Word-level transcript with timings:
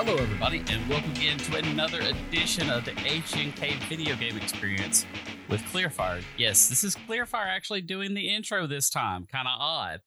Hello, 0.00 0.14
everybody, 0.14 0.62
and 0.70 0.88
welcome 0.88 1.10
again 1.10 1.38
to 1.38 1.56
another 1.56 1.98
edition 2.00 2.70
of 2.70 2.84
the 2.84 2.92
HNK 2.92 3.82
video 3.88 4.14
game 4.14 4.36
experience 4.36 5.04
with 5.48 5.60
Clearfire. 5.62 6.22
Yes, 6.36 6.68
this 6.68 6.84
is 6.84 6.94
Clearfire 6.94 7.48
actually 7.48 7.80
doing 7.80 8.14
the 8.14 8.28
intro 8.28 8.68
this 8.68 8.90
time. 8.90 9.26
Kind 9.26 9.48
of 9.48 9.54
odd. 9.58 10.02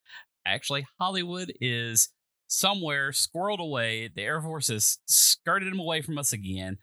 Actually, 0.46 0.88
Hollywood 0.98 1.52
is 1.60 2.08
somewhere 2.48 3.12
squirreled 3.12 3.60
away. 3.60 4.10
The 4.16 4.22
Air 4.22 4.40
Force 4.40 4.70
has 4.70 5.00
skirted 5.08 5.68
him 5.68 5.80
away 5.80 6.02
from 6.02 6.18
us 6.18 6.32
again. 6.32 6.78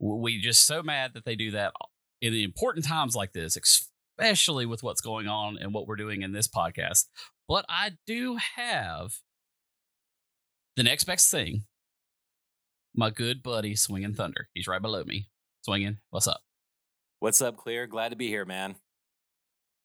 We 0.00 0.40
just 0.40 0.66
so 0.66 0.82
mad 0.82 1.12
that 1.14 1.24
they 1.24 1.36
do 1.36 1.52
that 1.52 1.74
in 2.20 2.32
the 2.32 2.42
important 2.42 2.86
times 2.86 3.14
like 3.14 3.34
this, 3.34 3.56
especially 3.56 4.66
with 4.66 4.82
what's 4.82 5.00
going 5.00 5.28
on 5.28 5.58
and 5.60 5.72
what 5.72 5.86
we're 5.86 5.94
doing 5.94 6.22
in 6.22 6.32
this 6.32 6.48
podcast. 6.48 7.04
But 7.46 7.66
I 7.68 7.92
do 8.04 8.36
have 8.56 9.12
the 10.74 10.82
next 10.82 11.04
best 11.04 11.30
thing 11.30 11.62
my 12.94 13.10
good 13.10 13.42
buddy 13.42 13.74
Swinging 13.74 14.14
Thunder. 14.14 14.48
He's 14.54 14.66
right 14.66 14.82
below 14.82 15.04
me. 15.04 15.28
Swinging, 15.62 15.98
what's 16.10 16.26
up? 16.26 16.40
What's 17.20 17.42
up, 17.42 17.56
Clear? 17.56 17.86
Glad 17.86 18.10
to 18.10 18.16
be 18.16 18.28
here, 18.28 18.44
man. 18.44 18.76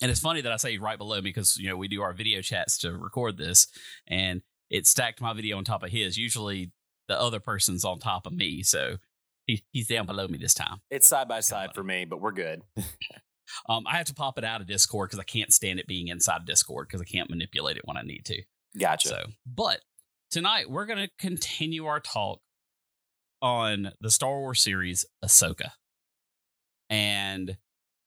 And 0.02 0.12
it's 0.12 0.20
funny 0.20 0.42
that 0.42 0.52
I 0.52 0.58
say 0.58 0.78
right 0.78 0.98
below 0.98 1.18
me 1.18 1.30
because 1.30 1.58
you 1.58 1.70
know 1.70 1.78
we 1.78 1.88
do 1.88 2.02
our 2.02 2.14
video 2.14 2.42
chats 2.42 2.78
to 2.80 2.94
record 2.94 3.38
this, 3.38 3.68
and 4.08 4.42
it 4.70 4.86
stacked 4.88 5.22
my 5.22 5.34
video 5.34 5.58
on 5.58 5.64
top 5.64 5.84
of 5.84 5.92
his. 5.92 6.18
Usually, 6.18 6.72
the 7.08 7.20
other 7.20 7.40
person's 7.40 7.86
on 7.86 8.00
top 8.00 8.26
of 8.26 8.34
me, 8.34 8.64
so 8.64 8.98
he, 9.46 9.64
he's 9.72 9.88
down 9.88 10.06
below 10.06 10.28
me 10.28 10.38
this 10.38 10.54
time. 10.54 10.82
It's 10.90 11.08
side 11.08 11.28
by 11.28 11.42
side 11.42 11.72
for 11.74 11.84
me, 11.84 12.06
but 12.06 12.22
we're 12.22 12.32
good. 12.32 12.62
um, 13.70 13.86
I 13.88 13.98
have 13.98 14.08
to 14.08 14.14
pop 14.14 14.38
it 14.38 14.44
out 14.44 14.62
of 14.62 14.68
Discord 14.68 15.10
because 15.10 15.20
I 15.20 15.24
can't 15.24 15.54
stand 15.54 15.80
it 15.80 15.88
being 15.88 16.08
inside 16.08 16.46
Discord 16.46 16.88
because 16.88 17.02
I 17.02 17.06
can't 17.06 17.30
manipulate 17.30 17.78
it 17.78 17.84
when 17.86 17.98
I 17.98 18.02
need 18.02 18.26
to. 18.26 18.42
Gotcha. 18.78 19.10
So, 19.10 19.24
but 19.46 19.82
tonight 20.32 20.70
we're 20.70 20.86
going 20.86 21.00
to 21.00 21.10
continue 21.20 21.86
our 21.86 22.00
talk 22.00 22.42
on 23.44 23.92
the 24.00 24.10
Star 24.10 24.40
Wars 24.40 24.62
series 24.62 25.06
Ahsoka. 25.24 25.72
And 26.90 27.58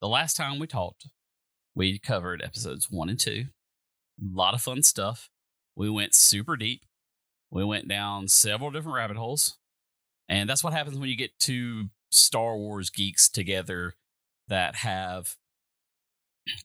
the 0.01 0.09
last 0.09 0.34
time 0.37 0.59
we 0.59 0.67
talked, 0.67 1.09
we 1.75 1.98
covered 1.98 2.42
episodes 2.42 2.91
one 2.91 3.11
and 3.11 3.20
two. 3.20 3.45
A 4.19 4.34
lot 4.34 4.55
of 4.55 4.62
fun 4.62 4.83
stuff. 4.83 5.29
We 5.77 5.91
went 5.91 6.14
super 6.14 6.57
deep. 6.57 6.83
We 7.51 7.64
went 7.64 7.87
down 7.87 8.29
several 8.29 8.70
different 8.70 8.97
rabbit 8.97 9.19
holes. 9.19 9.59
And 10.27 10.48
that's 10.48 10.64
what 10.64 10.73
happens 10.73 10.98
when 10.98 11.11
you 11.11 11.17
get 11.17 11.39
two 11.39 11.91
Star 12.11 12.57
Wars 12.57 12.89
geeks 12.89 13.29
together 13.29 13.95
that 14.48 14.77
have 14.77 15.37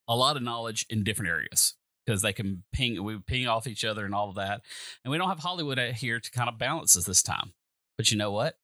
a 0.08 0.16
lot 0.16 0.38
of 0.38 0.44
knowledge 0.44 0.86
in 0.90 1.04
different 1.04 1.30
areas 1.30 1.76
because 2.06 2.22
they 2.22 2.34
can 2.34 2.64
ping 2.72 3.04
we 3.04 3.20
ping 3.20 3.48
off 3.48 3.68
each 3.68 3.84
other 3.84 4.06
and 4.06 4.16
all 4.16 4.30
of 4.30 4.36
that. 4.36 4.62
And 5.04 5.12
we 5.12 5.18
don't 5.18 5.30
have 5.30 5.40
Hollywood 5.40 5.78
here 5.96 6.22
to 6.22 6.32
kind 6.32 6.48
of 6.48 6.58
balance 6.58 6.96
us 6.96 7.04
this 7.04 7.22
time. 7.22 7.54
But 7.98 8.12
you 8.12 8.18
know 8.18 8.32
what? 8.32 8.56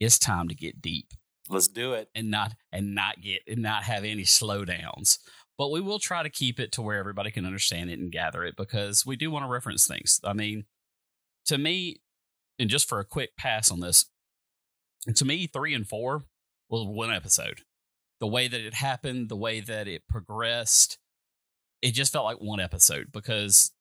It's 0.00 0.18
time 0.18 0.48
to 0.48 0.54
get 0.54 0.82
deep. 0.82 1.12
Let's 1.48 1.68
do 1.68 1.92
it. 1.92 2.08
And 2.14 2.30
not 2.30 2.54
and 2.72 2.94
not 2.94 3.20
get 3.20 3.42
and 3.46 3.62
not 3.62 3.84
have 3.84 4.04
any 4.04 4.24
slowdowns. 4.24 5.18
But 5.58 5.70
we 5.70 5.80
will 5.80 5.98
try 5.98 6.22
to 6.22 6.28
keep 6.28 6.60
it 6.60 6.72
to 6.72 6.82
where 6.82 6.98
everybody 6.98 7.30
can 7.30 7.46
understand 7.46 7.90
it 7.90 7.98
and 7.98 8.12
gather 8.12 8.44
it 8.44 8.56
because 8.56 9.06
we 9.06 9.16
do 9.16 9.30
want 9.30 9.44
to 9.44 9.50
reference 9.50 9.86
things. 9.86 10.20
I 10.22 10.34
mean, 10.34 10.66
to 11.46 11.56
me, 11.56 12.02
and 12.58 12.68
just 12.68 12.88
for 12.88 13.00
a 13.00 13.04
quick 13.04 13.36
pass 13.38 13.70
on 13.70 13.80
this, 13.80 14.06
to 15.14 15.24
me, 15.24 15.46
three 15.46 15.72
and 15.72 15.88
four 15.88 16.24
was 16.68 16.86
one 16.86 17.12
episode. 17.12 17.60
The 18.20 18.26
way 18.26 18.48
that 18.48 18.60
it 18.60 18.74
happened, 18.74 19.28
the 19.28 19.36
way 19.36 19.60
that 19.60 19.88
it 19.88 20.06
progressed, 20.08 20.98
it 21.80 21.92
just 21.92 22.12
felt 22.12 22.24
like 22.24 22.38
one 22.40 22.60
episode 22.60 23.12
because 23.12 23.72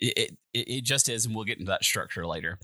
it, 0.00 0.36
it, 0.52 0.68
it 0.68 0.84
just 0.84 1.08
is, 1.08 1.26
and 1.26 1.34
we'll 1.34 1.44
get 1.44 1.58
into 1.58 1.70
that 1.70 1.84
structure 1.84 2.26
later. 2.26 2.58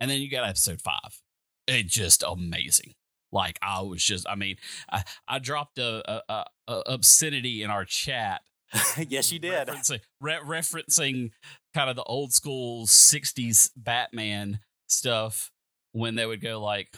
And 0.00 0.10
then 0.10 0.20
you 0.20 0.30
got 0.30 0.48
episode 0.48 0.80
five. 0.80 1.20
It 1.66 1.86
just 1.86 2.22
amazing. 2.26 2.94
Like 3.32 3.58
I 3.60 3.82
was 3.82 4.02
just, 4.02 4.26
I 4.28 4.36
mean, 4.36 4.56
I, 4.90 5.02
I 5.26 5.38
dropped 5.38 5.78
a, 5.78 6.22
a, 6.28 6.44
a, 6.68 6.82
obscenity 6.86 7.62
in 7.62 7.70
our 7.70 7.84
chat. 7.84 8.42
yes, 9.08 9.32
you 9.32 9.38
did. 9.38 9.68
Referencing, 9.68 10.00
re- 10.20 10.40
referencing 10.44 11.30
kind 11.74 11.90
of 11.90 11.96
the 11.96 12.04
old 12.04 12.32
school 12.32 12.86
60s 12.86 13.70
Batman 13.76 14.60
stuff 14.86 15.50
when 15.92 16.14
they 16.14 16.26
would 16.26 16.40
go 16.40 16.60
like, 16.60 16.96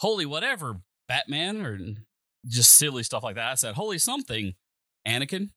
holy 0.00 0.26
whatever, 0.26 0.80
Batman, 1.08 1.64
or 1.64 1.78
just 2.46 2.74
silly 2.74 3.02
stuff 3.02 3.22
like 3.22 3.36
that. 3.36 3.50
I 3.50 3.54
said, 3.54 3.74
holy 3.74 3.98
something, 3.98 4.54
Anakin. 5.06 5.50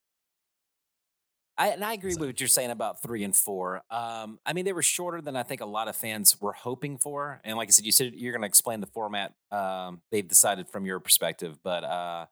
I, 1.62 1.68
and 1.68 1.86
I 1.86 1.94
agree 1.94 2.14
so. 2.14 2.20
with 2.20 2.30
what 2.30 2.40
you're 2.40 2.48
saying 2.48 2.72
about 2.72 3.04
three 3.04 3.24
and 3.24 3.36
four. 3.36 3.84
Um, 3.92 4.40
I 4.48 4.54
mean, 4.54 4.66
they 4.66 4.74
were 4.74 4.82
shorter 4.82 5.22
than 5.22 5.36
I 5.36 5.44
think 5.44 5.62
a 5.62 5.66
lot 5.66 5.88
of 5.88 5.96
fans 5.96 6.42
were 6.42 6.54
hoping 6.54 6.98
for. 6.98 7.40
And 7.44 7.56
like 7.56 7.68
I 7.68 7.72
said, 7.72 7.86
you 7.86 7.92
said 7.92 8.14
you're 8.16 8.34
going 8.34 8.42
to 8.42 8.48
explain 8.48 8.82
the 8.82 8.88
format 8.88 9.36
um, 9.52 10.02
they've 10.12 10.28
decided 10.28 10.70
from 10.70 10.88
your 10.88 11.00
perspective. 11.00 11.60
But 11.64 11.84
uh, 11.84 12.26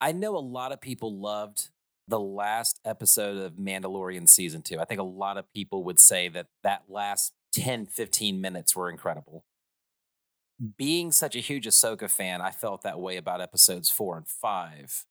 I 0.00 0.10
know 0.10 0.36
a 0.36 0.40
lot 0.40 0.72
of 0.72 0.80
people 0.80 1.16
loved 1.16 1.70
the 2.08 2.18
last 2.18 2.80
episode 2.84 3.36
of 3.38 3.52
Mandalorian 3.52 4.28
season 4.28 4.62
two. 4.62 4.80
I 4.80 4.84
think 4.84 4.98
a 4.98 5.04
lot 5.04 5.36
of 5.36 5.52
people 5.52 5.84
would 5.84 6.00
say 6.00 6.28
that 6.30 6.48
that 6.64 6.84
last 6.88 7.34
10, 7.54 7.86
15 7.86 8.40
minutes 8.40 8.74
were 8.74 8.90
incredible. 8.90 9.44
Being 10.76 11.12
such 11.12 11.36
a 11.36 11.40
huge 11.40 11.68
Ahsoka 11.68 12.10
fan, 12.10 12.40
I 12.40 12.50
felt 12.50 12.82
that 12.82 12.98
way 12.98 13.16
about 13.16 13.40
episodes 13.40 13.90
four 13.90 14.16
and 14.16 14.26
five. 14.26 15.04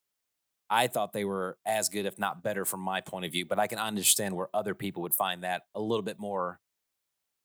I 0.70 0.88
thought 0.88 1.14
they 1.14 1.26
were 1.26 1.58
as 1.66 1.90
good, 1.90 2.06
if 2.06 2.18
not 2.18 2.44
better, 2.44 2.66
from 2.66 2.80
my 2.80 3.02
point 3.02 3.26
of 3.26 3.32
view. 3.32 3.46
But 3.46 3.60
I 3.60 3.68
can 3.68 3.80
understand 3.80 4.36
where 4.36 4.50
other 4.54 4.74
people 4.74 5.02
would 5.04 5.14
find 5.14 5.44
that 5.44 5.64
a 5.74 5.82
little 5.82 6.04
bit 6.04 6.20
more 6.20 6.60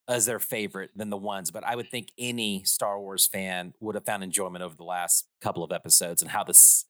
as 0.08 0.26
their 0.26 0.38
favorite 0.38 0.90
than 0.96 1.10
the 1.10 1.16
ones. 1.16 1.50
But 1.50 1.64
I 1.64 1.76
would 1.76 1.88
think 1.90 2.12
any 2.18 2.64
Star 2.64 3.00
Wars 3.00 3.26
fan 3.26 3.74
would 3.80 3.94
have 3.94 4.04
found 4.04 4.24
enjoyment 4.24 4.64
over 4.64 4.74
the 4.74 4.84
last 4.84 5.28
couple 5.40 5.62
of 5.62 5.72
episodes 5.72 6.22
and 6.22 6.30
how 6.30 6.44
this 6.44 6.86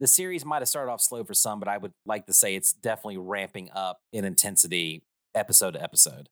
the 0.00 0.08
series 0.08 0.44
might 0.44 0.58
have 0.58 0.68
started 0.68 0.90
off 0.90 1.00
slow 1.00 1.22
for 1.22 1.34
some, 1.34 1.60
but 1.60 1.68
I 1.68 1.78
would 1.78 1.92
like 2.04 2.26
to 2.26 2.32
say 2.32 2.56
it's 2.56 2.72
definitely 2.72 3.18
ramping 3.18 3.70
up 3.72 4.00
in 4.12 4.24
intensity 4.24 5.04
episode 5.32 5.74
to 5.74 5.82
episode. 5.82 6.28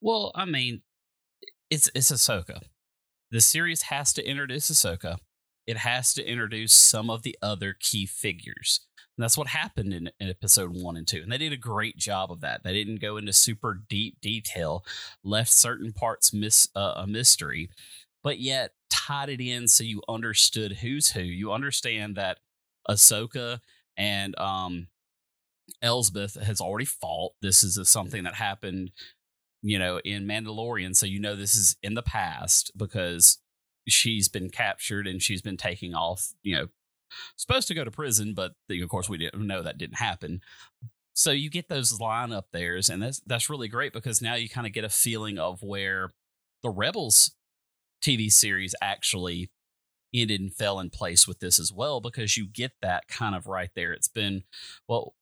Well, 0.00 0.30
I 0.36 0.44
mean, 0.44 0.82
it's 1.70 1.90
it's 1.94 2.12
Ahsoka. 2.12 2.60
The 3.32 3.40
series 3.40 3.82
has 3.82 4.12
to 4.12 4.24
introduce 4.24 4.70
Ahsoka 4.70 5.16
it 5.66 5.78
has 5.78 6.14
to 6.14 6.26
introduce 6.26 6.72
some 6.72 7.10
of 7.10 7.22
the 7.22 7.36
other 7.42 7.76
key 7.78 8.06
figures. 8.06 8.80
And 9.16 9.22
that's 9.22 9.38
what 9.38 9.48
happened 9.48 9.94
in, 9.94 10.10
in, 10.18 10.28
episode 10.28 10.70
one 10.74 10.96
and 10.96 11.06
two. 11.06 11.22
And 11.22 11.30
they 11.30 11.38
did 11.38 11.52
a 11.52 11.56
great 11.56 11.96
job 11.96 12.32
of 12.32 12.40
that. 12.40 12.64
They 12.64 12.72
didn't 12.72 13.00
go 13.00 13.16
into 13.16 13.32
super 13.32 13.80
deep 13.88 14.20
detail, 14.20 14.84
left 15.22 15.52
certain 15.52 15.92
parts 15.92 16.32
miss, 16.32 16.68
uh, 16.74 16.94
a 16.96 17.06
mystery, 17.06 17.70
but 18.22 18.40
yet 18.40 18.72
tied 18.90 19.28
it 19.28 19.40
in 19.40 19.68
so 19.68 19.84
you 19.84 20.02
understood 20.08 20.78
who's 20.78 21.12
who. 21.12 21.20
You 21.20 21.52
understand 21.52 22.16
that 22.16 22.38
Ahsoka 22.88 23.60
and 23.96 24.38
um, 24.38 24.88
Elsbeth 25.80 26.34
has 26.42 26.60
already 26.60 26.86
fought. 26.86 27.32
This 27.40 27.62
is 27.62 27.76
a, 27.76 27.84
something 27.84 28.24
that 28.24 28.34
happened, 28.34 28.90
you 29.62 29.78
know, 29.78 30.00
in 30.04 30.26
Mandalorian. 30.26 30.96
So 30.96 31.06
you 31.06 31.20
know 31.20 31.36
this 31.36 31.54
is 31.54 31.76
in 31.82 31.94
the 31.94 32.02
past 32.02 32.72
because 32.76 33.38
she's 33.86 34.28
been 34.28 34.50
captured 34.50 35.06
and 35.06 35.22
she's 35.22 35.42
been 35.42 35.56
taking 35.56 35.94
off, 35.94 36.34
you 36.42 36.56
know, 36.56 36.68
supposed 37.36 37.68
to 37.68 37.74
go 37.74 37.84
to 37.84 37.90
prison, 37.90 38.34
but 38.34 38.54
of 38.70 38.88
course 38.88 39.08
we 39.08 39.18
didn't 39.18 39.46
know 39.46 39.62
that 39.62 39.78
didn't 39.78 39.98
happen. 39.98 40.40
So 41.14 41.30
you 41.30 41.48
get 41.48 41.68
those 41.68 42.00
line 42.00 42.32
up 42.32 42.48
theirs, 42.50 42.88
and 42.88 43.02
that's 43.02 43.20
that's 43.20 43.48
really 43.48 43.68
great 43.68 43.92
because 43.92 44.20
now 44.20 44.34
you 44.34 44.48
kind 44.48 44.66
of 44.66 44.72
get 44.72 44.84
a 44.84 44.88
feeling 44.88 45.38
of 45.38 45.62
where 45.62 46.10
the 46.62 46.70
Rebels 46.70 47.32
TV 48.02 48.30
series 48.30 48.74
actually 48.82 49.50
ended 50.12 50.40
and 50.40 50.54
fell 50.54 50.80
in 50.80 50.90
place 50.90 51.26
with 51.26 51.40
this 51.40 51.58
as 51.58 51.72
well 51.72 52.00
because 52.00 52.36
you 52.36 52.46
get 52.46 52.72
that 52.82 53.06
kind 53.06 53.34
of 53.34 53.46
right 53.46 53.70
there. 53.76 53.92
It's 53.92 54.08
been 54.08 54.42
well, 54.88 55.14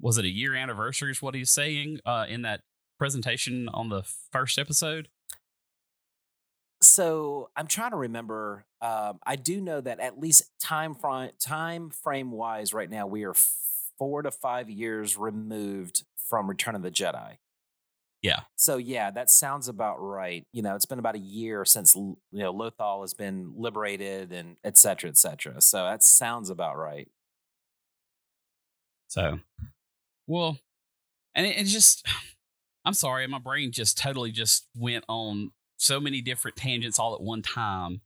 was 0.00 0.18
it 0.18 0.24
a 0.24 0.28
year 0.28 0.54
anniversary? 0.54 1.12
Is 1.12 1.22
what 1.22 1.34
he's 1.34 1.50
saying 1.50 2.00
uh, 2.04 2.26
in 2.28 2.42
that 2.42 2.62
presentation 2.98 3.68
on 3.68 3.88
the 3.88 4.02
first 4.32 4.58
episode? 4.58 5.08
So 6.82 7.50
I'm 7.56 7.66
trying 7.66 7.90
to 7.90 7.96
remember. 7.96 8.64
Um, 8.80 9.18
I 9.26 9.36
do 9.36 9.60
know 9.60 9.80
that 9.80 10.00
at 10.00 10.18
least 10.18 10.50
time 10.60 10.94
frame 10.94 11.30
time 11.38 11.90
frame 11.90 12.30
wise, 12.30 12.72
right 12.72 12.90
now 12.90 13.06
we 13.06 13.24
are 13.24 13.34
four 13.98 14.22
to 14.22 14.30
five 14.30 14.70
years 14.70 15.16
removed 15.16 16.04
from 16.16 16.48
Return 16.48 16.74
of 16.74 16.82
the 16.82 16.90
Jedi. 16.90 17.36
Yeah. 18.22 18.40
So 18.56 18.76
yeah, 18.76 19.10
that 19.10 19.30
sounds 19.30 19.68
about 19.68 19.96
right. 19.96 20.46
You 20.52 20.62
know, 20.62 20.74
it's 20.74 20.86
been 20.86 20.98
about 20.98 21.14
a 21.14 21.20
year 21.20 21.64
since 21.64 21.94
you 21.96 22.16
know 22.32 22.52
Lothal 22.52 23.02
has 23.02 23.14
been 23.14 23.54
liberated 23.56 24.32
and 24.32 24.56
et 24.64 24.76
cetera, 24.76 25.08
et 25.08 25.16
cetera. 25.16 25.60
So 25.60 25.84
that 25.84 26.02
sounds 26.02 26.50
about 26.50 26.76
right. 26.76 27.08
So, 29.08 29.40
well, 30.28 30.58
and 31.34 31.44
it, 31.44 31.58
it 31.58 31.64
just, 31.64 32.06
I'm 32.84 32.94
sorry, 32.94 33.26
my 33.26 33.38
brain 33.38 33.72
just 33.72 33.98
totally 33.98 34.30
just 34.30 34.66
went 34.76 35.04
on 35.08 35.50
so 35.80 36.00
many 36.00 36.20
different 36.20 36.56
tangents 36.56 36.98
all 36.98 37.14
at 37.14 37.20
one 37.20 37.42
time 37.42 38.00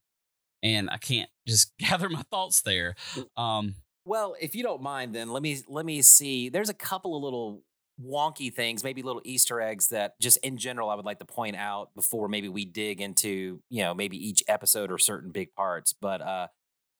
and 0.63 0.89
I 0.89 0.97
can't 0.97 1.29
just 1.47 1.77
gather 1.79 2.09
my 2.09 2.23
thoughts 2.31 2.61
there. 2.61 2.95
Um, 3.37 3.75
well, 4.05 4.35
if 4.39 4.55
you 4.55 4.63
don't 4.63 4.81
mind, 4.81 5.15
then 5.15 5.29
let 5.29 5.41
me 5.41 5.61
let 5.67 5.85
me 5.85 6.01
see. 6.01 6.49
There's 6.49 6.69
a 6.69 6.73
couple 6.73 7.15
of 7.15 7.23
little 7.23 7.63
wonky 8.03 8.53
things, 8.53 8.83
maybe 8.83 9.01
little 9.01 9.21
Easter 9.23 9.61
eggs 9.61 9.87
that 9.89 10.19
just 10.19 10.37
in 10.37 10.57
general 10.57 10.89
I 10.89 10.95
would 10.95 11.05
like 11.05 11.19
to 11.19 11.25
point 11.25 11.55
out 11.55 11.89
before 11.95 12.27
maybe 12.27 12.49
we 12.49 12.65
dig 12.65 13.01
into, 13.01 13.61
you 13.69 13.83
know, 13.83 13.93
maybe 13.93 14.17
each 14.17 14.43
episode 14.47 14.91
or 14.91 14.97
certain 14.97 15.31
big 15.31 15.53
parts. 15.55 15.93
But 15.93 16.21
uh 16.21 16.47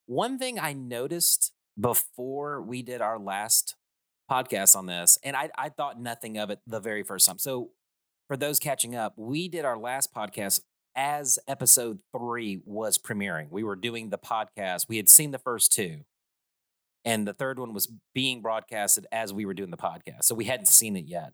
one 0.07 0.37
thing 0.37 0.59
I 0.59 0.73
noticed 0.73 1.51
before 1.79 2.61
we 2.61 2.81
did 2.83 3.01
our 3.01 3.19
last 3.19 3.75
podcast 4.31 4.75
on 4.75 4.85
this, 4.85 5.17
and 5.23 5.35
I, 5.35 5.49
I 5.57 5.69
thought 5.69 5.99
nothing 5.99 6.37
of 6.37 6.49
it 6.49 6.59
the 6.67 6.79
very 6.79 7.03
first 7.03 7.27
time. 7.27 7.39
So 7.39 7.71
for 8.27 8.37
those 8.37 8.59
catching 8.59 8.95
up, 8.95 9.13
we 9.17 9.47
did 9.47 9.65
our 9.65 9.77
last 9.77 10.13
podcast 10.13 10.61
as 10.95 11.37
episode 11.47 11.99
three 12.17 12.61
was 12.65 12.97
premiering. 12.97 13.47
We 13.51 13.63
were 13.63 13.75
doing 13.75 14.09
the 14.09 14.17
podcast. 14.17 14.87
We 14.87 14.97
had 14.97 15.09
seen 15.09 15.31
the 15.31 15.39
first 15.39 15.71
two, 15.71 16.01
and 17.03 17.27
the 17.27 17.33
third 17.33 17.59
one 17.59 17.73
was 17.73 17.91
being 18.13 18.41
broadcasted 18.41 19.05
as 19.11 19.33
we 19.33 19.45
were 19.45 19.53
doing 19.53 19.71
the 19.71 19.77
podcast. 19.77 20.23
So 20.23 20.35
we 20.35 20.45
hadn't 20.45 20.67
seen 20.67 20.95
it 20.95 21.05
yet. 21.05 21.33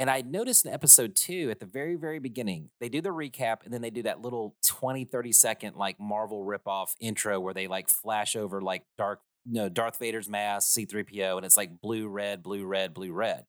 And 0.00 0.08
I 0.08 0.20
noticed 0.20 0.64
in 0.64 0.72
episode 0.72 1.16
two, 1.16 1.48
at 1.50 1.58
the 1.58 1.66
very, 1.66 1.96
very 1.96 2.20
beginning, 2.20 2.70
they 2.80 2.88
do 2.88 3.00
the 3.00 3.08
recap 3.08 3.64
and 3.64 3.74
then 3.74 3.82
they 3.82 3.90
do 3.90 4.04
that 4.04 4.20
little 4.20 4.54
20, 4.64 5.04
30 5.06 5.32
second 5.32 5.74
like 5.74 5.98
Marvel 5.98 6.44
ripoff 6.44 6.90
intro 7.00 7.40
where 7.40 7.52
they 7.52 7.66
like 7.66 7.88
flash 7.88 8.36
over 8.36 8.60
like 8.60 8.84
dark, 8.96 9.22
you 9.44 9.54
know, 9.54 9.68
Darth 9.68 9.98
Vader's 9.98 10.28
mask, 10.28 10.78
C3PO, 10.78 11.38
and 11.38 11.44
it's 11.44 11.56
like 11.56 11.80
blue, 11.80 12.06
red, 12.06 12.44
blue, 12.44 12.64
red, 12.64 12.94
blue, 12.94 13.12
red. 13.12 13.44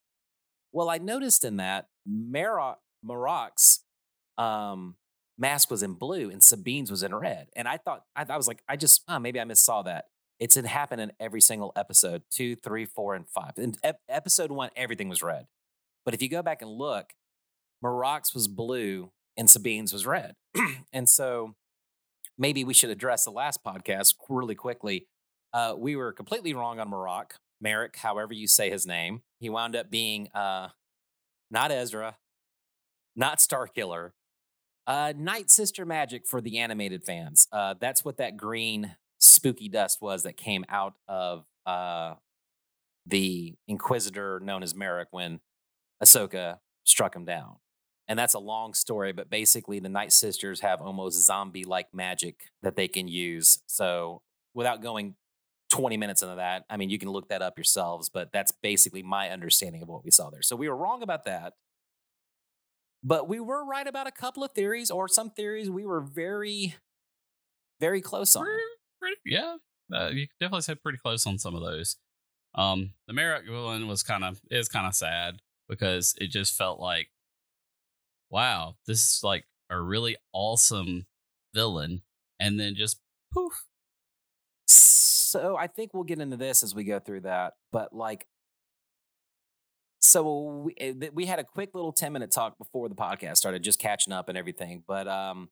Well, 0.72 0.88
I 0.88 0.98
noticed 0.98 1.44
in 1.44 1.56
that 1.56 1.88
Marrok, 2.06 2.78
Marrok's 3.02 3.84
um, 4.38 4.96
mask 5.38 5.70
was 5.70 5.82
in 5.82 5.94
blue 5.94 6.30
and 6.30 6.42
Sabine's 6.42 6.90
was 6.90 7.02
in 7.02 7.14
red. 7.14 7.48
And 7.56 7.66
I 7.66 7.76
thought, 7.76 8.04
I, 8.14 8.24
I 8.28 8.36
was 8.36 8.46
like, 8.46 8.62
I 8.68 8.76
just, 8.76 9.02
oh, 9.08 9.18
maybe 9.18 9.40
I 9.40 9.44
missaw 9.44 9.84
that. 9.84 10.06
It's 10.38 10.54
had 10.54 10.66
happened 10.66 11.02
in 11.02 11.12
every 11.20 11.40
single 11.40 11.72
episode 11.76 12.22
two, 12.30 12.56
three, 12.56 12.86
four, 12.86 13.14
and 13.14 13.28
five. 13.28 13.52
In 13.58 13.74
ep- 13.82 14.00
episode 14.08 14.50
one, 14.50 14.70
everything 14.74 15.08
was 15.08 15.22
red. 15.22 15.46
But 16.04 16.14
if 16.14 16.22
you 16.22 16.28
go 16.28 16.42
back 16.42 16.62
and 16.62 16.70
look, 16.70 17.12
Marrok's 17.82 18.34
was 18.34 18.48
blue 18.48 19.10
and 19.36 19.50
Sabine's 19.50 19.92
was 19.92 20.06
red. 20.06 20.34
and 20.92 21.08
so 21.08 21.54
maybe 22.38 22.64
we 22.64 22.74
should 22.74 22.90
address 22.90 23.24
the 23.24 23.30
last 23.30 23.62
podcast 23.64 24.14
really 24.28 24.54
quickly. 24.54 25.06
Uh, 25.52 25.74
we 25.76 25.96
were 25.96 26.12
completely 26.12 26.54
wrong 26.54 26.80
on 26.80 26.88
Marrok, 26.88 27.34
Merrick, 27.60 27.96
however 27.96 28.32
you 28.32 28.46
say 28.46 28.70
his 28.70 28.86
name. 28.86 29.22
He 29.38 29.50
wound 29.50 29.76
up 29.76 29.90
being 29.90 30.28
uh, 30.32 30.68
not 31.50 31.70
Ezra, 31.70 32.16
not 33.14 33.38
Starkiller, 33.38 34.12
uh, 34.86 35.12
Night 35.16 35.50
Sister 35.50 35.84
Magic 35.84 36.26
for 36.26 36.40
the 36.40 36.58
animated 36.58 37.04
fans. 37.04 37.46
Uh, 37.52 37.74
that's 37.78 38.04
what 38.04 38.16
that 38.16 38.36
green 38.36 38.96
spooky 39.18 39.68
dust 39.68 40.00
was 40.00 40.22
that 40.22 40.36
came 40.36 40.64
out 40.68 40.94
of 41.06 41.44
uh, 41.66 42.14
the 43.06 43.54
Inquisitor 43.68 44.40
known 44.40 44.62
as 44.62 44.74
Merrick 44.74 45.08
when 45.10 45.40
Ahsoka 46.02 46.58
struck 46.84 47.14
him 47.14 47.24
down. 47.24 47.56
And 48.08 48.18
that's 48.18 48.34
a 48.34 48.40
long 48.40 48.74
story, 48.74 49.12
but 49.12 49.30
basically, 49.30 49.78
the 49.78 49.88
Night 49.88 50.12
Sisters 50.12 50.60
have 50.60 50.80
almost 50.80 51.24
zombie 51.24 51.64
like 51.64 51.94
magic 51.94 52.50
that 52.60 52.74
they 52.74 52.88
can 52.88 53.06
use. 53.06 53.60
So, 53.66 54.22
without 54.52 54.82
going 54.82 55.14
20 55.70 55.96
minutes 55.96 56.22
into 56.22 56.36
that, 56.36 56.64
I 56.68 56.76
mean, 56.76 56.90
you 56.90 56.98
can 56.98 57.08
look 57.10 57.28
that 57.28 57.42
up 57.42 57.56
yourselves, 57.56 58.08
but 58.08 58.32
that's 58.32 58.52
basically 58.62 59.02
my 59.02 59.30
understanding 59.30 59.82
of 59.82 59.88
what 59.88 60.04
we 60.04 60.10
saw 60.10 60.30
there. 60.30 60.42
So, 60.42 60.56
we 60.56 60.68
were 60.68 60.76
wrong 60.76 61.02
about 61.02 61.24
that. 61.24 61.54
But 63.02 63.28
we 63.28 63.40
were 63.40 63.64
right 63.64 63.86
about 63.86 64.06
a 64.06 64.10
couple 64.10 64.44
of 64.44 64.52
theories, 64.52 64.90
or 64.90 65.08
some 65.08 65.30
theories 65.30 65.70
we 65.70 65.86
were 65.86 66.00
very, 66.02 66.74
very 67.80 68.02
close 68.02 68.36
on. 68.36 68.46
Yeah, 69.24 69.56
uh, 69.94 70.10
you 70.12 70.26
definitely 70.38 70.62
said 70.62 70.82
pretty 70.82 70.98
close 70.98 71.26
on 71.26 71.38
some 71.38 71.54
of 71.54 71.62
those. 71.62 71.96
Um, 72.54 72.92
the 73.06 73.14
Merrick 73.14 73.46
villain 73.46 73.86
was 73.88 74.02
kind 74.02 74.24
of 74.24 74.40
is 74.50 74.68
kind 74.68 74.86
of 74.86 74.94
sad 74.94 75.36
because 75.68 76.14
it 76.18 76.28
just 76.30 76.56
felt 76.58 76.80
like, 76.80 77.08
wow, 78.28 78.74
this 78.86 78.98
is 78.98 79.20
like 79.22 79.44
a 79.70 79.80
really 79.80 80.16
awesome 80.34 81.06
villain, 81.54 82.02
and 82.38 82.60
then 82.60 82.74
just 82.74 82.98
poof. 83.32 83.64
So 85.30 85.56
I 85.56 85.68
think 85.68 85.94
we'll 85.94 86.04
get 86.04 86.20
into 86.20 86.36
this 86.36 86.62
as 86.62 86.74
we 86.74 86.84
go 86.84 86.98
through 86.98 87.20
that. 87.20 87.54
But 87.70 87.92
like, 87.92 88.26
so 90.00 90.64
we, 90.64 90.74
eh, 90.78 91.08
we 91.12 91.26
had 91.26 91.38
a 91.38 91.44
quick 91.44 91.70
little 91.72 91.92
10 91.92 92.12
minute 92.12 92.32
talk 92.32 92.58
before 92.58 92.88
the 92.88 92.94
podcast 92.96 93.36
started, 93.36 93.62
just 93.62 93.78
catching 93.78 94.12
up 94.12 94.28
and 94.28 94.36
everything. 94.36 94.82
But 94.88 95.06
um, 95.06 95.50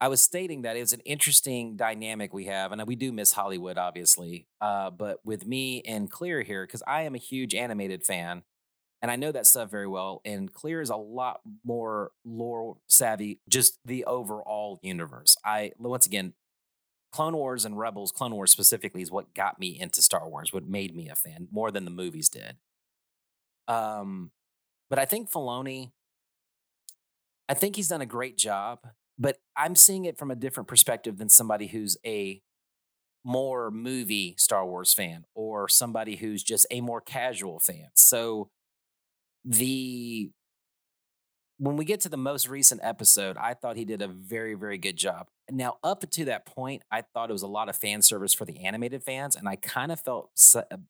I 0.00 0.08
was 0.08 0.20
stating 0.20 0.62
that 0.62 0.76
it's 0.76 0.92
an 0.92 1.00
interesting 1.00 1.76
dynamic 1.76 2.32
we 2.32 2.44
have, 2.44 2.70
and 2.70 2.86
we 2.86 2.94
do 2.94 3.10
miss 3.10 3.32
Hollywood, 3.32 3.78
obviously. 3.78 4.46
Uh, 4.60 4.90
but 4.90 5.18
with 5.24 5.44
me 5.44 5.82
and 5.82 6.08
Clear 6.08 6.42
here, 6.42 6.64
because 6.64 6.82
I 6.86 7.02
am 7.02 7.16
a 7.16 7.18
huge 7.18 7.54
animated 7.54 8.04
fan, 8.04 8.42
and 9.02 9.10
I 9.10 9.16
know 9.16 9.32
that 9.32 9.46
stuff 9.46 9.70
very 9.70 9.88
well. 9.88 10.20
And 10.24 10.52
Clear 10.52 10.80
is 10.80 10.90
a 10.90 10.96
lot 10.96 11.40
more 11.64 12.12
lore 12.24 12.76
savvy, 12.86 13.40
just 13.48 13.80
the 13.84 14.04
overall 14.04 14.78
universe. 14.82 15.36
I 15.44 15.72
once 15.78 16.06
again, 16.06 16.34
Clone 17.10 17.36
Wars 17.36 17.64
and 17.64 17.78
Rebels, 17.78 18.12
Clone 18.12 18.34
Wars 18.34 18.50
specifically, 18.50 19.02
is 19.02 19.10
what 19.10 19.34
got 19.34 19.58
me 19.58 19.78
into 19.78 20.02
Star 20.02 20.28
Wars, 20.28 20.52
what 20.52 20.68
made 20.68 20.94
me 20.94 21.08
a 21.08 21.14
fan 21.14 21.48
more 21.50 21.70
than 21.70 21.84
the 21.84 21.90
movies 21.90 22.28
did. 22.28 22.56
Um, 23.66 24.30
but 24.90 24.98
I 24.98 25.04
think 25.04 25.30
Filoni, 25.30 25.92
I 27.48 27.54
think 27.54 27.76
he's 27.76 27.88
done 27.88 28.00
a 28.00 28.06
great 28.06 28.36
job, 28.36 28.80
but 29.18 29.38
I'm 29.56 29.74
seeing 29.74 30.04
it 30.04 30.18
from 30.18 30.30
a 30.30 30.36
different 30.36 30.68
perspective 30.68 31.18
than 31.18 31.28
somebody 31.28 31.66
who's 31.66 31.96
a 32.04 32.42
more 33.24 33.70
movie 33.70 34.34
Star 34.38 34.64
Wars 34.64 34.92
fan 34.92 35.24
or 35.34 35.68
somebody 35.68 36.16
who's 36.16 36.42
just 36.42 36.66
a 36.70 36.80
more 36.80 37.00
casual 37.00 37.58
fan. 37.58 37.88
So 37.94 38.50
the 39.44 40.30
when 41.58 41.76
we 41.76 41.84
get 41.84 42.00
to 42.00 42.08
the 42.08 42.16
most 42.16 42.48
recent 42.48 42.80
episode, 42.84 43.36
I 43.36 43.54
thought 43.54 43.76
he 43.76 43.84
did 43.84 44.00
a 44.00 44.08
very, 44.08 44.54
very 44.54 44.78
good 44.78 44.96
job. 44.96 45.26
Now, 45.50 45.78
up 45.82 46.08
to 46.08 46.24
that 46.26 46.46
point, 46.46 46.82
I 46.90 47.02
thought 47.02 47.30
it 47.30 47.32
was 47.32 47.42
a 47.42 47.48
lot 47.48 47.68
of 47.68 47.76
fan 47.76 48.00
service 48.00 48.32
for 48.32 48.44
the 48.44 48.64
animated 48.64 49.02
fans, 49.02 49.34
and 49.34 49.48
I 49.48 49.56
kind 49.56 49.90
of 49.90 50.00
felt, 50.00 50.30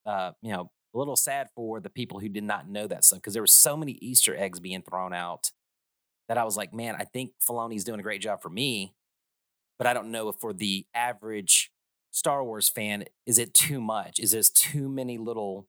uh, 0.05 0.31
you 0.41 0.51
know, 0.51 0.71
a 0.93 0.97
little 0.97 1.15
sad 1.15 1.49
for 1.55 1.79
the 1.79 1.89
people 1.89 2.19
who 2.19 2.29
did 2.29 2.43
not 2.43 2.69
know 2.69 2.87
that 2.87 3.03
stuff 3.03 3.19
because 3.19 3.33
there 3.33 3.43
were 3.43 3.47
so 3.47 3.75
many 3.75 3.93
Easter 3.93 4.35
eggs 4.35 4.59
being 4.59 4.81
thrown 4.81 5.13
out 5.13 5.51
that 6.27 6.37
I 6.37 6.43
was 6.43 6.57
like, 6.57 6.73
man, 6.73 6.95
I 6.97 7.03
think 7.03 7.33
Filoni's 7.47 7.83
doing 7.83 7.99
a 7.99 8.03
great 8.03 8.21
job 8.21 8.41
for 8.41 8.49
me, 8.49 8.93
but 9.77 9.87
I 9.87 9.93
don't 9.93 10.11
know 10.11 10.29
if 10.29 10.35
for 10.35 10.53
the 10.53 10.85
average 10.93 11.71
Star 12.11 12.43
Wars 12.43 12.69
fan, 12.69 13.05
is 13.25 13.37
it 13.37 13.53
too 13.53 13.81
much? 13.81 14.19
Is 14.19 14.31
this 14.31 14.49
too 14.49 14.89
many 14.89 15.17
little 15.17 15.67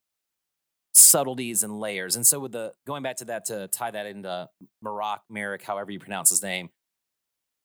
subtleties 1.00 1.62
and 1.62 1.78
layers? 1.78 2.16
And 2.16 2.26
so 2.26 2.40
with 2.40 2.52
the 2.52 2.72
going 2.86 3.02
back 3.02 3.16
to 3.16 3.24
that 3.26 3.46
to 3.46 3.68
tie 3.68 3.90
that 3.90 4.06
into 4.06 4.48
Marrok, 4.82 5.22
Merrick, 5.28 5.62
however 5.62 5.90
you 5.90 5.98
pronounce 5.98 6.30
his 6.30 6.42
name, 6.42 6.70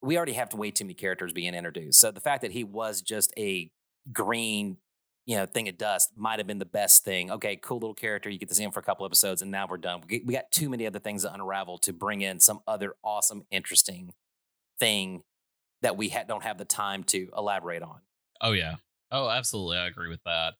we 0.01 0.17
already 0.17 0.33
have 0.33 0.49
to 0.49 0.57
way 0.57 0.71
too 0.71 0.85
many 0.85 0.93
characters 0.93 1.33
being 1.33 1.53
introduced. 1.53 1.99
So 1.99 2.11
the 2.11 2.21
fact 2.21 2.41
that 2.41 2.51
he 2.51 2.63
was 2.63 3.01
just 3.01 3.33
a 3.37 3.71
green 4.11 4.77
you 5.25 5.35
know, 5.37 5.45
thing 5.45 5.67
of 5.67 5.77
dust 5.77 6.11
might 6.15 6.39
have 6.39 6.47
been 6.47 6.59
the 6.59 6.65
best 6.65 7.03
thing. 7.03 7.31
Okay, 7.31 7.55
cool 7.55 7.77
little 7.77 7.95
character. 7.95 8.29
You 8.29 8.37
get 8.37 8.49
to 8.49 8.55
see 8.55 8.63
him 8.63 8.71
for 8.71 8.79
a 8.79 8.83
couple 8.83 9.05
episodes, 9.05 9.41
and 9.41 9.49
now 9.49 9.65
we're 9.67 9.77
done. 9.77 10.03
We 10.07 10.19
got 10.19 10.51
too 10.51 10.69
many 10.69 10.85
other 10.85 10.99
things 10.99 11.23
to 11.23 11.33
unravel 11.33 11.79
to 11.79 11.93
bring 11.93 12.21
in 12.21 12.39
some 12.39 12.59
other 12.67 12.95
awesome, 13.03 13.43
interesting 13.49 14.13
thing 14.79 15.23
that 15.81 15.97
we 15.97 16.09
ha- 16.09 16.25
don't 16.27 16.43
have 16.43 16.57
the 16.57 16.65
time 16.65 17.03
to 17.05 17.29
elaborate 17.35 17.81
on. 17.81 18.01
Oh 18.41 18.51
yeah. 18.51 18.75
Oh, 19.11 19.29
absolutely. 19.29 19.77
I 19.77 19.87
agree 19.87 20.09
with 20.09 20.21
that. 20.25 20.53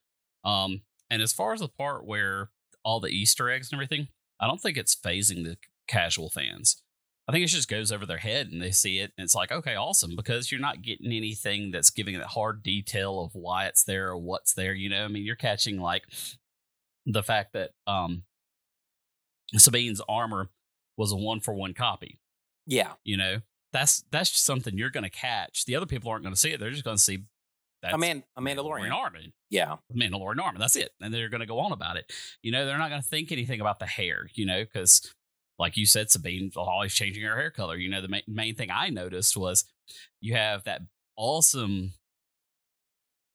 Um, 0.43 0.81
and 1.09 1.21
as 1.21 1.33
far 1.33 1.53
as 1.53 1.59
the 1.59 1.67
part 1.67 2.05
where 2.05 2.49
all 2.85 3.01
the 3.01 3.09
Easter 3.09 3.49
eggs 3.49 3.71
and 3.71 3.77
everything, 3.77 4.07
I 4.39 4.47
don't 4.47 4.61
think 4.61 4.77
it's 4.77 4.95
phasing 4.95 5.43
the 5.43 5.57
casual 5.87 6.29
fans. 6.29 6.81
I 7.27 7.31
think 7.31 7.43
it 7.43 7.47
just 7.47 7.69
goes 7.69 7.91
over 7.91 8.05
their 8.05 8.19
head 8.19 8.49
and 8.51 8.61
they 8.61 8.69
see 8.69 8.99
it 8.99 9.11
and 9.17 9.25
it's 9.25 9.33
like, 9.33 9.51
okay, 9.51 9.75
awesome, 9.75 10.15
because 10.15 10.51
you're 10.51 10.61
not 10.61 10.83
getting 10.83 11.11
anything 11.11 11.71
that's 11.71 11.89
giving 11.89 12.17
that 12.19 12.27
hard 12.27 12.61
detail 12.61 13.19
of 13.19 13.33
why 13.33 13.65
it's 13.65 13.83
there 13.83 14.09
or 14.09 14.17
what's 14.17 14.53
there. 14.53 14.73
You 14.75 14.89
know, 14.89 15.03
I 15.03 15.07
mean, 15.07 15.25
you're 15.25 15.35
catching 15.35 15.81
like 15.81 16.03
the 17.07 17.23
fact 17.23 17.53
that 17.53 17.71
um 17.87 18.23
Sabine's 19.55 20.01
armor 20.07 20.49
was 20.97 21.11
a 21.11 21.15
one 21.15 21.39
for 21.39 21.53
one 21.53 21.73
copy. 21.73 22.19
Yeah. 22.67 22.93
You 23.03 23.17
know, 23.17 23.41
that's 23.73 24.03
that's 24.11 24.29
just 24.29 24.45
something 24.45 24.77
you're 24.77 24.91
gonna 24.91 25.09
catch. 25.09 25.65
The 25.65 25.75
other 25.75 25.87
people 25.87 26.11
aren't 26.11 26.23
gonna 26.23 26.35
see 26.35 26.51
it. 26.51 26.59
They're 26.59 26.69
just 26.69 26.85
gonna 26.85 26.97
see 26.99 27.23
that's 27.85 27.95
a 27.95 27.97
man 27.97 28.23
a 28.35 28.41
Mandalorian. 28.41 28.91
armor. 28.91 29.19
Yeah. 29.49 29.77
Mandalorian 29.95 30.41
armor. 30.41 30.59
That's 30.59 30.75
it. 30.75 30.91
And 31.01 31.13
they're 31.13 31.29
gonna 31.29 31.45
go 31.45 31.59
on 31.59 31.71
about 31.71 31.97
it. 31.97 32.11
You 32.43 32.51
know, 32.51 32.65
they're 32.65 32.77
not 32.77 32.89
gonna 32.89 33.01
think 33.01 33.31
anything 33.31 33.61
about 33.61 33.79
the 33.79 33.85
hair, 33.85 34.29
you 34.33 34.45
know, 34.45 34.63
because 34.63 35.13
like 35.57 35.77
you 35.77 35.85
said, 35.85 36.11
Sabine 36.11 36.51
always 36.55 36.93
changing 36.93 37.23
her 37.23 37.35
hair 37.35 37.51
color. 37.51 37.77
You 37.77 37.89
know, 37.89 38.01
the 38.01 38.09
ma- 38.09 38.17
main 38.27 38.55
thing 38.55 38.69
I 38.71 38.89
noticed 38.89 39.37
was 39.37 39.63
you 40.19 40.35
have 40.35 40.63
that 40.65 40.81
awesome 41.15 41.93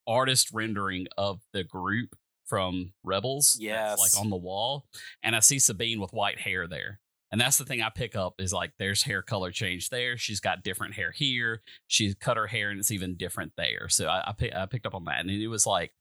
artist 0.06 0.50
rendering 0.52 1.06
of 1.16 1.40
the 1.52 1.64
group 1.64 2.16
from 2.46 2.92
Rebels. 3.04 3.56
Yes. 3.60 3.98
Like 3.98 4.20
on 4.20 4.28
the 4.28 4.36
wall. 4.36 4.86
And 5.22 5.36
I 5.36 5.40
see 5.40 5.58
Sabine 5.58 6.00
with 6.00 6.12
white 6.12 6.40
hair 6.40 6.66
there. 6.66 6.98
And 7.32 7.40
that's 7.40 7.58
the 7.58 7.64
thing 7.64 7.80
I 7.80 7.90
pick 7.90 8.16
up 8.16 8.40
is 8.40 8.52
like 8.52 8.72
there's 8.78 9.04
hair 9.04 9.22
color 9.22 9.52
change 9.52 9.90
there. 9.90 10.16
She's 10.16 10.40
got 10.40 10.64
different 10.64 10.94
hair 10.94 11.12
here. 11.12 11.62
She's 11.86 12.14
cut 12.14 12.36
her 12.36 12.48
hair 12.48 12.70
and 12.70 12.80
it's 12.80 12.90
even 12.90 13.16
different 13.16 13.52
there. 13.56 13.88
So 13.88 14.08
I, 14.08 14.30
I, 14.30 14.32
pick, 14.32 14.54
I 14.54 14.66
picked 14.66 14.86
up 14.86 14.94
on 14.94 15.04
that. 15.04 15.20
And 15.20 15.30
it 15.30 15.48
was 15.48 15.66
like 15.66 15.92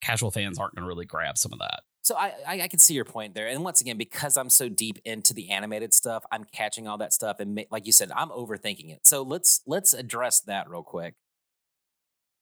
casual 0.00 0.30
fans 0.30 0.58
aren't 0.58 0.74
going 0.74 0.82
to 0.82 0.88
really 0.88 1.06
grab 1.06 1.38
some 1.38 1.52
of 1.52 1.58
that. 1.60 1.80
So 2.02 2.16
I, 2.16 2.32
I 2.46 2.60
I 2.62 2.68
can 2.68 2.78
see 2.78 2.94
your 2.94 3.04
point 3.04 3.34
there, 3.34 3.48
and 3.48 3.62
once 3.62 3.82
again, 3.82 3.98
because 3.98 4.38
I'm 4.38 4.48
so 4.48 4.70
deep 4.70 4.98
into 5.04 5.34
the 5.34 5.50
animated 5.50 5.92
stuff, 5.92 6.24
I'm 6.32 6.44
catching 6.44 6.88
all 6.88 6.96
that 6.98 7.12
stuff, 7.12 7.38
and 7.38 7.62
like 7.70 7.84
you 7.84 7.92
said, 7.92 8.10
I'm 8.12 8.30
overthinking 8.30 8.90
it. 8.90 9.06
So 9.06 9.20
let's 9.22 9.60
let's 9.66 9.92
address 9.92 10.40
that 10.42 10.70
real 10.70 10.82
quick. 10.82 11.16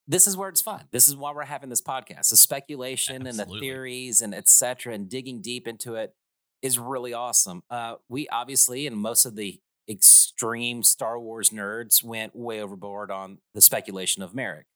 This 0.07 0.29
is 0.29 0.37
where 0.37 0.49
it's 0.49 0.63
fun. 0.63 0.85
This 0.93 1.09
is 1.09 1.17
why 1.17 1.33
we're 1.33 1.47
having 1.47 1.69
this 1.69 1.83
podcast. 1.83 2.29
The 2.29 2.37
speculation 2.37 3.27
and 3.27 3.37
the 3.37 3.45
theories 3.45 4.23
and 4.23 4.37
etc. 4.37 4.95
and 4.95 5.09
digging 5.09 5.41
deep 5.41 5.67
into 5.67 5.97
it 5.97 6.15
is 6.63 6.79
really 6.79 7.13
awesome. 7.13 7.63
Uh, 7.71 7.97
we 8.09 8.29
obviously, 8.29 8.87
and 8.87 8.97
most 8.97 9.25
of 9.27 9.37
the 9.37 9.61
extreme 9.89 10.83
Star 10.83 11.19
Wars 11.21 11.51
nerds 11.51 12.03
went 12.03 12.35
way 12.35 12.61
overboard 12.61 13.11
on 13.11 13.39
the 13.55 13.61
speculation 13.61 14.23
of 14.23 14.35
Merrick. 14.35 14.67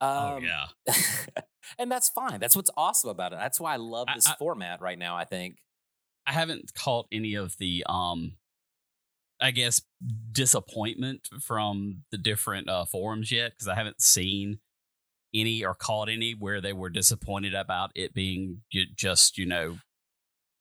oh 0.00 0.36
Um, 0.36 0.44
yeah. 0.44 0.66
and 1.78 1.90
that's 1.90 2.08
fine. 2.08 2.38
That's 2.40 2.54
what's 2.54 2.70
awesome 2.76 3.10
about 3.10 3.32
it. 3.32 3.38
That's 3.40 3.58
why 3.60 3.74
I 3.74 3.76
love 3.76 4.06
this 4.14 4.26
I- 4.28 4.36
format 4.38 4.80
right 4.80 4.98
now. 4.98 5.16
I 5.16 5.24
think. 5.24 5.56
I 6.26 6.32
haven't 6.32 6.74
caught 6.74 7.06
any 7.10 7.34
of 7.34 7.56
the 7.58 7.82
um 7.88 8.36
I 9.40 9.50
guess 9.52 9.80
disappointment 10.32 11.28
from 11.42 12.02
the 12.10 12.18
different 12.18 12.68
uh, 12.68 12.84
forums 12.84 13.32
yet 13.32 13.52
because 13.52 13.68
I 13.68 13.74
haven't 13.74 14.00
seen 14.02 14.58
any 15.34 15.64
or 15.64 15.74
caught 15.74 16.08
any 16.08 16.32
where 16.32 16.60
they 16.60 16.72
were 16.74 16.90
disappointed 16.90 17.54
about 17.54 17.90
it 17.94 18.12
being 18.14 18.60
just 18.96 19.38
you 19.38 19.46
know 19.46 19.78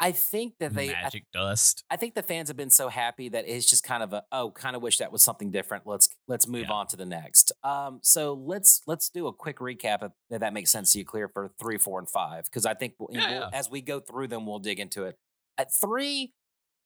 I 0.02 0.12
think 0.14 0.54
that 0.60 0.74
they. 0.74 0.96
I, 0.96 1.02
magic 1.04 1.26
dust. 1.34 1.84
I 1.90 1.98
think 1.98 2.16
the 2.16 2.24
fans 2.24 2.48
have 2.48 2.56
been 2.56 2.70
so 2.70 2.88
happy 2.88 3.28
that 3.30 3.46
it's 3.48 3.70
just 3.70 3.84
kind 3.84 4.02
of 4.02 4.14
a 4.14 4.24
oh, 4.32 4.52
kind 4.52 4.76
of 4.76 4.82
wish 4.82 4.98
that 5.00 5.12
was 5.12 5.22
something 5.22 5.52
different. 5.52 5.86
Let's 5.86 6.10
let's 6.28 6.48
move 6.48 6.68
Yeah. 6.70 6.74
on 6.76 6.88
to 6.88 6.96
the 6.96 7.06
next. 7.06 7.52
Um, 7.64 8.00
so 8.02 8.34
let's 8.34 8.82
let's 8.88 9.10
do 9.10 9.28
a 9.28 9.34
quick 9.34 9.60
recap 9.60 10.04
if, 10.04 10.12
if 10.30 10.40
that 10.40 10.54
makes 10.54 10.72
sense 10.72 10.94
to 10.94 11.00
you, 11.00 11.06
clear 11.06 11.28
for 11.28 11.52
three, 11.60 11.78
four, 11.78 12.00
and 12.00 12.10
five 12.10 12.46
because 12.46 12.66
I 12.66 12.74
think 12.76 12.94
we'll, 12.98 13.10
Yeah, 13.12 13.30
we'll- 13.30 13.40
yeah. 13.42 13.50
as 13.58 13.70
we 13.70 13.82
go 13.82 14.00
through 14.00 14.28
them, 14.30 14.46
we'll 14.46 14.60
dig 14.60 14.80
into 14.80 15.04
it. 15.04 15.18
At 15.58 15.74
three, 15.74 16.32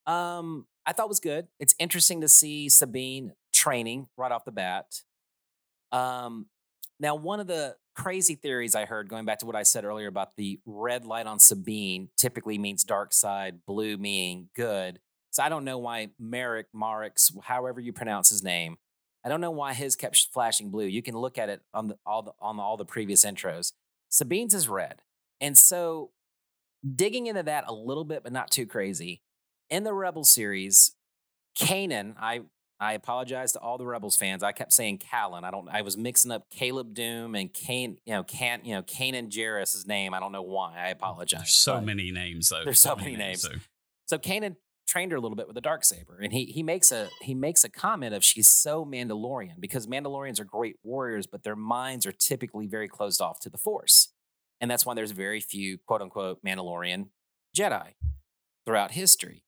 um, 0.08 0.66
I 0.86 0.94
thought 0.94 1.08
was 1.08 1.20
good. 1.20 1.48
It's 1.60 1.76
interesting 1.78 2.22
to 2.22 2.28
see 2.28 2.68
Sabine 2.68 3.34
training 3.54 4.08
right 4.18 4.32
off 4.32 4.44
the 4.44 4.52
bat. 4.52 4.88
Um, 5.92 6.48
now, 7.00 7.16
one 7.16 7.40
of 7.40 7.48
the 7.48 7.76
crazy 7.96 8.36
theories 8.36 8.76
I 8.76 8.86
heard, 8.86 9.10
going 9.10 9.26
back 9.26 9.40
to 9.40 9.46
what 9.46 9.56
I 9.56 9.64
said 9.64 9.86
earlier 9.86 10.08
about 10.08 10.36
the 10.38 10.60
red 10.66 11.06
light 11.06 11.28
on 11.28 11.40
Sabine, 11.40 12.10
typically 12.18 12.58
means 12.58 12.84
dark 12.84 13.14
side, 13.14 13.66
blue 13.66 13.98
meaning 13.98 14.50
good. 14.56 15.00
So 15.32 15.44
I 15.44 15.50
don't 15.50 15.66
know 15.66 15.80
why 15.80 16.10
Merrick, 16.20 16.68
Marix, 16.76 17.32
however 17.44 17.80
you 17.80 17.92
pronounce 17.92 18.30
his 18.30 18.44
name, 18.44 18.78
I 19.26 19.30
don't 19.30 19.42
know 19.42 19.52
why 19.52 19.74
his 19.74 19.96
kept 19.96 20.28
flashing 20.34 20.70
blue. 20.70 20.86
You 20.86 21.02
can 21.02 21.16
look 21.16 21.38
at 21.38 21.50
it 21.50 21.62
on 21.74 21.88
the 21.88 21.98
all 22.06 22.22
the 22.22 22.34
on 22.40 22.60
all 22.60 22.78
the 22.78 22.86
previous 22.86 23.26
intros. 23.26 23.72
Sabine's 24.10 24.54
is 24.54 24.68
red, 24.68 25.02
and 25.40 25.58
so 25.58 26.12
digging 26.96 27.28
into 27.28 27.44
that 27.44 27.64
a 27.68 27.74
little 27.74 28.04
bit, 28.04 28.24
but 28.24 28.34
not 28.34 28.52
too 28.52 28.66
crazy. 28.66 29.22
In 29.70 29.84
the 29.84 29.94
Rebel 29.94 30.26
series, 30.26 30.96
Kanan, 31.58 32.16
I 32.20 32.42
I 32.80 32.94
apologize 32.94 33.52
to 33.54 33.60
all 33.60 33.78
the 33.78 33.86
Rebels 33.86 34.18
fans. 34.18 34.44
I 34.44 34.52
kept 34.52 34.74
saying 34.74 34.98
Callan. 34.98 35.44
I 35.44 35.52
don't. 35.52 35.70
I 35.70 35.82
was 35.84 35.96
mixing 35.98 36.32
up 36.32 36.50
Caleb 36.50 36.94
Dume 36.94 37.40
and 37.40 37.54
Kane. 37.54 37.98
You 38.06 38.14
know, 38.16 38.24
Can 38.24 38.62
you 38.66 38.74
know 38.76 38.82
Kanan 38.84 39.30
Jarrus's 39.30 39.86
name. 39.88 40.14
I 40.14 40.20
don't 40.20 40.32
know 40.32 40.42
why. 40.42 40.74
I 40.78 40.90
apologize. 40.90 41.42
There's 41.42 41.56
so 41.56 41.80
many 41.82 42.12
names 42.12 42.50
though. 42.50 42.64
There's 42.64 42.80
so 42.80 42.96
many 42.96 43.16
names. 43.16 43.42
so- 43.44 43.52
So 44.06 44.18
Kanan 44.18 44.58
trained 44.86 45.12
her 45.14 45.18
a 45.18 45.22
little 45.22 45.38
bit 45.38 45.48
with 45.48 45.56
the 45.56 45.62
dark 45.62 45.86
saber, 45.86 46.20
and 46.22 46.34
he 46.34 46.46
he 46.46 46.62
makes 46.62 46.92
a 46.92 47.08
he 47.22 47.34
makes 47.34 47.64
a 47.64 47.70
comment 47.70 48.14
of 48.14 48.24
she's 48.24 48.50
so 48.50 48.84
Mandalorian 48.86 49.60
because 49.62 49.88
Mandalorians 49.88 50.40
are 50.42 50.46
great 50.46 50.76
warriors, 50.84 51.26
but 51.26 51.44
their 51.44 51.56
minds 51.56 52.06
are 52.06 52.12
typically 52.12 52.68
very 52.68 52.90
closed 52.90 53.22
off 53.22 53.40
to 53.42 53.50
the 53.50 53.58
Force, 53.58 54.10
and 54.60 54.70
that's 54.70 54.86
why 54.86 54.94
there's 54.94 55.12
very 55.12 55.40
few 55.40 55.78
quote 55.78 56.02
unquote 56.02 56.44
Mandalorian 56.44 57.08
Jedi 57.58 57.94
throughout 58.66 58.92
history. 58.92 59.44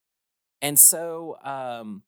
And 0.62 0.79
so 0.79 1.38
um, 1.44 2.03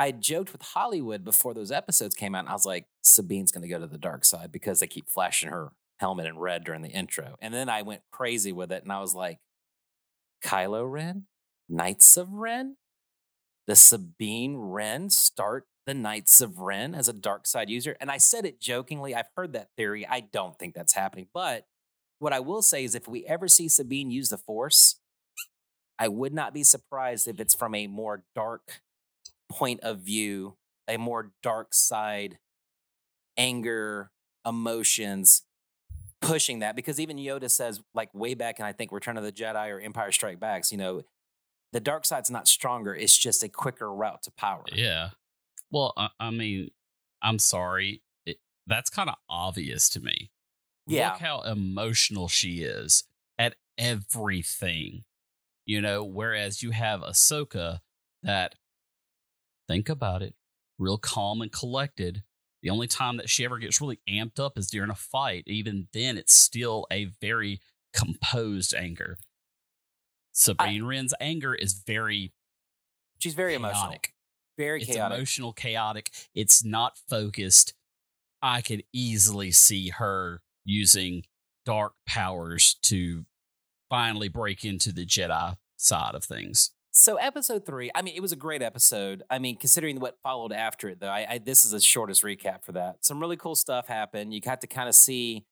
I 0.00 0.12
joked 0.12 0.52
with 0.52 0.62
Hollywood 0.62 1.24
before 1.24 1.52
those 1.52 1.70
episodes 1.70 2.14
came 2.14 2.34
out, 2.34 2.38
and 2.38 2.48
I 2.48 2.54
was 2.54 2.64
like, 2.64 2.86
Sabine's 3.02 3.52
going 3.52 3.64
to 3.64 3.68
go 3.68 3.78
to 3.78 3.86
the 3.86 3.98
dark 3.98 4.24
side 4.24 4.50
because 4.50 4.80
they 4.80 4.86
keep 4.86 5.10
flashing 5.10 5.50
her 5.50 5.72
helmet 5.98 6.24
in 6.24 6.38
red 6.38 6.64
during 6.64 6.80
the 6.80 6.88
intro. 6.88 7.36
And 7.42 7.52
then 7.52 7.68
I 7.68 7.82
went 7.82 8.00
crazy 8.10 8.50
with 8.50 8.72
it, 8.72 8.82
and 8.82 8.90
I 8.90 9.00
was 9.00 9.14
like, 9.14 9.40
Kylo 10.42 10.90
Ren, 10.90 11.24
Knights 11.68 12.16
of 12.16 12.32
Ren, 12.32 12.76
the 13.66 13.76
Sabine 13.76 14.56
Ren 14.56 15.10
start 15.10 15.66
the 15.84 15.92
Knights 15.92 16.40
of 16.40 16.60
Ren 16.60 16.94
as 16.94 17.06
a 17.06 17.12
dark 17.12 17.46
side 17.46 17.68
user. 17.68 17.94
And 18.00 18.10
I 18.10 18.16
said 18.16 18.46
it 18.46 18.58
jokingly. 18.58 19.14
I've 19.14 19.28
heard 19.36 19.52
that 19.52 19.68
theory. 19.76 20.06
I 20.08 20.20
don't 20.20 20.58
think 20.58 20.74
that's 20.74 20.94
happening. 20.94 21.26
But 21.34 21.66
what 22.20 22.32
I 22.32 22.40
will 22.40 22.62
say 22.62 22.84
is 22.84 22.94
if 22.94 23.06
we 23.06 23.26
ever 23.26 23.48
see 23.48 23.68
Sabine 23.68 24.10
use 24.10 24.30
the 24.30 24.38
Force, 24.38 24.98
I 25.98 26.08
would 26.08 26.32
not 26.32 26.54
be 26.54 26.64
surprised 26.64 27.28
if 27.28 27.38
it's 27.38 27.54
from 27.54 27.74
a 27.74 27.86
more 27.86 28.24
dark 28.34 28.80
point 29.50 29.80
of 29.80 29.98
view, 29.98 30.56
a 30.88 30.96
more 30.96 31.32
dark 31.42 31.74
side, 31.74 32.38
anger, 33.36 34.10
emotions, 34.46 35.42
pushing 36.20 36.60
that. 36.60 36.76
Because 36.76 37.00
even 37.00 37.16
Yoda 37.16 37.50
says, 37.50 37.80
like 37.94 38.12
way 38.14 38.34
back 38.34 38.58
in 38.58 38.64
I 38.64 38.72
think 38.72 38.92
Return 38.92 39.16
of 39.16 39.24
the 39.24 39.32
Jedi 39.32 39.70
or 39.70 39.80
Empire 39.80 40.12
Strike 40.12 40.40
Backs, 40.40 40.70
you 40.72 40.78
know, 40.78 41.02
the 41.72 41.80
dark 41.80 42.04
side's 42.04 42.30
not 42.30 42.48
stronger. 42.48 42.94
It's 42.94 43.16
just 43.16 43.42
a 43.42 43.48
quicker 43.48 43.92
route 43.92 44.22
to 44.24 44.32
power. 44.32 44.64
Yeah. 44.72 45.10
Well, 45.70 45.92
I, 45.96 46.08
I 46.18 46.30
mean, 46.30 46.70
I'm 47.22 47.38
sorry. 47.38 48.02
It, 48.26 48.38
that's 48.66 48.90
kind 48.90 49.08
of 49.08 49.16
obvious 49.28 49.88
to 49.90 50.00
me. 50.00 50.30
Yeah. 50.86 51.12
Look 51.12 51.20
how 51.20 51.42
emotional 51.42 52.26
she 52.28 52.62
is 52.62 53.04
at 53.38 53.54
everything. 53.78 55.04
You 55.64 55.80
know, 55.80 56.02
whereas 56.02 56.62
you 56.62 56.72
have 56.72 57.00
Ahsoka 57.02 57.80
that, 58.24 58.56
think 59.70 59.88
about 59.88 60.22
it, 60.22 60.34
real 60.78 60.98
calm 60.98 61.40
and 61.40 61.52
collected. 61.52 62.22
The 62.62 62.70
only 62.70 62.86
time 62.86 63.16
that 63.18 63.30
she 63.30 63.44
ever 63.44 63.58
gets 63.58 63.80
really 63.80 64.00
amped 64.08 64.38
up 64.38 64.58
is 64.58 64.68
during 64.68 64.90
a 64.90 64.94
fight. 64.94 65.44
Even 65.46 65.88
then, 65.92 66.18
it's 66.18 66.34
still 66.34 66.86
a 66.90 67.06
very 67.20 67.60
composed 67.94 68.74
anger. 68.74 69.16
Sabine 70.32 70.84
Wren's 70.84 71.14
anger 71.20 71.54
is 71.54 71.82
very 71.86 72.32
She's 73.18 73.34
very 73.34 73.54
emotional. 73.54 73.96
Very 74.58 74.82
It's 74.82 74.90
chaotic. 74.92 75.16
emotional, 75.16 75.52
chaotic. 75.52 76.10
It's 76.34 76.64
not 76.64 76.98
focused. 77.08 77.74
I 78.42 78.60
could 78.62 78.84
easily 78.92 79.50
see 79.50 79.90
her 79.90 80.42
using 80.64 81.24
dark 81.66 81.94
powers 82.06 82.76
to 82.82 83.26
finally 83.88 84.28
break 84.28 84.64
into 84.64 84.92
the 84.92 85.04
Jedi 85.04 85.56
side 85.76 86.14
of 86.14 86.24
things. 86.24 86.70
So 86.92 87.16
episode 87.16 87.64
three, 87.64 87.90
I 87.94 88.02
mean, 88.02 88.16
it 88.16 88.20
was 88.20 88.32
a 88.32 88.36
great 88.36 88.62
episode. 88.62 89.22
I 89.30 89.38
mean, 89.38 89.56
considering 89.56 90.00
what 90.00 90.18
followed 90.24 90.52
after 90.52 90.88
it, 90.88 90.98
though, 90.98 91.08
I, 91.08 91.26
I 91.30 91.38
this 91.38 91.64
is 91.64 91.70
the 91.70 91.80
shortest 91.80 92.24
recap 92.24 92.64
for 92.64 92.72
that. 92.72 93.04
Some 93.04 93.20
really 93.20 93.36
cool 93.36 93.54
stuff 93.54 93.86
happened. 93.86 94.34
You 94.34 94.40
got 94.40 94.60
to 94.62 94.66
kind 94.66 94.88
of 94.88 94.94
see 94.94 95.44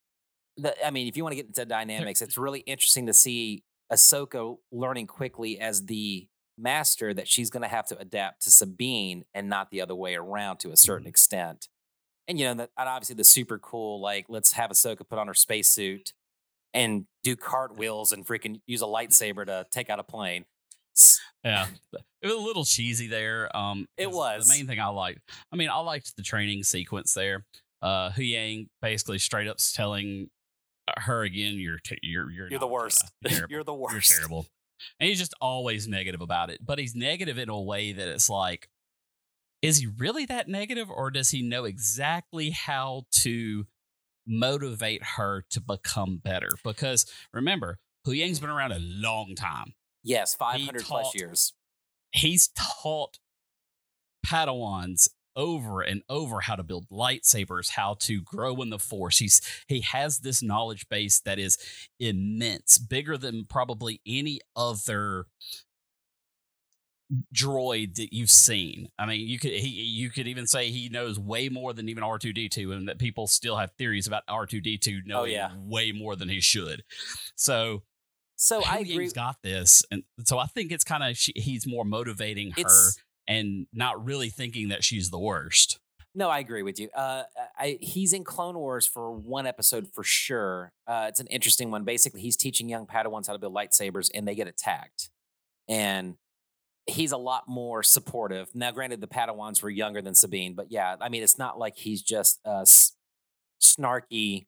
the. 0.57 0.75
I 0.85 0.91
mean, 0.91 1.07
if 1.07 1.17
you 1.17 1.23
want 1.23 1.33
to 1.33 1.37
get 1.37 1.47
into 1.47 1.65
dynamics, 1.65 2.23
it's 2.23 2.37
really 2.37 2.61
interesting 2.61 3.07
to 3.07 3.15
see 3.15 3.63
Ahsoka 3.93 4.57
learning 4.73 5.07
quickly 5.07 5.61
as 5.61 5.87
the 5.87 6.27
master 6.59 7.15
that 7.15 7.29
she's 7.29 7.51
going 7.51 7.63
to 7.63 7.69
have 7.69 7.87
to 7.87 7.99
adapt 7.99 8.43
to 8.43 8.51
Sabine 8.51 9.25
and 9.33 9.49
not 9.49 9.71
the 9.71 9.81
other 9.81 9.95
way 9.95 10.17
around 10.17 10.59
to 10.59 10.73
a 10.73 10.77
certain 10.77 11.05
mm-hmm. 11.05 11.11
extent. 11.11 11.69
And 12.27 12.39
you 12.39 12.47
know, 12.47 12.55
that 12.55 12.71
and 12.77 12.89
obviously 12.89 13.15
the 13.15 13.23
super 13.23 13.59
cool, 13.59 14.01
like 14.01 14.27
let's 14.29 14.53
have 14.53 14.71
Ahsoka 14.71 15.09
put 15.09 15.21
on 15.21 15.29
her 15.29 15.35
spacesuit 15.35 16.15
and 16.75 17.07
do 17.23 17.37
cartwheels 17.37 18.11
and 18.11 18.27
freaking 18.27 18.61
use 18.67 18.83
a 18.83 18.87
lightsaber 18.87 19.47
to 19.47 19.67
take 19.71 19.89
out 19.89 20.01
a 20.01 20.03
plane. 20.03 20.45
Yeah, 21.45 21.67
it 22.21 22.27
was 22.27 22.35
a 22.35 22.39
little 22.39 22.65
cheesy 22.65 23.07
there. 23.07 23.55
Um, 23.57 23.87
It 23.97 24.11
was. 24.11 24.49
the 24.49 24.55
main 24.55 24.67
thing 24.67 24.81
I 24.81 24.89
liked. 24.89 25.21
I 25.53 25.57
mean, 25.57 25.69
I 25.71 25.79
liked 25.79 26.17
the 26.17 26.23
training 26.23 26.63
sequence 26.65 27.15
there. 27.15 27.45
Uh, 27.81 28.11
Huyang 28.11 28.67
basically 28.83 29.19
straight 29.19 29.47
up 29.47 29.59
telling 29.75 30.31
her 30.97 31.23
again, 31.23 31.55
"You're 31.55 31.79
t- 31.79 31.99
you're 32.03 32.31
you're 32.31 32.51
You're 32.51 32.59
the 32.59 32.67
worst. 32.67 33.05
You're 33.49 33.63
the 33.65 33.75
worst 33.75 34.11
You're 34.11 34.19
terrible. 34.19 34.47
And 34.99 35.09
he's 35.09 35.19
just 35.19 35.35
always 35.41 35.87
negative 35.89 36.21
about 36.21 36.51
it. 36.51 36.65
But 36.65 36.79
he's 36.79 36.95
negative 36.95 37.39
in 37.39 37.49
a 37.49 37.61
way 37.61 37.93
that 37.93 38.09
it's 38.09 38.31
like, 38.31 38.69
is 39.63 39.79
he 39.79 39.87
really 39.87 40.25
that 40.27 40.49
negative, 40.49 40.89
or 40.91 41.11
does 41.11 41.31
he 41.31 41.43
know 41.43 41.65
exactly 41.65 42.51
how 42.51 43.05
to 43.13 43.67
motivate 44.27 45.03
her 45.17 45.45
to 45.51 45.61
become 45.61 46.19
better? 46.19 46.51
Because 46.65 47.07
remember, 47.33 47.79
Huyang's 48.07 48.41
been 48.41 48.51
around 48.51 48.73
a 48.73 48.79
long 48.81 49.35
time. 49.35 49.75
Yes, 50.09 50.35
500 50.35 50.85
plus 50.85 51.15
years. 51.15 51.53
He's 52.13 52.49
taught 52.57 53.19
Padawans 54.27 55.11
over 55.37 55.83
and 55.83 56.03
over 56.09 56.41
how 56.41 56.57
to 56.57 56.63
build 56.63 56.89
lightsabers, 56.89 57.73
how 57.73 57.95
to 58.01 58.23
grow 58.23 58.57
in 58.63 58.71
the 58.71 58.79
force. 58.79 59.19
He's 59.19 59.43
he 59.69 59.83
has 59.83 60.21
this 60.21 60.43
knowledge 60.43 60.89
base 60.89 61.21
that 61.21 61.39
is 61.39 61.59
immense, 62.01 62.79
bigger 62.79 63.19
than 63.19 63.45
probably 63.45 64.01
any 64.07 64.41
other 64.57 65.27
droid 67.35 67.97
that 67.97 68.15
you've 68.15 68.31
seen. 68.31 68.89
I 68.99 69.05
mean, 69.05 69.29
you 69.29 69.39
could 69.39 69.53
he 69.53 69.69
you 69.69 70.09
could 70.09 70.27
even 70.27 70.47
say 70.47 70.71
he 70.71 70.89
knows 70.89 71.19
way 71.19 71.51
more 71.51 71.75
than 71.75 71.91
even 71.91 72.03
R2D2 72.03 72.73
and 72.73 72.89
that 72.89 72.99
people 72.99 73.27
still 73.27 73.57
have 73.57 73.73
theories 73.73 74.07
about 74.07 74.27
R2D2 74.27 75.03
knowing 75.05 75.33
yeah. 75.33 75.51
way 75.59 75.93
more 75.93 76.17
than 76.17 76.31
he 76.31 76.41
should. 76.41 76.83
So, 77.37 77.83
So 78.41 78.63
I 78.65 78.79
agree. 78.79 78.95
Yang's 78.95 79.13
got 79.13 79.37
this, 79.43 79.83
and 79.91 80.05
so 80.25 80.39
I 80.39 80.47
think 80.47 80.71
it's 80.73 80.85
kind 80.85 81.03
of 81.03 81.19
he's 81.19 81.67
more 81.67 81.85
motivating 81.85 82.53
her 82.53 82.61
It's- 82.61 82.97
and 83.27 83.67
not 83.73 84.03
really 84.05 84.31
thinking 84.31 84.69
that 84.69 84.83
she's 84.85 85.11
the 85.11 85.19
worst. 85.19 85.79
No, 86.15 86.31
I 86.31 86.39
agree 86.39 86.63
with 86.63 86.81
you. 86.81 86.89
Uh, 86.97 87.25
I, 87.57 87.79
he's 87.81 88.13
in 88.13 88.25
Clone 88.25 88.57
Wars 88.57 88.87
for 88.87 89.11
one 89.13 89.47
episode 89.47 89.87
for 89.93 90.03
sure. 90.03 90.73
Uh, 90.87 91.07
it's 91.09 91.21
an 91.21 91.27
interesting 91.27 91.71
one. 91.71 91.85
Basically, 91.85 92.21
he's 92.23 92.37
teaching 92.37 92.69
young 92.69 92.87
Padawans 92.87 93.27
how 93.27 93.35
to 93.35 93.39
build 93.39 93.53
lightsabers, 93.55 94.09
and 94.15 94.27
they 94.27 94.35
get 94.35 94.49
attacked. 94.49 95.11
And 95.69 96.15
he's 96.87 97.13
a 97.13 97.19
lot 97.19 97.47
more 97.49 97.83
supportive. 97.83 98.55
Now, 98.55 98.71
granted, 98.71 99.01
the 99.03 99.07
Padawans 99.07 99.63
were 99.63 99.69
younger 99.71 100.01
than 100.01 100.15
Sabine, 100.15 100.55
but 100.55 100.73
yeah, 100.73 100.97
I 101.01 101.09
mean, 101.11 101.23
it's 101.23 101.39
not 101.39 101.59
like 101.59 101.77
he's 101.77 102.01
just 102.03 102.41
a 102.47 102.61
s- 102.63 102.93
snarky, 103.63 104.47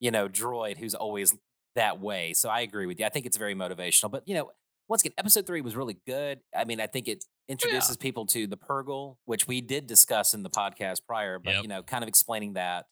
you 0.00 0.10
know, 0.10 0.28
droid 0.28 0.78
who's 0.78 0.94
always 0.94 1.36
that 1.78 2.00
way. 2.00 2.32
So 2.34 2.48
I 2.48 2.60
agree 2.60 2.86
with 2.86 2.98
you. 3.00 3.06
I 3.06 3.08
think 3.08 3.24
it's 3.26 3.36
very 3.36 3.54
motivational. 3.54 4.10
But 4.10 4.22
you 4.26 4.34
know, 4.34 4.50
once 4.88 5.02
again, 5.02 5.12
episode 5.18 5.46
three 5.46 5.60
was 5.60 5.76
really 5.76 5.98
good. 6.06 6.40
I 6.56 6.64
mean, 6.64 6.80
I 6.80 6.86
think 6.86 7.08
it 7.08 7.24
introduces 7.48 7.96
people 7.96 8.26
to 8.26 8.46
the 8.46 8.56
Purrgil, 8.56 9.16
which 9.24 9.46
we 9.46 9.60
did 9.60 9.86
discuss 9.86 10.34
in 10.34 10.42
the 10.42 10.50
podcast 10.50 10.98
prior, 11.06 11.38
but 11.38 11.54
Yep. 11.54 11.62
you 11.62 11.68
know, 11.68 11.82
kind 11.82 12.02
of 12.04 12.08
explaining 12.08 12.54
that. 12.54 12.86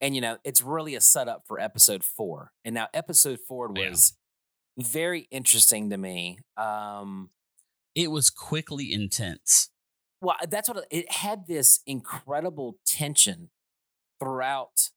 And 0.00 0.14
you 0.14 0.20
know, 0.20 0.38
it's 0.44 0.62
really 0.62 0.94
a 0.94 1.00
setup 1.00 1.44
for 1.46 1.58
episode 1.60 2.04
four. 2.04 2.52
And 2.64 2.74
now 2.74 2.88
episode 2.94 3.40
four 3.46 3.70
Yeah. 3.74 3.90
was 3.90 4.16
very 4.78 5.26
interesting 5.30 5.90
to 5.90 5.96
me. 5.98 6.38
Um, 6.56 7.30
It 7.94 8.10
was 8.10 8.30
quickly 8.30 8.92
intense. 8.92 9.70
well, 10.20 10.36
that's 10.48 10.68
what 10.68 10.86
it 10.90 11.10
had 11.12 11.46
this 11.46 11.80
incredible 11.86 12.76
tension 12.86 13.50
throughout 14.20 14.90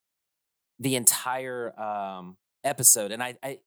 the 0.80 0.96
entire 0.96 1.80
um, 1.80 2.38
episode, 2.64 3.12
and 3.12 3.22
I, 3.24 3.36
I, 3.44 3.60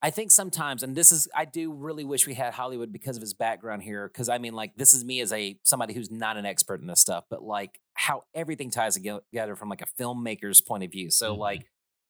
I 0.00 0.10
think 0.10 0.30
sometimes, 0.30 0.82
and 0.82 0.94
this 0.96 1.10
is, 1.10 1.28
I 1.34 1.44
do 1.44 1.72
really 1.72 2.04
wish 2.04 2.26
we 2.26 2.34
had 2.34 2.54
Hollywood 2.54 2.92
because 2.92 3.16
of 3.16 3.20
his 3.20 3.34
background 3.34 3.82
here, 3.82 4.08
because 4.08 4.28
I 4.28 4.38
mean, 4.38 4.54
like, 4.54 4.76
this 4.76 4.94
is 4.94 5.04
me 5.04 5.20
as 5.20 5.32
a 5.32 5.58
somebody 5.64 5.92
who's 5.94 6.10
not 6.10 6.36
an 6.36 6.46
expert 6.46 6.80
in 6.80 6.86
this 6.86 7.00
stuff, 7.00 7.24
but 7.28 7.42
like 7.42 7.80
how 7.94 8.22
everything 8.34 8.70
ties 8.70 8.94
together 8.94 9.56
from 9.56 9.68
like 9.68 9.82
a 9.82 10.02
filmmaker's 10.02 10.60
point 10.60 10.84
of 10.84 10.92
view. 10.92 11.10
So, 11.10 11.34
Mhm. 11.34 11.38
like, 11.38 11.66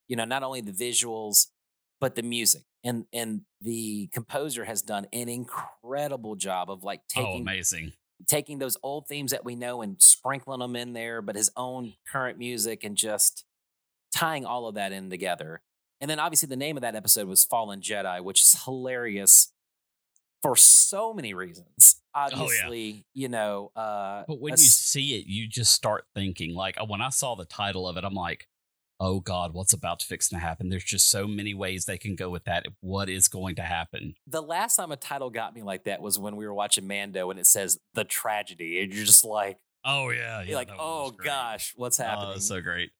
you 0.07 0.15
know, 0.15 0.25
not 0.25 0.43
only 0.43 0.61
the 0.61 0.71
visuals, 0.71 1.47
but 1.99 2.15
the 2.15 2.23
music. 2.23 2.63
And 2.83 3.05
and 3.11 3.41
the 3.59 4.07
composer 4.13 4.63
has 4.65 4.81
done 4.81 5.07
an 5.11 5.27
incredible 5.27 6.35
job 6.35 6.69
of 6.71 6.83
like 6.83 7.01
oh, 7.17 7.21
taking 7.23 7.41
amazing! 7.41 7.93
taking 8.27 8.59
those 8.59 8.77
old 8.83 9.07
themes 9.07 9.31
that 9.31 9.43
we 9.43 9.55
know 9.55 9.81
and 9.81 10.01
sprinkling 10.01 10.59
them 10.59 10.75
in 10.75 10.93
there, 10.93 11.21
but 11.21 11.35
his 11.35 11.51
own 11.57 11.95
current 12.09 12.37
music 12.37 12.83
and 12.83 12.95
just 12.95 13.45
tying 14.15 14.45
all 14.45 14.67
of 14.67 14.75
that 14.75 14.91
in 14.91 15.09
together. 15.09 15.61
And 16.01 16.09
then 16.09 16.19
obviously 16.19 16.47
the 16.47 16.55
name 16.55 16.77
of 16.77 16.81
that 16.81 16.95
episode 16.95 17.27
was 17.27 17.43
Fallen 17.43 17.81
Jedi, 17.81 18.23
which 18.23 18.41
is 18.41 18.63
hilarious 18.63 19.51
for 20.41 20.55
so 20.55 21.13
many 21.13 21.33
reasons. 21.33 22.01
Obviously, 22.15 23.05
you 23.13 23.27
know, 23.27 23.71
uh 23.75 24.23
But 24.27 24.39
when 24.39 24.51
you 24.51 24.57
see 24.57 25.15
it, 25.19 25.25
you 25.27 25.47
just 25.47 25.73
start 25.73 26.05
thinking. 26.15 26.55
Like 26.55 26.79
uh, 26.79 26.85
when 26.85 27.01
I 27.01 27.09
saw 27.09 27.35
the 27.35 27.45
title 27.45 27.87
of 27.87 27.97
it, 27.97 28.03
I'm 28.05 28.13
like, 28.13 28.47
"Oh 28.99 29.19
God, 29.19 29.53
what's 29.53 29.73
about 29.73 29.99
to 29.99 30.05
fix 30.07 30.29
to 30.29 30.37
happen?" 30.37 30.69
There's 30.69 30.83
just 30.83 31.09
so 31.09 31.27
many 31.27 31.53
ways 31.53 31.85
they 31.85 31.97
can 31.97 32.15
go 32.15 32.29
with 32.29 32.45
that. 32.45 32.65
What 32.79 33.09
is 33.09 33.27
going 33.27 33.55
to 33.55 33.61
happen? 33.63 34.15
the 34.25 34.41
last 34.41 34.77
time 34.77 34.91
a 34.91 34.97
title 34.97 35.29
got 35.29 35.53
me 35.53 35.61
like 35.61 35.83
that 35.83 36.01
was 36.01 36.17
when 36.17 36.35
we 36.37 36.47
were 36.47 36.53
watching 36.53 36.87
Mando 36.87 37.29
and 37.29 37.39
it 37.39 37.45
says 37.45 37.77
the 37.93 38.05
tragedy. 38.05 38.81
And 38.81 38.93
you're 38.93 39.05
just 39.05 39.25
like, 39.25 39.59
Oh 39.85 40.09
yeah, 40.09 40.41
you're 40.41 40.55
like, 40.55 40.71
oh 40.77 41.11
gosh, 41.11 41.73
what's 41.75 41.97
happening? 41.97 42.33
Oh, 42.35 42.39
so 42.39 42.59
great. 42.61 42.91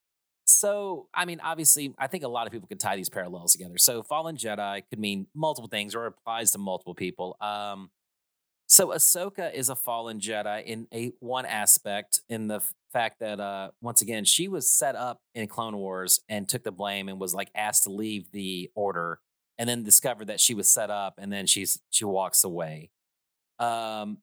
So, 0.59 1.07
I 1.13 1.23
mean, 1.23 1.39
obviously, 1.41 1.95
I 1.97 2.07
think 2.07 2.25
a 2.25 2.27
lot 2.27 2.45
of 2.45 2.51
people 2.51 2.67
could 2.67 2.81
tie 2.81 2.97
these 2.97 3.07
parallels 3.07 3.53
together. 3.53 3.77
So, 3.77 4.03
Fallen 4.03 4.35
Jedi 4.35 4.83
could 4.89 4.99
mean 4.99 5.27
multiple 5.33 5.69
things 5.69 5.95
or 5.95 6.05
applies 6.05 6.51
to 6.51 6.57
multiple 6.57 6.93
people. 6.93 7.37
Um, 7.39 7.91
so, 8.67 8.89
Ahsoka 8.89 9.53
is 9.53 9.69
a 9.69 9.75
fallen 9.75 10.19
Jedi 10.19 10.65
in 10.65 10.87
a 10.93 11.13
one 11.21 11.45
aspect, 11.45 12.19
in 12.27 12.47
the 12.47 12.57
f- 12.57 12.73
fact 12.91 13.21
that 13.21 13.39
uh, 13.39 13.71
once 13.81 14.01
again 14.01 14.25
she 14.25 14.49
was 14.49 14.69
set 14.69 14.97
up 14.97 15.21
in 15.33 15.47
Clone 15.47 15.77
Wars 15.77 16.19
and 16.27 16.49
took 16.49 16.63
the 16.63 16.73
blame 16.73 17.07
and 17.07 17.21
was 17.21 17.33
like 17.33 17.51
asked 17.55 17.85
to 17.85 17.89
leave 17.89 18.29
the 18.33 18.69
Order, 18.75 19.21
and 19.57 19.69
then 19.69 19.83
discovered 19.85 20.27
that 20.27 20.41
she 20.41 20.53
was 20.53 20.67
set 20.67 20.89
up, 20.89 21.13
and 21.17 21.31
then 21.31 21.45
she's 21.45 21.79
she 21.89 22.03
walks 22.03 22.43
away. 22.43 22.89
Um, 23.59 24.17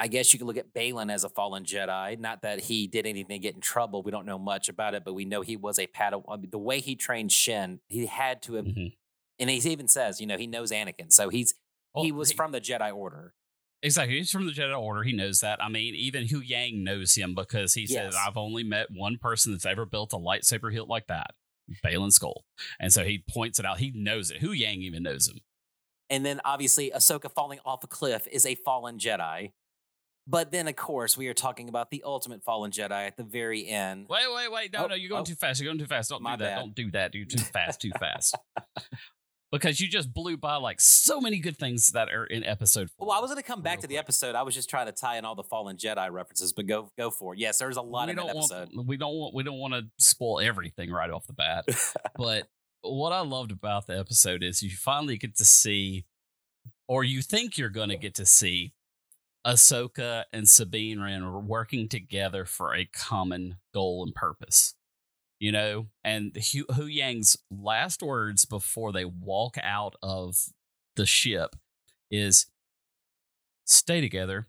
I 0.00 0.06
guess 0.08 0.32
you 0.32 0.38
could 0.38 0.46
look 0.48 0.56
at 0.56 0.72
Baylan 0.72 1.12
as 1.12 1.24
a 1.24 1.28
fallen 1.28 1.64
Jedi. 1.64 2.18
Not 2.18 2.40
that 2.42 2.60
he 2.60 2.86
did 2.86 3.06
anything 3.06 3.34
to 3.34 3.38
get 3.38 3.54
in 3.54 3.60
trouble. 3.60 4.02
We 4.02 4.10
don't 4.10 4.24
know 4.24 4.38
much 4.38 4.68
about 4.70 4.94
it, 4.94 5.04
but 5.04 5.12
we 5.12 5.26
know 5.26 5.42
he 5.42 5.56
was 5.56 5.78
a 5.78 5.86
Padawan. 5.86 6.50
The 6.50 6.58
way 6.58 6.80
he 6.80 6.96
trained 6.96 7.30
Shin, 7.32 7.80
he 7.88 8.06
had 8.06 8.40
to 8.44 8.54
have, 8.54 8.64
Mhm. 8.64 8.96
and 9.38 9.50
he 9.50 9.56
even 9.70 9.88
says, 9.88 10.20
you 10.20 10.26
know, 10.26 10.38
he 10.38 10.46
knows 10.46 10.72
Anakin, 10.72 11.12
so 11.12 11.28
he's 11.28 11.54
he 11.96 12.10
Well, 12.12 12.18
was 12.20 12.32
from 12.32 12.52
the 12.52 12.60
Jedi 12.60 12.94
Order. 12.94 13.34
Exactly. 13.82 14.16
He's 14.18 14.30
from 14.30 14.46
the 14.46 14.52
Jedi 14.52 14.78
Order. 14.78 15.02
He 15.02 15.12
knows 15.12 15.40
that. 15.40 15.62
I 15.62 15.68
mean, 15.68 15.94
even 15.94 16.24
Huyang 16.28 16.82
knows 16.82 17.14
him 17.16 17.34
because 17.34 17.74
he 17.74 17.86
says, 17.86 18.14
I've 18.14 18.36
only 18.36 18.62
met 18.62 18.88
one 18.90 19.18
person 19.18 19.52
that's 19.52 19.66
ever 19.66 19.84
built 19.86 20.12
a 20.12 20.16
lightsaber 20.16 20.72
hilt 20.72 20.88
like 20.88 21.06
that. 21.08 21.34
Baylan 21.84 22.08
Skoll. 22.16 22.42
And 22.78 22.92
so 22.92 23.04
he 23.04 23.24
points 23.28 23.58
it 23.58 23.64
out. 23.66 23.78
He 23.80 23.90
knows 23.94 24.30
it. 24.30 24.40
Huyang 24.40 24.78
even 24.78 25.02
knows 25.02 25.28
him. 25.28 25.40
And 26.08 26.24
then 26.26 26.40
obviously 26.44 26.90
Ahsoka 26.90 27.30
falling 27.32 27.58
off 27.64 27.82
a 27.84 27.86
cliff 27.86 28.26
is 28.30 28.44
a 28.44 28.54
fallen 28.56 28.98
Jedi. 28.98 29.52
But 30.26 30.52
then, 30.52 30.68
of 30.68 30.76
course, 30.76 31.16
we 31.16 31.26
are 31.28 31.34
talking 31.34 31.68
about 31.68 31.90
the 31.90 32.02
ultimate 32.04 32.44
fallen 32.44 32.70
Jedi 32.70 33.06
at 33.06 33.16
the 33.16 33.24
very 33.24 33.66
end. 33.66 34.06
Wait, 34.08 34.26
wait, 34.32 34.52
wait. 34.52 34.72
No, 34.72 34.84
Oh, 34.84 34.86
no, 34.88 34.94
you're 34.94 35.08
going 35.08 35.22
oh. 35.22 35.24
too 35.24 35.34
fast. 35.34 35.60
You're 35.60 35.68
going 35.68 35.78
too 35.78 35.86
fast. 35.86 36.10
Don't 36.10 36.22
My 36.22 36.36
do 36.36 36.44
that. 36.44 36.54
bad. 36.56 36.58
Don't 36.60 36.74
do 36.74 36.90
that. 36.92 37.14
You're 37.14 37.26
too 37.26 37.38
fast, 37.52 37.80
too 37.80 37.90
fast. 37.98 38.36
because 39.50 39.80
you 39.80 39.88
just 39.88 40.12
blew 40.12 40.36
by 40.36 40.56
like 40.56 40.80
so 40.80 41.20
many 41.20 41.38
good 41.40 41.56
things 41.56 41.88
that 41.88 42.08
are 42.10 42.24
in 42.24 42.44
episode 42.44 42.90
four. 42.96 43.08
Well, 43.08 43.18
I 43.18 43.20
was 43.20 43.30
going 43.30 43.42
to 43.42 43.46
come 43.46 43.62
back 43.62 43.78
Real 43.78 43.82
to 43.82 43.86
the 43.88 43.94
quick. 43.94 44.04
episode. 44.04 44.34
I 44.36 44.42
was 44.42 44.54
just 44.54 44.70
trying 44.70 44.86
to 44.86 44.92
tie 44.92 45.18
in 45.18 45.24
all 45.24 45.34
the 45.34 45.42
fallen 45.42 45.76
Jedi 45.76 46.10
references, 46.12 46.52
but 46.52 46.66
go 46.66 46.90
go 46.96 47.10
for 47.10 47.34
it. 47.34 47.40
Yes, 47.40 47.58
there's 47.58 47.76
a 47.76 47.82
lot 47.82 48.06
we 48.06 48.10
in 48.12 48.16
that 48.18 48.28
episode. 48.28 48.68
Want, 48.72 48.86
we 48.88 48.96
don't 48.96 49.14
want 49.14 49.34
we 49.34 49.42
don't 49.42 49.58
want 49.58 49.74
to 49.74 49.82
spoil 49.98 50.38
everything 50.40 50.90
right 50.90 51.10
off 51.10 51.26
the 51.26 51.32
bat. 51.32 51.64
but 52.16 52.48
what 52.82 53.12
I 53.12 53.20
loved 53.20 53.50
about 53.50 53.86
the 53.86 53.98
episode 53.98 54.42
is 54.42 54.62
you 54.62 54.70
finally 54.70 55.16
get 55.18 55.36
to 55.38 55.44
see, 55.44 56.04
or 56.86 57.02
you 57.04 57.20
think 57.20 57.58
you're 57.58 57.68
going 57.68 57.88
to 57.90 57.96
get 57.96 58.14
to 58.16 58.26
see, 58.26 58.74
Ahsoka 59.46 60.24
and 60.32 60.48
Sabine 60.48 61.00
Wren 61.00 61.24
were 61.24 61.40
working 61.40 61.88
together 61.88 62.44
for 62.44 62.74
a 62.74 62.84
common 62.84 63.56
goal 63.72 64.04
and 64.04 64.14
purpose. 64.14 64.74
You 65.38 65.52
know, 65.52 65.86
and 66.04 66.36
Hu, 66.36 66.66
Huyang's 66.66 67.38
last 67.50 68.02
words 68.02 68.44
before 68.44 68.92
they 68.92 69.06
walk 69.06 69.56
out 69.62 69.96
of 70.02 70.36
the 70.96 71.06
ship 71.06 71.56
is 72.10 72.46
stay 73.64 74.02
together. 74.02 74.48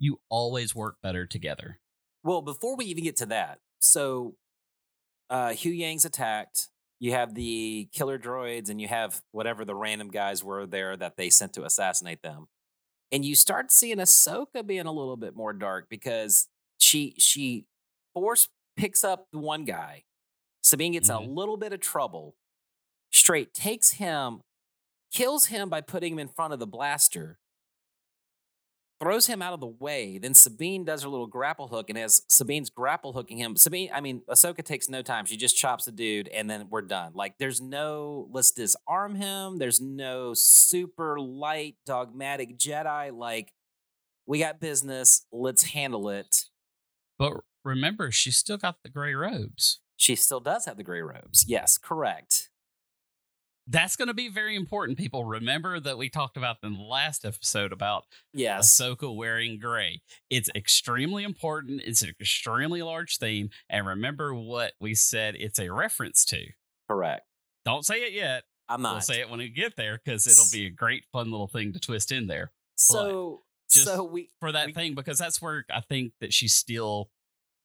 You 0.00 0.20
always 0.28 0.74
work 0.74 0.96
better 1.02 1.24
together. 1.24 1.78
Well, 2.24 2.42
before 2.42 2.76
we 2.76 2.86
even 2.86 3.04
get 3.04 3.16
to 3.18 3.26
that, 3.26 3.60
so 3.80 4.34
uh, 5.30 5.50
Huyang's 5.50 6.04
attacked. 6.04 6.68
You 6.98 7.12
have 7.12 7.34
the 7.34 7.88
killer 7.92 8.18
droids, 8.18 8.70
and 8.70 8.80
you 8.80 8.88
have 8.88 9.22
whatever 9.30 9.64
the 9.64 9.74
random 9.74 10.08
guys 10.08 10.42
were 10.42 10.66
there 10.66 10.96
that 10.96 11.16
they 11.16 11.30
sent 11.30 11.52
to 11.52 11.64
assassinate 11.64 12.22
them. 12.22 12.46
And 13.14 13.24
you 13.24 13.36
start 13.36 13.70
seeing 13.70 13.98
Ahsoka 13.98 14.66
being 14.66 14.86
a 14.86 14.92
little 14.92 15.16
bit 15.16 15.36
more 15.36 15.52
dark 15.52 15.86
because 15.88 16.48
she 16.78 17.14
she 17.16 17.64
force 18.12 18.48
picks 18.76 19.04
up 19.04 19.28
the 19.32 19.38
one 19.38 19.64
guy. 19.64 20.02
Sabine 20.64 20.94
gets 20.94 21.08
in 21.08 21.14
a 21.14 21.18
mm-hmm. 21.20 21.32
little 21.32 21.56
bit 21.56 21.72
of 21.72 21.78
trouble. 21.78 22.34
Straight 23.12 23.54
takes 23.54 23.92
him, 23.92 24.40
kills 25.12 25.46
him 25.46 25.68
by 25.68 25.80
putting 25.80 26.14
him 26.14 26.18
in 26.18 26.26
front 26.26 26.54
of 26.54 26.58
the 26.58 26.66
blaster, 26.66 27.38
throws 29.00 29.26
him 29.26 29.42
out 29.42 29.52
of 29.52 29.60
the 29.60 29.66
way. 29.66 30.18
Then 30.18 30.34
Sabine 30.34 30.84
does 30.84 31.02
her 31.02 31.08
little 31.08 31.26
grapple 31.26 31.68
hook, 31.68 31.90
and 31.90 31.98
as 31.98 32.22
Sabine's 32.28 32.70
grapple 32.70 33.12
hooking 33.12 33.38
him, 33.38 33.56
Sabine, 33.56 33.90
I 33.92 34.00
mean, 34.00 34.22
Ahsoka 34.28 34.64
takes 34.64 34.88
no 34.88 35.02
time. 35.02 35.26
She 35.26 35.36
just 35.36 35.56
chops 35.56 35.84
the 35.84 35.92
dude, 35.92 36.28
and 36.28 36.48
then 36.48 36.68
we're 36.70 36.82
done. 36.82 37.12
Like, 37.14 37.38
there's 37.38 37.60
no 37.60 38.28
let's 38.32 38.52
disarm 38.52 39.14
him. 39.16 39.58
There's 39.58 39.80
no 39.80 40.32
super 40.34 41.18
light 41.18 41.76
dogmatic 41.86 42.58
Jedi. 42.58 43.16
Like, 43.16 43.52
we 44.26 44.38
got 44.38 44.60
business. 44.60 45.26
Let's 45.32 45.64
handle 45.64 46.08
it. 46.08 46.44
But 47.18 47.34
remember, 47.64 48.10
she's 48.10 48.36
still 48.36 48.56
got 48.56 48.82
the 48.82 48.88
gray 48.88 49.14
robes. 49.14 49.80
She 49.96 50.16
still 50.16 50.40
does 50.40 50.66
have 50.66 50.76
the 50.76 50.82
gray 50.82 51.02
robes. 51.02 51.44
Yes, 51.46 51.78
correct. 51.78 52.43
That's 53.66 53.96
going 53.96 54.08
to 54.08 54.14
be 54.14 54.28
very 54.28 54.56
important, 54.56 54.98
people. 54.98 55.24
Remember 55.24 55.80
that 55.80 55.96
we 55.96 56.10
talked 56.10 56.36
about 56.36 56.56
in 56.62 56.74
the 56.74 56.82
last 56.82 57.24
episode 57.24 57.72
about 57.72 58.04
Yes. 58.34 58.78
Ahsoka 58.78 59.14
wearing 59.14 59.58
gray. 59.58 60.02
It's 60.28 60.50
extremely 60.54 61.24
important. 61.24 61.80
It's 61.84 62.02
an 62.02 62.10
extremely 62.20 62.82
large 62.82 63.16
theme. 63.16 63.48
And 63.70 63.86
remember 63.86 64.34
what 64.34 64.74
we 64.80 64.94
said 64.94 65.34
it's 65.36 65.58
a 65.58 65.72
reference 65.72 66.24
to. 66.26 66.44
correct. 66.88 67.22
Don't 67.64 67.86
say 67.86 68.02
it 68.02 68.12
yet. 68.12 68.44
I'm 68.68 68.82
not. 68.82 68.92
We'll 68.92 69.00
say 69.00 69.20
it 69.20 69.30
when 69.30 69.38
we 69.38 69.48
get 69.48 69.76
there 69.76 69.98
because 70.04 70.26
it'll 70.26 70.44
be 70.52 70.66
a 70.66 70.70
great, 70.70 71.04
fun 71.12 71.30
little 71.30 71.46
thing 71.48 71.72
to 71.72 71.80
twist 71.80 72.12
in 72.12 72.26
there 72.26 72.52
so, 72.76 73.42
just 73.70 73.86
so 73.86 74.04
we, 74.04 74.30
for 74.40 74.52
that 74.52 74.66
We- 74.66 74.72
thing 74.74 74.94
because 74.94 75.16
that's 75.18 75.40
where 75.40 75.64
I 75.70 75.80
think 75.80 76.12
that 76.20 76.34
she's 76.34 76.52
still 76.54 77.08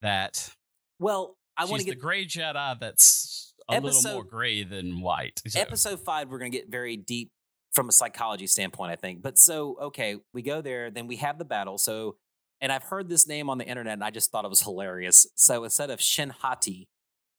that. 0.02 0.54
well, 1.00 1.36
I 1.58 1.66
want 1.66 1.82
to 1.82 1.86
the 1.86 1.92
get 1.96 2.00
gray 2.02 2.26
Jedi 2.26 2.80
that's 2.80 3.49
a 3.70 3.80
little 3.80 4.02
more 4.02 4.12
Episode- 4.22 4.30
gray 4.30 4.64
than 4.64 5.02
white. 5.02 5.42
So- 5.48 5.60
episode 5.60 6.00
five. 6.00 6.30
We're 6.30 6.40
going 6.40 6.52
to 6.52 6.58
get 6.58 6.70
very 6.70 6.98
deep 6.98 7.32
from 7.72 7.88
a 7.90 7.92
psychology 7.92 8.48
standpoint, 8.48 8.92
I 8.92 8.96
think. 8.96 9.22
But 9.22 9.38
so, 9.38 9.78
okay, 9.80 10.18
we 10.34 10.42
go 10.42 10.62
there, 10.62 10.90
then 10.90 11.08
we 11.08 11.18
have 11.18 11.38
the 11.38 11.46
battle. 11.46 11.78
So, 11.78 12.18
and 12.62 12.72
I've 12.72 12.84
heard 12.84 13.08
this 13.10 13.28
name 13.28 13.50
on 13.50 13.58
the 13.60 13.66
internet 13.66 13.94
and 13.94 14.04
I 14.04 14.10
just 14.10 14.32
thought 14.32 14.44
it 14.44 14.50
was 14.50 14.62
hilarious. 14.64 15.28
So 15.36 15.64
instead 15.64 15.90
of 15.92 16.02
Shin 16.02 16.30
Hati, 16.32 16.90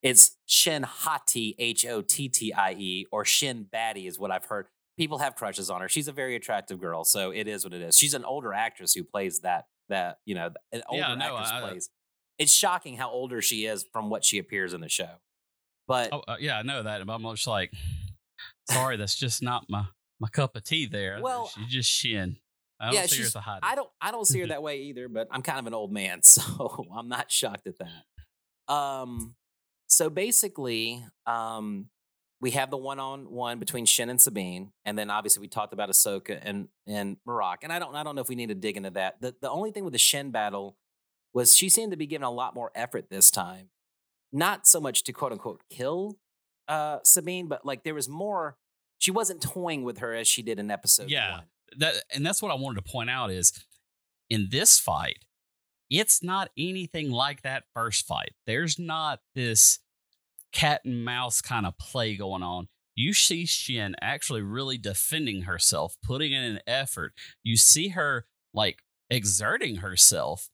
it's 0.02 0.36
Shin 0.46 0.84
Hati, 0.84 1.56
H 1.58 1.84
O 1.84 2.00
T 2.00 2.28
T 2.28 2.52
I 2.54 2.72
E, 2.72 3.06
or 3.12 3.24
Shin 3.24 3.64
Batty 3.64 4.06
is 4.06 4.18
what 4.18 4.30
I've 4.30 4.46
heard. 4.46 4.66
People 4.96 5.18
have 5.18 5.34
crushes 5.34 5.68
on 5.68 5.80
her. 5.80 5.88
She's 5.88 6.08
a 6.08 6.12
very 6.12 6.36
attractive 6.36 6.80
girl, 6.80 7.04
so 7.04 7.30
it 7.32 7.46
is 7.48 7.64
what 7.64 7.72
it 7.74 7.82
is. 7.82 7.96
She's 7.98 8.14
an 8.14 8.24
older 8.24 8.52
actress 8.54 8.94
who 8.94 9.02
plays 9.04 9.40
that 9.40 9.66
that 9.88 10.18
you 10.24 10.34
know 10.34 10.50
an 10.72 10.82
older 10.88 11.02
Yeah, 11.02 11.14
no, 11.16 11.36
actress 11.36 11.50
I- 11.50 11.60
plays. 11.68 11.90
It's 12.38 12.52
shocking 12.52 12.96
how 12.96 13.10
older 13.10 13.42
she 13.42 13.66
is 13.66 13.84
from 13.92 14.08
what 14.08 14.24
she 14.24 14.38
appears 14.38 14.72
in 14.72 14.80
the 14.80 14.88
show. 14.88 15.16
But 15.90 16.10
Oh, 16.12 16.22
uh, 16.28 16.36
yeah, 16.38 16.56
I 16.56 16.62
know 16.62 16.84
that. 16.84 17.04
But 17.04 17.12
I'm 17.14 17.22
just 17.34 17.48
like, 17.48 17.72
sorry, 18.70 18.96
that's 18.96 19.16
just 19.16 19.42
not 19.42 19.64
my 19.68 19.86
my 20.20 20.28
cup 20.28 20.54
of 20.54 20.62
tea. 20.62 20.86
There, 20.86 21.18
Well, 21.20 21.48
she's 21.48 21.66
just 21.66 21.90
shin. 21.90 22.36
I 22.78 22.86
don't 22.86 22.94
yeah, 22.94 23.00
see 23.06 23.16
her 23.16 23.22
she's- 23.22 23.26
as 23.26 23.34
a 23.34 23.40
hot. 23.40 23.58
I 23.64 23.74
don't 23.74 23.90
I 24.00 24.12
don't 24.12 24.24
see 24.24 24.38
her 24.38 24.46
that 24.54 24.62
way 24.62 24.82
either, 24.82 25.08
but 25.08 25.26
I'm 25.32 25.42
kind 25.42 25.58
of 25.58 25.66
an 25.66 25.74
old 25.74 25.90
man, 25.92 26.22
so 26.24 26.86
I'm 26.96 27.08
not 27.08 27.32
shocked 27.32 27.66
at 27.66 27.74
that. 27.78 28.72
Um 28.72 29.34
so 29.88 30.08
basically, 30.08 31.04
um 31.26 31.90
we 32.40 32.52
have 32.52 32.70
the 32.70 32.76
one 32.76 33.00
on 33.00 33.28
one 33.28 33.58
between 33.58 33.84
Shin 33.84 34.08
and 34.10 34.20
Sabine, 34.20 34.70
and 34.84 34.96
then 34.96 35.10
obviously 35.10 35.40
we 35.40 35.48
talked 35.48 35.72
about 35.72 35.88
Ahsoka 35.90 36.38
and 36.40 36.68
and 36.86 37.16
Marak. 37.26 37.56
And 37.64 37.72
I 37.72 37.80
don't 37.80 37.96
I 37.96 38.04
don't 38.04 38.14
know 38.14 38.22
if 38.22 38.28
we 38.28 38.36
need 38.36 38.50
to 38.50 38.54
dig 38.54 38.76
into 38.76 38.90
that. 38.90 39.20
The 39.20 39.34
the 39.42 39.50
only 39.50 39.72
thing 39.72 39.82
with 39.82 39.92
the 39.92 39.98
Shin 39.98 40.30
battle 40.30 40.76
was 41.34 41.56
she 41.56 41.68
seemed 41.68 41.90
to 41.90 41.96
be 41.96 42.06
giving 42.06 42.24
a 42.24 42.30
lot 42.30 42.54
more 42.54 42.70
effort 42.76 43.10
this 43.10 43.32
time. 43.32 43.70
Not 44.32 44.66
so 44.66 44.80
much 44.80 45.02
to 45.04 45.12
quote 45.12 45.32
unquote 45.32 45.62
kill 45.70 46.16
uh 46.68 46.98
Sabine, 47.04 47.48
but 47.48 47.64
like 47.64 47.82
there 47.84 47.94
was 47.94 48.08
more 48.08 48.56
she 48.98 49.10
wasn't 49.10 49.42
toying 49.42 49.82
with 49.82 49.98
her 49.98 50.14
as 50.14 50.28
she 50.28 50.42
did 50.42 50.58
in 50.58 50.70
episode 50.70 51.10
Yeah. 51.10 51.36
one. 51.38 51.44
that 51.78 51.94
and 52.14 52.24
that's 52.24 52.42
what 52.42 52.50
I 52.52 52.54
wanted 52.54 52.84
to 52.84 52.90
point 52.92 53.10
out 53.10 53.30
is 53.30 53.52
in 54.28 54.48
this 54.50 54.78
fight, 54.78 55.24
it's 55.90 56.22
not 56.22 56.50
anything 56.56 57.10
like 57.10 57.42
that 57.42 57.64
first 57.74 58.06
fight. 58.06 58.32
There's 58.46 58.78
not 58.78 59.20
this 59.34 59.80
cat 60.52 60.82
and 60.84 61.04
mouse 61.04 61.40
kind 61.40 61.66
of 61.66 61.76
play 61.78 62.16
going 62.16 62.42
on. 62.42 62.68
You 62.94 63.12
see 63.14 63.46
Shin 63.46 63.96
actually 64.00 64.42
really 64.42 64.76
defending 64.78 65.42
herself, 65.42 65.96
putting 66.04 66.32
in 66.32 66.42
an 66.44 66.60
effort. 66.66 67.12
You 67.42 67.56
see 67.56 67.88
her 67.88 68.26
like 68.52 68.82
exerting 69.08 69.76
herself. 69.76 70.50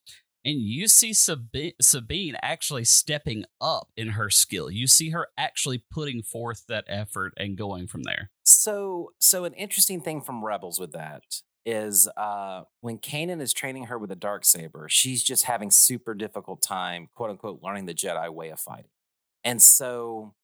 And 0.47 0.61
you 0.61 0.87
see 0.87 1.13
Sabi- 1.13 1.75
Sabine 1.81 2.37
actually 2.41 2.85
stepping 2.85 3.47
up 3.61 3.89
in 3.97 4.11
her 4.11 4.31
skill. 4.31 4.71
You 4.71 4.87
see 4.87 5.11
her 5.11 5.27
actually 5.37 5.83
putting 5.91 6.23
forth 6.23 6.67
that 6.69 6.85
effort 6.87 7.33
and 7.37 7.59
going 7.59 7.89
from 7.89 8.05
there. 8.05 8.31
So, 8.45 9.11
so 9.19 9.45
an 9.45 9.55
interesting 9.55 10.01
thing 10.01 10.21
from 10.21 10.45
Rebels 10.45 10.79
with 10.79 10.93
that 10.93 11.25
is 11.65 12.09
uh, 12.17 12.63
when 12.81 12.99
Kanan 12.99 13.41
is 13.41 13.53
training 13.53 13.87
her 13.87 13.99
with 13.99 14.13
a 14.13 14.17
dark 14.17 14.45
saber, 14.45 14.87
she's 14.89 15.25
just 15.25 15.47
having 15.47 15.73
super 15.73 16.15
difficult 16.15 16.63
time, 16.63 17.09
quote 17.13 17.31
unquote, 17.31 17.61
learning 17.61 17.87
the 17.87 17.95
Jedi 17.95 18.33
way 18.33 18.51
of 18.51 18.61
fighting, 18.61 18.93
and 19.43 19.61
so, 19.61 20.35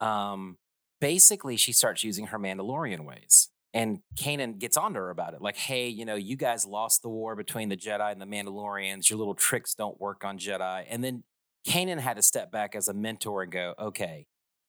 um, 0.00 0.58
basically, 1.00 1.56
she 1.56 1.72
starts 1.72 2.04
using 2.04 2.28
her 2.28 2.38
Mandalorian 2.38 3.04
ways. 3.04 3.48
And 3.76 4.00
Kanan 4.18 4.58
gets 4.58 4.76
on 4.76 4.94
to 4.94 5.00
her 5.00 5.10
about 5.10 5.34
it, 5.34 5.42
like, 5.42 5.56
"Hey, 5.56 5.88
you 5.88 6.04
know, 6.04 6.14
you 6.14 6.36
guys 6.36 6.64
lost 6.64 7.02
the 7.02 7.08
war 7.08 7.36
between 7.36 7.68
the 7.68 7.76
Jedi 7.76 8.10
and 8.10 8.20
the 8.20 8.26
Mandalorians. 8.26 9.10
Your 9.10 9.18
little 9.18 9.34
tricks 9.34 9.74
don't 9.74 10.00
work 10.00 10.24
on 10.24 10.38
Jedi." 10.38 10.86
And 10.88 11.04
then 11.04 11.24
Kanan 11.68 12.00
had 12.00 12.16
to 12.16 12.22
step 12.22 12.50
back 12.50 12.74
as 12.74 12.88
a 12.88 12.94
mentor 12.94 13.42
and 13.42 13.52
go, 13.52 13.74
"Okay, 13.78 14.28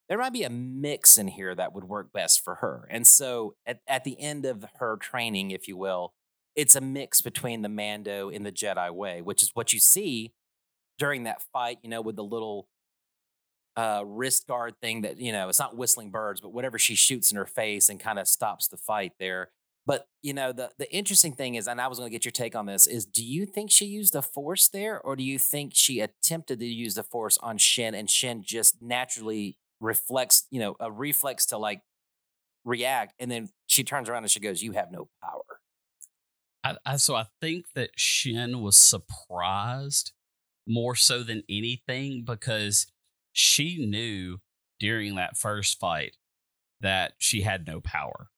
there 0.10 0.18
might 0.18 0.34
be 0.34 0.44
a 0.44 0.50
mix 0.50 1.18
in 1.18 1.28
here 1.28 1.54
that 1.56 1.74
would 1.74 1.84
work 1.84 2.12
best 2.14 2.44
for 2.44 2.56
her. 2.56 2.88
And 2.90 3.06
so 3.06 3.56
at, 3.66 3.82
at 3.88 4.04
the 4.04 4.20
end 4.20 4.46
of 4.46 4.66
her 4.80 4.98
training, 4.98 5.52
if 5.52 5.68
you 5.68 5.78
will, 5.78 6.14
it's 6.56 6.76
a 6.76 6.82
mix 6.82 7.22
between 7.22 7.62
the 7.62 7.70
Mando 7.70 8.30
and 8.30 8.46
the 8.46 8.52
Jedi 8.52 8.90
way, 8.92 9.22
which 9.22 9.44
is 9.44 9.52
what 9.54 9.74
you 9.74 9.80
see 9.80 10.34
during 10.98 11.24
that 11.24 11.42
fight, 11.54 11.80
you 11.84 11.90
know, 11.90 12.02
with 12.02 12.16
the 12.16 12.24
little 12.24 12.68
uh, 13.78 14.04
wrist 14.06 14.48
guard 14.48 14.76
thing 14.82 15.02
that, 15.02 15.18
you 15.20 15.32
know, 15.32 15.48
it's 15.48 15.60
not 15.60 15.78
whistling 15.78 16.12
birds, 16.12 16.42
but 16.42 16.52
whatever 16.52 16.78
she 16.78 16.96
shoots 16.96 17.32
in 17.32 17.38
her 17.38 17.46
face 17.46 17.88
and 17.88 18.00
kind 18.00 18.20
of 18.20 18.28
stops 18.28 18.68
the 18.68 18.78
fight 18.78 19.14
there. 19.20 19.52
But, 19.86 20.08
you 20.22 20.34
know, 20.34 20.52
the, 20.52 20.72
the 20.78 20.94
interesting 20.94 21.32
thing 21.32 21.56
is, 21.56 21.66
and 21.66 21.80
I 21.80 21.88
was 21.88 21.98
going 21.98 22.10
to 22.10 22.14
get 22.14 22.26
your 22.26 22.34
take 22.34 22.56
on 22.56 22.66
this, 22.66 22.88
is 22.88 23.06
do 23.06 23.24
you 23.24 23.46
think 23.46 23.72
she 23.72 23.86
used 23.86 24.12
the 24.12 24.22
force 24.22 24.68
there, 24.68 25.00
or 25.00 25.16
do 25.16 25.24
you 25.24 25.40
think 25.40 25.72
she 25.74 26.02
attempted 26.02 26.60
to 26.60 26.66
use 26.66 26.96
the 26.96 27.04
force 27.04 27.38
on 27.38 27.58
Shin 27.58 27.96
and 27.96 28.10
Shin 28.10 28.44
just 28.44 28.82
naturally 28.82 29.58
reflects, 29.80 30.48
you 30.52 30.60
know, 30.60 30.76
a 30.80 30.92
reflex 30.92 31.46
to 31.48 31.58
like 31.58 31.82
react. 32.68 33.14
And 33.20 33.32
then 33.32 33.50
she 33.66 33.84
turns 33.84 34.10
around 34.10 34.24
and 34.24 34.32
she 34.32 34.40
goes, 34.40 34.62
You 34.62 34.74
have 34.74 34.92
no 34.92 35.10
power. 35.24 35.42
I, 36.64 36.76
I, 36.86 36.96
so 36.98 37.16
I 37.16 37.26
think 37.42 37.68
that 37.76 37.92
Shin 37.96 38.62
was 38.62 38.76
surprised 38.78 40.12
more 40.68 40.96
so 40.96 41.24
than 41.24 41.44
anything 41.50 42.24
because 42.26 42.88
she 43.38 43.86
knew 43.86 44.40
during 44.80 45.16
that 45.16 45.38
first 45.38 45.80
fight 45.80 46.18
that 46.82 47.14
she 47.20 47.42
had 47.42 47.68
no 47.68 47.80
power. 47.80 48.30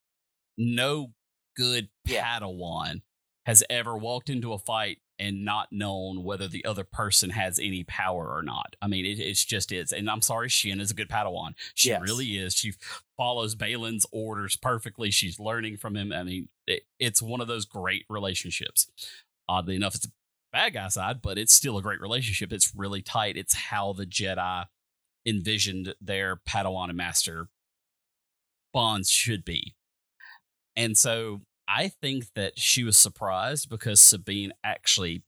No 0.58 1.14
good 1.56 1.90
Yeah. 2.06 2.40
Padawan 2.40 3.02
has 3.46 3.64
ever 3.70 3.98
walked 3.98 4.30
into 4.30 4.52
a 4.54 4.60
fight 4.60 4.98
and 5.18 5.44
not 5.44 5.70
known 5.72 6.24
whether 6.24 6.48
the 6.48 6.64
other 6.66 6.84
person 6.84 7.30
has 7.32 7.60
any 7.60 7.84
power 7.84 8.30
or 8.30 8.42
not. 8.44 8.76
I 8.82 8.88
mean, 8.88 9.06
it, 9.06 9.20
it's 9.20 9.44
just 9.44 9.72
is. 9.72 9.92
And 9.92 10.10
I'm 10.10 10.22
sorry, 10.22 10.50
Shin 10.50 10.80
is 10.80 10.92
a 10.92 10.94
good 10.94 11.10
Padawan. 11.10 11.54
She 11.76 11.90
Yes. 11.90 12.02
really 12.02 12.38
is. 12.38 12.56
She 12.56 12.74
follows 13.18 13.56
Baylan's 13.56 14.06
orders 14.12 14.56
perfectly. 14.58 15.12
She's 15.12 15.40
learning 15.40 15.78
from 15.78 15.96
him. 15.96 16.12
I 16.14 16.24
mean, 16.24 16.50
it, 16.68 16.84
it's 17.00 17.22
one 17.22 17.42
of 17.42 17.48
those 17.48 17.66
great 17.66 18.06
relationships. 18.10 18.88
Oddly 19.48 19.76
enough, 19.76 19.96
it's 19.96 20.06
a 20.08 20.12
bad 20.54 20.74
guy 20.74 20.88
side, 20.90 21.22
but 21.22 21.38
it's 21.38 21.54
still 21.54 21.78
a 21.78 21.82
great 21.82 22.02
relationship. 22.02 22.54
It's 22.54 22.74
really 22.76 23.02
tight. 23.02 23.36
It's 23.38 23.56
how 23.56 23.94
the 23.94 24.06
Jedi 24.06 24.66
envisioned 25.30 25.94
their 26.02 26.36
Padawan 26.36 26.90
and 26.90 26.98
Master 26.98 27.48
bonds 28.74 29.10
should 29.10 29.46
be. 29.46 29.76
And 30.76 30.98
so 30.98 31.42
I 31.68 31.88
think 31.88 32.34
that 32.36 32.58
she 32.58 32.84
was 32.84 32.98
surprised 32.98 33.70
because 33.70 34.02
Sabine 34.02 34.54
actually 34.64 35.24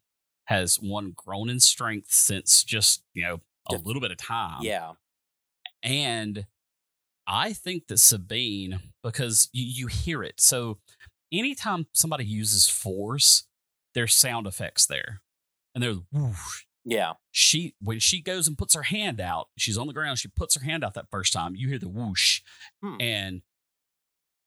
has 0.46 0.78
one 0.78 1.14
grown 1.16 1.50
in 1.50 1.60
strength 1.60 2.12
since 2.12 2.64
just, 2.64 3.04
you 3.14 3.24
know, 3.24 3.42
a 3.70 3.76
little 3.76 4.02
bit 4.02 4.12
of 4.12 4.18
time. 4.18 4.60
yeah. 4.62 4.94
And 5.84 6.46
I 7.28 7.54
think 7.54 7.88
that 7.88 7.98
Sabine, 7.98 8.80
because 9.04 9.50
you, 9.54 9.66
you 9.66 9.88
hear 9.88 10.24
it. 10.24 10.40
So 10.40 10.80
anytime 11.32 11.88
somebody 11.94 12.26
uses 12.26 12.68
force, 12.68 13.46
there's 13.94 14.14
sound 14.14 14.48
effects 14.48 14.86
there. 14.86 15.22
And 15.74 15.84
there's 15.84 15.98
whoosh. 16.12 16.66
Yeah. 16.84 17.14
She 17.32 17.76
when 17.80 18.00
she 18.00 18.22
goes 18.22 18.48
and 18.48 18.58
puts 18.58 18.76
her 18.76 18.84
hand 18.84 19.22
out, 19.22 19.50
she's 19.58 19.78
on 19.78 19.88
the 19.88 19.94
ground, 19.94 20.20
she 20.20 20.28
puts 20.28 20.56
her 20.56 20.64
hand 20.64 20.84
out 20.84 20.94
that 20.96 21.10
first 21.12 21.34
time, 21.34 21.56
you 21.56 21.68
hear 21.68 21.80
the 21.80 21.90
whoosh. 21.90 22.42
Hmm. 22.82 22.96
And 23.00 23.42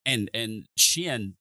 and 0.05 0.31
and 0.35 0.67
Shin 0.77 1.35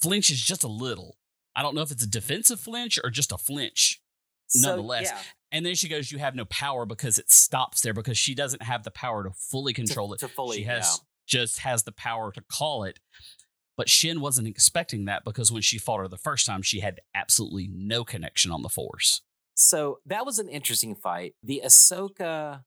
flinches 0.00 0.40
just 0.40 0.64
a 0.64 0.68
little. 0.68 1.16
I 1.56 1.62
don't 1.62 1.74
know 1.74 1.82
if 1.82 1.90
it's 1.90 2.04
a 2.04 2.08
defensive 2.08 2.60
flinch 2.60 2.98
or 3.02 3.10
just 3.10 3.32
a 3.32 3.38
flinch. 3.38 4.00
So, 4.46 4.70
Nonetheless, 4.70 5.10
yeah, 5.10 5.18
And 5.52 5.66
then 5.66 5.74
she 5.74 5.88
goes, 5.88 6.10
You 6.10 6.18
have 6.18 6.34
no 6.34 6.46
power 6.46 6.86
because 6.86 7.18
it 7.18 7.30
stops 7.30 7.82
there 7.82 7.92
because 7.92 8.16
she 8.16 8.34
doesn't 8.34 8.62
have 8.62 8.84
the 8.84 8.90
power 8.90 9.24
to 9.24 9.30
fully 9.30 9.72
to- 9.72 9.82
control 9.82 10.12
it. 10.14 10.20
to 10.20 10.28
fully, 10.28 10.58
she 10.58 10.62
has 10.64 11.00
yeah. 11.00 11.04
just 11.26 11.60
has 11.60 11.82
the 11.82 11.92
power 11.92 12.32
to 12.32 12.42
call 12.50 12.84
it. 12.84 12.98
But 13.76 13.88
Shin 13.88 14.20
wasn't 14.20 14.48
expecting 14.48 15.04
that 15.04 15.24
because 15.24 15.52
when 15.52 15.62
she 15.62 15.78
fought 15.78 15.98
her 15.98 16.08
the 16.08 16.16
first 16.16 16.46
time, 16.46 16.62
she 16.62 16.80
had 16.80 17.00
absolutely 17.14 17.68
no 17.72 18.04
connection 18.04 18.50
on 18.50 18.62
the 18.62 18.68
force. 18.68 19.22
So 19.60 19.98
that 20.06 20.24
was 20.24 20.38
an 20.38 20.48
interesting 20.48 20.94
fight. 20.94 21.34
The 21.42 21.62
Ahsoka 21.64 22.62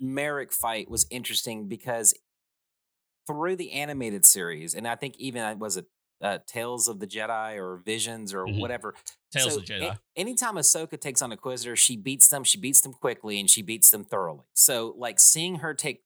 Merrick 0.00 0.52
fight 0.52 0.90
was 0.90 1.06
interesting 1.10 1.68
because 1.68 2.14
through 3.26 3.56
the 3.56 3.72
animated 3.72 4.24
series, 4.24 4.74
and 4.74 4.88
I 4.88 4.94
think 4.96 5.16
even 5.18 5.42
uh, 5.42 5.54
was 5.56 5.76
it 5.76 5.84
uh, 6.22 6.38
Tales 6.46 6.88
of 6.88 6.98
the 7.00 7.06
Jedi 7.06 7.56
or 7.56 7.76
Visions 7.84 8.32
or 8.34 8.44
Mhm. 8.46 8.58
whatever. 8.60 8.94
Tales 9.32 9.54
So 9.54 9.60
of 9.60 9.64
Jedi. 9.66 9.94
a- 9.94 10.00
anytime 10.16 10.56
Ahsoka 10.56 10.98
takes 11.00 11.22
on 11.22 11.32
Inquisitor, 11.32 11.76
she 11.76 11.96
beats 11.96 12.28
them. 12.28 12.44
She 12.44 12.58
beats 12.58 12.80
them 12.82 12.92
quickly 12.92 13.38
and 13.40 13.48
she 13.48 13.62
beats 13.62 13.90
them 13.90 14.04
thoroughly. 14.04 14.44
So 14.54 14.94
like 14.98 15.18
seeing 15.20 15.56
her 15.56 15.72
take 15.74 16.02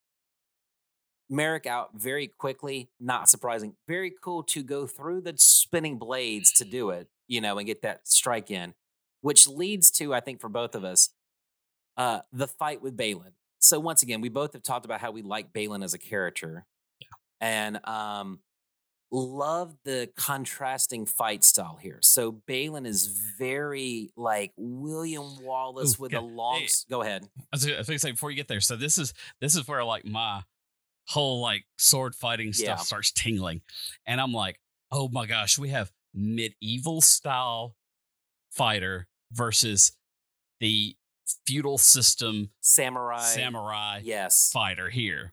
Merrick 1.28 1.66
out 1.66 1.90
very 1.94 2.28
quickly, 2.28 2.90
not 3.00 3.28
surprising. 3.28 3.76
Very 3.88 4.12
cool 4.22 4.42
to 4.44 4.62
go 4.62 4.86
through 4.86 5.22
the 5.22 5.34
spinning 5.36 5.98
blades 5.98 6.52
to 6.58 6.64
do 6.64 6.90
it, 6.90 7.08
you 7.26 7.40
know, 7.40 7.58
and 7.58 7.66
get 7.66 7.82
that 7.82 8.06
strike 8.06 8.50
in, 8.52 8.74
which 9.24 9.48
leads 9.48 9.90
to, 9.90 10.12
I 10.12 10.20
think, 10.20 10.38
for 10.38 10.50
both 10.50 10.74
of 10.74 10.84
us, 10.84 11.08
uh, 11.96 12.20
the 12.30 12.46
fight 12.46 12.82
with 12.82 12.94
Baylan. 12.94 13.32
So 13.58 13.80
once 13.80 14.02
again, 14.02 14.20
we 14.20 14.28
both 14.28 14.52
have 14.52 14.62
talked 14.62 14.84
about 14.84 15.00
how 15.00 15.12
we 15.12 15.22
like 15.22 15.50
Baylan 15.50 15.82
as 15.82 15.94
a 15.94 15.98
character, 15.98 16.66
and 17.40 17.80
um, 17.88 18.40
love 19.10 19.74
the 19.86 20.10
contrasting 20.14 21.06
fight 21.06 21.42
style 21.42 21.78
here. 21.80 22.00
So 22.02 22.32
Baylan 22.46 22.86
is 22.86 23.06
very 23.38 24.10
like 24.14 24.52
William 24.58 25.42
Wallace 25.42 25.98
Ooh, 25.98 26.02
with 26.02 26.12
yeah. 26.12 26.18
a 26.18 26.20
long. 26.20 26.58
Hey, 26.58 26.68
Go 26.90 27.00
ahead. 27.00 27.26
I 27.38 27.42
was, 27.52 27.66
I 27.66 27.78
was 27.78 27.86
gonna 27.86 27.98
say 27.98 28.10
before 28.10 28.30
you 28.30 28.36
get 28.36 28.48
there. 28.48 28.60
So 28.60 28.76
this 28.76 28.98
is 28.98 29.14
this 29.40 29.56
is 29.56 29.66
where 29.66 29.82
like 29.84 30.04
my 30.04 30.42
whole 31.08 31.40
like 31.40 31.64
sword 31.78 32.14
fighting 32.14 32.52
stuff 32.52 32.66
Yeah. 32.66 32.76
starts 32.76 33.10
tingling. 33.10 33.62
And 34.06 34.20
I'm 34.20 34.32
like, 34.32 34.60
oh 34.92 35.08
my 35.08 35.24
gosh, 35.24 35.58
we 35.58 35.70
have 35.70 35.90
medieval 36.12 37.00
style 37.00 37.74
fighter 38.50 39.06
versus 39.34 39.92
the 40.60 40.96
feudal 41.46 41.78
system 41.78 42.50
Samurai. 42.60 43.18
samurai 43.20 44.00
Yes. 44.02 44.50
fighter 44.52 44.90
here. 44.90 45.32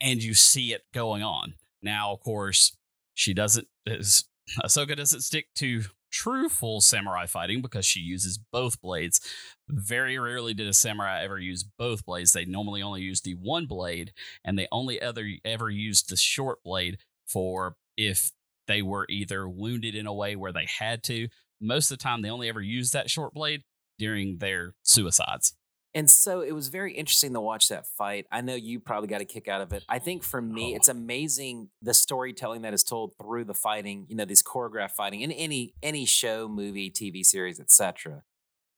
And 0.00 0.22
you 0.22 0.34
see 0.34 0.72
it 0.72 0.82
going 0.94 1.22
on. 1.22 1.54
Now, 1.82 2.12
of 2.12 2.20
course, 2.20 2.76
she 3.14 3.34
doesn't 3.34 3.68
is 3.86 4.24
Ahsoka 4.64 4.96
doesn't 4.96 5.20
stick 5.20 5.48
to 5.56 5.82
true 6.10 6.48
full 6.48 6.80
samurai 6.80 7.26
fighting 7.26 7.62
because 7.62 7.86
she 7.86 8.00
uses 8.00 8.38
both 8.38 8.80
blades. 8.80 9.20
Very 9.68 10.18
rarely 10.18 10.54
did 10.54 10.66
a 10.66 10.72
samurai 10.72 11.22
ever 11.22 11.38
use 11.38 11.62
both 11.62 12.04
blades. 12.04 12.32
They 12.32 12.44
normally 12.44 12.82
only 12.82 13.02
use 13.02 13.20
the 13.20 13.34
one 13.34 13.66
blade, 13.66 14.12
and 14.44 14.58
they 14.58 14.66
only 14.72 15.00
ever 15.00 15.22
ever 15.44 15.70
used 15.70 16.08
the 16.10 16.16
short 16.16 16.62
blade 16.64 16.98
for 17.26 17.76
if 17.96 18.32
they 18.66 18.82
were 18.82 19.06
either 19.08 19.48
wounded 19.48 19.94
in 19.94 20.06
a 20.06 20.14
way 20.14 20.34
where 20.34 20.52
they 20.52 20.66
had 20.66 21.02
to. 21.04 21.28
Most 21.60 21.90
of 21.90 21.98
the 21.98 22.02
time, 22.02 22.22
they 22.22 22.30
only 22.30 22.48
ever 22.48 22.60
used 22.62 22.92
that 22.92 23.10
short 23.10 23.34
blade 23.34 23.62
during 23.98 24.38
their 24.38 24.74
suicides. 24.82 25.54
And 25.92 26.08
so 26.08 26.40
it 26.40 26.52
was 26.52 26.68
very 26.68 26.94
interesting 26.94 27.32
to 27.32 27.40
watch 27.40 27.68
that 27.68 27.84
fight. 27.84 28.26
I 28.30 28.42
know 28.42 28.54
you 28.54 28.78
probably 28.78 29.08
got 29.08 29.20
a 29.20 29.24
kick 29.24 29.48
out 29.48 29.60
of 29.60 29.72
it. 29.72 29.84
I 29.88 29.98
think 29.98 30.22
for 30.22 30.40
me, 30.40 30.72
Oh. 30.72 30.76
it's 30.76 30.88
amazing 30.88 31.70
the 31.82 31.92
storytelling 31.92 32.62
that 32.62 32.72
is 32.72 32.84
told 32.84 33.14
through 33.20 33.44
the 33.44 33.54
fighting. 33.54 34.06
You 34.08 34.14
know, 34.14 34.24
these 34.24 34.42
choreographed 34.42 34.92
fighting 34.92 35.20
in 35.22 35.32
any 35.32 35.74
any 35.82 36.04
show, 36.04 36.46
movie, 36.48 36.90
TV 36.92 37.24
series, 37.24 37.58
etc. 37.58 38.22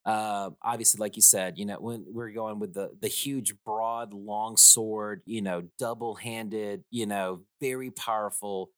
Uh, 0.05 0.49
obviously, 0.63 0.99
like 0.99 1.15
you 1.15 1.21
said, 1.21 1.57
you 1.57 1.65
know, 1.65 1.77
when 1.79 2.03
we're 2.09 2.31
going 2.31 2.57
with 2.59 2.73
the 2.73 2.89
the 2.99 3.07
huge, 3.07 3.53
broad, 3.63 4.11
long 4.13 4.57
sword, 4.57 5.21
you 5.25 5.41
know, 5.43 5.61
double 5.77 6.15
handed, 6.15 6.83
you 6.89 7.05
know, 7.05 7.41
very 7.61 7.91
powerful. 7.91 8.71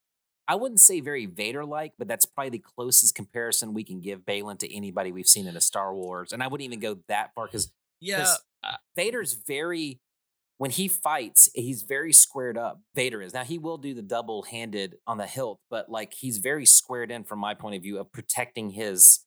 I 0.47 0.55
wouldn't 0.55 0.79
say 0.79 0.99
very 0.99 1.25
Vader 1.25 1.65
like, 1.65 1.93
but 1.97 2.07
that's 2.07 2.25
probably 2.25 2.51
the 2.51 2.59
closest 2.59 3.15
comparison 3.15 3.73
we 3.73 3.83
can 3.83 3.99
give 3.99 4.21
Baylan 4.21 4.59
to 4.59 4.73
anybody 4.73 5.11
we've 5.11 5.27
seen 5.27 5.47
in 5.47 5.55
a 5.57 5.61
Star 5.61 5.93
Wars. 5.95 6.31
And 6.31 6.43
I 6.43 6.47
wouldn't 6.47 6.65
even 6.65 6.79
go 6.79 6.97
that 7.07 7.33
far 7.33 7.47
because 7.47 7.71
Yeah, 7.99 8.35
uh 8.63 8.77
Vader's 8.95 9.33
very 9.33 9.99
when 10.57 10.71
he 10.71 10.87
fights, 10.87 11.49
he's 11.53 11.83
very 11.83 12.13
squared 12.13 12.57
up. 12.57 12.81
Vader 12.95 13.21
is. 13.21 13.33
Now 13.33 13.43
he 13.43 13.57
will 13.57 13.77
do 13.77 13.93
the 13.93 14.01
double 14.01 14.43
handed 14.43 14.95
on 15.05 15.17
the 15.17 15.25
hilt, 15.27 15.59
but 15.69 15.89
like 15.89 16.13
he's 16.13 16.37
very 16.37 16.65
squared 16.65 17.11
in 17.11 17.23
from 17.25 17.39
my 17.39 17.53
point 17.53 17.75
of 17.75 17.81
view 17.81 17.97
of 17.99 18.11
protecting 18.11 18.69
his 18.71 19.25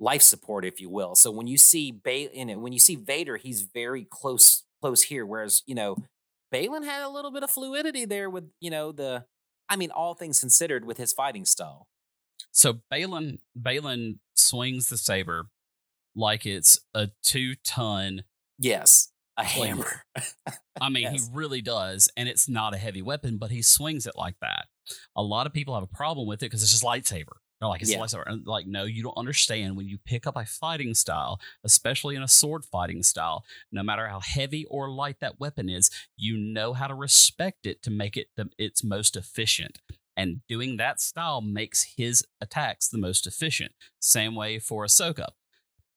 life 0.00 0.22
support, 0.22 0.64
if 0.64 0.80
you 0.80 0.90
will. 0.90 1.14
So 1.14 1.30
when 1.30 1.46
you 1.46 1.58
see 1.58 1.92
ba- 1.92 2.32
in 2.32 2.50
it, 2.50 2.60
when 2.60 2.72
you 2.72 2.78
see 2.78 2.96
Vader, 2.96 3.36
he's 3.36 3.62
very 3.62 4.06
close 4.10 4.64
close 4.80 5.02
here. 5.02 5.24
Whereas, 5.26 5.62
you 5.66 5.74
know, 5.74 5.96
Baylan 6.52 6.84
had 6.84 7.02
a 7.02 7.08
little 7.08 7.30
bit 7.32 7.42
of 7.42 7.50
fluidity 7.50 8.04
there 8.04 8.30
with, 8.30 8.50
you 8.60 8.70
know, 8.70 8.92
the 8.92 9.24
I 9.68 9.76
mean, 9.76 9.90
all 9.90 10.14
things 10.14 10.40
considered 10.40 10.84
with 10.84 10.98
his 10.98 11.12
fighting 11.12 11.44
style. 11.44 11.88
So 12.52 12.80
Baylan 12.92 13.38
Baylan 13.60 14.18
swings 14.34 14.88
the 14.88 14.96
saber 14.96 15.46
like 16.14 16.46
it's 16.46 16.78
a 16.94 17.10
two 17.22 17.54
ton. 17.64 18.24
Yes. 18.58 19.10
A 19.36 19.42
hammer. 19.44 20.04
I 20.80 20.88
mean, 20.88 21.02
Yes. 21.04 21.12
he 21.12 21.20
really 21.32 21.60
does, 21.60 22.08
and 22.16 22.28
it's 22.28 22.48
not 22.48 22.72
a 22.72 22.76
heavy 22.78 23.02
weapon, 23.02 23.36
but 23.36 23.50
he 23.50 23.62
swings 23.62 24.06
it 24.06 24.14
like 24.16 24.36
that. 24.40 24.66
A 25.16 25.22
lot 25.22 25.46
of 25.48 25.52
people 25.52 25.74
have 25.74 25.82
a 25.82 25.88
problem 25.88 26.28
with 26.28 26.42
it 26.42 26.46
because 26.46 26.62
it's 26.62 26.70
just 26.70 26.84
lightsaber. 26.84 27.38
They're 27.60 27.68
like, 27.68 27.82
it's 27.82 27.90
Yeah. 27.90 28.04
And 28.26 28.46
uh, 28.46 28.50
like, 28.50 28.66
no, 28.66 28.84
you 28.84 29.02
don't 29.02 29.16
understand. 29.16 29.76
When 29.76 29.88
you 29.88 29.98
pick 29.98 30.26
up 30.26 30.36
a 30.36 30.44
fighting 30.44 30.94
style, 30.94 31.40
especially 31.62 32.16
in 32.16 32.22
a 32.22 32.28
sword 32.28 32.64
fighting 32.64 33.02
style, 33.02 33.44
no 33.72 33.82
matter 33.82 34.08
how 34.08 34.20
heavy 34.20 34.64
or 34.66 34.90
light 34.90 35.20
that 35.20 35.40
weapon 35.40 35.68
is, 35.68 35.90
you 36.16 36.36
know 36.36 36.72
how 36.72 36.86
to 36.86 36.94
respect 36.94 37.66
it 37.66 37.82
to 37.82 37.90
make 37.90 38.16
it 38.16 38.28
the, 38.36 38.50
its 38.58 38.82
most 38.84 39.16
efficient. 39.16 39.78
And 40.16 40.42
doing 40.48 40.76
that 40.76 41.00
style 41.00 41.40
makes 41.40 41.94
his 41.96 42.24
attacks 42.40 42.88
the 42.88 42.98
most 42.98 43.26
efficient. 43.26 43.72
Same 43.98 44.34
way 44.34 44.58
for 44.58 44.84
Ahsoka. 44.84 45.28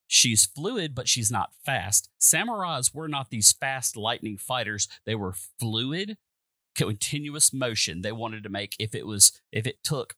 She's 0.07 0.45
fluid, 0.45 0.95
but 0.95 1.09
she's 1.09 1.29
not 1.29 1.51
fast. 1.65 2.09
Samurais 2.19 2.95
were 2.95 3.09
not 3.09 3.29
these 3.29 3.51
fast 3.51 3.97
lightning 3.97 4.37
fighters. 4.37 4.87
They 5.05 5.15
were 5.15 5.33
fluid, 5.59 6.17
continuous 6.75 7.53
motion. 7.53 8.01
They 8.01 8.13
wanted 8.13 8.43
to 8.43 8.49
make 8.49 8.75
if 8.79 8.95
it 8.95 9.05
was 9.05 9.33
if 9.51 9.67
it 9.67 9.83
took 9.83 10.15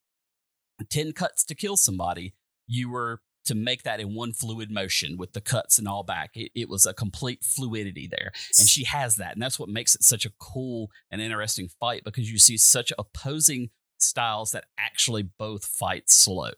10 0.85 1.13
cuts 1.13 1.43
to 1.45 1.55
kill 1.55 1.77
somebody, 1.77 2.33
you 2.67 2.89
were 2.89 3.21
to 3.45 3.55
make 3.55 3.83
that 3.83 3.99
in 3.99 4.13
one 4.13 4.31
fluid 4.31 4.69
motion 4.69 5.17
with 5.17 5.33
the 5.33 5.41
cuts 5.41 5.79
and 5.79 5.87
all 5.87 6.03
back. 6.03 6.31
It, 6.35 6.51
it 6.53 6.69
was 6.69 6.85
a 6.85 6.93
complete 6.93 7.43
fluidity 7.43 8.07
there. 8.07 8.31
And 8.59 8.67
she 8.67 8.83
has 8.83 9.15
that. 9.15 9.33
And 9.33 9.41
that's 9.41 9.57
what 9.59 9.69
makes 9.69 9.95
it 9.95 10.03
such 10.03 10.25
a 10.25 10.31
cool 10.39 10.91
and 11.09 11.21
interesting 11.21 11.69
fight 11.79 12.03
because 12.03 12.31
you 12.31 12.37
see 12.37 12.57
such 12.57 12.93
opposing 12.99 13.69
styles 13.97 14.51
that 14.51 14.65
actually 14.77 15.23
both 15.23 15.65
fight 15.65 16.09
slow. 16.09 16.51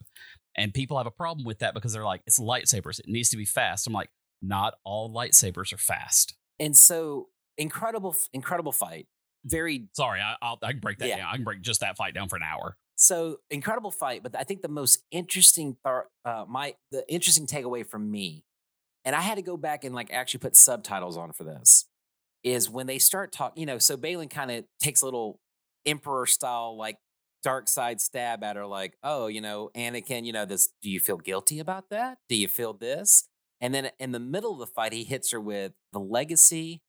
And 0.55 0.73
people 0.73 0.97
have 0.97 1.07
a 1.07 1.11
problem 1.11 1.45
with 1.45 1.59
that 1.59 1.73
because 1.73 1.93
they're 1.93 2.03
like, 2.03 2.23
it's 2.27 2.39
lightsabers. 2.39 2.99
It 2.99 3.05
needs 3.07 3.29
to 3.29 3.37
be 3.37 3.45
fast. 3.45 3.87
I'm 3.87 3.93
like, 3.93 4.09
not 4.41 4.73
all 4.83 5.13
lightsabers 5.13 5.71
are 5.71 5.77
fast. 5.77 6.35
And 6.59 6.75
so 6.75 7.29
incredible, 7.57 8.15
incredible 8.33 8.71
fight. 8.73 9.07
Very 9.45 9.87
Sorry, 9.93 10.19
I, 10.19 10.35
I'll, 10.41 10.59
I 10.61 10.71
can 10.71 10.81
break 10.81 10.97
that 10.99 11.07
Yeah. 11.07 11.17
down. 11.17 11.27
I 11.31 11.35
can 11.35 11.43
break 11.45 11.61
just 11.61 11.79
that 11.79 11.95
fight 11.95 12.13
down 12.13 12.27
for 12.27 12.35
an 12.35 12.43
hour. 12.43 12.75
So 13.01 13.39
incredible 13.49 13.89
fight. 13.89 14.21
But 14.21 14.35
I 14.37 14.43
think 14.43 14.61
the 14.61 14.67
most 14.67 15.03
interesting 15.09 15.75
part, 15.83 16.09
uh, 16.23 16.45
my 16.47 16.75
the 16.91 17.03
interesting 17.11 17.47
takeaway 17.47 17.85
from 17.85 18.11
me, 18.11 18.43
and 19.03 19.15
I 19.15 19.21
had 19.21 19.35
to 19.35 19.41
go 19.41 19.57
back 19.57 19.83
and 19.83 19.95
like 19.95 20.13
actually 20.13 20.37
put 20.39 20.55
subtitles 20.55 21.17
on 21.17 21.31
for 21.31 21.43
this, 21.43 21.87
is 22.43 22.69
when 22.69 22.85
they 22.85 22.99
start 22.99 23.31
talking. 23.31 23.59
You 23.59 23.65
know, 23.65 23.79
so 23.79 23.97
Baylan 23.97 24.29
kind 24.29 24.51
of 24.51 24.65
takes 24.79 25.01
a 25.01 25.05
little 25.05 25.39
emperor 25.83 26.27
style 26.27 26.77
like 26.77 26.99
dark 27.41 27.67
side 27.67 27.99
stab 27.99 28.43
at 28.43 28.55
her, 28.55 28.67
like, 28.67 28.93
oh, 29.03 29.25
you 29.25 29.41
know, 29.41 29.71
Anakin, 29.75 30.23
you 30.23 30.31
know, 30.31 30.45
this. 30.45 30.69
Do 30.83 30.91
you 30.91 30.99
feel 30.99 31.17
guilty 31.17 31.57
about 31.57 31.89
that? 31.89 32.19
Do 32.29 32.35
you 32.35 32.47
feel 32.47 32.73
this? 32.73 33.27
And 33.59 33.73
then 33.73 33.89
in 33.99 34.11
the 34.11 34.19
middle 34.19 34.53
of 34.53 34.59
the 34.59 34.67
fight, 34.67 34.93
he 34.93 35.03
hits 35.03 35.31
her 35.31 35.41
with 35.41 35.73
the 35.91 35.99
legacy 35.99 36.83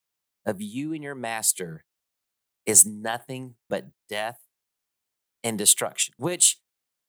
of 0.45 0.61
you 0.61 0.93
and 0.93 1.03
your 1.03 1.15
master 1.15 1.85
is 2.67 2.85
nothing 2.85 3.55
but 3.71 3.87
death 4.11 4.41
and 5.45 5.59
destruction, 5.59 6.15
which 6.17 6.59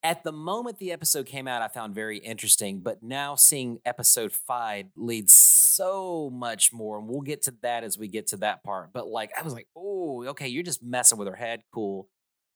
at 0.03 0.23
the 0.23 0.31
moment 0.31 0.79
the 0.79 0.91
episode 0.91 1.25
came 1.25 1.47
out, 1.47 1.61
I 1.61 1.69
found 1.69 1.95
very 1.95 2.17
interesting. 2.17 2.81
But 2.81 3.01
now 3.01 3.35
seeing 3.35 3.79
episode 3.85 4.33
five 4.33 4.87
leads 4.95 5.33
so 5.33 6.29
much 6.29 6.73
more. 6.73 6.99
And 6.99 7.07
we'll 7.07 7.21
get 7.21 7.43
to 7.43 7.53
that 7.61 7.83
as 7.83 7.97
we 7.97 8.07
get 8.07 8.27
to 8.27 8.37
that 8.37 8.63
part. 8.63 8.91
But 8.93 9.07
like, 9.07 9.31
I 9.37 9.41
was 9.41 9.53
like, 9.53 9.67
oh, 9.75 10.25
okay, 10.27 10.47
you're 10.47 10.63
just 10.63 10.83
messing 10.83 11.17
with 11.17 11.27
her 11.27 11.35
head. 11.35 11.63
Cool. 11.73 12.09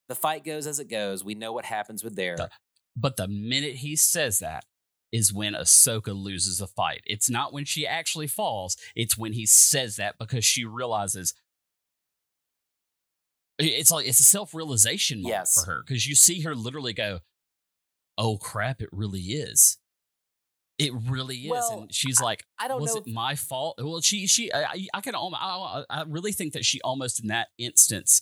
The 0.10 0.16
fight 0.16 0.44
goes 0.44 0.68
as 0.68 0.80
it 0.80 0.90
goes. 0.90 1.24
We 1.24 1.36
know 1.36 1.54
what 1.54 1.66
happens 1.66 2.04
with 2.04 2.16
there. 2.16 2.36
But 2.96 3.16
the 3.16 3.28
minute 3.28 3.76
he 3.76 3.96
says 3.96 4.40
that 4.40 4.66
is 5.12 5.34
when 5.34 5.54
Ahsoka 5.54 6.14
loses 6.14 6.58
the 6.58 6.68
fight. 6.68 7.02
It's 7.06 7.30
not 7.30 7.54
when 7.54 7.66
she 7.66 7.88
actually 7.88 8.28
falls, 8.28 8.76
it's 8.96 9.18
when 9.18 9.34
he 9.34 9.46
says 9.46 9.96
that 9.96 10.18
because 10.20 10.44
she 10.44 10.66
realizes 10.66 11.34
it's 13.60 13.92
like 13.92 14.08
it's 14.08 14.20
a 14.20 14.24
self-realization 14.24 15.20
moment 15.22 15.34
Yes. 15.40 15.64
for 15.64 15.72
her 15.72 15.84
because 15.86 16.06
you 16.08 16.16
see 16.16 16.42
her 16.42 16.54
literally 16.56 16.94
go, 16.94 17.20
"Oh 18.18 18.38
crap, 18.38 18.82
it 18.82 18.90
really 18.92 19.22
is." 19.22 19.78
It 20.78 20.94
really 20.94 21.38
is, 21.38 21.50
Well, 21.50 21.80
and 21.82 21.94
she's 21.94 22.22
like, 22.22 22.46
I 22.60 22.68
don't 22.68 22.80
was 22.80 22.94
know. 22.94 23.02
it 23.02 23.08
my 23.08 23.34
fault? 23.34 23.80
Well, 23.82 24.00
she 24.02 24.28
she 24.28 24.54
I, 24.54 24.86
I- 24.94 25.02
can 25.02 25.16
I, 25.16 25.84
I 25.90 26.04
really 26.08 26.32
think 26.32 26.54
that 26.54 26.66
she 26.66 26.80
almost 26.82 27.20
in 27.20 27.30
that 27.30 27.48
instance 27.58 28.22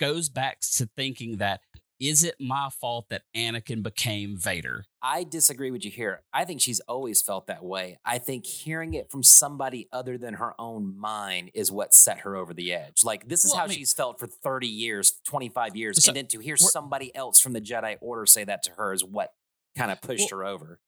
goes 0.00 0.28
back 0.28 0.58
to 0.78 0.86
thinking 0.96 1.36
that 1.36 1.60
is 2.00 2.24
it 2.24 2.34
my 2.40 2.68
fault 2.70 3.06
that 3.10 3.22
Anakin 3.36 3.82
became 3.82 4.36
Vader? 4.36 4.86
I 5.02 5.24
disagree 5.24 5.70
with 5.70 5.84
you 5.84 5.90
here. 5.90 6.22
I 6.32 6.44
think 6.44 6.60
she's 6.60 6.80
always 6.80 7.20
felt 7.22 7.46
that 7.48 7.62
way. 7.62 7.98
I 8.04 8.18
think 8.18 8.46
hearing 8.46 8.94
it 8.94 9.10
from 9.10 9.22
somebody 9.22 9.88
other 9.92 10.16
than 10.18 10.34
her 10.34 10.54
own 10.58 10.98
mind 10.98 11.50
is 11.54 11.70
what 11.70 11.92
set 11.94 12.20
her 12.20 12.36
over 12.36 12.54
the 12.54 12.72
edge. 12.72 13.04
Like 13.04 13.28
this 13.28 13.44
is 13.44 13.50
Well, 13.52 13.58
I 13.58 13.60
how 13.62 13.66
mean- 13.68 13.78
she's 13.78 13.92
felt 13.92 14.18
for 14.18 14.26
30 14.26 14.66
years, 14.66 15.20
25 15.26 15.76
years. 15.76 16.02
So, 16.04 16.10
and 16.10 16.16
then 16.16 16.26
to 16.28 16.38
hear 16.40 16.56
somebody 16.56 17.14
else 17.14 17.38
from 17.40 17.52
the 17.52 17.60
Jedi 17.60 17.96
Order 18.00 18.26
say 18.26 18.44
that 18.44 18.62
to 18.64 18.72
her 18.72 18.92
is 18.92 19.04
what 19.04 19.32
kind 19.76 19.90
of 19.90 20.00
pushed 20.00 20.30
her 20.30 20.44
over. 20.44 20.80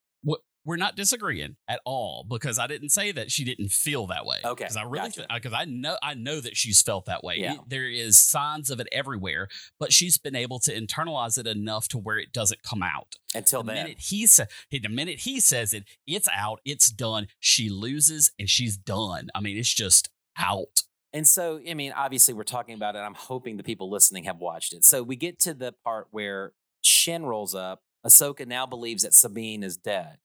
We're 0.64 0.76
not 0.76 0.94
disagreeing 0.94 1.56
at 1.66 1.80
all 1.84 2.24
because 2.28 2.58
I 2.58 2.68
didn't 2.68 2.90
say 2.90 3.10
that 3.12 3.32
she 3.32 3.42
didn't 3.44 3.70
feel 3.72 4.06
that 4.06 4.24
way. 4.24 4.38
Okay, 4.44 4.64
because 4.64 4.76
I 4.76 4.82
really 4.84 5.08
gotcha. 5.10 5.26
because 5.34 5.52
I 5.52 5.64
know 5.64 5.96
I 6.02 6.14
know 6.14 6.40
that 6.40 6.56
she's 6.56 6.80
felt 6.82 7.06
that 7.06 7.24
way. 7.24 7.38
Yeah. 7.38 7.54
It- 7.54 7.60
there 7.68 7.88
is 7.88 8.20
signs 8.20 8.70
of 8.70 8.78
it 8.78 8.86
everywhere, 8.92 9.48
but 9.80 9.92
she's 9.92 10.18
been 10.18 10.36
able 10.36 10.58
to 10.60 10.72
internalize 10.78 11.36
it 11.38 11.46
enough 11.46 11.88
to 11.88 11.98
where 11.98 12.18
it 12.18 12.32
doesn't 12.32 12.62
come 12.62 12.82
out. 12.82 13.16
Until 13.34 13.62
the 13.62 13.72
then. 13.72 13.84
minute 13.84 14.00
he 14.00 14.26
sa- 14.26 14.44
the 14.70 14.88
minute 14.88 15.20
he 15.20 15.40
says 15.40 15.72
it, 15.72 15.84
it's 16.06 16.28
out, 16.32 16.60
it's 16.64 16.90
done. 16.90 17.26
She 17.40 17.68
loses 17.68 18.30
and 18.38 18.48
she's 18.48 18.76
done. 18.76 19.30
I 19.34 19.40
mean, 19.40 19.56
it's 19.56 19.72
just 19.74 20.10
out. 20.38 20.82
And 21.12 21.26
so, 21.28 21.60
I 21.68 21.74
mean, 21.74 21.92
obviously, 21.92 22.32
we're 22.34 22.44
talking 22.44 22.74
about 22.74 22.96
it. 22.96 23.00
I'm 23.00 23.14
hoping 23.14 23.56
the 23.58 23.62
people 23.62 23.90
listening 23.90 24.24
have 24.24 24.38
watched 24.38 24.72
it. 24.72 24.82
So 24.84 25.02
we 25.02 25.16
get 25.16 25.38
to 25.40 25.52
the 25.54 25.72
part 25.84 26.06
where 26.10 26.52
Shin 26.82 27.24
rolls 27.26 27.54
up. 27.54 27.82
Ahsoka 28.06 28.46
now 28.46 28.64
believes 28.66 29.02
that 29.02 29.12
Sabine 29.14 29.62
is 29.62 29.76
dead. 29.76 30.18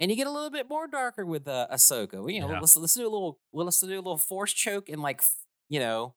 And 0.00 0.10
you 0.10 0.16
get 0.16 0.26
a 0.26 0.30
little 0.30 0.50
bit 0.50 0.68
more 0.68 0.86
darker 0.86 1.26
with 1.26 1.48
uh, 1.48 1.66
Ahsoka. 1.72 2.32
You 2.32 2.40
know, 2.40 2.50
Yeah. 2.50 2.60
let's 2.60 2.76
let's 2.76 2.94
do 2.94 3.02
a 3.02 3.10
little 3.10 3.38
well, 3.52 3.64
let's 3.66 3.80
do 3.80 3.86
a 3.88 3.96
little 3.96 4.18
force 4.18 4.52
choke 4.52 4.88
and 4.88 5.02
like 5.02 5.22
you 5.68 5.80
know 5.80 6.14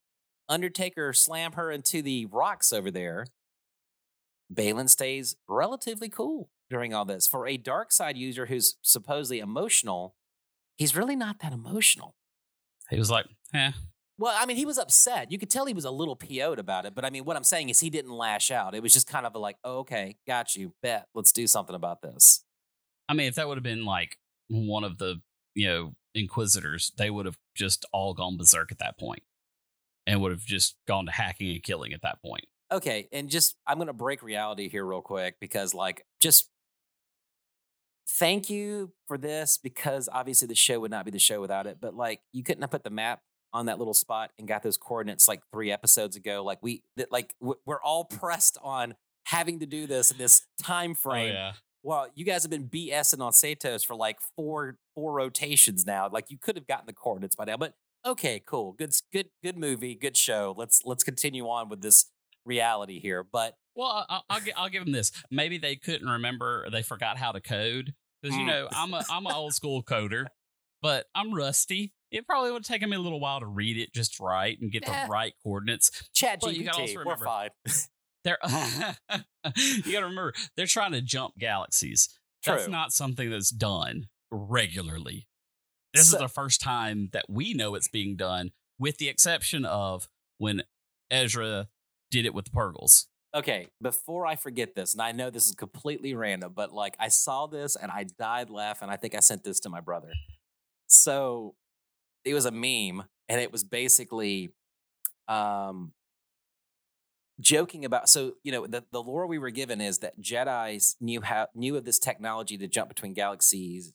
Undertaker 0.50 1.14
slam 1.14 1.54
her 1.54 1.72
into 1.72 2.02
the 2.02 2.26
rocks 2.26 2.74
over 2.74 2.92
there, 2.92 3.26
Baylan 4.54 4.90
stays 4.90 5.36
relatively 5.48 6.10
cool 6.10 6.50
during 6.70 6.94
all 6.94 7.06
this. 7.06 7.26
For 7.28 7.48
a 7.48 7.58
dark 7.58 7.92
side 7.92 8.18
user 8.18 8.48
who's 8.48 8.76
supposedly 8.82 9.40
emotional, 9.40 10.16
he's 10.78 10.96
really 10.96 11.16
not 11.16 11.40
that 11.40 11.54
emotional. 11.54 12.16
He 12.90 13.00
was 13.00 13.10
like, 13.10 13.28
eh. 13.54 13.72
Well, 14.18 14.36
I 14.38 14.46
mean, 14.46 14.58
he 14.58 14.66
was 14.66 14.78
upset. 14.78 15.32
You 15.32 15.40
could 15.40 15.50
tell 15.50 15.66
he 15.66 15.74
was 15.74 15.86
a 15.86 15.92
little 15.92 16.16
PO'd 16.18 16.60
about 16.60 16.86
it. 16.86 16.94
But 16.94 17.06
I 17.06 17.10
mean, 17.10 17.24
what 17.24 17.38
I'm 17.38 17.44
saying 17.46 17.70
is 17.70 17.80
he 17.80 17.90
didn't 17.90 18.12
lash 18.12 18.52
out. 18.52 18.76
It 18.76 18.84
was 18.84 18.94
just 18.94 19.08
kind 19.08 19.26
of 19.26 19.34
like, 19.36 19.56
oh, 19.64 19.80
okay, 19.80 20.18
got 20.28 20.56
you, 20.56 20.74
bet. 20.84 21.08
Let's 21.16 21.32
do 21.32 21.48
something 21.48 21.76
about 21.76 22.02
this. 22.02 22.44
I 23.12 23.14
mean, 23.14 23.28
if 23.28 23.36
that 23.36 23.46
would 23.50 23.58
have 23.58 23.64
been 23.64 23.84
like 23.84 24.18
one 24.48 24.86
of 24.86 24.98
the, 24.98 25.22
you 25.54 25.68
know, 25.68 25.94
inquisitors, 26.16 26.94
they 26.98 27.10
would 27.10 27.26
have 27.26 27.38
just 27.56 27.86
all 27.92 28.14
gone 28.14 28.38
berserk 28.38 28.72
at 28.72 28.80
that 28.80 28.98
point 28.98 29.22
and 30.08 30.22
would 30.22 30.32
have 30.32 30.46
just 30.46 30.78
gone 30.88 31.06
to 31.08 31.12
hacking 31.12 31.52
and 31.52 31.62
killing 31.62 31.92
at 31.92 32.02
that 32.04 32.22
point. 32.22 32.46
Okay. 32.72 33.10
And 33.12 33.30
just, 33.30 33.58
I'm 33.68 33.78
going 33.80 33.88
to 33.88 33.94
break 33.94 34.24
reality 34.24 34.70
here 34.70 34.86
real 34.86 35.02
quick 35.02 35.36
because, 35.42 35.74
like, 35.74 36.06
just 36.22 36.50
thank 38.08 38.50
you 38.50 38.94
for 39.10 39.18
this 39.18 39.58
because 39.62 40.08
obviously 40.12 40.48
the 40.48 40.56
show 40.56 40.80
would 40.80 40.92
not 40.92 41.04
be 41.04 41.12
the 41.12 41.20
show 41.20 41.42
without 41.42 41.68
it. 41.68 41.80
But 41.82 41.94
like, 41.94 42.22
you 42.32 42.44
couldn't 42.44 42.62
have 42.62 42.72
put 42.72 42.86
the 42.86 42.90
map 42.90 43.20
on 43.52 43.66
that 43.66 43.78
little 43.78 43.94
spot 43.94 44.32
and 44.40 44.48
got 44.48 44.64
those 44.64 44.78
coordinates 44.78 45.28
like 45.28 45.42
three 45.52 45.70
episodes 45.70 46.16
ago. 46.16 46.46
Like 46.46 46.60
we, 46.62 46.84
that 46.96 47.12
like 47.12 47.34
we're 47.42 47.82
all 47.84 48.06
pressed 48.06 48.58
on 48.64 48.96
having 49.26 49.60
to 49.60 49.66
do 49.66 49.86
this 49.86 50.12
in 50.12 50.18
this 50.18 50.48
time 50.62 50.92
Oh, 50.92 51.02
frame. 51.10 51.34
yeah. 51.34 51.52
Well, 51.84 52.08
you 52.16 52.26
guys 52.26 52.44
have 52.44 52.52
been 52.52 52.68
BSing 52.70 53.22
on 53.22 53.32
Seatos 53.32 53.86
for 53.86 53.96
like 53.96 54.18
four 54.36 54.78
four 54.96 55.14
rotations 55.14 55.86
now. 55.86 56.10
Like 56.12 56.30
you 56.30 56.38
could 56.38 56.56
have 56.56 56.68
gotten 56.68 56.86
the 56.86 56.94
coordinates 56.94 57.36
by 57.36 57.46
now. 57.46 57.58
But 57.58 57.74
okay, 58.06 58.42
cool, 58.46 58.74
good, 58.74 58.92
good, 59.12 59.30
good 59.44 59.58
movie, 59.58 59.96
good 59.96 60.16
show. 60.18 60.54
Let's 60.58 60.82
let's 60.86 61.04
continue 61.04 61.46
on 61.48 61.70
with 61.70 61.82
this 61.82 62.06
reality 62.46 63.00
here. 63.00 63.24
But 63.24 63.56
Well, 63.76 63.88
I- 63.88 64.06
I'll, 64.10 64.24
I'll, 64.30 64.42
I'll 64.58 64.70
give 64.70 64.84
them 64.84 64.94
this. 64.94 65.12
Maybe 65.32 65.58
they 65.58 65.76
couldn't 65.76 66.08
remember, 66.08 66.68
they 66.72 66.84
forgot 66.84 67.18
how 67.18 67.32
to 67.32 67.42
code. 67.42 67.94
Because, 68.22 68.38
you 68.38 68.44
Mm. 68.44 68.48
know, 68.48 68.68
I'm 68.72 68.94
a 68.94 69.04
I'm 69.10 69.26
an 69.26 69.32
old 69.34 69.54
school 69.56 69.82
coder, 69.82 70.28
but 70.84 71.08
I'm 71.16 71.34
rusty. 71.34 71.94
It 72.12 72.28
probably 72.28 72.52
would 72.52 72.60
have 72.60 72.68
taken 72.68 72.90
me 72.90 72.98
a 72.98 73.00
little 73.00 73.20
while 73.20 73.40
to 73.40 73.46
read 73.48 73.78
it 73.78 73.94
just 73.94 74.20
right 74.20 74.56
and 74.62 74.72
get 74.72 74.84
Yeah. 74.86 75.06
the 75.08 75.12
right 75.12 75.34
coordinates. 75.44 75.90
Chat 76.14 76.40
Well, 76.44 76.52
you 76.52 76.64
gotta 76.66 76.82
also 76.82 76.94
GPT, 77.00 77.06
we're 77.06 77.18
fine. 77.18 77.50
They're 78.24 78.38
you 79.56 79.92
got 79.92 80.00
to 80.00 80.06
remember 80.06 80.34
they're 80.56 80.66
trying 80.66 80.92
to 80.94 81.02
jump 81.02 81.38
galaxies. 81.38 82.10
That's 82.46 82.68
not 82.68 82.92
something 82.92 83.30
that's 83.30 83.52
done 83.52 84.08
regularly. 84.32 85.28
This 85.94 86.10
So- 86.10 86.18
is 86.18 86.22
the 86.22 86.30
first 86.30 86.62
time 86.62 87.10
that 87.14 87.26
we 87.30 87.54
know 87.54 87.76
it's 87.76 87.88
being 87.88 88.16
done, 88.16 88.52
with 88.80 88.98
the 88.98 89.10
exception 89.10 89.66
of 89.66 90.08
when 90.38 90.64
Ezra 91.12 91.68
did 92.10 92.26
it 92.26 92.34
with 92.34 92.46
the 92.46 92.52
Purrgil. 92.52 93.06
Okay, 93.34 93.68
before 93.82 94.26
I 94.26 94.36
forget 94.36 94.76
this, 94.76 94.94
and 94.94 95.02
I 95.02 95.14
know 95.14 95.30
this 95.30 95.48
is 95.48 95.56
completely 95.56 96.14
random, 96.16 96.52
but 96.54 96.74
like 96.74 96.96
I 97.00 97.08
saw 97.08 97.48
this 97.48 97.78
and 97.78 97.90
I 97.92 98.04
died 98.04 98.50
laughing. 98.50 98.90
I 98.90 98.98
think 98.98 99.16
I 99.16 99.20
sent 99.22 99.44
this 99.44 99.60
to 99.62 99.70
my 99.70 99.80
brother. 99.80 100.12
So 100.88 101.56
it 102.26 102.34
was 102.34 102.46
a 102.46 102.52
meme, 102.52 103.06
and 103.30 103.40
it 103.40 103.52
was 103.52 103.64
basically 103.64 104.52
um 105.28 105.94
joking 107.42 107.84
about 107.84 108.08
so 108.08 108.34
you 108.44 108.52
know 108.52 108.68
the, 108.68 108.84
the 108.92 109.02
lore 109.02 109.28
we 109.28 109.40
were 109.40 109.50
given 109.50 109.82
is 109.82 110.00
that 110.00 110.22
Jedi's 110.22 110.96
knew 111.02 111.22
how 111.22 111.48
knew 111.56 111.76
of 111.76 111.86
this 111.86 112.00
technology 112.00 112.58
to 112.58 112.68
jump 112.68 112.90
between 112.90 113.14
galaxies 113.14 113.94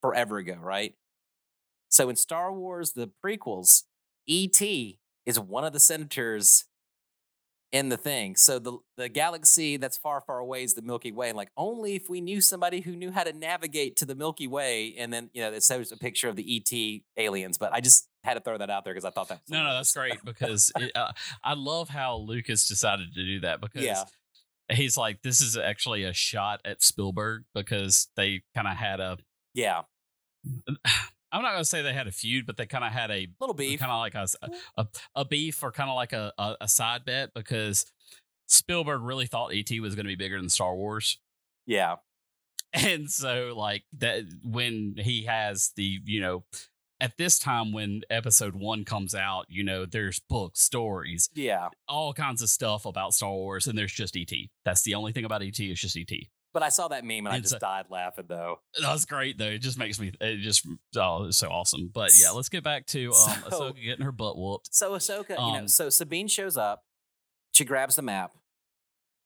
forever 0.00 0.38
ago, 0.38 0.56
right? 0.60 0.94
So 1.88 2.08
in 2.08 2.16
Star 2.16 2.52
Wars, 2.52 2.92
the 2.92 3.10
prequels, 3.24 3.84
E.T. 4.26 4.98
is 5.26 5.38
one 5.38 5.64
of 5.64 5.72
the 5.72 5.80
senators 5.80 6.64
in 7.70 7.88
the 7.88 7.96
thing. 7.96 8.36
So 8.36 8.58
the 8.58 8.78
the 8.96 9.08
galaxy 9.08 9.76
that's 9.78 9.96
far, 9.96 10.20
far 10.20 10.38
away 10.38 10.62
is 10.62 10.74
the 10.74 10.82
Milky 10.82 11.12
Way. 11.12 11.28
And 11.28 11.36
like 11.36 11.50
only 11.56 11.94
if 11.94 12.08
we 12.08 12.20
knew 12.20 12.40
somebody 12.40 12.80
who 12.80 12.94
knew 12.94 13.10
how 13.10 13.24
to 13.24 13.32
navigate 13.32 13.96
to 13.96 14.04
the 14.04 14.14
Milky 14.14 14.46
Way, 14.46 14.94
and 14.98 15.12
then 15.12 15.30
you 15.32 15.42
know 15.42 15.52
it 15.52 15.62
shows 15.62 15.90
a 15.92 15.96
picture 15.96 16.28
of 16.28 16.36
the 16.36 16.56
ET 16.56 17.22
aliens. 17.22 17.58
But 17.58 17.72
I 17.72 17.80
just 17.80 18.08
had 18.24 18.34
to 18.34 18.40
throw 18.40 18.56
that 18.58 18.70
out 18.70 18.84
there 18.84 18.94
because 18.94 19.04
I 19.04 19.10
thought 19.10 19.28
that. 19.28 19.40
No, 19.48 19.62
no, 19.64 19.74
that's 19.74 19.92
great 19.92 20.18
because 20.24 20.70
it, 20.76 20.92
uh, 20.94 21.12
I 21.42 21.54
love 21.54 21.88
how 21.88 22.16
Lucas 22.16 22.66
decided 22.68 23.14
to 23.14 23.24
do 23.24 23.40
that 23.40 23.60
because 23.60 23.84
Yeah. 23.84 24.04
he's 24.70 24.96
like, 24.96 25.22
this 25.22 25.40
is 25.40 25.56
actually 25.56 26.04
a 26.04 26.12
shot 26.12 26.60
at 26.64 26.82
Spielberg 26.82 27.44
because 27.54 28.08
they 28.16 28.42
kind 28.54 28.68
of 28.68 28.76
had 28.76 29.00
a. 29.00 29.18
Yeah, 29.54 29.82
I'm 31.34 31.40
not 31.42 31.52
going 31.52 31.62
to 31.62 31.64
say 31.64 31.80
they 31.82 31.92
had 31.94 32.06
a 32.06 32.12
feud, 32.12 32.44
but 32.46 32.56
they 32.58 32.66
kind 32.66 32.84
of 32.84 32.92
had 32.92 33.10
a 33.10 33.26
little 33.40 33.54
beef. 33.54 33.80
kind 33.80 33.90
of 33.90 33.98
like 34.00 34.14
a, 34.14 34.26
a 34.76 34.86
a 35.14 35.24
beef 35.24 35.62
or 35.62 35.72
kind 35.72 35.88
of 35.88 35.96
like 35.96 36.12
a, 36.12 36.32
a 36.38 36.56
a 36.62 36.68
side 36.68 37.04
bet 37.06 37.32
because 37.34 37.86
Spielberg 38.48 39.00
really 39.02 39.26
thought 39.26 39.52
ET 39.54 39.70
was 39.80 39.94
going 39.94 40.04
to 40.04 40.10
be 40.10 40.14
bigger 40.14 40.38
than 40.38 40.50
Star 40.50 40.74
Wars. 40.74 41.18
Yeah, 41.66 41.96
And 42.74 43.10
so 43.10 43.54
like 43.56 43.84
that 43.98 44.24
when 44.44 44.94
he 44.98 45.24
has 45.24 45.72
the, 45.76 46.00
you 46.04 46.20
know, 46.20 46.44
at 47.02 47.18
this 47.18 47.36
time 47.38 47.72
when 47.72 48.02
episode 48.10 48.54
1 48.54 48.84
comes 48.84 49.12
out, 49.12 49.46
you 49.48 49.64
know, 49.64 49.84
there's 49.84 50.20
books, 50.20 50.60
stories, 50.60 51.28
yeah. 51.34 51.68
all 51.88 52.14
kinds 52.14 52.40
of 52.42 52.48
stuff 52.48 52.86
about 52.86 53.12
Star 53.12 53.32
Wars 53.32 53.66
and 53.66 53.76
there's 53.76 53.92
just 53.92 54.16
ET. 54.16 54.30
That's 54.64 54.82
the 54.82 54.94
only 54.94 55.10
thing 55.10 55.24
about 55.24 55.42
ET 55.42 55.58
is 55.58 55.80
just 55.80 55.96
ET. 55.96 56.10
But 56.54 56.62
I 56.62 56.68
saw 56.68 56.86
that 56.88 57.04
meme 57.04 57.26
and 57.26 57.28
I 57.30 57.40
just 57.40 57.54
a- 57.54 57.58
died 57.58 57.86
laughing 57.90 58.26
though. 58.28 58.60
That's 58.80 59.04
great 59.04 59.36
though. 59.36 59.46
It 59.46 59.58
just 59.58 59.78
makes 59.78 59.98
me 59.98 60.12
it 60.20 60.36
just 60.42 60.64
oh 60.96 61.24
it's 61.24 61.38
so 61.38 61.48
awesome. 61.48 61.90
But 61.92 62.12
yeah, 62.20 62.30
let's 62.30 62.48
get 62.50 62.62
back 62.62 62.86
to 62.88 63.06
um 63.12 63.12
So- 63.12 63.72
Ahsoka 63.72 63.82
getting 63.82 64.04
her 64.04 64.12
butt 64.12 64.38
whooped. 64.38 64.68
So 64.72 64.92
Ahsoka, 64.92 65.30
you 65.30 65.36
know, 65.36 65.42
Um, 65.60 65.68
so 65.68 65.88
Sabine 65.90 66.28
shows 66.28 66.56
up. 66.56 66.84
She 67.52 67.64
grabs 67.64 67.96
the 67.96 68.02
map. 68.02 68.32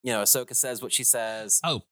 You 0.02 0.12
know, 0.12 0.22
Ahsoka 0.22 0.54
says 0.56 0.80
what 0.80 0.92
she 0.92 1.04
says. 1.04 1.60
Oh, 1.62 1.82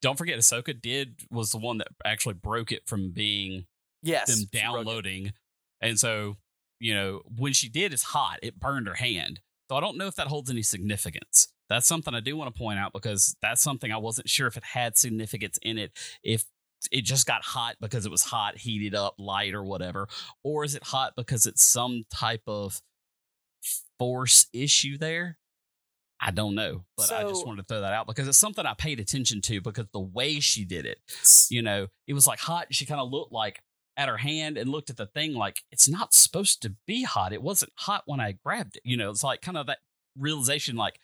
don't 0.00 0.16
forget 0.16 0.38
Ahsoka 0.38 0.80
did 0.80 1.20
was 1.30 1.50
the 1.50 1.58
one 1.58 1.78
that 1.78 1.88
actually 2.04 2.34
broke 2.34 2.70
it 2.72 2.86
from 2.86 3.10
being 3.10 3.66
yes, 4.04 4.28
them 4.28 4.38
she 4.38 4.46
broke 4.46 4.54
it. 4.54 4.84
downloading. 4.84 5.32
And 5.80 5.98
so, 5.98 6.36
you 6.80 6.94
know, 6.94 7.22
when 7.36 7.52
she 7.52 7.68
did, 7.68 7.92
it's 7.92 8.02
hot. 8.02 8.38
It 8.42 8.58
burned 8.58 8.86
her 8.86 8.94
hand. 8.94 9.40
So 9.70 9.76
I 9.76 9.80
don't 9.80 9.96
know 9.96 10.06
if 10.06 10.16
that 10.16 10.26
holds 10.26 10.50
any 10.50 10.62
significance. 10.62 11.48
That's 11.68 11.86
something 11.86 12.14
I 12.14 12.20
do 12.20 12.36
want 12.36 12.54
to 12.54 12.58
point 12.58 12.78
out 12.78 12.92
because 12.92 13.36
that's 13.40 13.62
something 13.62 13.90
I 13.90 13.96
wasn't 13.96 14.28
sure 14.28 14.46
if 14.46 14.56
it 14.56 14.64
had 14.64 14.96
significance 14.96 15.58
in 15.62 15.78
it. 15.78 15.92
If 16.22 16.44
it 16.92 17.02
just 17.02 17.26
got 17.26 17.42
hot 17.42 17.76
because 17.80 18.04
it 18.04 18.12
was 18.12 18.22
hot, 18.22 18.58
heated 18.58 18.94
up, 18.94 19.14
light, 19.18 19.54
or 19.54 19.64
whatever, 19.64 20.08
or 20.42 20.64
is 20.64 20.74
it 20.74 20.84
hot 20.84 21.14
because 21.16 21.46
it's 21.46 21.62
some 21.62 22.04
type 22.12 22.42
of 22.46 22.80
force 23.98 24.46
issue 24.52 24.98
there? 24.98 25.38
I 26.20 26.30
don't 26.30 26.54
know, 26.54 26.84
but 26.96 27.12
I 27.12 27.22
just 27.24 27.46
wanted 27.46 27.62
to 27.62 27.66
throw 27.66 27.80
that 27.82 27.92
out 27.92 28.06
because 28.06 28.28
it's 28.28 28.38
something 28.38 28.64
I 28.64 28.74
paid 28.74 29.00
attention 29.00 29.40
to 29.42 29.60
because 29.60 29.86
the 29.92 30.00
way 30.00 30.40
she 30.40 30.64
did 30.64 30.86
it 30.86 30.98
you 31.50 31.60
know, 31.60 31.88
it 32.06 32.14
was 32.14 32.26
like 32.26 32.38
hot. 32.38 32.68
She 32.70 32.86
kind 32.86 33.00
of 33.00 33.10
looked 33.10 33.32
like 33.32 33.60
at 33.96 34.08
her 34.08 34.16
hand 34.18 34.56
and 34.58 34.68
looked 34.70 34.90
at 34.90 34.96
the 34.96 35.06
thing 35.06 35.34
like 35.34 35.62
it's 35.70 35.88
not 35.88 36.12
supposed 36.14 36.60
to 36.62 36.74
be 36.86 37.04
hot. 37.04 37.32
It 37.32 37.42
wasn't 37.42 37.72
hot 37.76 38.02
when 38.06 38.20
I 38.20 38.32
grabbed 38.32 38.76
it. 38.76 38.82
You 38.84 38.96
know, 38.96 39.10
it's 39.10 39.22
like 39.24 39.40
kind 39.40 39.56
of 39.56 39.66
that 39.66 39.78
realization 40.18 40.76
like 40.76 41.00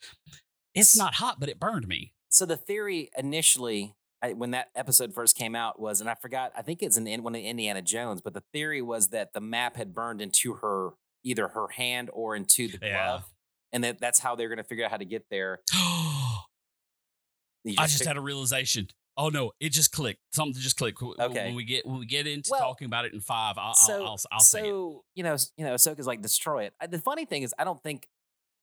it's 0.75 0.97
not 0.97 1.15
hot, 1.15 1.39
but 1.41 1.49
it 1.49 1.59
burned 1.61 1.87
me. 1.89 2.15
So 2.29 2.47
the 2.47 2.57
theory 2.57 3.11
initially, 3.17 3.95
I, 4.23 4.35
when 4.35 4.53
that 4.53 4.71
episode 4.77 5.13
first 5.15 5.37
came 5.37 5.55
out, 5.57 5.81
was, 5.81 6.01
and 6.01 6.09
I 6.09 6.15
forgot, 6.15 6.53
I 6.57 6.63
think 6.63 6.81
it's 6.83 6.97
in 6.97 7.23
one 7.23 7.35
of 7.35 7.41
Indiana 7.41 7.83
Jones, 7.83 8.21
but 8.21 8.35
the 8.35 8.43
theory 8.53 8.81
was 8.83 9.09
that 9.09 9.33
the 9.33 9.41
map 9.41 9.77
had 9.77 9.93
burned 9.95 10.21
into 10.21 10.55
her 10.55 10.91
either 11.25 11.49
her 11.49 11.69
hand 11.69 12.09
or 12.13 12.37
into 12.37 12.69
the 12.69 12.79
glove, 12.79 12.91
Yeah. 12.91 13.19
and 13.73 13.85
that 13.85 14.01
that's 14.01 14.21
how 14.21 14.37
they're 14.37 14.49
going 14.49 14.59
to 14.59 14.65
figure 14.65 14.85
out 14.85 14.91
how 14.91 14.97
to 14.97 15.05
get 15.05 15.25
there. 15.31 15.61
I 15.75 16.43
just 17.87 17.99
fig- 17.99 18.07
had 18.07 18.17
a 18.17 18.21
realization. 18.21 18.89
Oh 19.21 19.29
no, 19.29 19.53
it 19.61 19.69
just 19.71 19.93
clicked. 19.93 20.21
Something 20.33 20.61
just 20.61 20.77
clicked. 20.79 21.03
Okay. 21.03 21.45
When 21.47 21.55
we 21.55 21.65
get 21.65 21.85
when 21.87 21.99
we 21.99 22.07
get 22.07 22.27
into 22.27 22.49
Well, 22.51 22.61
talking 22.61 22.87
about 22.87 23.05
it 23.05 23.13
in 23.13 23.21
five, 23.21 23.57
I'll 23.59 23.75
so 23.75 23.97
I'll, 24.03 24.03
I'll, 24.09 24.21
I'll 24.33 24.41
say 24.41 24.61
it. 24.61 24.65
so 24.65 25.05
you 25.15 25.23
know 25.23 25.37
you 25.59 25.65
know 25.67 25.75
Ahsoka's 25.75 26.07
like 26.07 26.23
destroy 26.23 26.65
it. 26.65 26.75
The 26.91 26.99
funny 26.99 27.27
thing 27.27 27.43
is, 27.43 27.55
I 27.59 27.65
don't 27.65 27.83
think 27.83 28.09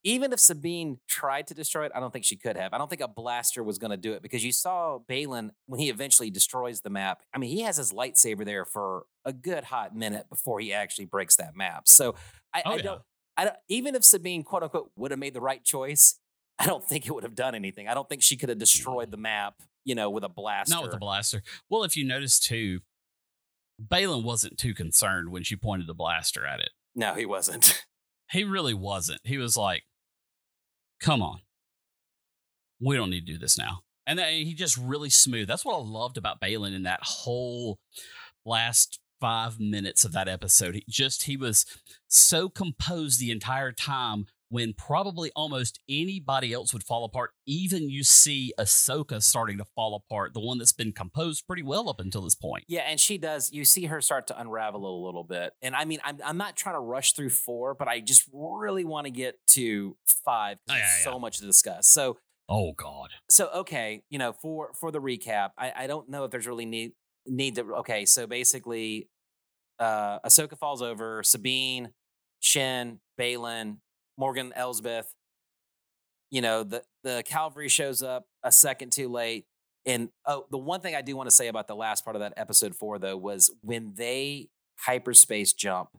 even 0.03 0.33
if 0.33 0.39
Sabine 0.39 0.99
tried 1.07 1.47
to 1.47 1.53
destroy 1.53 1.85
it, 1.85 1.91
I 1.93 1.99
don't 1.99 2.11
think 2.13 2.25
she 2.25 2.37
could 2.37 2.55
have. 2.57 2.73
I 2.73 2.77
don't 2.77 2.89
think 2.89 3.01
a 3.01 3.07
blaster 3.07 3.63
was 3.63 3.77
going 3.77 3.91
to 3.91 3.97
do 3.97 4.13
it 4.13 4.21
because 4.21 4.43
you 4.43 4.51
saw 4.51 4.99
Baylan 5.07 5.49
when 5.65 5.79
he 5.79 5.89
eventually 5.89 6.29
destroys 6.31 6.81
the 6.81 6.89
map. 6.89 7.21
I 7.33 7.39
mean, 7.39 7.49
he 7.49 7.61
has 7.63 7.77
his 7.77 7.91
lightsaber 7.91 8.45
there 8.45 8.63
for 8.65 9.03
a 9.25 9.33
good 9.33 9.65
hot 9.65 9.95
minute 9.95 10.27
before 10.29 10.59
he 10.59 10.73
actually 10.73 11.05
breaks 11.05 11.35
that 11.37 11.55
map. 11.55 11.87
So 11.87 12.15
I, 12.53 12.63
Oh, 12.65 12.71
I 12.71 12.75
yeah. 12.77 12.81
don't. 12.83 13.01
I 13.35 13.43
don't. 13.45 13.55
Even 13.69 13.95
if 13.95 14.03
Sabine 14.03 14.43
quote 14.43 14.63
unquote 14.63 14.91
would 14.95 15.11
have 15.11 15.19
made 15.19 15.33
the 15.33 15.41
right 15.41 15.63
choice, 15.63 16.19
I 16.59 16.65
don't 16.65 16.83
think 16.83 17.05
it 17.05 17.11
would 17.13 17.23
have 17.23 17.35
done 17.35 17.55
anything. 17.55 17.87
I 17.87 17.93
don't 17.93 18.09
think 18.09 18.23
she 18.23 18.37
could 18.37 18.49
have 18.49 18.57
destroyed 18.57 19.11
the 19.11 19.17
mm. 19.17 19.21
map. 19.21 19.55
You 19.83 19.95
know, 19.95 20.09
with 20.09 20.25
a 20.25 20.29
blaster. 20.29 20.75
Not 20.75 20.83
with 20.83 20.93
a 20.93 20.97
blaster. 20.97 21.41
Well, 21.69 21.85
if 21.85 21.95
you 21.95 22.03
notice 22.03 22.41
too, 22.41 22.81
Baylan 23.81 24.23
wasn't 24.23 24.57
too 24.57 24.73
concerned 24.73 25.29
when 25.29 25.43
she 25.43 25.55
pointed 25.55 25.87
the 25.87 25.93
blaster 25.93 26.45
at 26.45 26.59
it. 26.59 26.71
no, 26.93 27.13
he 27.13 27.25
wasn't. 27.25 27.83
He 28.29 28.43
really 28.43 28.73
wasn't. 28.73 29.21
He 29.23 29.37
was 29.37 29.55
like, 29.55 29.83
come 30.99 31.21
on. 31.21 31.39
We 32.81 32.97
don't 32.97 33.09
need 33.09 33.25
to 33.25 33.33
do 33.33 33.39
this 33.39 33.57
now. 33.57 33.83
And 34.05 34.19
then 34.19 34.45
he 34.45 34.53
just 34.53 34.77
really 34.77 35.09
smooth. 35.09 35.47
That's 35.47 35.65
what 35.65 35.75
I 35.75 35.81
loved 35.81 36.17
about 36.17 36.41
Baylan 36.41 36.75
in 36.75 36.83
that 36.83 36.99
whole 37.03 37.79
last 38.45 38.99
five 39.19 39.59
minutes 39.59 40.05
of 40.05 40.11
that 40.13 40.27
episode. 40.27 40.75
He 40.75 40.83
just 40.89 41.23
he 41.23 41.37
was 41.37 41.65
so 42.07 42.49
composed 42.49 43.19
the 43.19 43.31
entire 43.31 43.71
time 43.71 44.25
when 44.49 44.73
probably 44.73 45.31
almost 45.35 45.79
anybody 45.89 46.53
else 46.53 46.73
would 46.73 46.83
fall 46.83 47.03
apart. 47.03 47.31
Even 47.45 47.89
you 47.89 48.03
see 48.03 48.53
Ahsoka 48.59 49.21
starting 49.21 49.57
to 49.57 49.65
fall 49.75 49.95
apart, 49.95 50.33
the 50.33 50.39
one 50.39 50.57
that's 50.57 50.73
been 50.73 50.91
composed 50.91 51.45
pretty 51.47 51.63
well 51.63 51.89
up 51.89 51.99
until 51.99 52.21
this 52.21 52.35
point. 52.35 52.63
Yeah, 52.67 52.81
and 52.81 52.99
she 52.99 53.17
does. 53.17 53.51
You 53.51 53.65
see 53.65 53.85
her 53.85 54.01
start 54.01 54.27
to 54.27 54.39
unravel 54.39 54.85
a 54.85 55.05
little 55.05 55.23
bit. 55.23 55.53
And 55.61 55.75
I 55.75 55.85
mean, 55.85 55.99
I'm, 56.03 56.19
I'm 56.23 56.37
not 56.37 56.55
trying 56.55 56.75
to 56.75 56.79
rush 56.79 57.13
through 57.13 57.29
four, 57.29 57.75
but 57.75 57.87
I 57.87 57.99
just 57.99 58.29
really 58.33 58.85
want 58.85 59.05
to 59.05 59.11
get 59.11 59.35
to 59.47 59.97
five. 60.05 60.57
Oh, 60.69 60.73
yeah, 60.73 60.79
there's 60.79 61.05
yeah. 61.05 61.11
so 61.11 61.19
much 61.19 61.39
to 61.39 61.45
discuss. 61.45 61.87
So, 61.87 62.17
Oh 62.49 62.71
God. 62.71 63.09
so 63.29 63.49
okay, 63.55 64.03
you 64.09 64.17
know, 64.17 64.31
for 64.31 64.71
for 64.73 64.91
the 64.91 65.01
recap, 65.01 65.49
I, 65.57 65.73
I 65.79 65.87
don't 65.87 66.09
know 66.09 66.23
if 66.23 66.31
there's 66.31 66.47
really 66.47 66.65
need 66.65 66.93
need 67.25 67.55
to. 67.55 67.75
Okay, 67.79 68.05
so 68.05 68.25
basically, 68.25 69.09
uh, 69.79 70.19
Ahsoka 70.19 70.57
falls 70.57 70.81
over. 70.81 71.23
Sabine, 71.23 71.89
Shin, 72.39 72.99
Baylan, 73.19 73.79
Morgan, 74.17 74.51
Elsbeth. 74.55 75.13
You 76.29 76.41
know, 76.41 76.63
the 76.63 76.83
the 77.03 77.23
cavalry 77.25 77.69
shows 77.69 78.03
up 78.03 78.25
a 78.43 78.51
second 78.51 78.91
too 78.91 79.07
late. 79.07 79.45
And 79.85 80.09
oh, 80.25 80.45
the 80.51 80.57
one 80.57 80.81
thing 80.81 80.95
I 80.95 81.01
do 81.01 81.15
want 81.15 81.29
to 81.29 81.35
say 81.35 81.47
about 81.47 81.67
the 81.67 81.75
last 81.75 82.03
part 82.03 82.17
of 82.17 82.19
that 82.19 82.33
episode 82.35 82.75
four, 82.75 82.99
though, 82.99 83.15
was 83.15 83.49
when 83.61 83.93
they 83.95 84.49
hyperspace 84.79 85.53
jump 85.53 85.89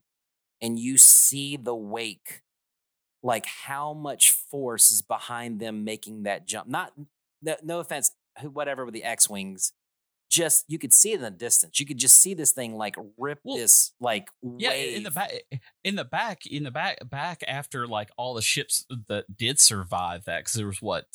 and 0.60 0.78
you 0.78 0.98
see 0.98 1.56
the 1.56 1.74
wake, 1.74 2.42
like 3.22 3.46
how 3.46 3.94
much 3.94 4.32
force 4.32 4.92
is 4.92 5.00
behind 5.00 5.60
them 5.60 5.84
making 5.84 6.24
that 6.24 6.46
jump. 6.46 6.68
Not, 6.68 6.92
no, 7.40 7.56
no 7.62 7.80
offense, 7.80 8.10
whatever 8.42 8.84
with 8.84 8.94
the 8.94 9.04
X 9.04 9.30
Wings, 9.30 9.72
just 10.30 10.64
you 10.68 10.78
could 10.78 10.92
see 10.92 11.12
it 11.12 11.16
in 11.16 11.22
the 11.22 11.30
distance. 11.30 11.80
You 11.80 11.86
could 11.86 11.98
just 11.98 12.20
see 12.20 12.34
this 12.34 12.52
thing 12.52 12.76
like 12.76 12.96
rip 13.16 13.40
Well, 13.44 13.56
this 13.56 13.92
like 14.00 14.28
Yeah, 14.42 14.70
wave. 14.70 14.96
in 14.96 15.02
the 15.04 15.10
back, 15.10 15.32
in 15.84 15.96
the 15.96 16.04
back, 16.04 16.46
in 16.46 16.64
the 16.64 16.70
back, 16.70 16.98
back 17.08 17.42
after 17.48 17.86
like 17.86 18.10
all 18.16 18.34
the 18.34 18.42
ships 18.42 18.84
that 19.08 19.36
did 19.36 19.58
survive 19.60 20.24
that, 20.24 20.40
because 20.40 20.52
there 20.54 20.66
was 20.66 20.82
what, 20.82 21.06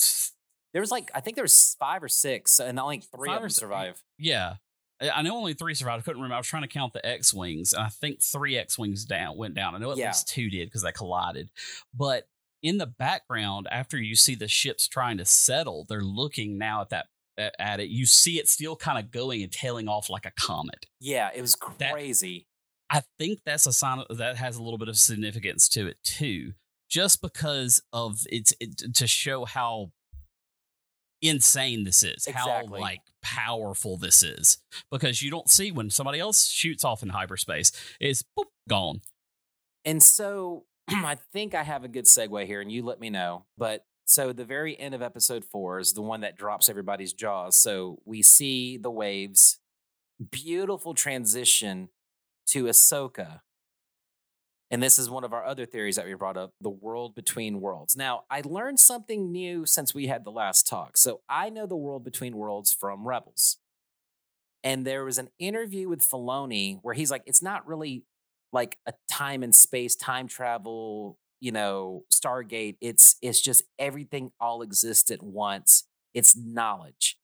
There 0.73 0.81
was 0.81 0.91
like 0.91 1.11
I 1.13 1.19
think 1.19 1.35
there 1.35 1.43
was 1.43 1.75
five 1.79 2.01
or 2.03 2.07
six, 2.09 2.59
and 2.59 2.79
only 2.79 2.99
three 3.01 3.27
Five 3.29 3.37
of 3.37 3.41
them 3.43 3.45
s- 3.47 3.55
survive. 3.55 4.03
yeah. 4.17 4.55
I 5.01 5.09
I 5.09 5.21
know 5.21 5.35
only 5.37 5.53
three 5.53 5.73
survived. 5.75 6.01
I 6.01 6.05
couldn't 6.05 6.21
remember. 6.21 6.35
I 6.35 6.39
was 6.39 6.47
trying 6.47 6.63
to 6.63 6.67
count 6.67 6.93
the 6.93 7.05
X 7.05 7.33
wings, 7.33 7.73
and 7.73 7.83
I 7.83 7.89
think 7.89 8.21
three 8.23 8.57
X 8.57 8.77
wings 8.79 9.05
down 9.05 9.37
went 9.37 9.53
down. 9.55 9.75
I 9.75 9.79
know 9.79 9.91
at 9.91 9.97
Yeah. 9.97 10.07
least 10.07 10.27
two 10.29 10.49
did 10.49 10.67
because 10.69 10.81
they 10.83 10.91
collided. 10.91 11.49
But 11.93 12.27
in 12.61 12.77
the 12.77 12.85
background, 12.87 13.67
after 13.69 13.97
you 13.99 14.15
see 14.15 14.35
the 14.35 14.47
ships 14.47 14.87
trying 14.87 15.17
to 15.17 15.25
settle, 15.25 15.85
they're 15.89 16.01
looking 16.01 16.57
now 16.57 16.79
at 16.81 16.89
that 16.89 17.07
at 17.37 17.79
it. 17.79 17.89
You 17.89 18.05
see 18.05 18.39
it 18.39 18.47
still 18.47 18.75
kind 18.75 18.97
of 18.97 19.11
going 19.11 19.41
and 19.43 19.51
tailing 19.51 19.87
off 19.87 20.09
like 20.09 20.25
a 20.25 20.31
comet. 20.39 20.85
Yeah, 20.99 21.29
it 21.33 21.41
was 21.41 21.55
That- 21.79 21.93
crazy. 21.93 22.47
I 22.89 23.01
think 23.17 23.39
that's 23.45 23.65
a 23.65 23.73
sign 23.73 23.99
of, 24.07 24.17
that 24.17 24.37
has 24.37 24.55
a 24.57 24.61
little 24.61 24.77
bit 24.77 24.87
of 24.87 24.97
significance 24.97 25.67
to 25.69 25.87
it 25.87 25.97
too, 26.03 26.53
just 26.89 27.21
because 27.21 27.81
of 27.91 28.19
it's 28.29 28.53
it, 28.59 28.93
to 28.95 29.07
show 29.07 29.45
how 29.45 29.91
insane 31.21 31.85
this 31.85 32.03
is, 32.03 32.27
Exactly. 32.27 32.43
how 32.79 32.81
like 32.81 32.99
powerful 33.21 33.97
this 33.97 34.21
is. 34.21 34.57
Because 34.91 35.21
you 35.21 35.31
don't 35.31 35.49
see 35.49 35.71
when 35.71 35.89
somebody 35.89 36.19
else 36.19 36.45
shoots 36.47 36.83
off 36.83 37.01
in 37.01 37.09
hyperspace, 37.09 37.71
it's 37.99 38.23
boop, 38.37 38.45
gone. 38.69 39.01
And 39.85 40.03
so 40.03 40.65
I 40.89 41.15
think 41.31 41.55
I 41.55 41.63
have 41.63 41.83
a 41.83 41.87
good 41.87 42.05
segue 42.05 42.45
here, 42.45 42.61
and 42.61 42.71
you 42.71 42.83
let 42.83 42.99
me 42.99 43.09
know. 43.09 43.45
But 43.57 43.85
so 44.05 44.33
the 44.33 44.45
very 44.45 44.79
end 44.79 44.93
of 44.93 45.01
episode 45.01 45.45
four 45.45 45.79
is 45.79 45.93
the 45.93 46.01
one 46.01 46.21
that 46.21 46.37
drops 46.37 46.69
everybody's 46.69 47.13
jaws. 47.13 47.57
So 47.57 47.99
we 48.05 48.21
see 48.21 48.77
the 48.77 48.91
waves, 48.91 49.59
beautiful 50.31 50.93
transition 50.93 51.89
to 52.47 52.65
Ahsoka. 52.65 53.41
And 54.69 54.81
this 54.81 54.97
is 54.97 55.09
one 55.09 55.23
of 55.23 55.33
our 55.33 55.45
other 55.45 55.65
theories 55.65 55.97
that 55.97 56.05
we 56.05 56.15
brought 56.15 56.35
up 56.35 56.53
the 56.59 56.69
world 56.69 57.13
between 57.15 57.61
worlds. 57.61 57.95
Now, 57.95 58.23
I 58.29 58.41
learned 58.43 58.79
something 58.79 59.31
new 59.31 59.65
since 59.65 59.93
we 59.93 60.07
had 60.07 60.25
the 60.25 60.31
last 60.31 60.67
talk. 60.67 60.97
So 60.97 61.21
I 61.29 61.49
know 61.49 61.67
the 61.67 61.75
world 61.75 62.03
between 62.03 62.35
worlds 62.35 62.73
from 62.73 63.07
Rebels. 63.07 63.57
And 64.63 64.85
there 64.85 65.05
was 65.05 65.17
an 65.17 65.29
interview 65.39 65.89
with 65.89 65.99
Filoni 65.99 66.79
where 66.81 66.95
he's 66.95 67.11
like, 67.11 67.23
it's 67.25 67.43
not 67.43 67.67
really 67.67 68.03
like 68.51 68.77
a 68.85 68.93
time 69.09 69.43
and 69.43 69.53
space, 69.53 69.95
time 69.95 70.27
travel, 70.27 71.17
you 71.43 71.51
know, 71.51 72.05
Stargate. 72.09 72.77
It's 72.79 73.17
it's 73.21 73.41
just 73.41 73.63
everything 73.77 74.31
all 74.39 74.61
exists 74.61 75.11
at 75.11 75.21
once. 75.21 75.83
It's 76.13 76.37
knowledge. 76.37 77.17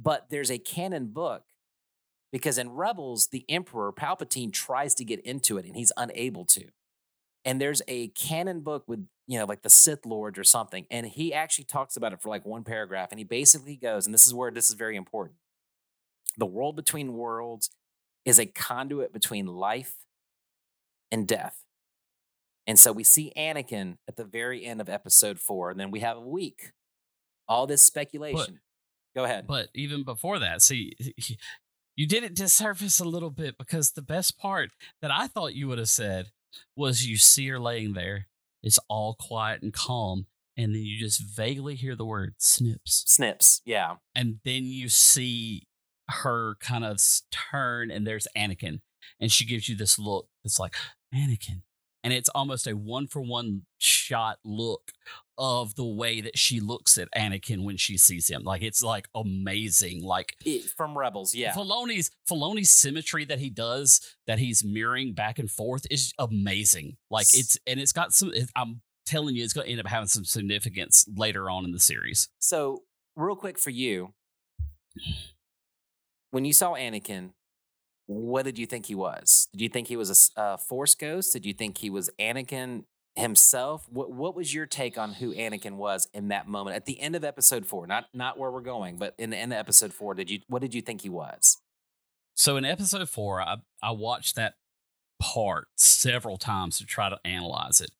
But 0.00 0.30
there's 0.30 0.52
a 0.52 0.58
canon 0.58 1.08
book 1.08 1.42
because 2.30 2.58
in 2.58 2.70
Rebels, 2.70 3.28
the 3.32 3.44
Emperor 3.48 3.92
Palpatine 3.92 4.52
tries 4.52 4.94
to 4.94 5.04
get 5.04 5.18
into 5.20 5.58
it 5.58 5.66
and 5.66 5.74
he's 5.74 5.90
unable 5.96 6.44
to. 6.44 6.66
And 7.44 7.60
there's 7.60 7.82
a 7.88 8.08
canon 8.08 8.60
book 8.60 8.84
with, 8.86 9.08
you 9.26 9.36
know, 9.36 9.46
like 9.46 9.62
the 9.62 9.70
Sith 9.70 10.06
Lords 10.06 10.38
or 10.38 10.44
something. 10.44 10.86
And 10.88 11.04
he 11.06 11.34
actually 11.34 11.64
talks 11.64 11.96
about 11.96 12.12
it 12.12 12.22
for 12.22 12.28
like 12.28 12.46
one 12.46 12.62
paragraph. 12.62 13.08
And 13.10 13.18
he 13.18 13.24
basically 13.24 13.74
goes, 13.74 14.06
and 14.06 14.14
this 14.14 14.26
is 14.26 14.34
where 14.34 14.52
this 14.52 14.68
is 14.68 14.76
very 14.76 14.94
important. 14.94 15.38
The 16.36 16.46
world 16.46 16.76
between 16.76 17.14
worlds 17.14 17.70
is 18.24 18.38
a 18.38 18.46
conduit 18.46 19.12
between 19.12 19.46
life 19.46 19.96
and 21.10 21.26
death. 21.26 21.65
And 22.66 22.78
so 22.78 22.92
we 22.92 23.04
see 23.04 23.32
Anakin 23.36 23.98
at 24.08 24.16
the 24.16 24.24
very 24.24 24.64
end 24.64 24.80
of 24.80 24.88
episode 24.88 25.38
four, 25.38 25.70
and 25.70 25.78
then 25.78 25.90
we 25.90 26.00
have 26.00 26.16
a 26.16 26.20
week. 26.20 26.72
All 27.48 27.66
this 27.66 27.82
speculation. 27.82 28.60
Go 29.14 29.24
ahead. 29.24 29.46
But 29.46 29.68
even 29.74 30.02
before 30.02 30.38
that, 30.40 30.62
see, 30.62 30.94
you 31.96 32.06
did 32.06 32.24
it 32.24 32.34
disservice 32.34 32.98
a 32.98 33.04
little 33.04 33.30
bit 33.30 33.56
because 33.56 33.92
the 33.92 34.02
best 34.02 34.36
part 34.36 34.70
that 35.00 35.10
I 35.12 35.28
thought 35.28 35.54
you 35.54 35.68
would 35.68 35.78
have 35.78 35.88
said 35.88 36.32
was 36.74 37.06
you 37.06 37.16
see 37.16 37.46
her 37.48 37.60
laying 37.60 37.92
there, 37.92 38.26
it's 38.62 38.78
all 38.88 39.14
quiet 39.14 39.62
and 39.62 39.72
calm, 39.72 40.26
and 40.56 40.74
then 40.74 40.82
you 40.82 40.98
just 40.98 41.20
vaguely 41.22 41.76
hear 41.76 41.94
the 41.94 42.04
word 42.04 42.34
snips. 42.38 43.04
Snips. 43.06 43.62
Yeah. 43.64 43.96
and 44.14 44.40
then 44.44 44.64
you 44.64 44.88
see 44.88 45.68
her 46.08 46.56
kind 46.60 46.84
of 46.84 47.00
turn 47.30 47.90
and 47.90 48.06
there's 48.06 48.28
Anakin 48.36 48.80
and 49.20 49.32
she 49.32 49.44
gives 49.44 49.68
you 49.68 49.74
this 49.76 49.98
look 49.98 50.28
that's 50.44 50.58
like 50.58 50.76
Anakin 51.14 51.62
and 52.06 52.14
it's 52.14 52.28
almost 52.30 52.66
a 52.68 52.76
one 52.76 53.08
for 53.08 53.20
one 53.20 53.62
shot 53.78 54.38
look 54.44 54.92
of 55.36 55.74
the 55.74 55.84
way 55.84 56.20
that 56.20 56.38
she 56.38 56.60
looks 56.60 56.96
at 56.96 57.08
Anakin 57.16 57.64
when 57.64 57.76
she 57.76 57.98
sees 57.98 58.28
him 58.28 58.42
like 58.44 58.62
it's 58.62 58.82
like 58.82 59.06
amazing 59.14 60.02
like 60.02 60.34
It- 60.44 60.70
from 60.76 60.96
Rebels. 60.96 61.34
Yeah. 61.34 61.52
Filoni's 61.52 62.10
Filoni's 62.30 62.70
symmetry 62.70 63.24
that 63.26 63.38
he 63.40 63.50
does 63.50 64.00
that 64.26 64.38
he's 64.38 64.64
mirroring 64.64 65.12
back 65.14 65.38
and 65.38 65.50
forth 65.50 65.84
is 65.90 66.12
amazing 66.18 66.96
like 67.10 67.26
it's 67.34 67.58
and 67.66 67.80
it's 67.80 67.92
got 67.92 68.12
some 68.12 68.32
it, 68.32 68.48
I'm 68.56 68.80
telling 69.04 69.34
you 69.36 69.44
it's 69.44 69.52
going 69.52 69.66
to 69.66 69.70
end 69.72 69.80
up 69.80 69.86
having 69.88 70.08
some 70.08 70.24
significance 70.24 71.06
later 71.16 71.50
on 71.50 71.64
in 71.64 71.72
the 71.72 71.78
series 71.80 72.28
So, 72.38 72.82
real 73.14 73.36
quick 73.36 73.58
for 73.58 73.70
you, 73.70 74.14
when 76.30 76.44
you 76.44 76.52
saw 76.52 76.74
Anakin, 76.74 77.30
what 78.06 78.44
did 78.44 78.58
you 78.58 78.66
think 78.66 78.86
he 78.86 78.94
was? 78.94 79.48
Did 79.52 79.60
you 79.60 79.68
think 79.68 79.88
he 79.88 79.96
was 79.96 80.30
a 80.36 80.58
Force 80.58 80.94
ghost? 80.94 81.32
Did 81.32 81.44
you 81.44 81.52
think 81.52 81.78
he 81.78 81.90
was 81.90 82.10
Anakin 82.18 82.84
himself? 83.14 83.86
What 83.90 84.12
What 84.12 84.36
was 84.36 84.54
your 84.54 84.66
take 84.66 84.96
on 84.96 85.14
who 85.14 85.34
Anakin 85.34 85.76
was 85.76 86.08
in 86.14 86.28
that 86.28 86.46
moment 86.46 86.76
at 86.76 86.86
the 86.86 87.00
end 87.00 87.16
of 87.16 87.24
Episode 87.24 87.66
Four? 87.66 87.86
Not 87.86 88.06
not 88.14 88.38
where 88.38 88.50
we're 88.50 88.60
going, 88.60 88.96
but 88.96 89.14
in 89.18 89.30
the 89.30 89.36
end 89.36 89.52
of 89.52 89.58
Episode 89.58 89.92
Four, 89.92 90.14
did 90.14 90.30
you 90.30 90.40
what 90.48 90.62
did 90.62 90.74
you 90.74 90.82
think 90.82 91.02
he 91.02 91.08
was? 91.08 91.58
So 92.34 92.56
in 92.58 92.64
episode 92.66 93.08
four, 93.08 93.40
I, 93.40 93.56
I 93.82 93.92
watched 93.92 94.36
that 94.36 94.54
part 95.18 95.68
several 95.76 96.36
times 96.36 96.76
to 96.78 96.84
try 96.84 97.08
to 97.08 97.18
analyze 97.24 97.80
it. 97.80 97.90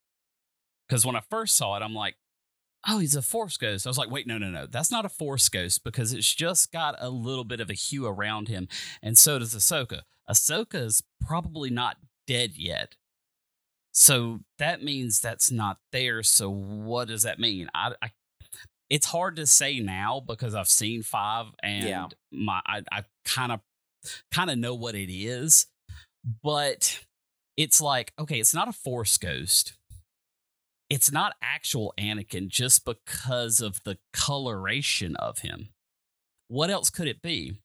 Because 0.87 1.07
when 1.07 1.17
I 1.17 1.23
first 1.31 1.57
saw 1.57 1.75
it, 1.77 1.83
I'm 1.83 1.95
like, 1.95 2.17
oh, 2.89 2.99
he's 2.99 3.17
a 3.17 3.23
force 3.23 3.57
ghost. 3.57 3.87
I 3.87 3.91
was 3.91 3.99
like, 3.99 4.11
wait, 4.11 4.27
no, 4.27 4.39
no, 4.39 4.49
no. 4.49 4.67
That's 4.67 4.91
not 4.91 5.05
a 5.05 5.09
force 5.09 5.49
ghost 5.49 5.83
because 5.85 6.13
it's 6.13 6.33
just 6.33 6.73
got 6.73 6.95
a 6.99 7.11
little 7.11 7.45
bit 7.45 7.61
of 7.61 7.71
a 7.71 7.75
hue 7.75 8.07
around 8.07 8.49
him. 8.49 8.69
And 9.03 9.19
so 9.19 9.39
does 9.39 9.55
Ahsoka. 9.55 10.03
Ahsoka 10.31 10.75
is 10.77 11.03
probably 11.21 11.71
not 11.71 11.97
dead 12.27 12.53
yet. 12.57 12.95
So 13.93 14.41
that 14.59 14.83
means 14.83 15.21
that's 15.21 15.51
not 15.51 15.79
there. 15.91 16.23
So 16.23 16.51
what 16.51 17.09
does 17.09 17.23
that 17.23 17.39
mean? 17.39 17.69
I, 17.75 17.93
I 18.03 18.11
it's 18.89 19.07
hard 19.07 19.37
to 19.37 19.47
say 19.47 19.81
now 19.81 20.21
because 20.25 20.55
I've 20.55 20.69
seen 20.69 21.03
five 21.03 21.47
and 21.63 21.89
Yeah. 21.89 22.07
my 22.31 22.61
I, 22.67 22.83
I 22.93 23.05
kind 23.25 23.53
of 23.53 23.61
kind 24.31 24.51
of 24.51 24.59
know 24.59 24.75
what 24.75 24.95
it 24.95 25.11
is, 25.11 25.67
but 26.43 27.01
it's 27.57 27.81
like 27.81 28.13
okay, 28.19 28.39
it's 28.39 28.55
not 28.55 28.69
a 28.69 28.73
force 28.73 29.17
ghost. 29.17 29.73
It's 30.89 31.11
not 31.11 31.35
actual 31.43 31.93
Anakin 31.99 32.49
just 32.49 32.85
because 32.85 33.61
of 33.61 33.83
the 33.85 33.99
coloration 34.13 35.17
of 35.17 35.41
him. 35.41 35.71
What 36.49 36.71
else 36.71 36.91
could 36.91 37.09
it 37.09 37.23
be? 37.23 37.59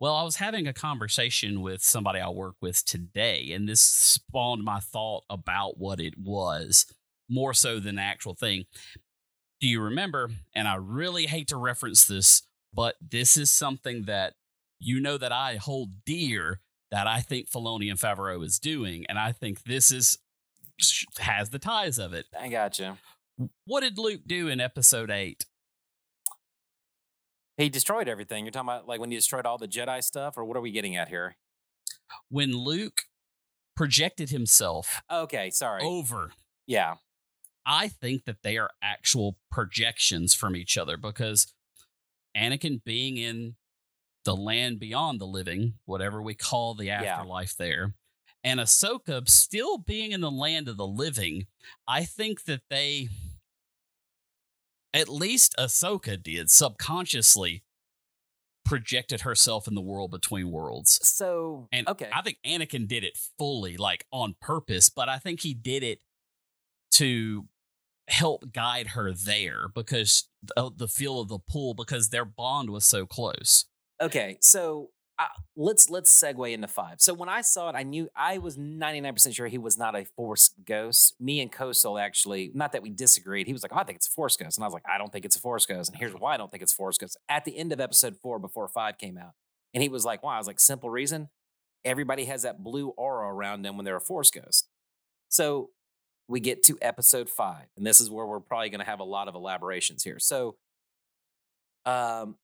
Well, 0.00 0.14
I 0.14 0.22
was 0.22 0.36
having 0.36 0.66
a 0.66 0.72
conversation 0.72 1.60
with 1.60 1.82
somebody 1.82 2.20
I 2.20 2.28
work 2.28 2.56
with 2.60 2.84
today, 2.84 3.52
and 3.52 3.68
this 3.68 3.80
spawned 3.80 4.64
my 4.64 4.80
thought 4.80 5.24
about 5.30 5.78
what 5.78 6.00
it 6.00 6.14
was 6.18 6.86
more 7.28 7.54
so 7.54 7.78
than 7.80 7.96
the 7.96 8.02
actual 8.02 8.34
thing. 8.34 8.64
Do 9.60 9.68
you 9.68 9.80
remember? 9.80 10.30
And 10.54 10.66
I 10.66 10.74
really 10.76 11.26
hate 11.26 11.48
to 11.48 11.56
reference 11.56 12.06
this, 12.06 12.42
but 12.72 12.96
this 13.00 13.36
is 13.36 13.52
something 13.52 14.04
that 14.04 14.34
you 14.78 15.00
know 15.00 15.16
that 15.16 15.32
I 15.32 15.56
hold 15.56 16.04
dear 16.04 16.60
that 16.90 17.06
I 17.06 17.20
think 17.20 17.48
Filoni 17.48 17.90
and 17.90 17.98
Favreau 17.98 18.44
is 18.44 18.58
doing, 18.58 19.06
and 19.08 19.18
I 19.18 19.32
think 19.32 19.64
this 19.64 19.90
is 19.90 20.18
has 21.18 21.50
the 21.50 21.58
ties 21.58 21.98
of 21.98 22.12
it. 22.12 22.26
I 22.38 22.48
gotcha. 22.48 22.98
What 23.66 23.80
did 23.80 23.98
Luke 23.98 24.22
do 24.26 24.48
in 24.48 24.60
episode 24.60 25.10
eight? 25.10 25.46
He 27.56 27.68
destroyed 27.68 28.08
everything. 28.08 28.44
You're 28.44 28.52
talking 28.52 28.68
about 28.68 28.88
like 28.88 29.00
when 29.00 29.10
he 29.10 29.16
destroyed 29.16 29.46
all 29.46 29.58
the 29.58 29.68
Jedi 29.68 30.02
stuff, 30.02 30.36
or 30.36 30.44
what 30.44 30.56
are 30.56 30.60
we 30.60 30.72
getting 30.72 30.96
at 30.96 31.08
here? 31.08 31.36
When 32.28 32.56
Luke 32.56 33.02
projected 33.76 34.30
himself 34.30 35.02
Okay, 35.10 35.50
sorry. 35.50 35.82
over 35.84 36.32
Yeah. 36.66 36.94
I 37.66 37.88
think 37.88 38.24
that 38.26 38.42
they 38.42 38.58
are 38.58 38.70
actual 38.82 39.38
projections 39.50 40.34
from 40.34 40.54
each 40.54 40.76
other 40.76 40.96
because 40.96 41.52
Anakin 42.36 42.84
being 42.84 43.16
in 43.16 43.54
the 44.24 44.36
land 44.36 44.78
beyond 44.78 45.20
the 45.20 45.26
living, 45.26 45.74
whatever 45.86 46.20
we 46.22 46.34
call 46.34 46.74
the 46.74 46.90
afterlife 46.90 47.56
there, 47.56 47.94
and 48.44 48.60
Ahsoka 48.60 49.26
still 49.28 49.78
being 49.78 50.12
in 50.12 50.20
the 50.20 50.30
land 50.30 50.68
of 50.68 50.76
the 50.76 50.86
living, 50.86 51.46
I 51.88 52.04
think 52.04 52.44
that 52.44 52.60
they, 52.68 53.08
at 54.92 55.08
least 55.08 55.54
Ahsoka 55.58 56.22
did 56.22 56.50
subconsciously, 56.50 57.64
projected 58.64 59.22
herself 59.22 59.66
in 59.66 59.74
the 59.74 59.80
world 59.80 60.10
between 60.10 60.50
worlds. 60.50 60.98
So 61.02 61.68
And 61.72 61.88
okay. 61.88 62.08
I 62.12 62.22
think 62.22 62.38
Anakin 62.46 62.86
did 62.86 63.04
it 63.04 63.18
fully, 63.38 63.76
like 63.76 64.06
on 64.12 64.36
purpose, 64.40 64.88
but 64.88 65.08
I 65.08 65.18
think 65.18 65.40
he 65.40 65.54
did 65.54 65.82
it 65.82 66.00
to 66.92 67.46
help 68.08 68.52
guide 68.52 68.88
her 68.88 69.12
there 69.12 69.68
because 69.74 70.28
of 70.56 70.78
the 70.78 70.88
feel 70.88 71.20
of 71.20 71.28
the 71.28 71.38
pull 71.38 71.74
because 71.74 72.10
their 72.10 72.24
bond 72.24 72.70
was 72.70 72.84
so 72.84 73.06
close. 73.06 73.66
Okay, 74.00 74.38
so 74.40 74.90
uh, 75.18 75.26
let's 75.56 75.90
let's 75.90 76.12
segue 76.12 76.52
into 76.52 76.66
five. 76.66 77.00
So 77.00 77.14
when 77.14 77.28
I 77.28 77.40
saw 77.42 77.68
it, 77.68 77.76
I 77.76 77.84
knew 77.84 78.08
I 78.16 78.38
was 78.38 78.58
ninety 78.58 79.00
nine 79.00 79.12
percent 79.12 79.34
sure 79.34 79.46
he 79.46 79.58
was 79.58 79.78
not 79.78 79.94
a 79.94 80.04
Force 80.04 80.50
ghost. 80.66 81.14
Me 81.20 81.40
and 81.40 81.52
Coastal 81.52 81.98
actually, 81.98 82.50
not 82.54 82.72
that 82.72 82.82
we 82.82 82.90
disagreed. 82.90 83.46
He 83.46 83.52
was 83.52 83.62
like, 83.62 83.72
oh, 83.72 83.78
"I 83.78 83.84
think 83.84 83.96
it's 83.96 84.08
a 84.08 84.10
Force 84.10 84.36
ghost," 84.36 84.58
and 84.58 84.64
I 84.64 84.66
was 84.66 84.74
like, 84.74 84.82
"I 84.92 84.98
don't 84.98 85.12
think 85.12 85.24
it's 85.24 85.36
a 85.36 85.40
Force 85.40 85.66
ghost." 85.66 85.90
And 85.90 85.98
here's 85.98 86.12
why 86.18 86.34
I 86.34 86.36
don't 86.36 86.50
think 86.50 86.62
it's 86.62 86.72
a 86.72 86.76
Force 86.76 86.98
ghost. 86.98 87.16
At 87.28 87.44
the 87.44 87.56
end 87.56 87.72
of 87.72 87.80
episode 87.80 88.16
four, 88.16 88.38
before 88.38 88.66
five 88.66 88.98
came 88.98 89.16
out, 89.16 89.32
and 89.72 89.82
he 89.82 89.88
was 89.88 90.04
like, 90.04 90.22
"Wow," 90.22 90.30
I 90.30 90.38
was 90.38 90.48
like, 90.48 90.58
"Simple 90.60 90.90
reason. 90.90 91.28
Everybody 91.84 92.24
has 92.24 92.42
that 92.42 92.64
blue 92.64 92.88
aura 92.88 93.32
around 93.32 93.62
them 93.62 93.76
when 93.76 93.84
they're 93.84 93.96
a 93.96 94.00
Force 94.00 94.30
ghost." 94.30 94.68
So 95.28 95.70
we 96.28 96.40
get 96.40 96.64
to 96.64 96.78
episode 96.82 97.28
five, 97.28 97.66
and 97.76 97.86
this 97.86 98.00
is 98.00 98.10
where 98.10 98.26
we're 98.26 98.40
probably 98.40 98.70
going 98.70 98.80
to 98.80 98.86
have 98.86 99.00
a 99.00 99.04
lot 99.04 99.28
of 99.28 99.34
elaborations 99.34 100.02
here. 100.02 100.18
So, 100.18 100.56
um, 101.86 102.36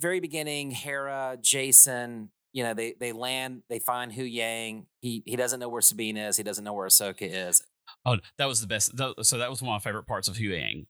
very 0.00 0.20
beginning, 0.20 0.70
Hera, 0.70 1.36
Jacen, 1.40 2.28
you 2.52 2.62
know, 2.62 2.74
they 2.74 2.94
they 2.98 3.12
land, 3.12 3.62
they 3.68 3.78
find 3.78 4.12
Huyang. 4.12 4.86
He 5.00 5.22
he 5.26 5.36
doesn't 5.36 5.60
know 5.60 5.68
where 5.68 5.82
Sabine 5.82 6.16
is. 6.16 6.36
He 6.36 6.42
doesn't 6.42 6.64
know 6.64 6.72
where 6.74 6.86
Ahsoka 6.86 7.22
is. 7.22 7.62
Oh, 8.06 8.18
that 8.38 8.46
was 8.46 8.60
the 8.60 8.66
best. 8.66 8.92
So 9.22 9.38
that 9.38 9.50
was 9.50 9.60
one 9.62 9.74
of 9.74 9.74
my 9.74 9.78
favorite 9.78 10.06
parts 10.06 10.28
of 10.28 10.36
Huyang. 10.36 10.86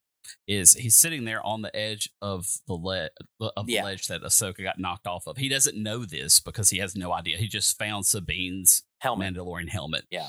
Is 0.48 0.72
he's 0.72 0.96
sitting 0.96 1.24
there 1.26 1.44
on 1.44 1.60
the 1.60 1.74
edge 1.76 2.08
of 2.22 2.46
the 2.66 2.72
ledge 2.74 3.10
uh, 3.42 3.50
of 3.58 3.66
the 3.66 3.74
Yeah. 3.74 3.84
ledge 3.84 4.06
that 4.06 4.22
Ahsoka 4.22 4.62
got 4.62 4.78
knocked 4.78 5.06
off 5.06 5.26
of. 5.26 5.36
He 5.36 5.50
doesn't 5.50 5.76
know 5.76 6.06
this 6.06 6.40
because 6.40 6.70
he 6.70 6.78
has 6.78 6.96
no 6.96 7.12
idea. 7.12 7.36
He 7.36 7.46
just 7.46 7.78
found 7.78 8.04
Sabine's 8.06 8.84
Helmet. 9.00 9.34
Mandalorian 9.34 9.68
helmet. 9.68 10.04
Yeah. 10.10 10.28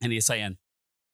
And 0.00 0.10
he's 0.10 0.24
saying, 0.24 0.56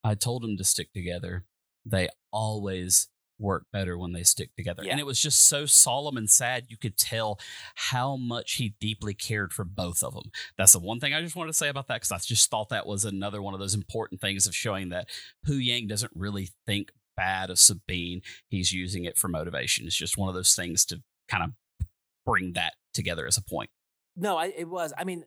I 0.04 0.14
told 0.14 0.44
him 0.44 0.56
to 0.56 0.62
stick 0.64 0.92
together. 0.92 1.46
They 1.84 2.08
always 2.32 3.08
work 3.42 3.66
better 3.72 3.98
when 3.98 4.12
they 4.12 4.22
stick 4.22 4.54
together. 4.56 4.84
Yeah. 4.84 4.92
And 4.92 5.00
it 5.00 5.06
was 5.06 5.20
just 5.20 5.46
so 5.48 5.66
solemn 5.66 6.16
and 6.16 6.30
sad. 6.30 6.66
You 6.68 6.76
could 6.76 6.96
tell 6.96 7.38
how 7.74 8.16
much 8.16 8.54
he 8.54 8.74
deeply 8.80 9.12
cared 9.12 9.52
for 9.52 9.64
both 9.64 10.02
of 10.02 10.14
them. 10.14 10.30
That's 10.56 10.72
the 10.72 10.78
one 10.78 11.00
thing 11.00 11.12
I 11.12 11.20
just 11.20 11.36
wanted 11.36 11.50
to 11.50 11.56
say 11.58 11.68
about 11.68 11.88
that 11.88 11.96
because 11.96 12.12
I 12.12 12.18
just 12.18 12.50
thought 12.50 12.68
that 12.70 12.86
was 12.86 13.04
another 13.04 13.42
one 13.42 13.52
of 13.52 13.60
those 13.60 13.74
important 13.74 14.20
things 14.20 14.46
of 14.46 14.54
showing 14.54 14.88
that 14.90 15.08
Huyang 15.46 15.88
doesn't 15.88 16.12
really 16.14 16.50
think 16.66 16.92
bad 17.16 17.50
of 17.50 17.58
Sabine. 17.58 18.22
He's 18.48 18.72
using 18.72 19.04
it 19.04 19.18
for 19.18 19.28
motivation. 19.28 19.86
It's 19.86 19.96
just 19.96 20.16
one 20.16 20.28
of 20.28 20.34
those 20.34 20.54
things 20.54 20.84
to 20.86 21.02
kind 21.28 21.44
of 21.44 21.86
bring 22.24 22.52
that 22.52 22.74
together 22.94 23.26
as 23.26 23.36
a 23.36 23.42
point. 23.42 23.70
No, 24.16 24.36
I, 24.36 24.52
it 24.56 24.68
was. 24.68 24.92
I 24.96 25.04
mean, 25.04 25.24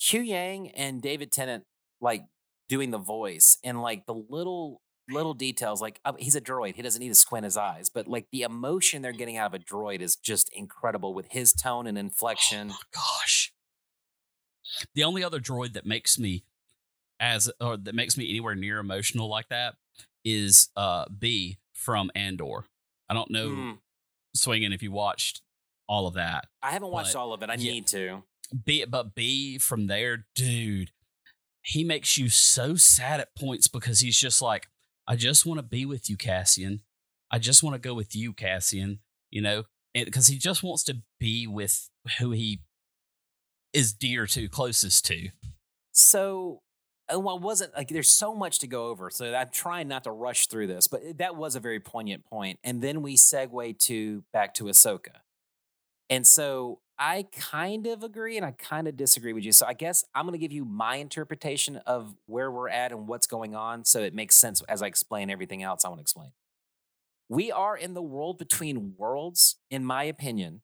Huyang 0.00 0.72
and 0.74 1.00
David 1.00 1.32
Tennant 1.32 1.64
like 2.00 2.24
doing 2.68 2.90
the 2.90 2.98
voice 2.98 3.58
and 3.64 3.82
like 3.82 4.06
the 4.06 4.14
little 4.14 4.80
little 5.10 5.34
details. 5.34 5.80
Like 5.80 6.00
uh, 6.04 6.12
he's 6.18 6.34
a 6.34 6.40
droid; 6.40 6.76
he 6.76 6.82
doesn't 6.82 7.00
need 7.00 7.08
to 7.08 7.14
squint 7.14 7.44
his 7.44 7.56
eyes, 7.56 7.88
but 7.88 8.06
like 8.08 8.26
the 8.32 8.42
emotion 8.42 9.02
they're 9.02 9.12
getting 9.12 9.36
out 9.36 9.54
of 9.54 9.60
a 9.60 9.64
droid 9.64 10.00
is 10.00 10.16
just 10.16 10.50
incredible 10.52 11.14
with 11.14 11.28
his 11.30 11.52
tone 11.52 11.86
and 11.86 11.98
inflection. 11.98 12.70
Oh 12.70 12.74
my 12.74 12.76
gosh. 12.92 13.52
The 14.94 15.04
only 15.04 15.24
other 15.24 15.40
droid 15.40 15.72
that 15.72 15.84
makes 15.84 16.18
me 16.18 16.44
as 17.18 17.50
or 17.60 17.76
that 17.76 17.94
makes 17.94 18.16
me 18.16 18.28
anywhere 18.28 18.54
near 18.54 18.78
emotional 18.78 19.28
like 19.28 19.48
that 19.48 19.74
is 20.24 20.68
uh 20.76 21.06
B 21.16 21.58
from 21.72 22.10
Andor. 22.14 22.66
I 23.08 23.14
don't 23.14 23.30
know 23.30 23.48
Mm, 23.48 23.78
swinging 24.34 24.72
if 24.72 24.82
you 24.82 24.92
watched 24.92 25.42
all 25.88 26.06
of 26.06 26.14
that. 26.14 26.46
I 26.62 26.70
haven't 26.70 26.90
watched 26.90 27.16
all 27.16 27.32
of 27.32 27.42
it. 27.42 27.50
I 27.50 27.54
yeah. 27.54 27.72
need 27.72 27.86
to. 27.88 28.22
B 28.64 28.84
but 28.84 29.14
B 29.14 29.58
from 29.58 29.86
there, 29.88 30.26
dude, 30.34 30.92
he 31.62 31.84
makes 31.84 32.16
you 32.16 32.28
so 32.28 32.76
sad 32.76 33.20
at 33.20 33.34
points 33.34 33.68
because 33.68 34.00
he's 34.00 34.18
just 34.18 34.40
like, 34.40 34.68
I 35.10 35.16
just 35.16 35.44
want 35.44 35.58
to 35.58 35.64
be 35.64 35.84
with 35.84 36.08
you, 36.08 36.16
Cassian. 36.16 36.82
I 37.32 37.40
just 37.40 37.64
want 37.64 37.74
to 37.74 37.80
go 37.80 37.94
with 37.94 38.14
you, 38.14 38.32
Cassian. 38.32 39.00
You 39.32 39.42
know, 39.42 39.64
because 39.92 40.28
he 40.28 40.38
just 40.38 40.62
wants 40.62 40.84
to 40.84 40.98
be 41.18 41.48
with 41.48 41.90
who 42.20 42.30
he 42.30 42.60
is 43.72 43.92
dear 43.92 44.26
to, 44.28 44.48
closest 44.48 45.04
to. 45.06 45.30
So, 45.90 46.62
uh, 47.12 47.18
well, 47.18 47.40
wasn't 47.40 47.74
like 47.76 47.88
there's 47.88 48.08
so 48.08 48.36
much 48.36 48.60
to 48.60 48.68
go 48.68 48.86
over. 48.86 49.10
So 49.10 49.34
I'm 49.34 49.50
trying 49.50 49.88
not 49.88 50.04
to 50.04 50.12
rush 50.12 50.46
through 50.46 50.68
this, 50.68 50.86
but 50.86 51.18
that 51.18 51.34
was 51.34 51.56
a 51.56 51.60
very 51.60 51.80
poignant 51.80 52.24
point. 52.24 52.60
And 52.62 52.80
then 52.80 53.02
we 53.02 53.16
segue 53.16 53.80
to 53.80 54.22
back 54.32 54.54
to 54.54 54.64
Ahsoka. 54.64 55.22
And 56.08 56.24
so 56.24 56.78
I 57.00 57.26
kind 57.32 57.86
of 57.86 58.02
agree 58.02 58.36
and 58.36 58.44
I 58.44 58.52
kind 58.52 58.86
of 58.86 58.94
disagree 58.94 59.32
with 59.32 59.42
you. 59.42 59.52
So 59.52 59.66
I 59.66 59.72
guess 59.72 60.04
I'm 60.14 60.26
going 60.26 60.34
to 60.34 60.38
give 60.38 60.52
you 60.52 60.66
my 60.66 60.96
interpretation 60.96 61.76
of 61.86 62.14
where 62.26 62.50
we're 62.50 62.68
at 62.68 62.92
and 62.92 63.08
what's 63.08 63.26
going 63.26 63.54
on. 63.54 63.86
So 63.86 64.00
it 64.00 64.14
makes 64.14 64.36
sense 64.36 64.60
as 64.68 64.82
I 64.82 64.86
explain 64.86 65.30
everything 65.30 65.62
else 65.62 65.84
I 65.84 65.88
want 65.88 66.00
to 66.00 66.02
explain. 66.02 66.32
We 67.30 67.50
are 67.50 67.74
in 67.74 67.94
the 67.94 68.02
world 68.02 68.36
between 68.38 68.94
worlds, 68.98 69.56
in 69.70 69.82
my 69.82 70.04
opinion. 70.04 70.60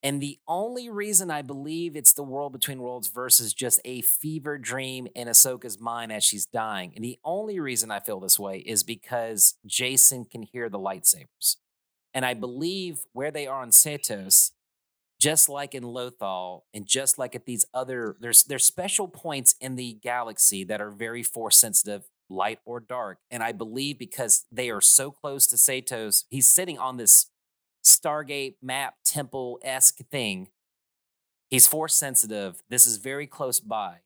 And 0.00 0.20
the 0.22 0.38
only 0.46 0.88
reason 0.88 1.28
I 1.28 1.42
believe 1.42 1.96
it's 1.96 2.12
the 2.12 2.22
world 2.22 2.52
between 2.52 2.80
worlds 2.80 3.08
versus 3.08 3.52
just 3.52 3.80
a 3.84 4.02
fever 4.02 4.58
dream 4.58 5.08
in 5.16 5.26
Ahsoka's 5.26 5.80
mind 5.80 6.12
as 6.12 6.22
she's 6.22 6.46
dying, 6.46 6.92
and 6.94 7.04
the 7.04 7.18
only 7.24 7.58
reason 7.58 7.90
I 7.90 7.98
feel 7.98 8.20
this 8.20 8.38
way 8.38 8.58
is 8.58 8.84
because 8.84 9.54
Jacen 9.66 10.30
can 10.30 10.42
hear 10.42 10.68
the 10.68 10.78
lightsabers. 10.78 11.56
And 12.14 12.24
I 12.24 12.34
believe 12.34 13.00
where 13.12 13.32
they 13.32 13.48
are 13.48 13.60
on 13.60 13.70
Seatos, 13.70 14.52
just 15.20 15.48
like 15.48 15.74
in 15.74 15.82
Lothal, 15.82 16.62
and 16.72 16.86
just 16.86 17.18
like 17.18 17.34
at 17.34 17.44
these 17.44 17.64
other, 17.74 18.16
there's 18.20 18.44
there's 18.44 18.64
special 18.64 19.08
points 19.08 19.56
in 19.60 19.74
the 19.74 19.94
galaxy 20.02 20.64
that 20.64 20.80
are 20.80 20.90
very 20.90 21.22
force 21.22 21.56
sensitive, 21.56 22.08
light 22.30 22.60
or 22.64 22.80
dark. 22.80 23.18
And 23.30 23.42
I 23.42 23.52
believe 23.52 23.98
because 23.98 24.46
they 24.52 24.70
are 24.70 24.80
so 24.80 25.10
close 25.10 25.46
to 25.48 25.56
Seatos, 25.56 26.24
he's 26.30 26.48
sitting 26.48 26.78
on 26.78 26.96
this 26.96 27.26
Stargate 27.84 28.56
map 28.62 28.96
temple 29.04 29.58
esque 29.62 29.98
thing. 30.10 30.48
He's 31.48 31.66
force 31.66 31.94
sensitive. 31.94 32.62
This 32.68 32.86
is 32.86 32.98
very 32.98 33.26
close 33.26 33.60
by. 33.60 34.00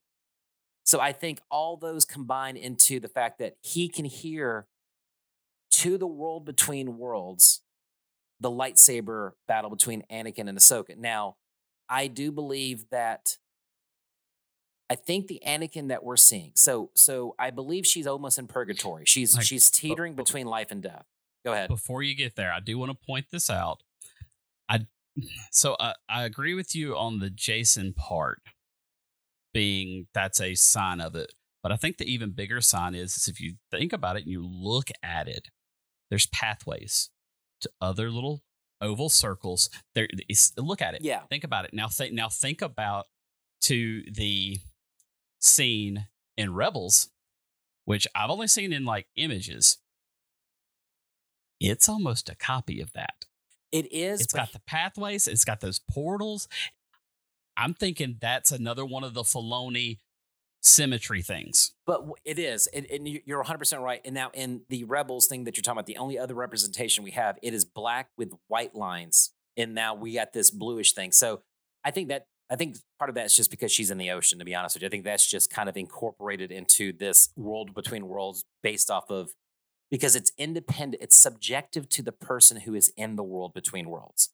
So 0.85 1.01
I 1.01 1.13
think 1.13 1.41
all 1.51 1.77
those 1.77 2.05
combine 2.05 2.57
into 2.57 3.01
the 3.01 3.09
fact 3.09 3.39
that 3.39 3.57
he 3.61 3.89
can 3.89 4.05
hear 4.05 4.67
to 5.73 5.97
the 5.99 6.07
world 6.07 6.45
between 6.45 6.99
worlds 6.99 7.62
the 8.43 8.51
lightsaber 8.51 9.33
battle 9.49 9.71
between 9.71 10.03
Anakin 10.11 10.49
and 10.49 10.59
Ahsoka. 10.59 10.97
Now, 10.97 11.37
I 11.89 12.09
do 12.09 12.31
believe 12.33 12.85
that 12.91 13.39
I 14.91 14.95
think 14.95 15.29
the 15.29 15.41
Anakin 15.47 15.89
that 15.89 16.05
we're 16.05 16.17
seeing. 16.17 16.53
So 16.55 16.91
so 16.95 17.35
I 17.39 17.51
believe 17.51 17.87
she's 17.87 18.07
almost 18.07 18.39
in 18.39 18.47
purgatory. 18.47 19.05
She's 19.07 19.35
Like, 19.37 19.47
she's 19.47 19.71
teetering 19.71 20.15
but- 20.15 20.27
between 20.27 20.47
life 20.47 20.71
and 20.71 20.83
death. 20.83 21.07
Go 21.45 21.53
ahead. 21.53 21.69
Before 21.69 22.03
you 22.03 22.15
get 22.15 22.37
there, 22.37 22.53
I 22.53 22.61
do 22.61 22.79
want 22.79 22.93
to 22.93 23.07
point 23.07 23.27
this 23.33 23.49
out. 23.51 23.83
I 24.69 24.87
so 25.51 25.77
I, 25.81 25.95
I 26.09 26.25
agree 26.25 26.55
with 26.55 26.75
you 26.75 26.97
on 26.97 27.19
the 27.19 27.31
Jacen 27.31 27.95
part 27.97 28.41
being 29.55 30.07
that's 30.15 30.41
a 30.41 30.55
sign 30.55 31.01
of 31.01 31.15
it. 31.15 31.33
But 31.63 31.73
I 31.73 31.77
think 31.77 31.99
the 31.99 32.13
even 32.13 32.31
bigger 32.31 32.61
sign 32.61 32.95
is, 32.95 33.17
is 33.17 33.29
if 33.29 33.41
you 33.41 33.55
think 33.71 33.93
about 33.93 34.17
it 34.17 34.23
and 34.25 34.31
you 34.33 34.45
look 34.45 34.91
at 35.03 35.29
it, 35.29 35.49
there's 36.11 36.27
pathways 36.27 37.11
to 37.63 37.71
other 37.81 38.11
little 38.11 38.43
oval 38.81 39.09
circles. 39.09 39.71
There, 39.95 40.09
look 40.59 40.83
at 40.83 40.95
it. 40.95 41.03
Yeah. 41.03 41.21
Think 41.31 41.45
about 41.45 41.65
it 41.65 41.73
now. 41.73 41.89
Think 41.89 42.13
now. 42.13 42.29
Think 42.29 42.63
about 42.63 43.07
to 43.63 44.03
the 44.11 44.59
scene 45.39 46.07
in 46.37 46.55
Rebels, 46.55 47.11
which 47.85 48.07
I've 48.15 48.31
only 48.31 48.49
seen 48.49 48.73
in 48.73 48.85
like 48.85 49.07
images. 49.17 49.79
It's 51.61 51.89
almost 51.89 52.29
a 52.29 52.35
copy 52.35 52.81
of 52.81 52.93
that. 52.93 53.27
It 53.71 53.91
is. 53.93 54.21
It's 54.21 54.33
got 54.33 54.53
the 54.53 54.61
pathways. 54.67 55.29
It's 55.29 55.45
got 55.45 55.61
those 55.61 55.79
portals. 55.79 56.49
I'm 57.57 57.75
thinking 57.75 58.17
that's 58.21 58.51
another 58.51 58.85
one 58.85 59.05
of 59.05 59.15
the 59.15 59.23
Filoni 59.23 59.99
symmetry 60.63 61.23
things. 61.23 61.73
But 61.87 62.07
it 62.25 62.39
is, 62.39 62.67
and, 62.69 62.87
and 62.87 63.07
you- 63.07 63.21
you're 63.27 63.39
100 63.39 63.59
percent 63.59 63.83
right. 63.83 64.01
And 64.05 64.15
now 64.15 64.31
in 64.33 64.63
the 64.69 64.85
rebels 64.85 65.27
thing 65.27 65.45
that 65.45 65.57
you're 65.57 65.63
talking 65.63 65.79
about, 65.79 65.87
the 65.87 65.99
only 65.99 66.19
other 66.19 66.35
representation 66.35 67.05
we 67.05 67.11
have 67.11 67.39
it 67.43 67.53
is 67.53 67.65
black 67.65 68.09
with 68.17 68.33
white 68.49 68.75
lines, 68.75 69.33
and 69.57 69.75
now 69.75 69.95
we 69.95 70.15
got 70.15 70.33
this 70.33 70.51
bluish 70.51 70.93
thing. 70.93 71.13
So 71.13 71.43
I 71.85 71.91
think 71.91 72.09
that 72.09 72.27
I 72.51 72.57
think 72.57 72.77
part 72.99 73.09
of 73.09 73.15
that's 73.15 73.35
just 73.35 73.51
because 73.51 73.73
she's 73.73 73.91
in 73.91 73.99
the 73.99 74.11
ocean. 74.11 74.39
To 74.39 74.45
be 74.45 74.55
honest 74.55 74.77
with 74.77 74.83
you, 74.83 74.87
I 74.89 74.91
think 74.91 75.05
that's 75.05 75.29
just 75.29 75.51
kind 75.51 75.69
of 75.69 75.77
incorporated 75.77 76.53
into 76.53 76.93
this 76.93 77.31
world 77.37 77.75
between 77.75 78.07
worlds 78.07 78.45
based 78.63 78.91
off 78.91 79.11
of 79.11 79.31
because 79.91 80.17
it's 80.17 80.33
independent, 80.39 81.03
it's 81.03 81.17
subjective 81.17 81.89
to 81.91 82.03
the 82.03 82.13
person 82.13 82.61
who 82.61 82.75
is 82.75 82.93
in 82.97 83.17
the 83.17 83.23
world 83.23 83.53
between 83.53 83.89
worlds. 83.91 84.31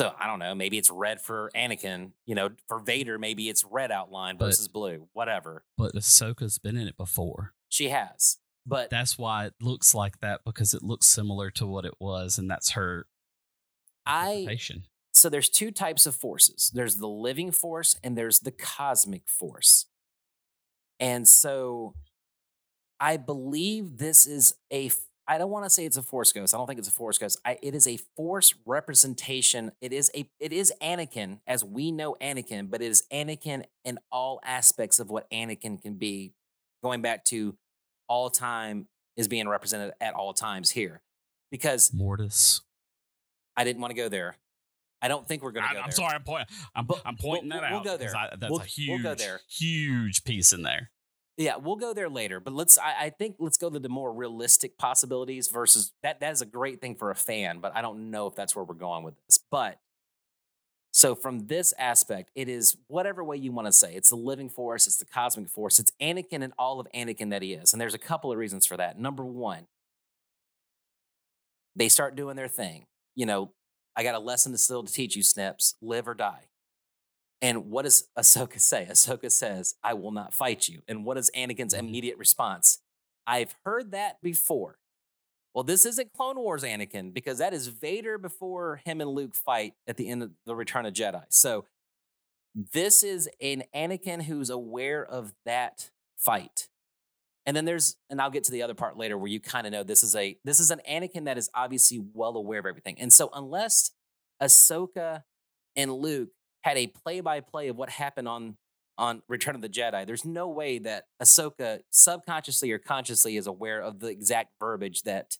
So 0.00 0.14
I 0.18 0.26
don't 0.26 0.38
know. 0.38 0.54
Maybe 0.54 0.78
it's 0.78 0.90
red 0.90 1.20
for 1.20 1.50
Anakin. 1.54 2.12
You 2.26 2.34
know, 2.34 2.50
for 2.68 2.78
Vader, 2.78 3.18
maybe 3.18 3.48
it's 3.50 3.64
red 3.64 3.90
outline 3.92 4.36
But- 4.38 4.46
versus 4.46 4.66
blue. 4.68 5.08
Whatever 5.12 5.64
But 5.76 5.94
Ahsoka's 5.94 6.58
been 6.58 6.76
in 6.76 6.88
it 6.88 6.96
before. 6.96 7.52
she 7.68 7.90
has, 7.90 8.38
but 8.66 8.88
That's 8.90 9.18
why 9.18 9.46
it 9.46 9.54
looks 9.60 9.94
like 9.94 10.20
that 10.20 10.40
because 10.44 10.72
it 10.74 10.82
looks 10.82 11.06
similar 11.06 11.50
to 11.52 11.66
what 11.66 11.84
it 11.84 11.94
was, 12.00 12.38
and 12.38 12.50
that's 12.50 12.70
her 12.70 13.06
I 14.06 14.46
so 15.12 15.28
there's 15.28 15.48
two 15.50 15.70
types 15.70 16.06
of 16.06 16.14
forces. 16.16 16.70
There's 16.74 16.96
the 16.96 17.08
living 17.08 17.50
force 17.52 17.96
and 18.02 18.16
there's 18.16 18.40
the 18.40 18.50
cosmic 18.52 19.28
force. 19.28 19.86
And 20.98 21.28
so 21.28 21.94
I 22.98 23.16
believe 23.18 23.98
this 23.98 24.26
is 24.26 24.54
a 24.72 24.90
I 25.30 25.38
don't 25.38 25.50
want 25.50 25.64
to 25.64 25.70
say 25.70 25.84
it's 25.86 25.96
a 25.96 26.02
force 26.02 26.32
ghost. 26.32 26.52
I 26.52 26.58
don't 26.58 26.66
think 26.66 26.80
it's 26.80 26.88
a 26.88 26.92
force 26.92 27.16
ghost. 27.16 27.38
I, 27.44 27.56
it 27.62 27.72
is 27.74 27.86
a 27.86 27.98
force 28.16 28.52
representation. 28.66 29.70
It 29.80 29.92
is 29.92 30.10
a 30.14 30.28
it 30.40 30.52
is 30.52 30.72
Anakin 30.82 31.38
as 31.46 31.64
we 31.64 31.92
know 31.92 32.16
Anakin, 32.20 32.68
but 32.68 32.82
it 32.82 32.86
is 32.90 33.04
Anakin 33.12 33.64
in 33.84 34.00
all 34.10 34.40
aspects 34.44 34.98
of 34.98 35.08
what 35.08 35.30
Anakin 35.30 35.80
can 35.80 35.94
be, 35.94 36.32
going 36.82 37.00
back 37.00 37.24
to 37.26 37.56
all 38.08 38.28
time 38.28 38.88
is 39.16 39.28
being 39.28 39.48
represented 39.48 39.92
at 40.00 40.14
all 40.14 40.34
times 40.34 40.70
here. 40.70 41.00
Because 41.52 41.94
Mortis. 41.94 42.62
I 43.56 43.62
didn't 43.62 43.80
want 43.82 43.92
to 43.92 43.96
go 43.96 44.08
there. 44.08 44.36
I 45.02 45.06
don't 45.08 45.26
think 45.28 45.42
we're 45.42 45.52
going 45.52 45.62
to 45.64 45.68
I'm, 45.70 45.74
go 45.76 45.80
I'm 45.82 45.86
there. 45.90 45.96
sorry, 45.96 46.14
I'm 46.14 46.22
pointing. 46.24 46.46
I'm, 46.74 46.86
But 46.86 47.02
I'm 47.06 47.16
pointing 47.16 47.50
we'll- 47.50 47.60
that 47.60 47.70
we'll 47.70 47.78
out. 47.80 47.84
go 47.84 47.90
'cause 47.92 47.98
there. 48.00 48.16
I, 48.16 48.28
that's 48.36 48.50
We'll- 48.50 48.60
a 48.60 48.66
we'll 48.88 48.98
huge, 48.98 49.02
go 49.02 49.36
huge 49.48 50.24
piece 50.24 50.52
in 50.52 50.62
there. 50.62 50.90
Yeah, 51.40 51.56
we'll 51.56 51.76
go 51.76 51.94
there 51.94 52.10
later. 52.10 52.38
But 52.38 52.52
let's 52.52 52.76
I, 52.76 53.06
I 53.06 53.10
think 53.10 53.36
let's 53.38 53.56
go 53.56 53.70
to 53.70 53.78
the 53.78 53.88
more 53.88 54.12
realistic 54.12 54.76
possibilities 54.76 55.48
versus 55.48 55.94
that 56.02 56.20
that 56.20 56.32
is 56.32 56.42
a 56.42 56.46
great 56.46 56.82
thing 56.82 56.94
for 56.94 57.10
a 57.10 57.14
fan, 57.14 57.60
but 57.60 57.74
I 57.74 57.80
don't 57.80 58.10
know 58.10 58.26
if 58.26 58.34
that's 58.34 58.54
where 58.54 58.62
we're 58.62 58.74
going 58.74 59.04
with 59.04 59.14
this. 59.26 59.38
But 59.50 59.78
so 60.92 61.14
from 61.14 61.46
this 61.46 61.72
aspect, 61.78 62.30
it 62.34 62.50
is 62.50 62.76
whatever 62.88 63.24
way 63.24 63.38
you 63.38 63.52
want 63.52 63.66
to 63.68 63.72
say. 63.72 63.94
It's 63.94 64.10
the 64.10 64.16
living 64.16 64.50
force, 64.50 64.86
it's 64.86 64.98
the 64.98 65.06
cosmic 65.06 65.48
force, 65.48 65.78
it's 65.78 65.92
Anakin 65.98 66.42
and 66.44 66.52
all 66.58 66.78
of 66.78 66.86
Anakin 66.94 67.30
that 67.30 67.40
he 67.40 67.54
is. 67.54 67.72
And 67.72 67.80
there's 67.80 67.94
a 67.94 67.98
couple 67.98 68.30
of 68.30 68.36
reasons 68.36 68.66
for 68.66 68.76
that. 68.76 68.98
Number 68.98 69.24
one, 69.24 69.66
they 71.74 71.88
start 71.88 72.16
doing 72.16 72.36
their 72.36 72.48
thing. 72.48 72.84
You 73.16 73.24
know, 73.24 73.52
I 73.96 74.02
got 74.02 74.14
a 74.14 74.18
lesson 74.18 74.52
to 74.52 74.58
still 74.58 74.82
to 74.82 74.92
teach 74.92 75.16
you, 75.16 75.22
Snips, 75.22 75.74
live 75.80 76.06
or 76.06 76.14
die. 76.14 76.49
And 77.42 77.70
what 77.70 77.82
does 77.82 78.08
Ahsoka 78.18 78.60
say? 78.60 78.86
Ahsoka 78.90 79.30
says, 79.30 79.74
I 79.82 79.94
will 79.94 80.10
not 80.12 80.34
fight 80.34 80.68
you. 80.68 80.82
And 80.88 81.04
what 81.04 81.16
is 81.18 81.30
Anakin's 81.36 81.74
Mhm. 81.74 81.78
immediate 81.78 82.18
response? 82.18 82.78
I've 83.26 83.54
heard 83.64 83.92
that 83.92 84.20
before. 84.22 84.78
Well, 85.54 85.64
this 85.64 85.84
isn't 85.84 86.12
Clone 86.12 86.36
Wars 86.38 86.62
Anakin 86.62 87.12
because 87.12 87.38
that 87.38 87.52
is 87.52 87.66
Vader 87.68 88.18
before 88.18 88.76
him 88.84 89.00
and 89.00 89.10
Luke 89.10 89.34
fight 89.34 89.74
at 89.86 89.96
the 89.96 90.08
end 90.08 90.22
of 90.22 90.30
the 90.46 90.54
Return 90.54 90.86
of 90.86 90.94
Jedi. 90.94 91.24
So 91.28 91.64
this 92.54 93.02
is 93.02 93.28
an 93.40 93.64
Anakin 93.74 94.22
who's 94.22 94.50
aware 94.50 95.04
of 95.04 95.34
that 95.44 95.90
fight. 96.16 96.68
And 97.46 97.56
then 97.56 97.64
there's, 97.64 97.96
and 98.08 98.20
I'll 98.20 98.30
get 98.30 98.44
to 98.44 98.52
the 98.52 98.62
other 98.62 98.74
part 98.74 98.96
later 98.96 99.18
where 99.18 99.26
you 99.28 99.40
kind 99.40 99.66
of 99.66 99.72
know 99.72 99.82
this 99.82 100.02
is 100.04 100.14
a 100.14 100.38
this 100.44 100.60
is 100.60 100.70
an 100.70 100.80
Anakin 100.88 101.24
that 101.24 101.38
is 101.38 101.50
obviously 101.54 101.98
well 102.12 102.36
aware 102.36 102.60
of 102.60 102.66
everything. 102.66 102.96
And 103.00 103.12
so 103.12 103.28
unless 103.32 103.92
Ahsoka 104.40 105.24
and 105.74 105.92
Luke 105.92 106.30
had 106.62 106.76
a 106.76 106.86
play-by-play 106.88 107.68
of 107.68 107.76
what 107.76 107.90
happened 107.90 108.28
on 108.28 108.56
on 108.98 109.22
Return 109.28 109.54
of 109.54 109.62
the 109.62 109.68
Jedi, 109.68 110.06
there's 110.06 110.26
no 110.26 110.48
way 110.48 110.78
that 110.78 111.06
Ahsoka 111.22 111.80
subconsciously 111.90 112.70
or 112.70 112.78
consciously 112.78 113.38
is 113.38 113.46
aware 113.46 113.80
of 113.80 113.98
the 113.98 114.08
exact 114.08 114.52
verbiage 114.60 115.02
that 115.02 115.38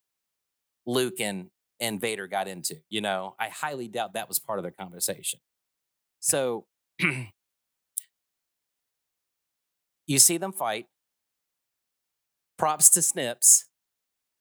Luke 0.86 1.20
and 1.20 1.50
and 1.78 2.00
Vader 2.00 2.26
got 2.26 2.48
into. 2.48 2.76
You 2.88 3.02
know, 3.02 3.34
I 3.38 3.48
highly 3.48 3.86
doubt 3.86 4.14
that 4.14 4.28
was 4.28 4.38
part 4.38 4.58
of 4.58 4.62
their 4.62 4.72
conversation. 4.72 5.40
So 6.20 6.66
you 10.06 10.18
see 10.18 10.38
them 10.38 10.52
fight. 10.52 10.86
Props 12.58 12.90
to 12.90 13.02
Snips. 13.02 13.66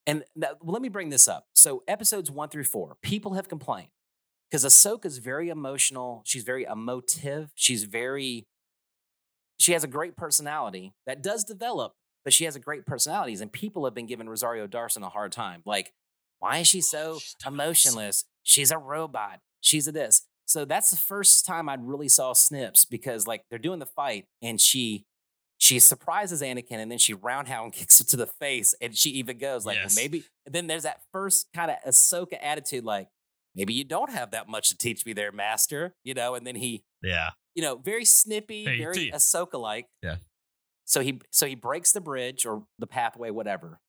And 0.05 0.23
that, 0.35 0.57
let 0.63 0.81
me 0.81 0.89
bring 0.89 1.09
this 1.09 1.27
up. 1.27 1.47
So 1.53 1.83
episodes 1.87 2.31
one 2.31 2.49
through 2.49 2.63
four, 2.65 2.97
people 3.01 3.35
have 3.35 3.47
complained 3.47 3.89
because 4.49 4.65
Ahsoka's 4.65 5.17
very 5.19 5.49
emotional. 5.49 6.21
She's 6.25 6.43
very 6.43 6.63
emotive. 6.63 7.51
She's 7.55 7.83
very, 7.83 8.47
she 9.59 9.73
has 9.73 9.83
a 9.83 9.87
great 9.87 10.15
personality 10.15 10.93
that 11.05 11.21
does 11.21 11.43
develop, 11.43 11.93
but 12.23 12.33
she 12.33 12.45
has 12.45 12.55
a 12.55 12.59
great 12.59 12.85
personality. 12.85 13.35
And 13.41 13.51
people 13.51 13.85
have 13.85 13.93
been 13.93 14.05
giving 14.07 14.27
Rosario 14.29 14.67
Dawson 14.67 15.03
a 15.03 15.09
hard 15.09 15.31
time. 15.31 15.61
Like, 15.65 15.93
why 16.39 16.59
is 16.59 16.67
she 16.67 16.79
oh, 16.79 16.81
so 16.81 17.19
she's 17.19 17.35
emotionless? 17.45 18.25
She's 18.43 18.71
a 18.71 18.77
robot. 18.77 19.39
She's 19.61 19.87
a 19.87 19.91
this. 19.91 20.23
So 20.45 20.65
that's 20.65 20.89
the 20.89 20.97
first 20.97 21.45
time 21.45 21.69
I 21.69 21.75
really 21.79 22.07
saw 22.09 22.33
Snips 22.33 22.85
because 22.85 23.27
like 23.27 23.43
they're 23.49 23.59
doing 23.59 23.79
the 23.79 23.85
fight 23.85 24.25
and 24.41 24.59
she 24.59 25.05
she 25.59 25.77
surprises 25.77 26.41
Anakin 26.41 26.77
and 26.77 26.89
then 26.89 26.97
she 26.97 27.13
roundhound 27.13 27.73
kicks 27.73 27.99
it 27.99 28.07
to 28.07 28.17
the 28.17 28.25
face 28.25 28.73
and 28.81 28.95
she 28.97 29.11
even 29.11 29.37
goes 29.37 29.65
like 29.65 29.75
well, 29.75 29.83
Yes. 29.83 29.95
maybe 29.95 30.23
and 30.47 30.55
then 30.55 30.65
there's 30.67 30.83
that 30.83 31.01
first 31.11 31.49
kind 31.53 31.69
of 31.69 31.77
Ahsoka 31.87 32.37
attitude 32.41 32.83
like 32.83 33.09
maybe 33.59 33.73
you 33.73 33.83
don't 33.83 34.09
have 34.11 34.31
that 34.31 34.47
much 34.47 34.69
to 34.69 34.77
teach 34.77 35.05
me 35.05 35.13
there 35.13 35.31
master 35.31 35.93
you 36.03 36.13
know 36.13 36.33
and 36.35 36.47
then 36.47 36.55
he 36.55 36.83
Yeah. 37.03 37.31
you 37.55 37.61
know 37.61 37.75
very 37.75 38.05
snippy 38.05 38.63
Hey, 38.65 38.77
very 38.79 38.95
T. 38.95 39.11
Ahsoka 39.11 39.59
like 39.59 39.87
Yeah. 40.01 40.15
so 40.85 41.01
he 41.01 41.21
so 41.29 41.45
he 41.45 41.55
breaks 41.55 41.91
the 41.91 42.01
bridge 42.01 42.45
or 42.45 42.63
the 42.79 42.87
pathway 42.87 43.29
whatever 43.29 43.79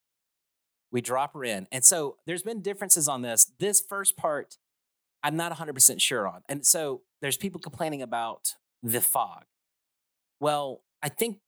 we 0.93 1.01
drop 1.01 1.35
her 1.35 1.45
in 1.45 1.67
and 1.73 1.85
so 1.85 2.17
there's 2.27 2.43
been 2.43 2.61
differences 2.63 3.09
on 3.09 3.23
this 3.23 3.53
this 3.59 3.81
first 3.81 4.17
part 4.17 4.57
I'm 5.23 5.37
not 5.37 5.53
100% 5.53 6.01
sure 6.01 6.27
on. 6.27 6.41
And 6.49 6.65
so 6.65 7.03
there's 7.21 7.37
people 7.37 7.61
complaining 7.61 8.01
about 8.01 8.55
the 8.83 9.03
fog. 9.03 9.45
Well, 10.41 10.81
I 11.03 11.11
think 11.11 11.41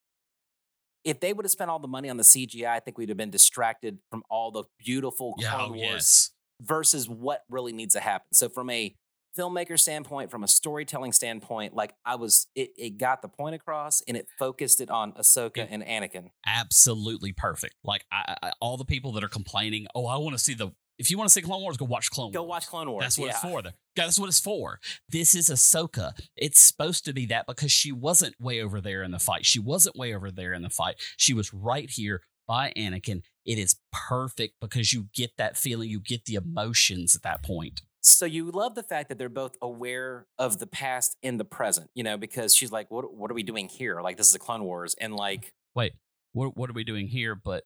if 1.05 1.21
they 1.21 1.33
would 1.33 1.47
have 1.47 1.51
spent 1.53 1.71
all 1.71 1.79
the 1.79 1.89
money 1.89 2.11
on 2.11 2.19
the 2.19 2.23
CGI, 2.23 2.67
I 2.69 2.81
think 2.81 2.99
we'd 2.99 3.09
have 3.09 3.17
been 3.17 3.31
distracted 3.31 3.97
from 4.11 4.25
all 4.29 4.51
the 4.51 4.65
beautiful 4.79 5.33
Clone 5.41 5.71
Oh, 5.71 5.73
Wars 5.73 5.79
yes. 5.79 6.31
Versus 6.63 7.09
what 7.09 7.43
really 7.51 7.73
needs 7.73 7.95
to 7.95 8.01
happen. 8.01 8.29
So 8.33 8.49
from 8.49 8.71
a 8.71 8.95
filmmaker 9.37 9.79
standpoint, 9.79 10.31
from 10.31 10.45
a 10.45 10.49
storytelling 10.49 11.13
standpoint, 11.13 11.75
like 11.75 11.95
I 12.05 12.17
was, 12.17 12.47
it, 12.55 12.71
it 12.77 12.99
got 12.99 13.23
the 13.23 13.29
point 13.29 13.55
across 13.55 14.03
and 14.07 14.17
it 14.17 14.29
focused 14.39 14.81
it 14.81 14.91
on 14.91 15.13
Ahsoka 15.13 15.67
and 15.71 15.83
Anakin. 15.83 16.31
Absolutely 16.47 17.33
perfect. 17.33 17.75
Like 17.85 18.05
I, 18.13 18.37
I, 18.43 18.53
all 18.61 18.77
the 18.77 18.85
people 18.85 19.13
that 19.13 19.25
are 19.25 19.29
complaining, 19.29 19.87
oh, 19.95 20.07
I 20.07 20.17
want 20.17 20.37
to 20.37 20.43
see 20.43 20.55
the. 20.55 20.73
If 20.99 21.11
you 21.11 21.17
want 21.19 21.29
to 21.29 21.33
see 21.33 21.41
Clone 21.41 21.63
Wars, 21.63 21.79
go 21.79 21.87
watch 21.87 22.11
Clone 22.11 22.31
Go 22.31 22.43
Wars. 22.43 22.51
watch 22.51 22.67
Clone 22.69 22.89
Wars. 22.91 23.03
That's 23.03 23.19
what 23.19 23.27
yeah. 23.27 23.33
it's 23.33 23.41
for. 23.41 23.63
There. 23.63 23.73
Yeah, 23.97 24.05
that's 24.05 24.21
what 24.21 24.29
it's 24.29 24.39
for. 24.39 24.79
This 25.09 25.35
is 25.35 25.49
Ahsoka. 25.49 26.13
It's 26.37 26.61
supposed 26.61 27.07
to 27.07 27.13
be 27.13 27.27
that 27.27 27.47
because 27.47 27.73
she 27.73 27.91
wasn't 27.91 28.35
way 28.39 28.63
over 28.63 28.81
there 28.81 29.03
in 29.03 29.11
the 29.11 29.19
fight. 29.19 29.45
She 29.45 29.59
wasn't 29.59 29.97
way 29.97 30.15
over 30.15 30.31
there 30.31 30.53
in 30.53 30.63
the 30.63 30.71
fight. 30.71 30.97
She 31.17 31.35
was 31.35 31.53
right 31.53 31.91
here 31.91 32.21
by 32.47 32.73
Anakin. 32.77 33.23
It 33.45 33.59
is 33.59 33.77
perfect 33.93 34.55
because 34.61 34.93
you 34.93 35.09
get 35.15 35.37
that 35.37 35.57
feeling, 35.57 35.89
you 35.89 36.01
get 36.01 36.25
the 36.27 36.35
emotions 36.35 37.15
at 37.15 37.23
that 37.23 37.43
point. 37.43 37.83
So 38.01 38.27
you 38.27 38.51
love 38.51 38.75
the 38.75 38.83
fact 38.83 39.09
that 39.09 39.19
they're 39.19 39.29
both 39.29 39.57
aware 39.63 40.27
of 40.39 40.59
the 40.59 40.67
past 40.67 41.17
and 41.23 41.39
the 41.39 41.45
present, 41.45 41.91
you 41.95 42.03
know, 42.03 42.17
because 42.17 42.55
she's 42.55 42.73
like, 42.73 42.91
what, 42.91 43.15
what 43.15 43.31
are 43.31 43.35
we 43.35 43.45
doing 43.45 43.69
here? 43.69 44.01
Like, 44.01 44.17
this 44.17 44.27
is 44.27 44.33
the 44.33 44.41
Clone 44.41 44.65
Wars. 44.65 44.97
And 45.01 45.15
like, 45.15 45.53
Wait, 45.75 45.93
what 46.33 46.57
what 46.57 46.69
are 46.69 46.75
we 46.75 46.85
doing 46.85 47.09
here? 47.09 47.35
But 47.35 47.65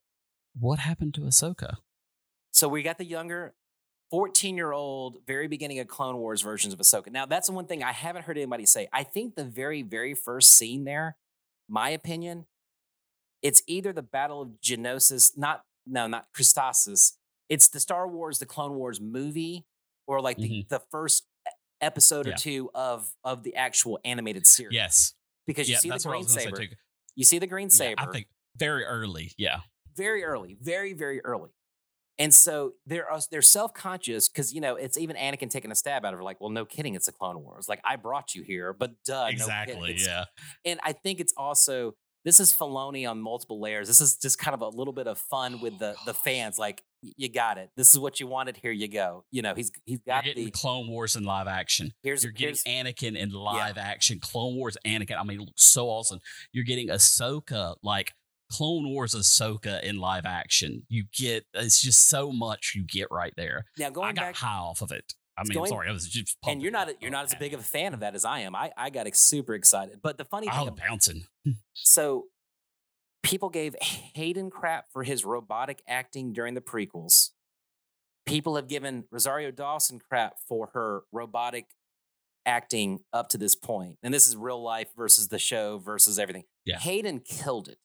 what 0.59 0.79
happened 0.79 1.15
to 1.15 1.23
Ahsoka? 1.23 1.77
so 2.53 2.69
we 2.69 2.83
got 2.83 2.97
the 2.97 3.05
younger 3.05 3.55
14 4.11 4.57
year 4.57 4.73
old, 4.73 5.19
very 5.27 5.47
beginning 5.49 5.79
of 5.79 5.89
Clone 5.89 6.17
Wars 6.17 6.43
versions 6.43 6.73
of 6.73 6.81
Ahsoka. 6.81 7.11
Now, 7.11 7.27
that's 7.27 7.49
the 7.49 7.53
one 7.53 7.67
thing 7.67 7.83
I 7.83 7.93
haven't 7.93 8.23
heard 8.23 8.39
anybody 8.39 8.65
say. 8.65 8.89
I 8.93 9.03
think 9.03 9.35
the 9.35 9.45
very, 9.45 9.83
very 9.83 10.15
first 10.15 10.57
scene 10.57 10.85
there, 10.85 11.17
my 11.69 11.91
opinion, 11.91 12.47
it's 13.43 13.63
either 13.67 13.93
the 13.93 14.03
Battle 14.03 14.43
of 14.43 14.49
Geonosis, 14.63 15.37
not, 15.37 15.63
no, 15.87 16.07
not 16.07 16.27
Christosis. 16.37 17.13
It's 17.49 17.69
the 17.69 17.81
Star 17.81 18.09
Wars, 18.09 18.39
the 18.39 18.47
Clone 18.47 18.75
Wars 18.75 19.01
movie, 19.01 19.67
or 20.07 20.21
like 20.21 20.37
the, 20.37 20.49
mm-hmm. 20.49 20.69
the 20.69 20.81
first 20.91 21.25
episode 21.81 22.27
or 22.27 22.33
two 22.33 22.71
of 22.75 23.11
of 23.25 23.43
the 23.43 23.55
actual 23.55 24.01
animated 24.05 24.47
series. 24.47 24.75
Yes. 24.75 25.15
because 25.47 25.69
you 25.69 25.75
yeah, 25.75 25.79
see 25.79 25.91
the 25.91 25.99
green 25.99 26.27
saber. 26.27 26.65
You 27.15 27.25
see 27.25 27.39
the 27.39 27.47
green 27.47 27.69
Yeah, 27.69 27.77
saber 27.77 28.03
I 28.03 28.13
think 28.13 28.27
very 28.57 28.85
early. 28.85 29.33
Yeah. 29.37 29.59
very 29.97 30.25
early, 30.25 30.57
very 30.61 30.93
very 30.93 31.25
early. 31.25 31.51
And 32.19 32.35
so 32.35 32.73
they're 32.87 33.07
they're 33.31 33.43
self 33.43 33.75
conscious 33.75 34.29
because 34.29 34.55
you 34.55 34.61
know 34.61 34.77
it's 34.77 34.97
even 34.97 35.17
Anakin 35.17 35.51
taking 35.51 35.71
a 35.71 35.75
stab 35.75 36.05
at 36.05 36.15
her, 36.15 36.23
like, 36.23 36.41
well, 36.41 36.51
no 36.51 36.65
kidding, 36.65 36.95
it's 36.95 37.09
a 37.09 37.13
Clone 37.13 37.43
Wars. 37.43 37.69
Like 37.69 37.81
I 37.85 37.97
brought 37.97 38.35
you 38.35 38.43
here, 38.43 38.73
but 38.73 38.93
duh, 39.05 39.27
exactly, 39.29 39.97
no 39.99 40.05
yeah. 40.05 40.25
And 40.65 40.81
I 40.83 40.93
think 40.93 41.21
it's 41.21 41.35
also 41.37 41.95
this 42.27 42.41
is 42.41 42.53
Filoni 42.53 43.09
on 43.09 43.23
multiple 43.23 43.61
layers. 43.61 43.87
This 43.87 44.01
is 44.01 44.17
just 44.17 44.37
kind 44.37 44.53
of 44.53 44.61
a 44.61 44.69
little 44.69 44.93
bit 44.93 45.07
of 45.07 45.17
fun 45.17 45.61
with 45.61 45.75
oh 45.75 45.79
the 45.79 45.95
the 46.07 46.13
fans. 46.13 46.59
Like 46.59 46.83
you 47.01 47.29
got 47.29 47.57
it. 47.57 47.71
This 47.77 47.91
is 47.91 48.01
what 48.01 48.19
you 48.19 48.27
wanted. 48.27 48.57
Here 48.57 48.73
you 48.73 48.89
go. 48.89 49.25
You 49.31 49.43
know 49.43 49.55
he's 49.55 49.71
he's 49.85 50.01
got 50.01 50.27
You're 50.27 50.35
getting 50.35 50.47
the 50.47 50.51
Clone 50.51 50.89
Wars 50.89 51.15
in 51.15 51.23
live 51.23 51.47
action. 51.47 51.93
Here's 52.03 52.25
You're 52.25 52.33
getting 52.33 52.57
here's, 52.67 52.95
Anakin 52.95 53.17
in 53.17 53.31
live 53.31 53.79
action. 53.79 54.19
Clone 54.19 54.57
Wars 54.57 54.77
Anakin. 54.85 55.17
I 55.17 55.23
mean, 55.23 55.41
it 55.41 55.47
looks 55.47 55.65
so 55.65 55.87
awesome. 55.87 56.19
You're 56.53 56.65
getting 56.65 56.89
Ahsoka 56.89 57.77
like 57.85 58.13
Clone 58.51 58.91
Wars 58.91 59.15
Ahsoka 59.15 59.81
in 59.85 59.99
live 59.99 60.27
action. 60.27 60.83
You 60.89 61.05
get 61.17 61.45
it's 61.55 61.81
just 61.81 62.09
so 62.09 62.33
much 62.33 62.73
you 62.75 62.85
get 62.85 63.07
right 63.13 63.35
there. 63.37 63.67
now 63.79 63.91
going 63.91 64.09
I 64.09 64.13
got 64.13 64.21
back. 64.27 64.37
high 64.37 64.59
off 64.59 64.83
of 64.83 64.91
it. 64.91 65.15
I 65.39 65.43
mean, 65.45 65.53
going- 65.55 65.69
sorry, 65.69 65.89
I 65.89 65.93
was 65.93 66.09
just 66.09 66.37
and 66.47 66.63
you're 66.63 66.73
not 66.73 66.89
you're 67.03 67.11
Oh, 67.11 67.13
not 67.13 67.25
as 67.27 67.35
big 67.35 67.53
of 67.55 67.61
a 67.61 67.65
fan 67.65 67.93
of 67.95 68.01
that 68.01 68.15
as 68.15 68.25
I 68.25 68.41
am. 68.41 68.55
I 68.55 68.73
I 68.77 68.91
got 68.91 69.15
super 69.17 69.55
excited. 69.55 70.01
But 70.03 70.17
the 70.19 70.25
funny 70.25 70.49
I 70.49 70.53
thing, 70.59 70.69
oh, 70.69 70.71
was 70.73 70.81
bouncing. 70.89 71.27
so 71.75 72.27
people 73.23 73.49
gave 73.51 73.75
Hayden 74.15 74.51
crap 74.51 74.87
for 74.93 75.03
his 75.03 75.25
robotic 75.25 75.83
acting 75.89 76.33
during 76.33 76.55
the 76.55 76.61
prequels. 76.61 77.31
People 78.25 78.57
have 78.57 78.67
given 78.69 79.05
Rosario 79.11 79.51
Dawson 79.51 79.99
crap 80.01 80.37
for 80.49 80.71
her 80.75 81.03
robotic 81.13 81.67
acting 82.45 83.01
up 83.13 83.29
to 83.31 83.39
this 83.39 83.55
point. 83.57 83.99
And 84.03 84.13
this 84.15 84.27
is 84.27 84.37
real 84.37 84.63
life 84.63 84.89
versus 84.97 85.29
the 85.29 85.39
show 85.39 85.79
versus 85.79 86.19
everything. 86.19 86.45
Yeah. 86.65 86.79
Hayden 86.79 87.21
killed 87.21 87.69
it. 87.69 87.79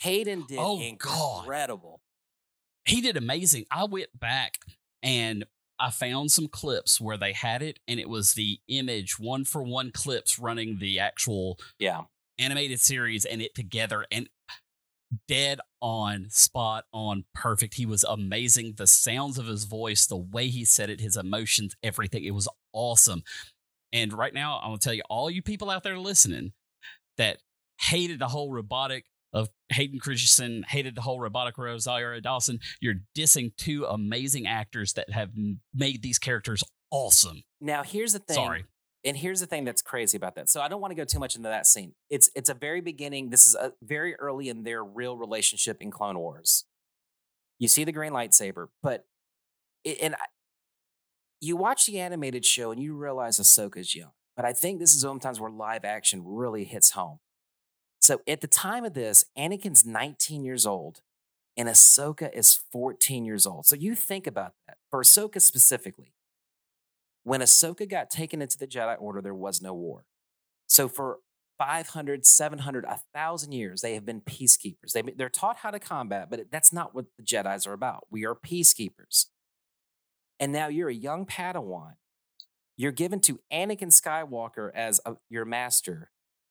Hayden 0.00 0.44
did 0.48 0.58
Oh, 0.60 0.76
God. 0.98 1.42
incredible. 1.44 2.00
He 2.84 3.00
did 3.00 3.16
amazing. 3.16 3.66
I 3.70 3.84
went 3.84 4.08
back 4.18 4.58
and 5.02 5.44
I 5.78 5.90
found 5.90 6.30
some 6.30 6.48
clips 6.48 7.00
where 7.00 7.16
they 7.16 7.32
had 7.32 7.62
it, 7.62 7.80
and 7.88 7.98
it 7.98 8.08
was 8.08 8.34
the 8.34 8.60
image 8.68 9.18
one 9.18 9.44
for 9.44 9.62
one 9.62 9.90
clips 9.90 10.38
running 10.38 10.78
the 10.78 10.98
actual 10.98 11.58
Yeah. 11.78 12.04
animated 12.38 12.80
series 12.80 13.24
and 13.24 13.40
it 13.40 13.54
together 13.54 14.06
and 14.10 14.28
dead 15.28 15.60
on 15.80 16.28
spot 16.30 16.84
on 16.92 17.24
perfect. 17.34 17.74
He 17.74 17.86
was 17.86 18.02
amazing. 18.02 18.74
The 18.76 18.86
sounds 18.88 19.38
of 19.38 19.46
his 19.46 19.64
voice 19.64 20.06
the 20.06 20.16
way 20.16 20.48
he 20.48 20.64
said 20.64 20.90
it 20.90 21.00
his 21.00 21.16
emotions 21.16 21.76
everything 21.82 22.24
it 22.24 22.32
was 22.32 22.48
awesome. 22.72 23.22
And 23.92 24.12
right 24.12 24.34
now 24.34 24.58
i'm 24.62 24.72
to 24.72 24.78
tell 24.78 24.94
you 24.94 25.02
all 25.08 25.30
you 25.30 25.40
people 25.42 25.70
out 25.70 25.84
there 25.84 25.98
listening 25.98 26.52
that 27.16 27.38
hated 27.80 28.18
the 28.18 28.28
whole 28.28 28.50
robotic 28.50 29.04
of 29.34 29.50
Hayden 29.70 29.98
Christensen, 29.98 30.64
hated 30.66 30.94
the 30.94 31.02
whole 31.02 31.20
robotic 31.20 31.58
Rosario 31.58 32.20
Dawson. 32.20 32.60
You're 32.80 33.00
dissing 33.16 33.54
two 33.56 33.84
amazing 33.84 34.46
actors 34.46 34.94
that 34.94 35.10
have 35.10 35.30
made 35.74 36.02
these 36.02 36.18
characters 36.18 36.62
awesome. 36.90 37.42
Now 37.60 37.82
here's 37.82 38.12
the 38.12 38.20
thing. 38.20 38.36
Sorry. 38.36 38.64
And 39.04 39.18
here's 39.18 39.40
the 39.40 39.46
thing 39.46 39.64
that's 39.64 39.82
crazy 39.82 40.16
about 40.16 40.34
that. 40.36 40.48
So 40.48 40.62
I 40.62 40.68
don't 40.68 40.80
want 40.80 40.92
to 40.92 40.94
go 40.94 41.04
too 41.04 41.18
much 41.18 41.36
into 41.36 41.48
that 41.50 41.66
scene. 41.66 41.92
It's 42.08 42.30
it's 42.34 42.48
a 42.48 42.54
very 42.54 42.80
beginning. 42.80 43.28
This 43.28 43.44
is 43.44 43.54
a 43.54 43.72
very 43.82 44.14
early 44.14 44.48
in 44.48 44.62
their 44.62 44.82
real 44.82 45.18
relationship 45.18 45.82
in 45.82 45.90
Clone 45.90 46.18
Wars. 46.18 46.64
You 47.58 47.68
see 47.68 47.84
the 47.84 47.92
green 47.92 48.12
lightsaber, 48.12 48.68
but 48.82 49.04
it, 49.84 49.98
and 50.00 50.14
I, 50.14 50.24
you 51.40 51.56
watch 51.56 51.84
the 51.84 52.00
animated 52.00 52.46
show 52.46 52.70
and 52.70 52.80
you 52.82 52.96
realize 52.96 53.38
Ahsoka's 53.38 53.94
young. 53.94 54.12
But 54.36 54.46
I 54.46 54.52
think 54.54 54.80
this 54.80 54.94
is 54.94 55.02
sometimes 55.02 55.38
where 55.38 55.50
live 55.50 55.84
action 55.84 56.22
really 56.24 56.64
hits 56.64 56.92
home. 56.92 57.18
So 58.04 58.20
at 58.28 58.42
the 58.42 58.46
time 58.46 58.84
of 58.84 58.92
this, 58.92 59.24
Anakin's 59.34 59.86
19 59.86 60.44
years 60.44 60.66
old 60.66 61.00
and 61.56 61.70
Ahsoka 61.70 62.30
is 62.34 62.60
14 62.70 63.24
years 63.24 63.46
old. 63.46 63.64
So 63.64 63.76
you 63.76 63.94
think 63.94 64.26
about 64.26 64.52
that. 64.66 64.76
For 64.90 65.02
Ahsoka 65.02 65.40
specifically, 65.40 66.12
when 67.22 67.40
Ahsoka 67.40 67.88
got 67.88 68.10
taken 68.10 68.42
into 68.42 68.58
the 68.58 68.66
Jedi 68.66 68.94
Order, 69.00 69.22
there 69.22 69.32
was 69.32 69.62
no 69.62 69.72
war. 69.72 70.04
So 70.66 70.86
for 70.86 71.20
500, 71.56 72.26
700, 72.26 72.84
1,000 72.84 73.52
years, 73.52 73.80
they 73.80 73.94
have 73.94 74.04
been 74.04 74.20
peacekeepers. 74.20 74.92
They, 74.92 75.00
they're 75.00 75.30
taught 75.30 75.56
how 75.56 75.70
to 75.70 75.78
combat, 75.78 76.28
but 76.28 76.50
that's 76.50 76.74
not 76.74 76.94
what 76.94 77.06
the 77.16 77.22
Jedi's 77.24 77.66
are 77.66 77.72
about. 77.72 78.08
We 78.10 78.26
are 78.26 78.34
peacekeepers. 78.34 79.28
And 80.38 80.52
now 80.52 80.68
you're 80.68 80.90
a 80.90 80.94
young 80.94 81.24
Padawan. 81.24 81.94
You're 82.76 82.92
given 82.92 83.20
to 83.20 83.40
Anakin 83.50 83.98
Skywalker 83.98 84.70
as 84.74 85.00
a, 85.06 85.16
your 85.30 85.46
master. 85.46 86.10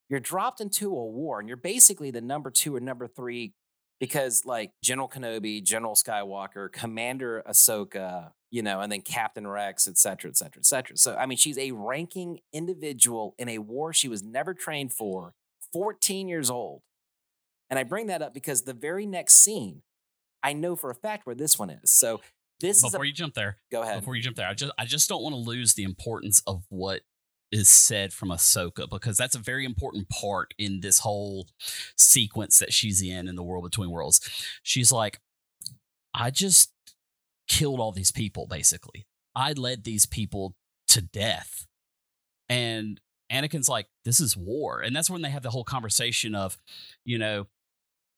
You're 0.10 0.20
dropped 0.20 0.62
into 0.62 0.89
a 0.89 1.06
war, 1.06 1.39
and 1.39 1.47
you're 1.47 1.58
basically 1.58 2.12
the 2.12 2.22
number 2.22 2.51
two 2.51 2.76
or 2.76 2.80
number 2.80 3.08
three 3.08 3.54
because, 3.99 4.45
like, 4.45 4.72
General 4.84 5.08
Kenobi, 5.08 5.64
General 5.64 5.95
Skywalker, 5.95 6.72
Commander 6.72 7.41
Ahsoka, 7.47 8.32
you 8.51 8.62
know, 8.62 8.82
and 8.82 8.91
then 8.91 9.01
Captain 9.01 9.47
Rex, 9.47 9.88
et 9.88 9.97
cetera, 9.97 10.30
et 10.30 10.38
cetera, 10.38 10.60
et 10.60 10.66
cetera. 10.66 10.97
So, 10.97 11.16
I 11.16 11.26
mean, 11.26 11.38
she's 11.38 11.58
a 11.58 11.72
ranking 11.72 12.39
individual 12.51 13.34
in 13.38 13.47
a 13.49 13.60
war 13.60 13.93
she 13.93 14.08
was 14.10 14.22
never 14.22 14.54
trained 14.54 14.91
for, 14.93 15.34
14 15.72 16.28
years 16.28 16.49
old. 16.51 16.82
And 17.70 17.80
I 17.80 17.84
bring 17.84 18.08
that 18.08 18.22
up 18.22 18.34
because 18.34 18.64
the 18.64 18.74
very 18.74 19.06
next 19.06 19.36
scene, 19.36 19.82
I 20.43 20.54
know 20.54 20.76
for 20.76 20.91
a 20.91 20.95
fact 20.95 21.26
where 21.26 21.36
this 21.36 21.58
one 21.58 21.70
is. 21.70 21.89
So, 21.89 22.22
this 22.60 22.78
is 22.78 22.84
a, 22.84 22.97
Before 22.97 23.06
you 23.06 23.14
jump 23.14 23.34
there, 23.34 23.58
go 23.72 23.82
ahead. 23.82 23.99
before 23.99 24.16
you 24.16 24.22
jump 24.22 24.36
there, 24.38 24.47
I 24.47 24.54
just 24.54 24.72
I 24.78 24.86
just 24.86 25.10
don't 25.10 25.24
want 25.24 25.34
to 25.34 25.39
lose 25.39 25.74
the 25.74 25.84
importance 25.84 26.41
of 26.45 26.64
what 26.70 27.01
is 27.54 27.70
said 27.70 28.12
from 28.12 28.30
Ahsoka 28.30 28.89
because 28.89 29.16
that's 29.16 29.36
a 29.36 29.39
very 29.39 29.64
important 29.64 30.10
part 30.10 30.54
in 30.58 30.80
this 30.82 30.99
whole 30.99 31.47
sequence 31.95 32.58
that 32.58 32.74
she's 32.74 33.01
in 33.01 33.28
in 33.28 33.36
the 33.36 33.43
world 33.43 33.64
between 33.64 33.91
worlds. 33.91 34.20
She's 34.64 34.91
like, 34.91 35.20
I 36.16 36.32
just 36.32 36.72
killed 37.47 37.80
all 37.80 37.91
these 37.91 38.12
people, 38.12 38.47
basically. 38.47 39.06
I 39.36 39.54
led 39.54 39.84
these 39.84 40.08
people 40.08 40.56
to 40.89 41.01
death. 41.01 41.68
And 42.49 42.99
Anakin's 43.32 43.70
like, 43.70 43.88
this 44.04 44.20
is 44.20 44.36
war. 44.36 44.82
And 44.82 44.95
that's 44.95 45.10
when 45.10 45.22
they 45.22 45.30
have 45.30 45.43
the 45.43 45.51
whole 45.51 45.64
conversation 45.64 46.34
of, 46.34 46.58
you 47.06 47.20
know, 47.20 47.47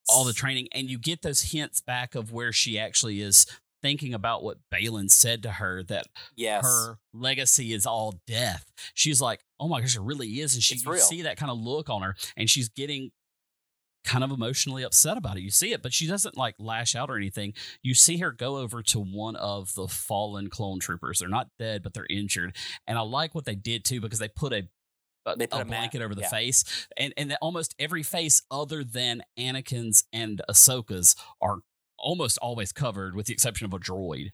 all 0.08 0.24
the 0.24 0.32
training. 0.32 0.68
And 0.72 0.88
you 0.88 0.98
get 0.98 1.20
those 1.20 1.52
hints 1.52 1.82
back 1.82 2.14
of 2.14 2.32
where 2.32 2.52
she 2.52 2.78
actually 2.78 3.20
is 3.20 3.46
thinking 3.82 4.14
about 4.14 4.42
what 4.42 4.58
Baylan 4.72 5.10
said 5.10 5.42
to 5.44 5.50
her 5.52 5.82
that 5.84 6.06
yes. 6.36 6.64
her 6.64 6.98
legacy 7.12 7.72
is 7.72 7.86
all 7.86 8.20
death. 8.26 8.72
She's 8.94 9.20
like, 9.20 9.44
oh 9.60 9.68
my 9.68 9.80
gosh, 9.80 9.96
it 9.96 10.02
really 10.02 10.40
is. 10.40 10.54
And 10.54 10.62
she 10.62 10.76
you 10.76 10.98
see 10.98 11.22
that 11.22 11.36
kind 11.36 11.50
of 11.50 11.58
look 11.58 11.88
on 11.88 12.02
her, 12.02 12.16
and 12.36 12.48
she's 12.48 12.68
getting 12.68 13.10
kind 14.04 14.22
of 14.22 14.30
emotionally 14.30 14.84
upset 14.84 15.16
about 15.16 15.36
it. 15.36 15.40
You 15.40 15.50
see 15.50 15.72
it, 15.72 15.82
but 15.82 15.92
she 15.92 16.06
doesn't 16.06 16.36
like 16.36 16.54
lash 16.58 16.94
out 16.94 17.10
or 17.10 17.16
anything. 17.16 17.54
You 17.82 17.92
see 17.94 18.18
her 18.18 18.30
go 18.30 18.58
over 18.58 18.82
to 18.84 19.00
one 19.00 19.34
of 19.34 19.74
the 19.74 19.88
fallen 19.88 20.48
clone 20.48 20.78
troopers. 20.78 21.18
They're 21.18 21.28
not 21.28 21.48
dead, 21.58 21.82
but 21.82 21.92
they're 21.92 22.06
injured. 22.08 22.56
And 22.86 22.98
I 22.98 23.00
like 23.00 23.34
what 23.34 23.44
they 23.46 23.56
did 23.56 23.84
too 23.84 24.00
because 24.00 24.20
they 24.20 24.28
put 24.28 24.52
a 24.52 24.68
They 25.36 25.48
put 25.48 25.58
a 25.58 25.62
a 25.62 25.64
mat- 25.64 25.66
blanket 25.66 26.02
over 26.02 26.14
the 26.14 26.20
yeah. 26.20 26.28
face, 26.28 26.86
and 26.96 27.12
and 27.16 27.32
that 27.32 27.38
almost 27.42 27.74
every 27.80 28.04
face 28.04 28.42
other 28.48 28.84
than 28.84 29.22
Anakin's 29.36 30.04
and 30.12 30.40
Ahsoka's 30.48 31.16
are 31.40 31.58
almost 32.06 32.38
always 32.38 32.72
covered, 32.72 33.16
with 33.16 33.26
the 33.26 33.32
exception 33.32 33.64
of 33.64 33.74
a 33.74 33.78
droid. 33.78 34.28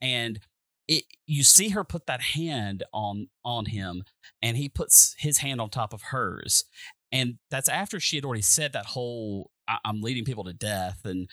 And 0.00 0.38
it 0.86 1.02
you 1.26 1.42
see 1.42 1.70
her 1.70 1.84
put 1.84 2.06
that 2.06 2.22
hand 2.22 2.84
on 2.94 3.28
on 3.44 3.66
him 3.66 4.04
and 4.40 4.56
he 4.56 4.68
puts 4.68 5.16
his 5.18 5.38
hand 5.38 5.60
on 5.60 5.68
top 5.68 5.92
of 5.92 6.02
hers. 6.02 6.64
And 7.10 7.38
that's 7.50 7.68
after 7.68 7.98
she 7.98 8.16
had 8.16 8.24
already 8.24 8.42
said 8.42 8.72
that 8.72 8.86
whole 8.86 9.50
I, 9.66 9.78
i'm 9.84 10.00
leading 10.00 10.24
people 10.24 10.44
to 10.44 10.52
death 10.52 11.00
and 11.04 11.28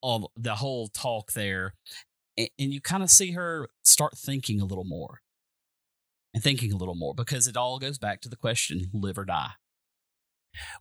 all 0.00 0.32
the 0.34 0.56
whole 0.56 0.88
talk 0.88 1.32
there. 1.32 1.74
And, 2.36 2.48
and 2.58 2.72
you 2.72 2.80
kind 2.80 3.02
of 3.02 3.10
see 3.10 3.32
her 3.32 3.68
start 3.84 4.16
thinking 4.16 4.60
a 4.60 4.64
little 4.64 4.84
more. 4.84 5.20
And 6.34 6.42
thinking 6.42 6.70
a 6.70 6.76
little 6.76 6.94
more 6.94 7.14
because 7.14 7.46
it 7.46 7.56
all 7.56 7.78
goes 7.78 7.98
back 7.98 8.20
to 8.22 8.28
the 8.28 8.36
question 8.36 8.90
live 8.92 9.16
or 9.16 9.24
die. 9.24 9.52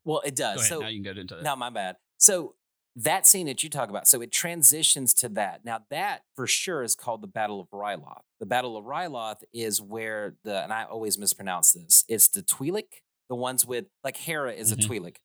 Well, 0.04 0.22
it 0.26 0.36
does. 0.36 0.60
ahead 0.60 0.70
So 0.70 0.80
now 0.80 0.88
you 0.88 1.02
can 1.02 1.14
go 1.14 1.20
into 1.20 1.36
that 1.36 1.44
No, 1.44 1.56
my 1.56 1.70
bad. 1.70 1.96
So 2.18 2.56
that 2.96 3.28
scene 3.28 3.46
that 3.48 3.62
you 3.64 3.70
talk 3.70 3.90
about, 3.90 4.08
so 4.08 4.22
it 4.22 4.32
transitions 4.32 5.14
to 5.16 5.30
that. 5.30 5.66
Now 5.66 5.80
that 5.90 6.22
for 6.36 6.48
sure 6.48 6.82
is 6.84 6.96
called 6.96 7.22
the 7.22 7.28
Battle 7.28 7.60
of 7.60 7.68
Ryloth. 7.72 8.22
The 8.40 8.46
Battle 8.46 8.78
of 8.78 8.86
Ryloth 8.86 9.44
is 9.54 9.82
where 9.82 10.36
the 10.44 10.64
and 10.64 10.72
I 10.72 10.84
always 10.86 11.18
mispronounce 11.18 11.74
this. 11.74 12.06
It's 12.08 12.28
the 12.30 12.42
Twi'lek, 12.42 13.02
the 13.30 13.36
ones 13.36 13.66
with 13.66 13.86
like 14.04 14.18
Hera 14.18 14.54
is 14.54 14.72
Mhm. 14.74 14.78
a 14.78 14.88
Twi'lek. 14.88 15.16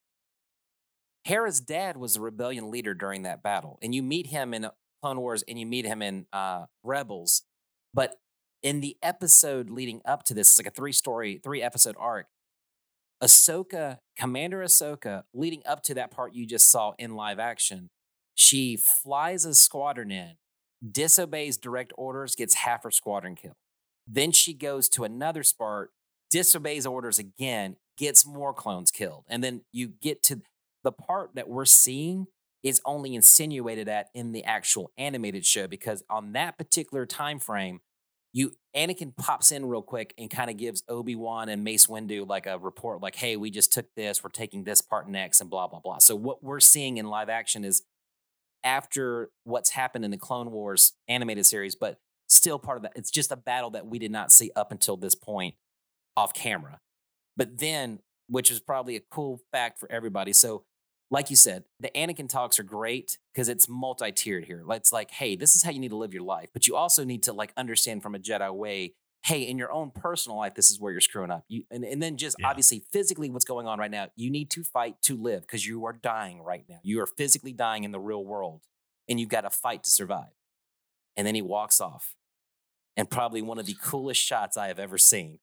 Hera's 1.26 1.60
dad 1.60 1.96
was 1.96 2.16
a 2.16 2.20
rebellion 2.20 2.70
leader 2.70 2.94
during 2.94 3.22
that 3.22 3.42
battle, 3.42 3.78
and 3.82 3.94
you 3.94 4.02
meet 4.02 4.28
him 4.28 4.54
in 4.54 4.68
Clone 5.02 5.20
Wars 5.20 5.44
and 5.46 5.58
you 5.58 5.66
meet 5.66 5.84
him 5.84 6.02
in 6.02 6.26
uh, 6.32 6.66
Rebels. 6.82 7.42
But 7.94 8.20
in 8.62 8.80
the 8.80 8.96
episode 9.02 9.70
leading 9.70 10.00
up 10.04 10.24
to 10.24 10.34
this, 10.34 10.50
it's 10.52 10.58
like 10.58 10.66
a 10.66 10.70
three 10.74 10.92
story, 10.92 11.40
three 11.42 11.62
episode 11.62 11.96
arc. 11.98 12.26
Ahsoka, 13.22 13.98
Commander 14.16 14.60
Ahsoka, 14.60 15.24
leading 15.34 15.62
up 15.66 15.82
to 15.84 15.94
that 15.94 16.10
part 16.10 16.34
you 16.34 16.46
just 16.46 16.70
saw 16.70 16.92
in 16.98 17.14
live 17.14 17.38
action, 17.38 17.90
she 18.34 18.76
flies 18.76 19.44
a 19.44 19.54
squadron 19.54 20.10
in, 20.10 20.32
disobeys 20.90 21.58
direct 21.58 21.92
orders, 21.96 22.34
gets 22.34 22.54
half 22.54 22.84
her 22.84 22.90
squadron 22.90 23.34
killed. 23.34 23.56
Then 24.06 24.32
she 24.32 24.54
goes 24.54 24.88
to 24.90 25.04
another 25.04 25.42
spot, 25.42 25.88
disobeys 26.30 26.86
orders 26.86 27.18
again, 27.18 27.76
gets 27.98 28.26
more 28.26 28.54
clones 28.54 28.90
killed. 28.90 29.24
And 29.28 29.44
then 29.44 29.62
you 29.72 29.88
get 29.88 30.22
to 30.24 30.40
the 30.82 30.92
part 30.92 31.34
that 31.34 31.48
we're 31.48 31.66
seeing 31.66 32.26
is 32.62 32.80
only 32.84 33.14
insinuated 33.14 33.88
at 33.88 34.08
in 34.14 34.32
the 34.32 34.44
actual 34.44 34.90
animated 34.96 35.44
show 35.44 35.66
because 35.66 36.02
on 36.08 36.32
that 36.32 36.58
particular 36.58 37.06
time 37.06 37.38
frame, 37.38 37.80
you 38.32 38.52
Anakin 38.76 39.16
pops 39.16 39.50
in 39.50 39.66
real 39.66 39.82
quick 39.82 40.14
and 40.16 40.30
kind 40.30 40.50
of 40.50 40.56
gives 40.56 40.82
Obi 40.88 41.16
Wan 41.16 41.48
and 41.48 41.64
Mace 41.64 41.86
Windu 41.86 42.28
like 42.28 42.46
a 42.46 42.58
report, 42.58 43.00
like, 43.00 43.16
"Hey, 43.16 43.36
we 43.36 43.50
just 43.50 43.72
took 43.72 43.92
this. 43.96 44.22
We're 44.22 44.30
taking 44.30 44.64
this 44.64 44.80
part 44.80 45.08
next," 45.08 45.40
and 45.40 45.50
blah 45.50 45.66
blah 45.66 45.80
blah. 45.80 45.98
So 45.98 46.14
what 46.14 46.42
we're 46.42 46.60
seeing 46.60 46.98
in 46.98 47.06
live 47.06 47.28
action 47.28 47.64
is 47.64 47.82
after 48.62 49.30
what's 49.44 49.70
happened 49.70 50.04
in 50.04 50.10
the 50.10 50.18
Clone 50.18 50.50
Wars 50.52 50.92
animated 51.08 51.46
series, 51.46 51.74
but 51.74 51.98
still 52.28 52.58
part 52.58 52.76
of 52.76 52.82
that. 52.84 52.92
It's 52.94 53.10
just 53.10 53.32
a 53.32 53.36
battle 53.36 53.70
that 53.70 53.86
we 53.86 53.98
did 53.98 54.12
not 54.12 54.30
see 54.30 54.50
up 54.54 54.70
until 54.70 54.96
this 54.96 55.14
point 55.14 55.56
off 56.16 56.32
camera. 56.34 56.80
But 57.36 57.58
then, 57.58 58.00
which 58.28 58.50
is 58.50 58.60
probably 58.60 58.96
a 58.96 59.00
cool 59.10 59.40
fact 59.50 59.78
for 59.78 59.90
everybody. 59.90 60.32
So 60.32 60.64
like 61.10 61.28
you 61.28 61.36
said, 61.36 61.64
the 61.80 61.90
Anakin 61.94 62.28
talks 62.28 62.58
are 62.58 62.64
great 62.64 63.18
because 63.34 63.48
it's 63.48 63.68
multi-tiered 63.68 64.44
here. 64.44 64.64
It's 64.70 64.92
like, 64.92 65.10
hey, 65.10 65.34
this 65.34 65.56
is 65.56 65.62
how 65.62 65.70
you 65.70 65.80
need 65.80 65.90
to 65.90 65.96
live 65.96 66.14
your 66.14 66.22
life, 66.22 66.50
but 66.52 66.68
you 66.68 66.76
also 66.76 67.04
need 67.04 67.24
to 67.24 67.32
like 67.32 67.52
understand 67.56 68.02
from 68.02 68.14
a 68.14 68.18
Jedi 68.18 68.52
way. 68.54 68.94
Hey, 69.22 69.42
in 69.42 69.58
your 69.58 69.70
own 69.70 69.90
personal 69.90 70.38
life, 70.38 70.54
this 70.54 70.70
is 70.70 70.80
where 70.80 70.92
you're 70.92 71.00
screwing 71.02 71.30
up. 71.30 71.44
You 71.48 71.64
and, 71.70 71.84
and 71.84 72.02
then 72.02 72.16
just 72.16 72.36
yeah. 72.38 72.48
obviously 72.48 72.84
physically, 72.90 73.28
what's 73.28 73.44
going 73.44 73.66
on 73.66 73.78
right 73.78 73.90
now? 73.90 74.06
You 74.16 74.30
need 74.30 74.50
to 74.52 74.64
fight 74.64 75.02
to 75.02 75.16
live 75.16 75.42
because 75.42 75.66
you 75.66 75.84
are 75.84 75.92
dying 75.92 76.40
right 76.40 76.64
now. 76.68 76.78
You 76.82 77.02
are 77.02 77.06
physically 77.06 77.52
dying 77.52 77.84
in 77.84 77.90
the 77.90 78.00
real 78.00 78.24
world, 78.24 78.62
and 79.08 79.20
you've 79.20 79.28
got 79.28 79.42
to 79.42 79.50
fight 79.50 79.82
to 79.84 79.90
survive. 79.90 80.32
And 81.18 81.26
then 81.26 81.34
he 81.34 81.42
walks 81.42 81.82
off, 81.82 82.14
and 82.96 83.10
probably 83.10 83.42
one 83.42 83.58
of 83.58 83.66
the 83.66 83.76
coolest 83.82 84.22
shots 84.22 84.56
I 84.56 84.68
have 84.68 84.78
ever 84.78 84.96
seen. 84.96 85.40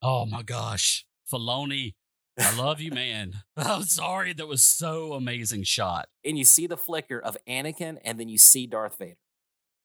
Oh 0.00 0.24
my 0.24 0.42
gosh, 0.42 1.04
Filoni 1.30 1.96
I 2.38 2.56
love 2.56 2.80
you, 2.80 2.90
man. 2.90 3.34
I'm 3.56 3.84
sorry. 3.84 4.32
That 4.32 4.46
was 4.46 4.62
so 4.62 5.14
amazing 5.14 5.62
shot. 5.62 6.08
And 6.24 6.36
you 6.36 6.44
see 6.44 6.66
the 6.66 6.76
flicker 6.76 7.18
of 7.18 7.36
Anakin, 7.48 7.98
and 8.04 8.20
then 8.20 8.28
you 8.28 8.38
see 8.38 8.66
Darth 8.66 8.98
Vader. 8.98 9.16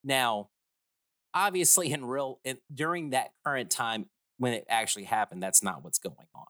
Now, 0.03 0.49
obviously, 1.33 1.91
in 1.91 2.05
real 2.05 2.39
in, 2.43 2.57
during 2.73 3.11
that 3.11 3.31
current 3.45 3.69
time 3.69 4.07
when 4.37 4.53
it 4.53 4.65
actually 4.67 5.05
happened, 5.05 5.41
that's 5.41 5.63
not 5.63 5.83
what's 5.83 5.99
going 5.99 6.27
on. 6.35 6.45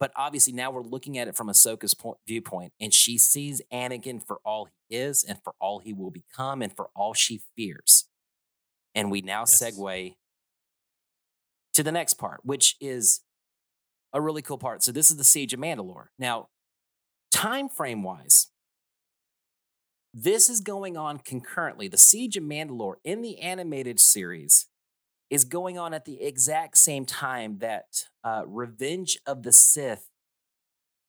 But 0.00 0.12
obviously, 0.16 0.52
now 0.52 0.70
we're 0.70 0.82
looking 0.82 1.18
at 1.18 1.28
it 1.28 1.36
from 1.36 1.48
Ahsoka's 1.48 1.94
point, 1.94 2.18
viewpoint, 2.26 2.72
and 2.80 2.94
she 2.94 3.18
sees 3.18 3.60
Anakin 3.72 4.24
for 4.24 4.38
all 4.44 4.66
he 4.88 4.96
is, 4.96 5.24
and 5.24 5.38
for 5.42 5.54
all 5.60 5.80
he 5.80 5.92
will 5.92 6.10
become, 6.10 6.62
and 6.62 6.74
for 6.74 6.88
all 6.94 7.14
she 7.14 7.40
fears. 7.56 8.08
And 8.94 9.10
we 9.10 9.20
now 9.20 9.40
yes. 9.40 9.62
segue 9.62 10.14
to 11.74 11.82
the 11.82 11.92
next 11.92 12.14
part, 12.14 12.40
which 12.44 12.76
is 12.80 13.20
a 14.12 14.20
really 14.20 14.42
cool 14.42 14.58
part. 14.58 14.82
So 14.82 14.92
this 14.92 15.10
is 15.10 15.16
the 15.16 15.24
Siege 15.24 15.52
of 15.52 15.60
Mandalore. 15.60 16.06
Now, 16.18 16.48
time 17.30 17.68
frame 17.68 18.02
wise, 18.02 18.48
this 20.14 20.48
is 20.48 20.60
going 20.60 20.96
on 20.96 21.18
concurrently. 21.18 21.88
The 21.88 21.98
Siege 21.98 22.36
of 22.36 22.44
Mandalore 22.44 22.96
in 23.04 23.22
the 23.22 23.40
animated 23.40 24.00
series 24.00 24.66
is 25.30 25.44
going 25.44 25.78
on 25.78 25.92
at 25.92 26.06
the 26.06 26.22
exact 26.22 26.78
same 26.78 27.04
time 27.04 27.58
that 27.58 27.84
uh, 28.24 28.42
Revenge 28.46 29.18
of 29.26 29.42
the 29.42 29.52
Sith 29.52 30.08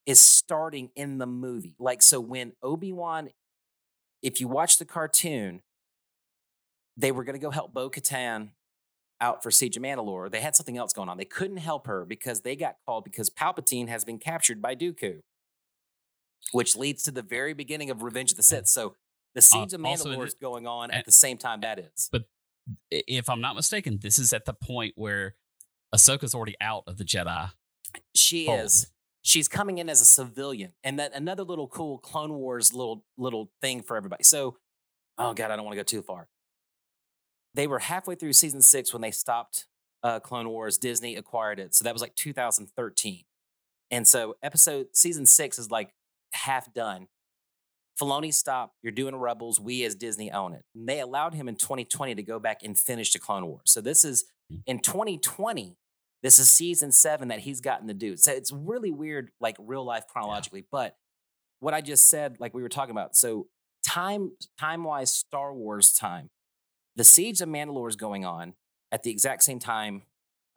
is 0.06 0.20
starting 0.20 0.89
in 0.95 1.20
the 1.20 1.26
movie. 1.26 1.76
Like, 1.80 2.02
so 2.02 2.20
when 2.20 2.54
Obi 2.62 2.91
Wan, 2.91 3.30
if 4.22 4.41
you 4.41 4.47
watch 4.47 4.78
the 4.78 4.86
cartoon, 4.86 5.62
they 6.97 7.12
were 7.12 7.24
going 7.24 7.39
to 7.39 7.39
go 7.39 7.52
help 7.52 7.74
Bo 7.74 7.89
Katan 7.89 8.50
out 9.22 9.43
for 9.43 9.51
Siege 9.51 9.78
of 9.78 9.84
Mandalore, 9.84 10.32
they 10.32 10.41
had 10.41 10.55
something 10.55 10.78
else 10.78 10.93
going 10.93 11.09
on. 11.09 11.17
They 11.17 11.26
couldn't 11.26 11.57
help 11.57 11.88
her 11.88 12.05
because 12.05 12.41
they 12.41 12.55
got 12.55 12.76
called 12.86 13.03
because 13.03 13.30
Palpatine 13.30 13.88
has 13.88 14.05
been 14.05 14.17
captured 14.17 14.61
by 14.61 14.76
Dooku, 14.76 15.20
which 16.51 16.76
leads 16.76 17.03
to 17.03 17.11
the 17.11 17.22
very 17.22 17.53
beginning 17.53 17.89
of 17.89 18.03
Revenge 18.03 18.32
of 18.32 18.38
the 18.38 18.43
Sith. 18.43 18.67
So 18.67 18.95
the 19.36 19.39
uh, 19.39 19.41
Siege 19.41 19.74
uh, 19.74 19.78
of 19.78 19.82
Mandalore 19.82 20.28
is 20.28 20.36
going 20.36 20.67
on 20.67 20.91
at 20.91 21.05
the 21.05 21.11
same 21.11 21.38
time 21.38 21.61
that 21.61 21.80
is. 21.80 22.09
But 22.11 22.24
if 22.91 23.30
I'm 23.30 23.41
not 23.41 23.55
mistaken, 23.55 23.99
this 24.01 24.20
is 24.20 24.34
at 24.34 24.45
the 24.45 24.53
point 24.53 24.93
where 24.95 25.36
Ahsoka's 25.93 26.36
already 26.36 26.55
out 26.61 26.84
of 26.88 26.97
the 26.97 27.03
Jedi. 27.03 27.51
She 28.15 28.45
fold. 28.45 28.61
is. 28.61 28.91
She's 29.22 29.47
coming 29.47 29.80
in 29.80 29.89
as 29.89 29.99
a 29.99 30.05
civilian, 30.05 30.72
and 30.84 30.97
that 30.97 31.13
another 31.13 31.43
little 31.43 31.67
cool 31.67 31.97
Clone 31.97 32.34
Wars 32.34 32.74
little 32.74 33.03
little 33.17 33.51
thing 33.61 33.82
for 33.82 33.97
everybody. 33.97 34.24
So, 34.24 34.57
oh 35.17 35.34
god, 35.34 35.51
I 35.51 35.57
don't 35.57 35.65
want 35.65 35.74
to 35.74 35.80
go 35.80 35.84
too 35.84 36.01
far 36.01 36.30
they 37.54 37.68
were 37.68 37.80
halfway 37.80 38.16
through 38.16 38.34
season 38.34 38.62
six 38.62 38.93
when 38.93 39.02
they 39.02 39.12
stopped 39.12 39.66
uh, 40.04 40.20
Clone 40.20 40.50
Wars. 40.50 40.78
Disney 40.78 41.16
acquired 41.16 41.60
it, 41.60 41.76
so 41.76 41.84
that 41.84 41.93
was 41.93 42.02
like 42.02 42.16
2013. 42.16 43.24
And 43.91 44.08
so 44.08 44.36
episode 44.43 44.88
season 44.93 45.26
six 45.26 45.58
is 45.58 45.72
like 45.72 45.93
half 46.34 46.72
done. 46.74 47.08
Filoni 48.00 48.34
stopped. 48.34 48.76
You're 48.82 48.91
doing 48.91 49.16
Rebels. 49.16 49.60
We 49.60 49.84
as 49.84 49.95
Disney 49.95 50.32
own 50.32 50.54
it. 50.54 50.64
And 50.74 50.88
they 50.88 51.00
allowed 51.00 51.34
him 51.34 51.50
in 51.50 51.56
2020 51.56 52.16
to 52.16 52.24
go 52.24 52.39
back 52.39 52.60
and 52.64 52.78
finish 52.78 53.12
the 53.12 53.20
Clone 53.20 53.45
Wars. 53.45 53.64
So 53.66 53.82
this 53.82 54.06
is 54.06 54.26
mm. 54.52 54.62
in 54.66 54.80
2020. 54.80 55.76
This 56.22 56.39
is 56.39 56.50
season 56.50 56.91
seven 56.91 57.30
that 57.30 57.39
he's 57.39 57.62
gotten 57.62 57.88
to 57.88 57.93
do. 57.93 58.16
So 58.18 58.32
it's 58.32 58.52
really 58.52 58.91
weird, 58.91 59.32
like 59.39 59.56
real 59.60 59.86
life 59.86 60.06
chronologically. 60.08 60.62
Yeah. 60.62 60.68
But 60.72 60.95
what 61.60 61.74
I 61.74 61.82
just 61.82 62.10
said, 62.10 62.38
like 62.39 62.54
we 62.54 62.62
were 62.62 62.70
talking 62.70 62.91
about, 62.91 63.16
so 63.16 63.47
time 63.86 64.32
time 64.58 64.84
wise, 64.84 65.14
Star 65.14 65.54
Wars 65.54 65.93
time 65.93 66.30
the 67.00 67.06
Siege 67.06 67.39
of 67.39 67.47
Mandalore 67.47 67.88
is 67.88 67.95
going 67.95 68.26
on 68.26 68.56
at 68.91 69.04
the 69.04 69.10
exact 69.10 69.41
same 69.43 69.58
time. 69.58 70.02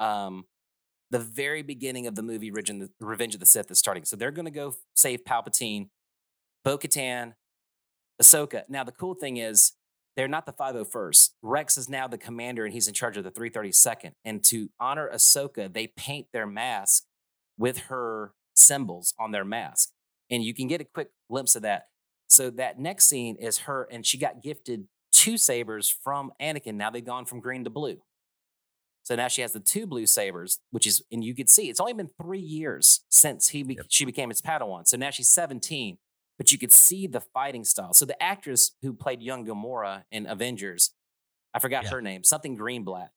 Um, 0.01 0.47
the 1.09 1.20
very 1.20 1.62
beginning 1.62 2.09
of 2.09 2.16
the 2.16 2.22
movie 2.22 2.51
Revenge 2.51 3.34
of 3.34 3.38
the 3.38 3.47
Sith 3.47 3.70
is 3.70 3.78
starting. 3.78 4.05
So 4.05 4.16
they're 4.16 4.32
going 4.32 4.47
to 4.47 4.51
go 4.51 4.74
save 4.97 5.22
Palpatine, 5.22 5.90
Bo 6.64 6.78
Katan, 6.78 7.34
Ahsoka. 8.20 8.64
Now, 8.68 8.82
the 8.82 8.90
cool 8.90 9.14
thing 9.14 9.36
is, 9.36 9.74
they're 10.16 10.26
not 10.26 10.47
the 10.47 10.53
501st. 10.53 11.30
Rex 11.43 11.78
is 11.78 11.88
now 11.88 12.09
the 12.09 12.18
commander 12.18 12.64
and 12.64 12.74
he's 12.74 12.88
in 12.88 12.95
charge 12.95 13.16
of 13.16 13.22
the 13.22 13.30
332nd. 13.30 14.14
And 14.24 14.43
to 14.47 14.68
honor 14.80 15.09
Ahsoka, 15.14 15.72
they 15.72 15.86
paint 15.86 16.26
their 16.32 16.47
mask 16.49 17.05
with 17.57 17.82
her 17.82 18.32
symbols 18.53 19.14
on 19.16 19.30
their 19.30 19.45
mask. 19.45 19.90
And 20.28 20.43
you 20.43 20.55
can 20.55 20.66
get 20.66 20.80
a 20.80 20.84
quick 20.84 21.11
glimpse 21.30 21.55
of 21.55 21.62
that. 21.62 21.84
So 22.26 22.51
that 22.51 22.80
next 22.80 23.05
scene 23.05 23.36
is 23.36 23.59
her, 23.59 23.86
and 23.93 24.05
she 24.05 24.18
got 24.18 24.43
gifted 24.43 24.88
two 25.23 25.39
sabers 25.39 25.89
from 25.89 26.33
Anakin. 26.41 26.75
Now 26.75 26.91
they've 26.91 27.05
gone 27.05 27.27
from 27.27 27.39
green 27.39 27.62
to 27.62 27.70
blue. 27.70 27.99
So 29.05 29.14
now 29.14 29.29
she 29.29 29.43
has 29.43 29.53
the 29.53 29.61
two 29.61 29.87
blue 29.87 30.07
sabers, 30.07 30.59
which 30.70 30.85
is, 30.85 31.03
and 31.12 31.23
you 31.23 31.35
could 31.35 31.49
see 31.49 31.68
it's 31.68 31.79
only 31.79 31.93
been 31.93 32.11
three 32.20 32.41
years 32.41 33.05
since 33.09 33.49
he 33.49 33.62
be, 33.62 33.75
yep. 33.75 33.87
she 33.89 34.05
became 34.05 34.31
his 34.31 34.41
Padawan. 34.41 34.87
So 34.87 34.97
now 34.97 35.11
she's 35.11 35.29
17, 35.29 35.99
but 36.39 36.51
you 36.51 36.59
could 36.59 36.73
see 36.73 37.07
the 37.07 37.20
fighting 37.20 37.64
style. 37.64 37.93
So 37.95 38.05
the 38.05 38.20
actress 38.20 38.73
who 38.83 38.93
played 38.93 39.23
young 39.23 39.47
Gamora 39.47 40.03
in 40.11 40.27
Avengers, 40.27 40.91
I 41.55 41.61
forgot 41.61 41.85
yeah. 41.85 41.91
her 41.91 42.03
name, 42.03 42.25
something 42.25 42.59
Greenblatt. 42.59 43.09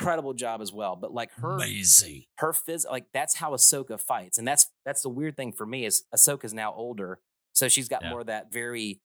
Incredible 0.00 0.32
job 0.32 0.62
as 0.62 0.72
well. 0.72 0.96
But 0.96 1.12
like 1.12 1.32
her 1.34 1.56
amazing, 1.56 2.24
her 2.38 2.52
phys, 2.52 2.90
like 2.90 3.04
that's 3.12 3.36
how 3.36 3.52
Ahsoka 3.52 4.00
fights, 4.00 4.38
and 4.38 4.48
that's 4.48 4.68
that's 4.86 5.02
the 5.02 5.10
weird 5.10 5.36
thing 5.36 5.52
for 5.52 5.66
me 5.66 5.84
is 5.84 6.04
Ahsoka's 6.12 6.54
now 6.54 6.72
older, 6.74 7.20
so 7.52 7.68
she's 7.68 7.88
got 7.88 8.02
yeah. 8.02 8.10
more 8.10 8.20
of 8.20 8.26
that 8.26 8.50
very 8.50 9.00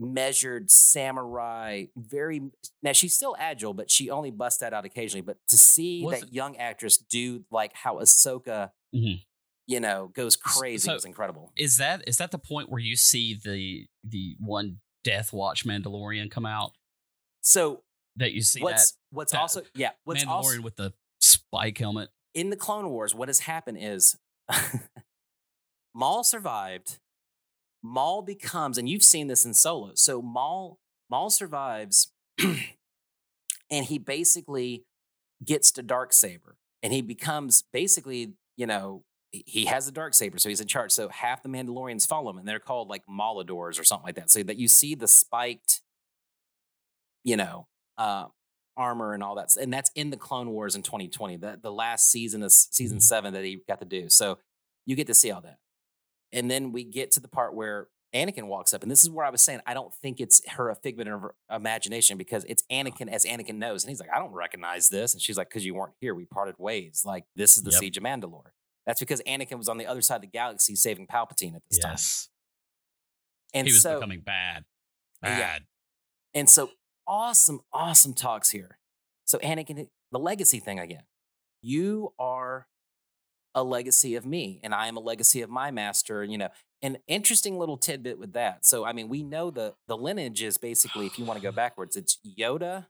measured 0.00 0.70
samurai, 0.70 1.84
very 1.96 2.40
now 2.82 2.92
she's 2.92 3.14
still 3.14 3.36
agile, 3.38 3.74
but 3.74 3.90
she 3.90 4.10
only 4.10 4.30
busts 4.30 4.60
that 4.60 4.72
out 4.72 4.84
occasionally. 4.84 5.20
But 5.20 5.36
to 5.48 5.58
see 5.58 6.02
was 6.04 6.20
that 6.20 6.28
it? 6.28 6.32
young 6.32 6.56
actress 6.56 6.96
do 6.96 7.44
like 7.50 7.72
how 7.74 7.96
Ahsoka, 7.96 8.70
mm-hmm. 8.94 9.20
you 9.66 9.80
know, 9.80 10.10
goes 10.14 10.36
crazy 10.36 10.86
so, 10.86 10.94
was 10.94 11.04
incredible. 11.04 11.52
Is 11.56 11.76
that 11.76 12.08
is 12.08 12.16
that 12.16 12.30
the 12.30 12.38
point 12.38 12.70
where 12.70 12.80
you 12.80 12.96
see 12.96 13.38
the 13.44 13.86
the 14.02 14.36
one 14.40 14.78
Death 15.04 15.32
Watch 15.32 15.66
Mandalorian 15.66 16.30
come 16.30 16.46
out? 16.46 16.72
So 17.42 17.82
that 18.16 18.32
you 18.32 18.40
see 18.40 18.62
what's 18.62 18.92
that, 18.92 18.98
what's 19.10 19.32
that 19.32 19.40
also 19.40 19.62
yeah 19.74 19.90
what's 20.04 20.24
Mandalorian 20.24 20.28
also, 20.28 20.62
with 20.62 20.76
the 20.76 20.92
spike 21.20 21.78
helmet 21.78 22.08
in 22.34 22.50
the 22.50 22.56
Clone 22.56 22.88
Wars. 22.88 23.14
What 23.14 23.28
has 23.28 23.40
happened 23.40 23.78
is 23.80 24.16
Maul 25.94 26.24
survived 26.24 26.98
Maul 27.82 28.22
becomes, 28.22 28.78
and 28.78 28.88
you've 28.88 29.02
seen 29.02 29.26
this 29.26 29.44
in 29.44 29.54
Solo. 29.54 29.92
So 29.94 30.20
Maul 30.20 30.78
Maul 31.10 31.30
survives, 31.30 32.12
and 32.40 33.86
he 33.86 33.98
basically 33.98 34.84
gets 35.44 35.72
to 35.72 35.82
dark 35.82 36.12
saber, 36.12 36.56
and 36.82 36.92
he 36.92 37.02
becomes 37.02 37.64
basically, 37.72 38.34
you 38.56 38.66
know, 38.66 39.04
he 39.32 39.66
has 39.66 39.86
a 39.86 39.92
dark 39.92 40.14
saber, 40.14 40.38
so 40.38 40.48
he's 40.48 40.60
in 40.60 40.66
charge. 40.66 40.90
So 40.90 41.08
half 41.08 41.42
the 41.42 41.48
Mandalorians 41.48 42.06
follow 42.06 42.30
him, 42.30 42.38
and 42.38 42.48
they're 42.48 42.58
called 42.58 42.88
like 42.88 43.02
Mauladors 43.06 43.80
or 43.80 43.84
something 43.84 44.04
like 44.04 44.16
that. 44.16 44.30
So 44.30 44.42
that 44.42 44.56
you 44.56 44.68
see 44.68 44.94
the 44.94 45.08
spiked, 45.08 45.82
you 47.24 47.36
know, 47.36 47.66
uh, 47.96 48.26
armor 48.76 49.14
and 49.14 49.22
all 49.22 49.36
that, 49.36 49.50
and 49.60 49.72
that's 49.72 49.90
in 49.94 50.10
the 50.10 50.16
Clone 50.16 50.50
Wars 50.50 50.74
in 50.74 50.82
2020, 50.82 51.36
the 51.36 51.58
the 51.62 51.72
last 51.72 52.10
season 52.10 52.42
of 52.42 52.52
season 52.52 52.98
mm-hmm. 52.98 53.02
seven 53.02 53.34
that 53.34 53.44
he 53.44 53.62
got 53.68 53.78
to 53.80 53.86
do. 53.86 54.08
So 54.08 54.38
you 54.86 54.96
get 54.96 55.06
to 55.06 55.14
see 55.14 55.30
all 55.30 55.40
that. 55.42 55.59
And 56.32 56.50
then 56.50 56.72
we 56.72 56.84
get 56.84 57.10
to 57.12 57.20
the 57.20 57.28
part 57.28 57.54
where 57.54 57.88
Anakin 58.14 58.46
walks 58.46 58.74
up, 58.74 58.82
and 58.82 58.90
this 58.90 59.04
is 59.04 59.10
where 59.10 59.24
I 59.24 59.30
was 59.30 59.42
saying 59.42 59.60
I 59.66 59.74
don't 59.74 59.94
think 59.94 60.20
it's 60.20 60.42
her 60.50 60.68
a 60.68 60.74
figment 60.74 61.08
of 61.08 61.20
her 61.20 61.34
imagination 61.50 62.18
because 62.18 62.44
it's 62.48 62.62
uh-huh. 62.70 62.84
Anakin 62.84 63.08
as 63.08 63.24
Anakin 63.24 63.56
knows, 63.56 63.84
and 63.84 63.90
he's 63.90 64.00
like, 64.00 64.10
I 64.14 64.18
don't 64.18 64.32
recognize 64.32 64.88
this, 64.88 65.12
and 65.12 65.22
she's 65.22 65.36
like, 65.36 65.48
because 65.48 65.64
you 65.64 65.74
weren't 65.74 65.94
here, 66.00 66.14
we 66.14 66.24
parted 66.24 66.56
ways. 66.58 67.02
Like 67.04 67.24
this 67.36 67.56
is 67.56 67.62
the 67.62 67.70
yep. 67.70 67.80
siege 67.80 67.96
of 67.96 68.02
Mandalore. 68.02 68.50
That's 68.86 68.98
because 68.98 69.22
Anakin 69.22 69.58
was 69.58 69.68
on 69.68 69.78
the 69.78 69.86
other 69.86 70.00
side 70.00 70.16
of 70.16 70.22
the 70.22 70.26
galaxy 70.28 70.74
saving 70.74 71.06
Palpatine 71.06 71.54
at 71.54 71.62
this 71.70 71.78
yes. 71.82 72.28
time. 73.52 73.60
And 73.60 73.66
he 73.66 73.72
was 73.72 73.82
so, 73.82 73.94
becoming 73.94 74.20
bad. 74.20 74.64
Yeah. 75.22 75.38
Bad. 75.38 75.62
and 76.34 76.48
so 76.48 76.70
awesome, 77.06 77.60
awesome 77.72 78.14
talks 78.14 78.50
here. 78.50 78.78
So 79.26 79.38
Anakin, 79.38 79.88
the 80.10 80.18
legacy 80.18 80.58
thing 80.58 80.80
again. 80.80 81.02
You 81.62 82.14
are 82.18 82.66
a 83.54 83.64
legacy 83.64 84.14
of 84.14 84.24
me, 84.24 84.60
and 84.62 84.74
I 84.74 84.86
am 84.86 84.96
a 84.96 85.00
legacy 85.00 85.42
of 85.42 85.50
my 85.50 85.70
master. 85.70 86.24
You 86.24 86.38
know, 86.38 86.48
an 86.82 86.98
interesting 87.06 87.58
little 87.58 87.76
tidbit 87.76 88.18
with 88.18 88.32
that. 88.32 88.64
So 88.64 88.84
I 88.84 88.92
mean, 88.92 89.08
we 89.08 89.22
know 89.22 89.50
the 89.50 89.74
the 89.86 89.96
lineage 89.96 90.42
is 90.42 90.58
basically, 90.58 91.06
if 91.06 91.18
you 91.18 91.24
want 91.24 91.38
to 91.38 91.42
go 91.42 91.52
backwards, 91.64 91.96
it's 91.96 92.18
Yoda, 92.38 92.86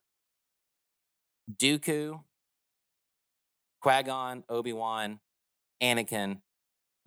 Dooku, 1.57 2.21
Qui-Gon, 3.81 4.45
Obi-Wan, 4.49 5.21
Anakin, 5.83 6.41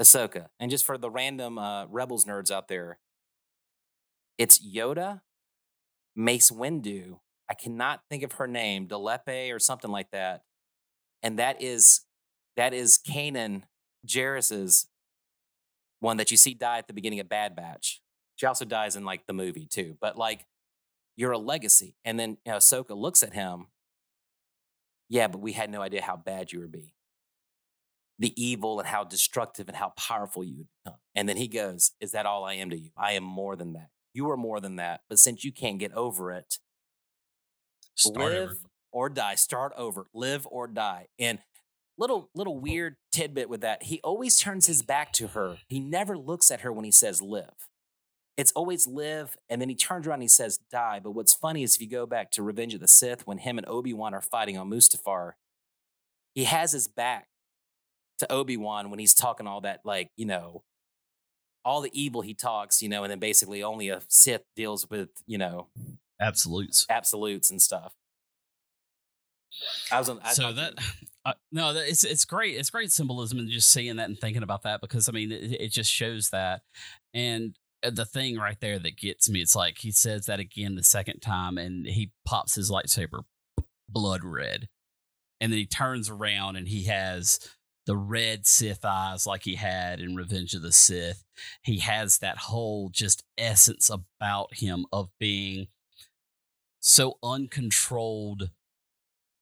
Ahsoka. 0.02 0.48
And 0.60 0.72
just 0.72 0.86
for 0.86 0.98
the 0.98 1.10
random 1.10 1.58
uh, 1.58 1.86
Rebels 1.86 2.26
nerds 2.26 2.52
out 2.52 2.68
there, 2.68 3.00
it's 4.38 4.60
Yoda, 4.60 5.22
Mace 6.16 6.52
Windu. 6.52 7.20
I 7.50 7.54
cannot 7.54 8.02
think 8.10 8.24
of 8.24 8.34
her 8.34 8.48
name, 8.48 8.88
Delepe 8.88 9.54
or 9.54 9.60
something 9.60 9.92
like 9.92 10.10
that. 10.12 10.44
And 11.22 11.38
that 11.40 11.62
is 11.62 12.02
that 12.58 12.74
is 12.74 12.98
Kanan 13.00 13.64
Jarrus's 14.06 14.88
one 16.00 16.18
that 16.18 16.32
you 16.32 16.38
see 16.38 16.54
die 16.54 16.78
at 16.80 16.88
the 16.88 16.94
beginning 16.94 17.20
of 17.20 17.30
Bad 17.30 17.56
Batch. 17.56 18.02
She 18.36 18.46
also 18.46 18.66
dies 18.66 18.96
in 18.96 19.06
like 19.06 19.26
the 19.28 19.34
movie 19.34 19.66
too. 19.66 19.98
But 20.02 20.18
like 20.18 20.46
you're 21.16 21.32
a 21.32 21.38
legacy. 21.38 21.96
And 22.04 22.20
then 22.20 22.38
you 22.46 22.52
know, 22.52 22.58
Ahsoka 22.58 22.96
looks 22.98 23.24
at 23.24 23.34
him. 23.34 23.68
Yeah, 25.10 25.28
but 25.28 25.42
we 25.42 25.54
had 25.54 25.70
no 25.70 25.82
idea 25.82 26.02
how 26.02 26.18
bad 26.18 26.52
you 26.52 26.60
would 26.60 26.72
be. 26.72 26.94
The 28.20 28.34
evil 28.42 28.80
and 28.80 28.88
how 28.88 29.04
destructive 29.04 29.68
and 29.68 29.78
how 29.78 29.90
powerful 29.98 30.44
you 30.44 30.58
would 30.58 30.68
become. 30.84 31.00
And 31.16 31.28
then 31.30 31.38
he 31.38 31.48
goes, 31.48 31.92
Is 32.00 32.12
that 32.12 32.26
all 32.26 32.44
I 32.46 32.54
am 32.56 32.70
to 32.72 32.78
you? 32.78 32.90
I 32.98 33.14
am 33.14 33.24
more 33.24 33.56
than 33.56 33.74
that. 33.74 33.90
You 34.14 34.30
are 34.32 34.38
more 34.38 34.60
than 34.60 34.78
that. 34.78 35.02
But 35.10 35.20
since 35.20 35.44
you 35.44 35.52
can't 35.52 35.80
get 35.80 35.94
over 35.94 36.32
it, 36.32 36.58
Start 37.96 38.18
live 38.32 38.50
over. 38.50 38.56
or 38.92 39.10
die. 39.10 39.36
Start 39.36 39.74
over. 39.78 40.08
Live 40.14 40.48
or 40.50 40.68
die. 40.68 41.08
And 41.20 41.40
little 41.98 42.30
little 42.36 42.56
oh. 42.56 42.60
weird 42.60 42.96
tidbit 43.12 43.50
with 43.50 43.62
that. 43.62 43.84
He 43.84 44.00
always 44.04 44.36
turns 44.36 44.68
his 44.68 44.82
back 44.82 45.12
to 45.14 45.28
her. 45.30 45.58
He 45.68 45.80
never 45.80 46.18
looks 46.18 46.52
at 46.52 46.62
her 46.62 46.72
when 46.72 46.86
he 46.86 46.92
says 46.92 47.22
live. 47.22 47.70
It's 48.36 48.52
always 48.54 48.88
live, 48.88 49.38
and 49.48 49.62
then 49.62 49.70
he 49.70 49.76
turns 49.76 50.08
around 50.08 50.16
and 50.16 50.24
he 50.24 50.28
says 50.28 50.60
die. 50.72 51.00
But 51.04 51.12
what's 51.12 51.34
funny 51.34 51.62
is 51.64 51.76
if 51.76 51.82
you 51.82 51.90
go 51.90 52.06
back 52.06 52.32
to 52.32 52.44
Revenge 52.44 52.74
of 52.74 52.80
the 52.80 52.88
Sith, 52.88 53.28
when 53.28 53.38
him 53.38 53.58
and 53.58 53.68
Obi 53.68 53.94
Wan 53.94 54.14
are 54.14 54.22
fighting 54.22 54.58
on 54.58 54.70
Mustafar, 54.70 55.34
he 56.34 56.46
has 56.46 56.72
his 56.72 56.88
back 56.88 57.28
to 58.20 58.32
Obi 58.32 58.58
Wan 58.58 58.90
when 58.90 59.00
he's 59.00 59.14
talking 59.14 59.46
all 59.46 59.62
that, 59.62 59.82
like 59.86 60.10
you 60.16 60.26
know, 60.26 60.64
all 61.64 61.82
the 61.82 61.92
evil 61.94 62.22
he 62.22 62.34
talks, 62.34 62.82
you 62.82 62.90
know, 62.90 63.04
and 63.04 63.12
then 63.12 63.20
basically 63.20 63.62
only 63.62 63.90
a 63.90 64.02
Sith 64.08 64.44
deals 64.56 64.90
with 64.90 65.10
you 65.28 65.38
know 65.38 65.68
Absolutes. 66.20 66.86
absolutes 66.90 67.52
and 67.52 67.62
stuff. 67.62 67.94
I 69.92 70.00
was 70.00 70.10
on. 70.10 70.20
I 70.24 70.34
so 70.34 70.52
that. 70.54 70.74
Uh, 71.26 71.34
no 71.52 71.72
it's 71.76 72.04
it's 72.04 72.26
great 72.26 72.58
it's 72.58 72.70
great 72.70 72.92
symbolism 72.92 73.40
and 73.40 73.50
just 73.50 73.70
seeing 73.70 73.96
that 73.96 74.10
and 74.10 74.20
thinking 74.20 74.44
about 74.44 74.64
that 74.64 74.82
because 74.82 75.08
i 75.08 75.12
mean 75.12 75.32
it, 75.32 75.62
it 75.62 75.72
just 75.72 75.92
shows 75.92 76.30
that. 76.30 76.62
And 77.14 77.56
uh, 77.84 77.92
the 77.92 78.06
thing 78.06 78.38
right 78.38 78.60
there 78.60 78.80
that 78.80 78.98
gets 78.98 79.30
me 79.30 79.42
it's 79.42 79.56
like 79.56 79.80
he 79.80 79.92
says 79.92 80.26
that 80.26 80.40
again 80.40 80.76
the 80.76 80.84
second 80.84 81.22
time 81.22 81.58
and 81.58 81.86
he 81.86 82.12
pops 82.26 82.56
his 82.56 82.72
lightsaber 82.72 83.24
blood 83.94 84.24
red. 84.24 84.68
And 85.40 85.52
then 85.52 85.60
he 85.60 85.66
turns 85.66 86.10
around 86.10 86.56
and 86.56 86.68
he 86.68 86.86
has 86.86 87.40
the 87.86 87.98
red 87.98 88.46
sith 88.46 88.86
eyes 88.86 89.28
like 89.28 89.44
he 89.44 89.56
had 89.56 90.00
in 90.00 90.16
revenge 90.16 90.54
of 90.54 90.62
the 90.62 90.72
sith. 90.72 91.24
He 91.64 91.80
has 91.80 92.20
that 92.20 92.38
whole 92.38 92.90
just 92.90 93.24
essence 93.38 93.90
about 93.90 94.56
him 94.56 94.86
of 94.92 95.10
being 95.20 95.68
so 96.80 97.18
uncontrolled 97.22 98.52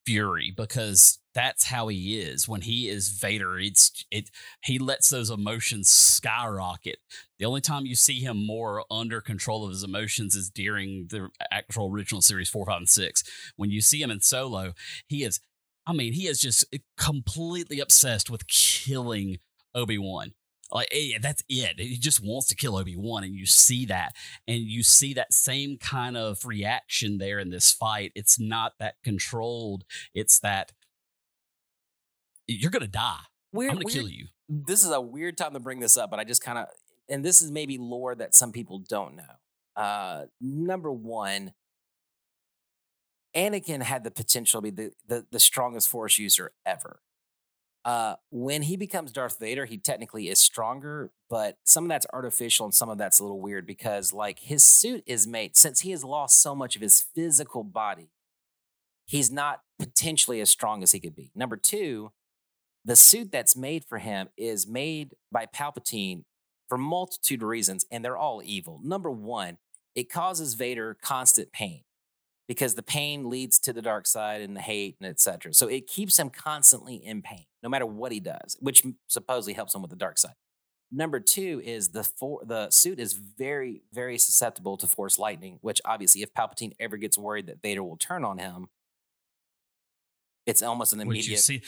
fury 0.05 0.51
because 0.55 1.19
that's 1.33 1.65
how 1.65 1.87
he 1.87 2.19
is. 2.19 2.47
When 2.47 2.61
he 2.61 2.89
is 2.89 3.09
Vader 3.09 3.57
it's 3.59 4.05
it 4.11 4.29
he 4.63 4.79
lets 4.79 5.09
those 5.09 5.29
emotions 5.29 5.89
skyrocket. 5.89 6.97
The 7.39 7.45
only 7.45 7.61
time 7.61 7.85
you 7.85 7.95
see 7.95 8.19
him 8.19 8.45
more 8.45 8.83
under 8.91 9.21
control 9.21 9.63
of 9.63 9.71
his 9.71 9.83
emotions 9.83 10.35
is 10.35 10.49
during 10.49 11.07
the 11.09 11.29
actual 11.51 11.91
original 11.91 12.21
series 12.21 12.49
4 12.49 12.65
5 12.65 12.77
and 12.77 12.89
6 12.89 13.23
when 13.55 13.71
you 13.71 13.81
see 13.81 14.01
him 14.01 14.11
in 14.11 14.21
solo 14.21 14.73
he 15.07 15.23
is 15.23 15.39
I 15.87 15.93
mean 15.93 16.13
he 16.13 16.27
is 16.27 16.39
just 16.39 16.65
completely 16.97 17.79
obsessed 17.79 18.29
with 18.29 18.47
killing 18.47 19.39
Obi-Wan. 19.73 20.33
Like 20.71 20.87
eh, 20.91 21.17
that's 21.21 21.43
it. 21.49 21.79
He 21.79 21.97
just 21.97 22.23
wants 22.23 22.47
to 22.47 22.55
kill 22.55 22.77
Obi-Wan 22.77 23.23
and 23.23 23.35
you 23.35 23.45
see 23.45 23.85
that. 23.87 24.13
And 24.47 24.61
you 24.61 24.83
see 24.83 25.13
that 25.13 25.33
same 25.33 25.77
kind 25.77 26.15
of 26.15 26.45
reaction 26.45 27.17
there 27.17 27.39
in 27.39 27.49
this 27.49 27.71
fight. 27.71 28.11
It's 28.15 28.39
not 28.39 28.73
that 28.79 28.95
controlled. 29.03 29.83
It's 30.13 30.39
that 30.39 30.71
you're 32.59 32.71
gonna 32.71 32.87
die 32.87 33.19
Weird, 33.53 33.71
i'm 33.71 33.75
gonna 33.77 33.85
weird- 33.85 33.93
kill 33.93 34.09
you 34.09 34.27
This 34.49 34.83
is 34.83 34.91
a 34.91 34.99
weird 35.01 35.37
time 35.37 35.53
to 35.53 35.59
bring 35.59 35.79
this 35.79 35.95
up, 35.97 36.09
but 36.09 36.19
I 36.19 36.23
just 36.25 36.43
kind 36.43 36.57
of, 36.57 36.67
and 37.09 37.23
this 37.23 37.41
is 37.41 37.51
maybe 37.51 37.77
lore 37.77 38.15
that 38.15 38.35
some 38.35 38.51
people 38.51 38.79
don't 38.79 39.15
know. 39.15 39.81
Uh, 39.81 40.25
number 40.41 40.91
one, 40.91 41.53
Anakin 43.35 43.81
had 43.81 44.03
the 44.03 44.11
potential 44.11 44.61
to 44.61 44.71
be 44.71 44.71
the, 44.71 44.91
the, 45.07 45.25
the 45.31 45.39
strongest 45.39 45.87
Force 45.87 46.17
user 46.17 46.51
ever. 46.65 47.01
Uh, 47.83 48.15
when 48.29 48.63
he 48.63 48.75
becomes 48.77 49.11
Darth 49.11 49.39
Vader, 49.39 49.65
he 49.65 49.77
technically 49.77 50.27
is 50.27 50.39
stronger, 50.39 51.11
but 51.29 51.57
some 51.63 51.85
of 51.85 51.89
that's 51.89 52.05
artificial 52.13 52.65
and 52.65 52.73
some 52.75 52.89
of 52.89 52.97
that's 52.97 53.19
a 53.19 53.23
little 53.23 53.39
weird 53.41 53.65
because, 53.65 54.13
like, 54.13 54.39
his 54.39 54.63
suit 54.63 55.03
is 55.07 55.25
made 55.25 55.55
since 55.57 55.79
he 55.79 55.91
has 55.91 56.03
lost 56.03 56.41
so 56.41 56.53
much 56.53 56.75
of 56.75 56.81
his 56.81 57.01
physical 57.15 57.63
body, 57.63 58.11
he's 59.05 59.31
not 59.31 59.61
potentially 59.79 60.41
as 60.41 60.49
strong 60.49 60.83
as 60.83 60.91
he 60.91 60.99
could 60.99 61.15
be. 61.15 61.31
Number 61.33 61.57
two, 61.57 62.11
the 62.83 62.95
suit 62.95 63.31
that's 63.31 63.55
made 63.55 63.85
for 63.85 63.99
him 63.99 64.29
is 64.37 64.67
made 64.67 65.13
by 65.31 65.45
Palpatine 65.45 66.23
for 66.67 66.77
multitude 66.77 67.41
of 67.43 67.49
reasons, 67.49 67.85
and 67.91 68.03
they're 68.03 68.17
all 68.17 68.41
evil. 68.43 68.79
Number 68.83 69.11
one, 69.11 69.57
it 69.93 70.09
causes 70.09 70.53
Vader 70.53 70.97
constant 71.01 71.51
pain 71.51 71.83
because 72.47 72.75
the 72.75 72.83
pain 72.83 73.29
leads 73.29 73.59
to 73.59 73.73
the 73.73 73.81
dark 73.81 74.07
side 74.07 74.41
and 74.41 74.55
the 74.55 74.61
hate 74.61 74.95
and 74.99 75.09
etc. 75.09 75.53
So 75.53 75.67
it 75.67 75.87
keeps 75.87 76.17
him 76.17 76.29
constantly 76.29 76.95
in 76.95 77.21
pain, 77.21 77.45
no 77.61 77.69
matter 77.69 77.85
what 77.85 78.11
he 78.11 78.19
does, 78.19 78.57
which 78.59 78.83
supposedly 79.07 79.53
helps 79.53 79.75
him 79.75 79.81
with 79.81 79.91
the 79.91 79.97
dark 79.97 80.17
side. 80.17 80.33
Number 80.91 81.19
two 81.21 81.61
is 81.63 81.89
the 81.89 82.03
for, 82.03 82.41
the 82.45 82.69
suit 82.69 82.99
is 82.99 83.13
very 83.13 83.83
very 83.93 84.17
susceptible 84.17 84.75
to 84.77 84.87
force 84.87 85.17
lightning, 85.17 85.59
which 85.61 85.81
obviously, 85.85 86.21
if 86.21 86.33
Palpatine 86.33 86.73
ever 86.79 86.97
gets 86.97 87.17
worried 87.17 87.47
that 87.47 87.61
Vader 87.61 87.83
will 87.83 87.97
turn 87.97 88.25
on 88.25 88.37
him, 88.37 88.67
it's 90.45 90.61
almost 90.61 90.91
an 90.91 90.99
which 90.99 91.07
immediate 91.07 91.29
you 91.29 91.37
see 91.37 91.61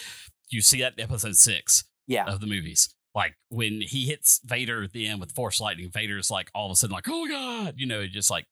you 0.49 0.61
see 0.61 0.81
that 0.81 0.93
in 0.97 1.03
episode 1.03 1.35
six 1.35 1.85
yeah. 2.07 2.25
of 2.25 2.41
the 2.41 2.47
movies 2.47 2.93
like 3.15 3.35
when 3.49 3.81
he 3.81 4.07
hits 4.07 4.39
vader 4.45 4.83
at 4.83 4.91
the 4.91 5.07
end 5.07 5.19
with 5.19 5.31
force 5.31 5.61
lightning 5.61 5.89
vader's 5.91 6.31
like 6.31 6.49
all 6.53 6.67
of 6.67 6.71
a 6.73 6.75
sudden 6.75 6.93
like 6.93 7.07
oh 7.09 7.27
god 7.27 7.75
you 7.77 7.85
know 7.85 8.05
just 8.07 8.29
like 8.29 8.45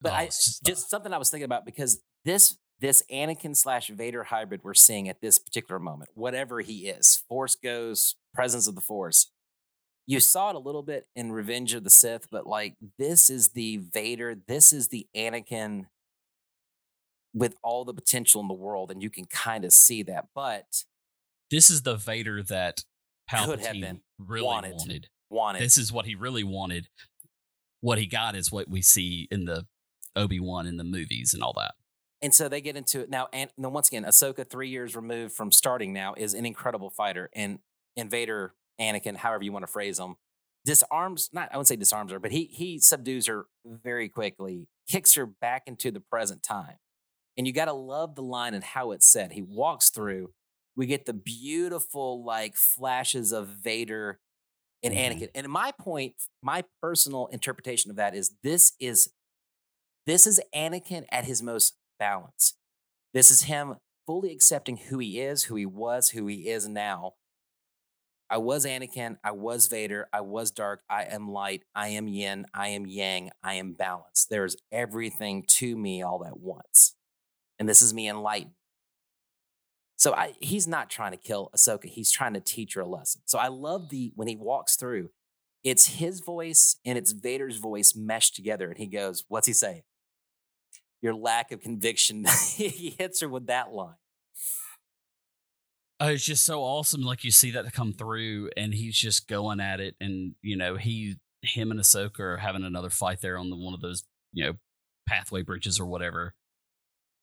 But 0.00 0.12
oh, 0.12 0.16
I 0.16 0.26
just, 0.26 0.64
just 0.64 0.86
uh 0.86 0.88
something 0.88 1.12
I 1.12 1.18
was 1.18 1.30
thinking 1.30 1.44
about 1.44 1.64
because 1.64 2.00
this 2.24 2.56
this 2.80 3.02
Anakin 3.10 3.56
slash 3.56 3.88
Vader 3.88 4.24
hybrid 4.24 4.60
we're 4.64 4.74
seeing 4.74 5.08
at 5.08 5.20
this 5.20 5.38
particular 5.38 5.78
moment, 5.78 6.10
whatever 6.14 6.60
he 6.60 6.88
is, 6.88 7.22
Force 7.28 7.54
goes, 7.56 8.16
presence 8.34 8.68
of 8.68 8.74
the 8.74 8.80
Force. 8.80 9.30
You 10.06 10.20
saw 10.20 10.50
it 10.50 10.56
a 10.56 10.58
little 10.58 10.82
bit 10.82 11.06
in 11.16 11.32
Revenge 11.32 11.72
of 11.72 11.84
the 11.84 11.90
Sith, 11.90 12.28
but 12.30 12.46
like 12.46 12.74
this 12.98 13.30
is 13.30 13.50
the 13.50 13.78
Vader, 13.78 14.34
this 14.34 14.72
is 14.72 14.88
the 14.88 15.06
Anakin 15.16 15.86
with 17.32 17.56
all 17.62 17.84
the 17.84 17.94
potential 17.94 18.40
in 18.42 18.48
the 18.48 18.54
world, 18.54 18.90
and 18.90 19.02
you 19.02 19.08
can 19.10 19.24
kind 19.24 19.64
of 19.64 19.72
see 19.72 20.02
that. 20.02 20.26
But 20.34 20.84
this 21.54 21.70
is 21.70 21.82
the 21.82 21.96
vader 21.96 22.42
that 22.42 22.84
palpatine 23.30 24.00
really 24.18 24.44
Wanted. 24.44 24.74
wanted. 24.76 25.08
wanted 25.30 25.62
this 25.62 25.78
is 25.78 25.92
what 25.92 26.06
he 26.06 26.14
really 26.14 26.44
wanted 26.44 26.88
what 27.80 27.98
he 27.98 28.06
got 28.06 28.34
is 28.34 28.50
what 28.52 28.68
we 28.68 28.82
see 28.82 29.28
in 29.30 29.44
the 29.44 29.66
obi-wan 30.16 30.66
in 30.66 30.76
the 30.76 30.84
movies 30.84 31.34
and 31.34 31.42
all 31.42 31.52
that 31.54 31.74
And 32.22 32.32
so 32.32 32.48
they 32.48 32.62
get 32.62 32.76
into 32.76 33.00
it 33.00 33.10
now. 33.10 33.28
And 33.34 33.50
then 33.58 33.72
once 33.72 33.88
again, 33.88 34.04
Ahsoka, 34.04 34.48
three 34.48 34.70
years 34.70 34.96
removed 34.96 35.34
from 35.34 35.52
starting 35.52 35.92
now, 35.92 36.14
is 36.16 36.32
an 36.32 36.46
incredible 36.46 36.88
fighter. 36.88 37.28
And 37.34 37.58
Invader, 37.96 38.54
Anakin, 38.80 39.16
however 39.16 39.44
you 39.44 39.52
want 39.52 39.66
to 39.66 39.70
phrase 39.70 39.98
him, 39.98 40.16
disarms, 40.64 41.28
not, 41.34 41.50
I 41.52 41.56
wouldn't 41.58 41.68
say 41.68 41.76
disarms 41.76 42.12
her, 42.12 42.18
but 42.18 42.32
he, 42.32 42.44
he 42.44 42.78
subdues 42.78 43.26
her 43.26 43.44
very 43.66 44.08
quickly, 44.08 44.68
kicks 44.88 45.14
her 45.16 45.26
back 45.26 45.64
into 45.66 45.90
the 45.90 46.00
present 46.00 46.42
time. 46.42 46.76
And 47.36 47.46
you 47.46 47.52
got 47.52 47.66
to 47.66 47.74
love 47.74 48.14
the 48.14 48.22
line 48.22 48.54
and 48.54 48.64
how 48.64 48.92
it's 48.92 49.06
said. 49.06 49.32
He 49.32 49.42
walks 49.42 49.90
through, 49.90 50.32
we 50.76 50.86
get 50.86 51.06
the 51.06 51.12
beautiful, 51.14 52.24
like, 52.24 52.56
flashes 52.56 53.32
of 53.32 53.48
Vader 53.48 54.20
and 54.82 54.94
Mhm. 54.94 54.98
Anakin. 54.98 55.30
And 55.34 55.48
my 55.48 55.72
point, 55.72 56.14
my 56.42 56.64
personal 56.82 57.26
interpretation 57.28 57.90
of 57.90 57.96
that 57.96 58.14
is 58.14 58.36
this 58.42 58.74
is 58.80 59.10
this 60.06 60.26
is 60.26 60.40
Anakin 60.54 61.06
at 61.10 61.24
his 61.24 61.42
most 61.42 61.76
balanced. 61.98 62.56
This 63.14 63.30
is 63.30 63.42
him 63.42 63.76
fully 64.06 64.32
accepting 64.32 64.76
who 64.76 64.98
he 64.98 65.20
is, 65.20 65.44
who 65.44 65.56
he 65.56 65.66
was, 65.66 66.10
who 66.10 66.26
he 66.26 66.48
is 66.48 66.68
now. 66.68 67.14
I 68.30 68.38
was 68.38 68.64
Anakin, 68.66 69.18
I 69.22 69.32
was 69.32 69.66
Vader, 69.68 70.08
I 70.12 70.20
was 70.22 70.50
dark, 70.50 70.82
I 70.88 71.04
am 71.04 71.30
light, 71.30 71.62
I 71.74 71.88
am 71.88 72.08
yin, 72.08 72.46
I 72.54 72.68
am 72.68 72.86
yang, 72.86 73.30
I 73.42 73.54
am 73.54 73.74
balance. 73.74 74.26
There's 74.28 74.56
everything 74.72 75.44
to 75.58 75.76
me 75.76 76.02
all 76.02 76.24
at 76.24 76.38
once. 76.40 76.94
And 77.58 77.68
this 77.68 77.82
is 77.82 77.94
me 77.94 78.08
enlightened. 78.08 78.54
So 79.96 80.12
I, 80.12 80.34
he's 80.40 80.66
not 80.66 80.90
trying 80.90 81.12
to 81.12 81.16
kill 81.16 81.50
Ahsoka. 81.54 81.86
He's 81.86 82.10
trying 82.10 82.34
to 82.34 82.40
teach 82.40 82.74
her 82.74 82.80
a 82.80 82.86
lesson. 82.86 83.22
So 83.26 83.38
I 83.38 83.48
love 83.48 83.90
the 83.90 84.12
when 84.16 84.28
he 84.28 84.36
walks 84.36 84.76
through, 84.76 85.10
it's 85.62 85.86
his 85.86 86.20
voice 86.20 86.76
and 86.84 86.98
it's 86.98 87.12
Vader's 87.12 87.56
voice 87.56 87.94
meshed 87.96 88.34
together. 88.34 88.68
And 88.68 88.78
he 88.78 88.86
goes, 88.86 89.24
What's 89.28 89.46
he 89.46 89.52
say? 89.52 89.84
Your 91.00 91.14
lack 91.14 91.52
of 91.52 91.60
conviction. 91.60 92.24
he 92.56 92.96
hits 92.98 93.20
her 93.20 93.28
with 93.28 93.46
that 93.46 93.72
line. 93.72 93.96
Uh, 96.00 96.06
it's 96.06 96.24
just 96.24 96.44
so 96.44 96.60
awesome. 96.60 97.02
Like 97.02 97.24
you 97.24 97.30
see 97.30 97.52
that 97.52 97.72
come 97.72 97.92
through, 97.92 98.50
and 98.56 98.74
he's 98.74 98.96
just 98.96 99.28
going 99.28 99.60
at 99.60 99.80
it, 99.80 99.94
and 100.00 100.34
you 100.42 100.56
know 100.56 100.76
he, 100.76 101.16
him, 101.42 101.70
and 101.70 101.78
Ahsoka 101.78 102.20
are 102.20 102.36
having 102.38 102.64
another 102.64 102.90
fight 102.90 103.20
there 103.20 103.38
on 103.38 103.48
the 103.48 103.56
one 103.56 103.74
of 103.74 103.80
those 103.80 104.02
you 104.32 104.44
know 104.44 104.52
pathway 105.08 105.42
bridges 105.42 105.78
or 105.78 105.86
whatever. 105.86 106.34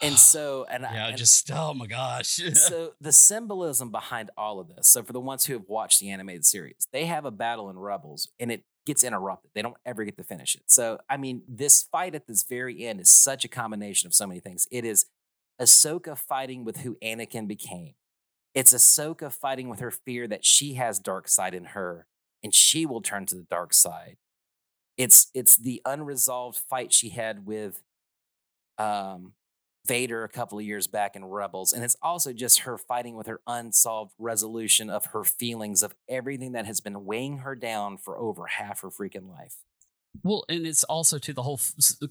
And 0.02 0.16
so, 0.18 0.66
and 0.70 0.84
yeah, 0.84 1.08
and, 1.08 1.18
just 1.18 1.49
oh 1.52 1.74
my 1.74 1.88
gosh. 1.88 2.39
so 2.54 2.93
the 2.99 3.12
symbolism 3.12 3.91
behind 3.91 4.32
all 4.38 4.60
of 4.60 4.68
this. 4.70 4.88
So 4.88 5.04
for 5.04 5.14
the 5.14 5.20
ones 5.20 5.45
who 5.45 5.54
have 5.54 5.68
watched 5.68 5.99
the 5.99 6.10
animated 6.10 6.45
series, 6.45 6.88
they 6.91 7.06
have 7.06 7.26
a 7.26 7.32
battle 7.32 7.70
in 7.70 7.78
Rebels, 7.78 8.30
and 8.39 8.52
it 8.52 8.64
gets 8.86 9.04
interrupted. 9.04 9.52
They 9.54 9.62
don't 9.62 9.78
ever 9.86 10.04
get 10.04 10.18
to 10.18 10.24
finish 10.24 10.56
it. 10.56 10.64
So 10.68 10.99
I 11.10 11.18
mean, 11.18 11.43
this 11.47 11.84
fight 11.84 12.16
at 12.16 12.28
this 12.28 12.43
very 12.43 12.86
end 12.86 12.99
is 12.99 13.10
such 13.10 13.45
a 13.45 13.49
combination 13.49 14.08
of 14.08 14.14
so 14.14 14.28
many 14.28 14.39
things. 14.39 14.68
It 14.72 14.86
is 14.86 15.06
Ahsoka 15.62 16.18
fighting 16.18 16.66
with 16.66 16.78
who 16.78 16.97
Anakin 17.04 17.47
became. 17.47 17.93
It's 18.54 18.74
Ahsoka 18.74 19.32
fighting 19.32 19.70
with 19.70 19.80
her 19.80 19.91
fear 19.91 20.28
that 20.28 20.43
she 20.43 20.74
has 20.74 20.99
dark 20.99 21.28
side 21.28 21.54
in 21.54 21.66
her 21.66 22.08
and 22.43 22.54
she 22.54 22.86
will 22.86 23.02
turn 23.02 23.26
to 23.28 23.36
the 23.36 23.45
dark 23.49 23.74
side. 23.74 24.18
It's 24.97 25.28
it's 25.34 25.56
the 25.56 25.82
unresolved 25.86 26.58
fight 26.58 26.91
she 26.91 27.10
had 27.10 27.45
with 27.45 27.82
um, 28.78 29.34
Vader 29.88 30.24
a 30.24 30.30
couple 30.30 30.60
of 30.60 30.66
years 30.66 30.88
back 30.88 31.16
in 31.16 31.26
Rebels. 31.26 31.74
And 31.74 31.84
it's 31.84 31.96
also 32.02 32.34
just 32.34 32.60
her 32.60 32.78
fighting 32.78 33.16
with 33.16 33.28
her 33.28 33.42
unsolved 33.48 34.14
resolution 34.20 34.90
of 34.90 35.08
her 35.08 35.24
feelings 35.24 35.82
of 35.82 35.96
everything 36.08 36.52
that 36.52 36.66
has 36.66 36.80
been 36.80 37.06
weighing 37.06 37.40
her 37.40 37.56
down 37.56 37.98
for 37.98 38.18
over 38.18 38.46
half 38.48 38.82
her 38.82 38.90
freaking 38.90 39.30
life. 39.30 39.58
Well, 40.24 40.44
and 40.50 40.68
it's 40.68 40.84
also 40.84 41.18
to 41.20 41.34
the 41.34 41.44
whole 41.44 41.60
uh, 42.02 42.08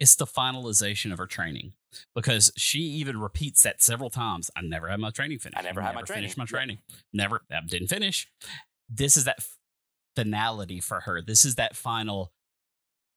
it's 0.00 0.16
the 0.16 0.26
finalization 0.26 1.12
of 1.12 1.18
her 1.18 1.26
training 1.26 1.72
because 2.14 2.52
she 2.56 2.80
even 2.80 3.20
repeats 3.20 3.62
that 3.62 3.82
several 3.82 4.10
times. 4.10 4.50
I 4.56 4.62
never 4.62 4.88
had 4.88 5.00
my 5.00 5.10
training 5.10 5.38
finished. 5.38 5.58
I 5.58 5.62
never 5.62 5.80
had 5.80 5.94
my 5.94 6.02
training. 6.02 6.24
Finished 6.24 6.38
my 6.38 6.44
training. 6.44 6.78
Never. 7.12 7.42
I 7.50 7.60
didn't 7.66 7.88
finish. 7.88 8.26
This 8.88 9.16
is 9.16 9.24
that 9.24 9.38
finality 10.16 10.80
for 10.80 11.00
her. 11.00 11.22
This 11.22 11.44
is 11.44 11.56
that 11.56 11.76
final. 11.76 12.32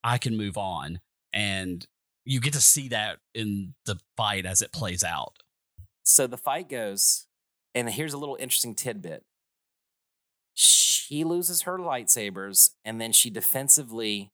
I 0.04 0.18
can 0.18 0.38
move 0.38 0.58
on, 0.58 1.02
and 1.34 1.86
you 2.30 2.40
get 2.40 2.54
to 2.54 2.62
see 2.62 2.90
that 2.90 3.18
in 3.34 3.74
the 3.88 3.98
fight 4.16 4.46
as 4.46 4.62
it 4.62 4.72
plays 4.72 5.04
out. 5.04 5.38
So 6.04 6.28
the 6.28 6.38
fight 6.38 6.70
goes, 6.70 7.26
and 7.74 7.90
here's 7.90 8.14
a 8.14 8.20
little 8.20 8.38
interesting 8.40 8.76
tidbit. 8.76 9.24
She 10.54 11.24
loses 11.24 11.64
her 11.64 11.80
lightsabers, 11.80 12.72
and 12.86 13.02
then 13.02 13.14
she 13.14 13.32
defensively 13.32 14.32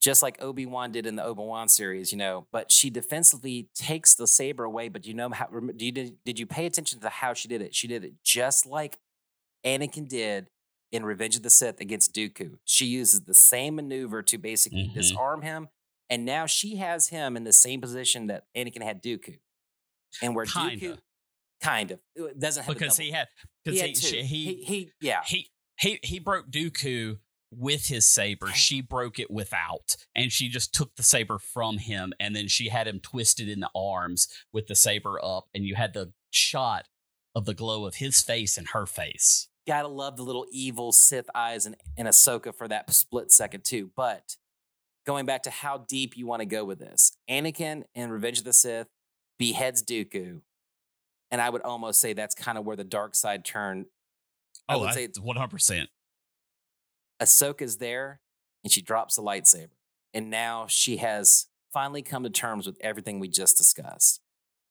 just 0.00 0.22
like 0.22 0.40
Obi 0.40 0.66
Wan 0.66 0.92
did 0.92 1.04
in 1.04 1.16
the 1.16 1.24
Obi 1.24 1.42
Wan 1.42 1.66
series, 1.66 2.12
you 2.12 2.18
know. 2.18 2.46
But 2.52 2.70
she 2.70 2.90
defensively 2.90 3.70
takes 3.74 4.14
the 4.14 4.28
saber 4.28 4.62
away. 4.62 4.88
But 4.88 5.04
you 5.04 5.14
know 5.14 5.28
how? 5.30 5.46
Do 5.46 5.84
you, 5.84 5.90
did, 5.90 6.18
did 6.24 6.38
you 6.38 6.46
pay 6.46 6.64
attention 6.64 7.00
to 7.00 7.08
how 7.08 7.34
she 7.34 7.48
did 7.48 7.60
it? 7.60 7.74
She 7.74 7.88
did 7.88 8.04
it 8.04 8.12
just 8.22 8.66
like 8.66 9.00
Anakin 9.64 10.06
did 10.06 10.48
in 10.92 11.04
Revenge 11.04 11.34
of 11.34 11.42
the 11.42 11.50
Sith 11.50 11.80
against 11.80 12.14
Dooku. 12.14 12.58
She 12.64 12.86
uses 12.86 13.22
the 13.22 13.34
same 13.34 13.74
maneuver 13.74 14.22
to 14.22 14.38
basically 14.38 14.84
mm-hmm. 14.84 14.94
disarm 14.94 15.42
him, 15.42 15.68
and 16.10 16.24
now 16.24 16.46
she 16.46 16.76
has 16.76 17.08
him 17.08 17.36
in 17.36 17.44
the 17.44 17.52
same 17.52 17.80
position 17.80 18.28
that 18.28 18.44
Anakin 18.56 18.82
had 18.82 19.02
Dooku, 19.02 19.38
and 20.22 20.34
where 20.34 20.46
Kinda. 20.46 20.86
Dooku 20.86 20.98
kind 21.62 21.90
of 21.92 22.00
uh, 22.20 22.26
doesn't 22.38 22.64
have 22.64 22.74
because 22.74 22.96
he 22.96 23.10
had 23.10 23.28
because 23.64 23.80
he, 23.80 24.22
he, 24.22 24.22
he, 24.22 24.64
he 24.64 24.90
yeah 25.00 25.20
he 25.24 25.50
he 25.78 25.98
he 26.02 26.18
broke 26.18 26.50
Dooku 26.50 27.18
with 27.50 27.86
his 27.86 28.06
saber. 28.06 28.48
She 28.48 28.80
broke 28.80 29.18
it 29.18 29.30
without, 29.30 29.96
and 30.14 30.32
she 30.32 30.48
just 30.48 30.74
took 30.74 30.94
the 30.96 31.02
saber 31.02 31.38
from 31.38 31.78
him, 31.78 32.12
and 32.20 32.34
then 32.34 32.48
she 32.48 32.68
had 32.68 32.86
him 32.86 33.00
twisted 33.00 33.48
in 33.48 33.60
the 33.60 33.70
arms 33.74 34.28
with 34.52 34.66
the 34.66 34.74
saber 34.74 35.18
up, 35.22 35.48
and 35.54 35.64
you 35.64 35.74
had 35.74 35.94
the 35.94 36.12
shot 36.30 36.86
of 37.34 37.44
the 37.44 37.54
glow 37.54 37.84
of 37.86 37.96
his 37.96 38.20
face 38.20 38.58
and 38.58 38.68
her 38.68 38.86
face. 38.86 39.48
Gotta 39.66 39.88
love 39.88 40.16
the 40.16 40.22
little 40.22 40.46
evil 40.50 40.92
Sith 40.92 41.28
eyes 41.34 41.66
in, 41.66 41.76
in 41.96 42.06
Ahsoka 42.06 42.54
for 42.54 42.68
that 42.68 42.92
split 42.92 43.32
second 43.32 43.64
too. 43.64 43.90
But 43.96 44.36
going 45.06 45.26
back 45.26 45.44
to 45.44 45.50
how 45.50 45.78
deep 45.78 46.16
you 46.16 46.26
want 46.26 46.40
to 46.40 46.46
go 46.46 46.64
with 46.64 46.78
this, 46.78 47.16
Anakin 47.30 47.84
in 47.94 48.10
Revenge 48.10 48.38
of 48.38 48.44
the 48.44 48.52
Sith 48.52 48.88
beheads 49.38 49.82
Dooku, 49.82 50.40
and 51.30 51.40
I 51.40 51.50
would 51.50 51.62
almost 51.62 52.00
say 52.00 52.12
that's 52.12 52.34
kind 52.34 52.58
of 52.58 52.64
where 52.64 52.76
the 52.76 52.84
dark 52.84 53.14
side 53.14 53.44
turned. 53.44 53.86
I 54.68 54.74
oh, 54.74 54.80
would 54.80 54.92
say 54.92 55.04
it's 55.04 55.20
one 55.20 55.36
hundred 55.36 55.50
percent. 55.50 55.88
Ahsoka's 57.20 57.78
there 57.78 58.20
and 58.64 58.72
she 58.72 58.82
drops 58.82 59.16
the 59.16 59.22
lightsaber. 59.22 59.70
And 60.12 60.30
now 60.30 60.66
she 60.68 60.96
has 60.96 61.46
finally 61.72 62.02
come 62.02 62.24
to 62.24 62.30
terms 62.30 62.66
with 62.66 62.76
everything 62.80 63.20
we 63.20 63.28
just 63.28 63.56
discussed. 63.56 64.20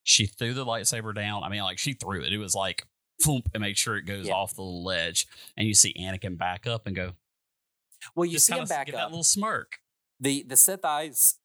She 0.03 0.25
threw 0.25 0.53
the 0.53 0.65
lightsaber 0.65 1.15
down. 1.15 1.43
I 1.43 1.49
mean, 1.49 1.61
like 1.61 1.77
she 1.77 1.93
threw 1.93 2.21
it. 2.21 2.33
It 2.33 2.37
was 2.37 2.53
like 2.55 2.85
boom, 3.23 3.43
and 3.53 3.61
make 3.61 3.77
sure 3.77 3.95
it 3.95 4.05
goes 4.05 4.27
yeah. 4.27 4.33
off 4.33 4.55
the 4.55 4.63
ledge. 4.63 5.27
And 5.55 5.67
you 5.67 5.73
see 5.73 5.93
Anakin 5.99 6.37
back 6.37 6.67
up 6.67 6.87
and 6.87 6.95
go. 6.95 7.13
Well, 8.15 8.25
you 8.25 8.37
see 8.37 8.53
him 8.55 8.65
back 8.65 8.89
up. 8.89 8.95
That 8.95 9.09
little 9.09 9.23
smirk. 9.23 9.79
The 10.19 10.43
the 10.47 10.57
Sith 10.57 10.85
eyes. 10.85 11.39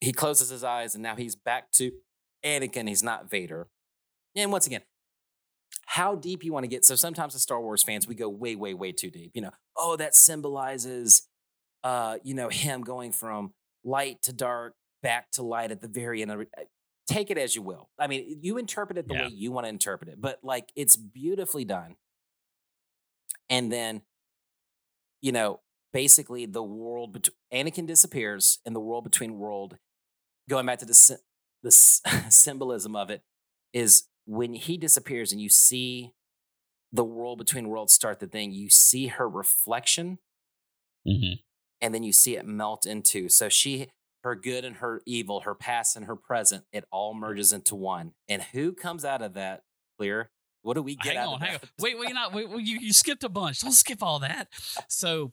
He 0.00 0.12
closes 0.12 0.50
his 0.50 0.64
eyes, 0.64 0.94
and 0.94 1.02
now 1.02 1.14
he's 1.14 1.36
back 1.36 1.70
to 1.72 1.92
Anakin. 2.44 2.88
He's 2.88 3.02
not 3.02 3.30
Vader. 3.30 3.68
And 4.34 4.50
once 4.50 4.66
again, 4.66 4.82
how 5.86 6.14
deep 6.14 6.42
you 6.44 6.52
want 6.52 6.64
to 6.64 6.68
get. 6.68 6.84
So 6.84 6.94
sometimes 6.94 7.34
as 7.34 7.42
Star 7.42 7.60
Wars 7.60 7.82
fans, 7.82 8.08
we 8.08 8.14
go 8.14 8.28
way, 8.28 8.56
way, 8.56 8.74
way 8.74 8.92
too 8.92 9.10
deep. 9.10 9.32
You 9.34 9.42
know, 9.42 9.50
oh, 9.76 9.96
that 9.96 10.14
symbolizes, 10.14 11.28
uh, 11.84 12.18
you 12.22 12.34
know, 12.34 12.48
him 12.48 12.82
going 12.82 13.12
from 13.12 13.52
light 13.84 14.22
to 14.22 14.32
dark, 14.32 14.74
back 15.02 15.30
to 15.32 15.42
light 15.42 15.70
at 15.70 15.80
the 15.80 15.88
very 15.88 16.22
end. 16.22 16.30
Uh, 16.30 16.44
take 17.06 17.30
it 17.30 17.38
as 17.38 17.54
you 17.54 17.62
will. 17.62 17.90
I 17.98 18.06
mean, 18.06 18.38
you 18.40 18.58
interpret 18.58 18.98
it 18.98 19.08
the 19.08 19.14
yeah. 19.14 19.22
way 19.24 19.32
you 19.34 19.52
want 19.52 19.66
to 19.66 19.68
interpret 19.68 20.08
it, 20.10 20.20
but 20.20 20.38
like 20.42 20.72
it's 20.76 20.96
beautifully 20.96 21.64
done. 21.64 21.96
And 23.50 23.70
then, 23.70 24.02
you 25.20 25.32
know, 25.32 25.60
basically 25.92 26.46
the 26.46 26.62
world 26.62 27.12
between 27.12 27.36
Anakin 27.52 27.86
disappears 27.86 28.58
in 28.64 28.72
the 28.72 28.80
world 28.80 29.04
between 29.04 29.38
world. 29.38 29.76
Going 30.48 30.66
back 30.66 30.78
to 30.80 30.86
the 30.86 31.18
the 31.62 31.70
symbolism 32.30 32.96
of 32.96 33.10
it 33.10 33.22
is 33.72 34.08
when 34.26 34.54
he 34.54 34.76
disappears 34.76 35.32
and 35.32 35.40
you 35.40 35.48
see 35.48 36.12
the 36.92 37.04
world 37.04 37.38
between 37.38 37.68
worlds 37.68 37.92
start 37.92 38.20
the 38.20 38.26
thing, 38.26 38.52
you 38.52 38.68
see 38.68 39.06
her 39.08 39.28
reflection 39.28 40.18
mm-hmm. 41.06 41.34
and 41.80 41.94
then 41.94 42.02
you 42.02 42.12
see 42.12 42.36
it 42.36 42.46
melt 42.46 42.84
into. 42.84 43.28
So 43.28 43.48
she, 43.48 43.88
her 44.24 44.34
good 44.34 44.64
and 44.64 44.76
her 44.76 45.00
evil, 45.06 45.40
her 45.40 45.54
past 45.54 45.96
and 45.96 46.06
her 46.06 46.16
present, 46.16 46.64
it 46.72 46.84
all 46.92 47.14
merges 47.14 47.52
into 47.52 47.74
one. 47.74 48.12
And 48.28 48.42
who 48.42 48.72
comes 48.72 49.04
out 49.04 49.22
of 49.22 49.34
that, 49.34 49.62
clear? 49.98 50.30
What 50.60 50.74
do 50.74 50.82
we 50.82 50.94
get 50.94 51.16
hang 51.16 51.26
on, 51.26 51.40
hang 51.40 51.54
on. 51.54 51.60
Wait, 51.80 51.98
wait, 51.98 52.14
not 52.14 52.32
wait, 52.32 52.48
wait, 52.48 52.64
you, 52.64 52.78
you 52.78 52.92
skipped 52.92 53.24
a 53.24 53.28
bunch. 53.28 53.60
Don't 53.60 53.72
skip 53.72 54.02
all 54.02 54.20
that. 54.20 54.48
So, 54.88 55.32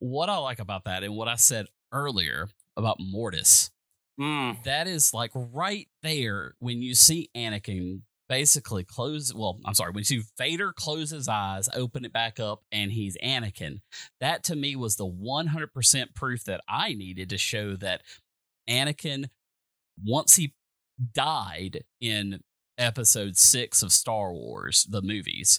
what 0.00 0.28
I 0.28 0.38
like 0.38 0.58
about 0.58 0.84
that 0.84 1.04
and 1.04 1.14
what 1.14 1.28
I 1.28 1.36
said 1.36 1.66
earlier 1.92 2.48
about 2.76 2.96
Mortis, 2.98 3.70
mm. 4.20 4.62
that 4.64 4.88
is 4.88 5.14
like 5.14 5.30
right 5.34 5.88
there 6.02 6.54
when 6.58 6.82
you 6.82 6.94
see 6.94 7.30
Anakin 7.36 8.02
basically 8.30 8.84
close 8.84 9.34
well 9.34 9.58
i'm 9.64 9.74
sorry 9.74 9.90
when 9.90 9.98
you 9.98 10.04
see 10.04 10.22
vader 10.38 10.72
close 10.72 11.10
his 11.10 11.26
eyes 11.26 11.68
open 11.74 12.04
it 12.04 12.12
back 12.12 12.38
up 12.38 12.62
and 12.70 12.92
he's 12.92 13.16
anakin 13.24 13.80
that 14.20 14.44
to 14.44 14.54
me 14.54 14.76
was 14.76 14.94
the 14.94 15.04
100% 15.04 16.14
proof 16.14 16.44
that 16.44 16.60
i 16.68 16.92
needed 16.94 17.28
to 17.28 17.36
show 17.36 17.74
that 17.74 18.02
anakin 18.68 19.28
once 20.04 20.36
he 20.36 20.54
died 21.12 21.82
in 22.00 22.38
episode 22.78 23.36
six 23.36 23.82
of 23.82 23.90
star 23.90 24.32
wars 24.32 24.86
the 24.88 25.02
movies 25.02 25.58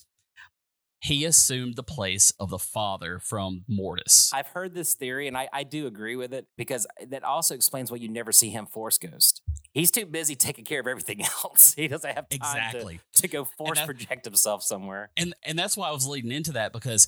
he 1.02 1.26
assumed 1.26 1.76
the 1.76 1.84
place 1.84 2.32
of 2.40 2.52
the 2.52 2.60
father 2.60 3.18
from 3.18 3.64
Mortis. 3.68 4.32
I've 4.34 4.48
heard 4.48 4.76
this 4.76 4.94
theory, 4.94 5.28
and 5.28 5.36
I, 5.36 5.50
I 5.52 5.64
do 5.64 5.88
agree 5.88 6.16
with 6.16 6.32
it 6.32 6.46
because 6.58 6.86
that 7.08 7.24
also 7.24 7.56
explains 7.56 7.90
why 7.92 7.98
you 7.98 8.08
never 8.08 8.32
see 8.32 8.52
him 8.52 8.68
force 8.68 9.00
ghost. 9.00 9.42
He's 9.74 9.90
too 9.90 10.06
busy 10.06 10.36
taking 10.36 10.64
care 10.64 10.80
of 10.80 10.86
everything 10.86 11.22
else. 11.44 11.74
He 11.74 11.88
doesn't 11.88 12.14
have 12.14 12.30
time 12.30 12.38
exactly. 12.38 13.00
to, 13.14 13.22
to 13.24 13.28
go 13.28 13.46
force 13.46 13.80
that, 13.80 13.88
project 13.88 14.26
himself 14.26 14.62
somewhere. 14.62 15.10
And 15.18 15.34
and 15.44 15.58
that's 15.58 15.76
why 15.76 15.90
I 15.90 15.92
was 15.92 16.08
leading 16.08 16.32
into 16.32 16.52
that 16.52 16.72
because 16.72 17.08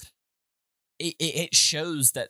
it, 0.98 1.16
it 1.20 1.56
shows 1.56 2.12
that 2.12 2.30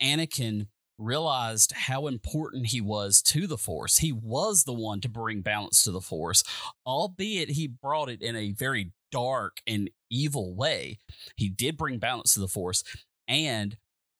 Anakin 0.00 0.68
realized 0.98 1.72
how 1.72 2.06
important 2.06 2.66
he 2.66 2.80
was 2.80 3.20
to 3.22 3.48
the 3.48 3.58
force. 3.58 3.98
He 3.98 4.12
was 4.12 4.64
the 4.64 4.72
one 4.72 5.00
to 5.00 5.08
bring 5.08 5.40
balance 5.40 5.82
to 5.82 5.90
the 5.90 6.00
force, 6.00 6.44
albeit 6.86 7.50
he 7.50 7.66
brought 7.66 8.08
it 8.08 8.22
in 8.22 8.36
a 8.36 8.52
very 8.52 8.92
dark 9.10 9.60
and 9.66 9.90
evil 10.12 10.54
way, 10.54 10.98
he 11.36 11.48
did 11.48 11.76
bring 11.76 11.98
balance 11.98 12.34
to 12.34 12.40
the 12.40 12.48
Force, 12.48 12.84
and 13.26 13.76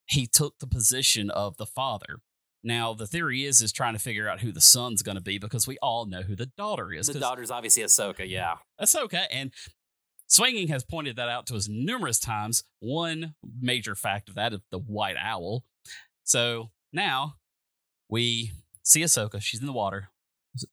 he 0.06 0.27
took 0.27 0.59
the 0.59 0.66
position 0.66 1.31
of 1.31 1.56
the 1.56 1.66
father. 1.66 2.20
Now 2.64 2.94
the 2.94 3.06
theory 3.06 3.44
is 3.44 3.60
is 3.60 3.73
trying 3.73 3.94
to 3.94 3.98
figure 3.98 4.28
out 4.28 4.40
who 4.40 4.52
the 4.52 4.60
son's 4.60 5.02
going 5.02 5.16
to 5.16 5.23
be 5.23 5.39
because 5.39 5.66
we 5.66 5.78
all 5.78 6.06
know 6.06 6.23
who 6.23 6.36
the 6.36 6.51
daughter 6.56 6.93
is. 6.93 7.09
The 7.09 7.19
daughter's 7.19 7.51
obviously 7.51 7.82
Ahsoka. 7.82 8.28
Yeah. 8.28 8.56
Ahsoka 8.81 9.27
and 9.31 9.52
Swinging 10.32 10.69
has 10.69 10.82
pointed 10.82 11.16
that 11.16 11.28
out 11.28 11.47
to 11.48 11.56
us 11.56 11.69
numerous 11.69 12.19
times. 12.19 12.64
One 12.81 13.35
major 13.60 13.94
fact 13.94 14.31
of 14.31 14.35
that 14.36 14.55
is 14.55 14.60
the 14.70 14.78
white 14.78 15.16
owl. 15.20 15.64
So 16.24 16.70
now 16.90 17.35
we 18.09 18.52
see 18.82 19.02
Ahsoka. 19.02 19.43
She's 19.43 19.60
in 19.60 19.66
the 19.66 19.74
water, 19.74 20.09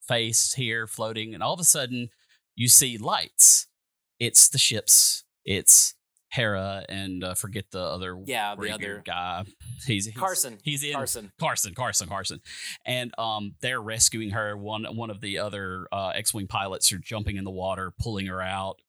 face 0.02 0.54
here 0.54 0.88
floating, 0.88 1.34
and 1.34 1.44
all 1.44 1.56
of 1.56 1.60
a 1.60 1.66
sudden 1.66 2.08
you 2.56 2.70
see 2.70 2.98
lights. 2.98 3.68
It's 4.20 4.50
the 4.50 4.58
ships. 4.58 5.24
It's 5.46 5.96
Hera 6.32 6.86
and 6.88 7.24
uh, 7.24 7.34
forget 7.34 7.66
the 7.72 7.82
other 7.82 8.20
Yeah. 8.26 8.56
The 8.56 8.72
other 8.72 9.02
guy. 9.04 9.46
He's, 9.86 10.06
he's 10.06 10.16
Carson. 10.16 10.58
He's 10.64 10.84
in 10.84 10.94
Carson. 10.94 11.32
Carson, 11.40 11.74
Carson, 11.74 12.08
Carson, 12.08 12.42
and 12.86 13.14
um, 13.18 13.56
they're 13.62 13.82
rescuing 13.82 14.32
her. 14.32 14.56
One 14.58 14.84
one 14.96 15.10
of 15.10 15.22
the 15.22 15.40
other 15.40 15.88
uh, 15.92 16.10
X-wing 16.10 16.48
pilots 16.48 16.92
are 16.92 16.98
jumping 16.98 17.38
in 17.38 17.46
the 17.46 17.50
water, 17.50 17.94
pulling 17.98 18.26
her 18.28 18.42
out, 18.42 18.82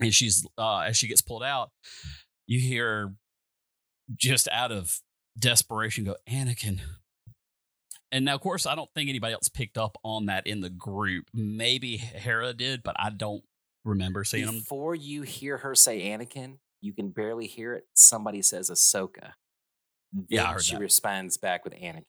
and 0.00 0.14
she's 0.14 0.46
uh, 0.56 0.78
as 0.78 0.96
she 0.96 1.08
gets 1.08 1.20
pulled 1.20 1.42
out, 1.42 1.72
you 2.46 2.60
hear 2.60 3.14
just 4.16 4.48
out 4.52 4.70
of 4.70 5.00
desperation 5.38 6.04
go, 6.04 6.16
Anakin. 6.30 6.80
And 8.12 8.24
now, 8.24 8.36
of 8.36 8.40
course, 8.40 8.64
I 8.66 8.76
don't 8.76 8.90
think 8.94 9.10
anybody 9.10 9.34
else 9.34 9.48
picked 9.48 9.76
up 9.76 9.98
on 10.04 10.26
that 10.26 10.46
in 10.46 10.60
the 10.60 10.70
group. 10.70 11.26
Maybe 11.34 11.96
Hera 11.96 12.52
did, 12.54 12.84
but 12.84 12.94
I 12.98 13.10
don't 13.10 13.42
remember 13.84 14.24
seeing 14.24 14.46
them. 14.46 14.58
Before 14.58 14.94
you 14.94 15.22
hear 15.22 15.58
her 15.58 15.74
say 15.74 16.02
Anakin, 16.08 16.58
you 16.80 16.92
can 16.92 17.10
barely 17.10 17.46
hear 17.46 17.74
it. 17.74 17.84
Somebody 17.94 18.42
says 18.42 18.70
Ahsoka. 18.70 19.32
Then 20.12 20.26
Yeah, 20.28 20.56
she 20.58 20.74
that. 20.74 20.80
responds 20.80 21.36
back 21.36 21.64
with 21.64 21.74
Anakin. 21.74 22.04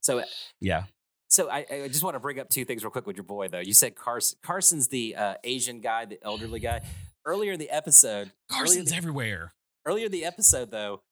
So, 0.00 0.22
Yeah, 0.60 0.84
so 1.28 1.50
I, 1.50 1.66
I 1.70 1.88
just 1.88 2.04
want 2.04 2.14
to 2.14 2.20
bring 2.20 2.38
up 2.38 2.48
two 2.48 2.64
things 2.64 2.84
real 2.84 2.90
quick 2.90 3.06
with 3.06 3.16
your 3.16 3.24
boy 3.24 3.48
though. 3.48 3.58
You 3.60 3.74
said 3.74 3.96
Carson. 3.96 4.38
Carson's 4.44 4.88
the 4.88 5.16
uh, 5.16 5.34
Asian 5.42 5.80
guy, 5.80 6.04
the 6.04 6.18
elderly 6.22 6.60
guy. 6.60 6.82
Earlier 7.26 7.52
in 7.52 7.58
the 7.58 7.70
episode, 7.70 8.30
Carson's 8.50 8.90
earlier, 8.92 8.98
everywhere. 8.98 9.52
earlier 9.86 10.06
in 10.06 10.12
the 10.12 10.24
episode 10.26 10.70
though, 10.70 11.02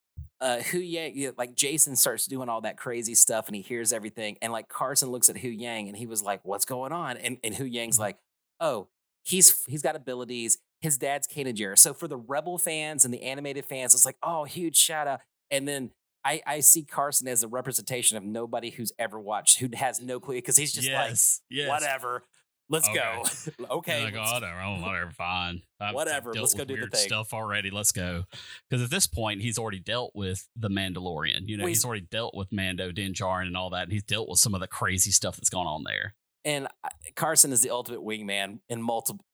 uh, 0.40 0.58
Huyang, 0.60 1.14
you 1.16 1.28
know, 1.28 1.34
like 1.38 1.54
Jacen 1.56 1.96
starts 1.96 2.26
doing 2.26 2.48
all 2.48 2.60
that 2.60 2.76
crazy 2.76 3.14
stuff 3.14 3.48
and 3.48 3.56
he 3.56 3.62
hears 3.62 3.92
everything, 3.92 4.36
and 4.42 4.52
like 4.52 4.68
Carson 4.68 5.10
looks 5.10 5.28
at 5.30 5.36
Huyang 5.36 5.88
and 5.88 5.96
he 5.96 6.06
was 6.06 6.22
like, 6.22 6.40
"What's 6.44 6.66
going 6.66 6.92
on?" 6.92 7.16
And 7.16 7.38
and 7.42 7.54
Huyang's 7.54 7.98
like, 7.98 8.18
"Oh, 8.60 8.88
he's 9.22 9.64
he's 9.66 9.82
got 9.82 9.96
abilities. 9.96 10.58
His 10.80 10.98
dad's 10.98 11.26
Kanan 11.28 11.54
Jarrus." 11.56 11.78
So 11.78 11.94
for 11.94 12.08
the 12.08 12.16
Rebel 12.16 12.58
fans 12.58 13.04
and 13.04 13.12
the 13.14 13.22
animated 13.22 13.64
fans, 13.64 13.94
it's 13.94 14.04
like, 14.06 14.16
"Oh, 14.22 14.44
huge 14.44 14.76
shout 14.76 15.06
out!" 15.06 15.20
And 15.50 15.66
then. 15.66 15.90
I, 16.24 16.40
I 16.46 16.60
see 16.60 16.84
Carson 16.84 17.26
as 17.26 17.42
a 17.42 17.48
representation 17.48 18.16
of 18.16 18.22
nobody 18.22 18.70
who's 18.70 18.92
ever 18.96 19.18
watched, 19.18 19.58
who 19.58 19.68
has 19.74 20.00
no 20.00 20.20
clue, 20.20 20.36
because 20.36 20.56
he's 20.56 20.72
just 20.72 20.86
yes, 20.86 21.40
yes. 21.50 21.68
like, 21.68 21.80
whatever, 21.80 22.22
let's 22.70 22.88
Okay. 22.88 23.00
go. 23.58 23.64
okay, 23.78 24.04
Like, 24.04 24.14
oh, 24.14 24.34
whatever, 24.34 24.60
oh, 24.60 24.80
whatever, 24.82 25.10
fine. 25.10 25.62
I've- 25.80 25.88
I've 25.88 25.94
Whatever, 25.96 26.32
let's 26.34 26.54
go 26.54 26.62
do 26.64 26.76
the 26.76 26.86
thing. 26.86 27.08
Stuff 27.08 27.34
already. 27.34 27.70
Let's 27.70 27.90
go. 27.90 28.22
Because 28.70 28.84
at 28.84 28.90
this 28.90 29.08
point, 29.08 29.40
he's 29.42 29.58
already 29.58 29.80
dealt 29.80 30.12
with 30.14 30.48
the 30.54 30.68
Mandalorian. 30.70 31.48
You 31.48 31.56
know, 31.56 31.62
Well, 31.64 31.68
he's 31.70 31.78
he's- 31.78 31.84
already 31.84 32.06
dealt 32.08 32.36
with 32.36 32.52
Mando, 32.52 32.92
Din 32.92 33.14
Djarin, 33.14 33.48
and 33.48 33.56
all 33.56 33.70
that. 33.70 33.82
And 33.82 33.92
he's 33.92 34.04
dealt 34.04 34.28
with 34.28 34.38
some 34.38 34.54
of 34.54 34.60
the 34.60 34.68
crazy 34.68 35.10
stuff 35.10 35.34
that's 35.36 35.50
going 35.50 35.66
on 35.66 35.82
there. 35.82 36.14
And 36.44 36.66
uh, 36.66 36.88
Carson 37.14 37.52
is 37.52 37.60
the 37.60 37.70
ultimate 37.70 38.00
wingman 38.00 38.60
in 38.68 38.82
multiple 38.82 39.24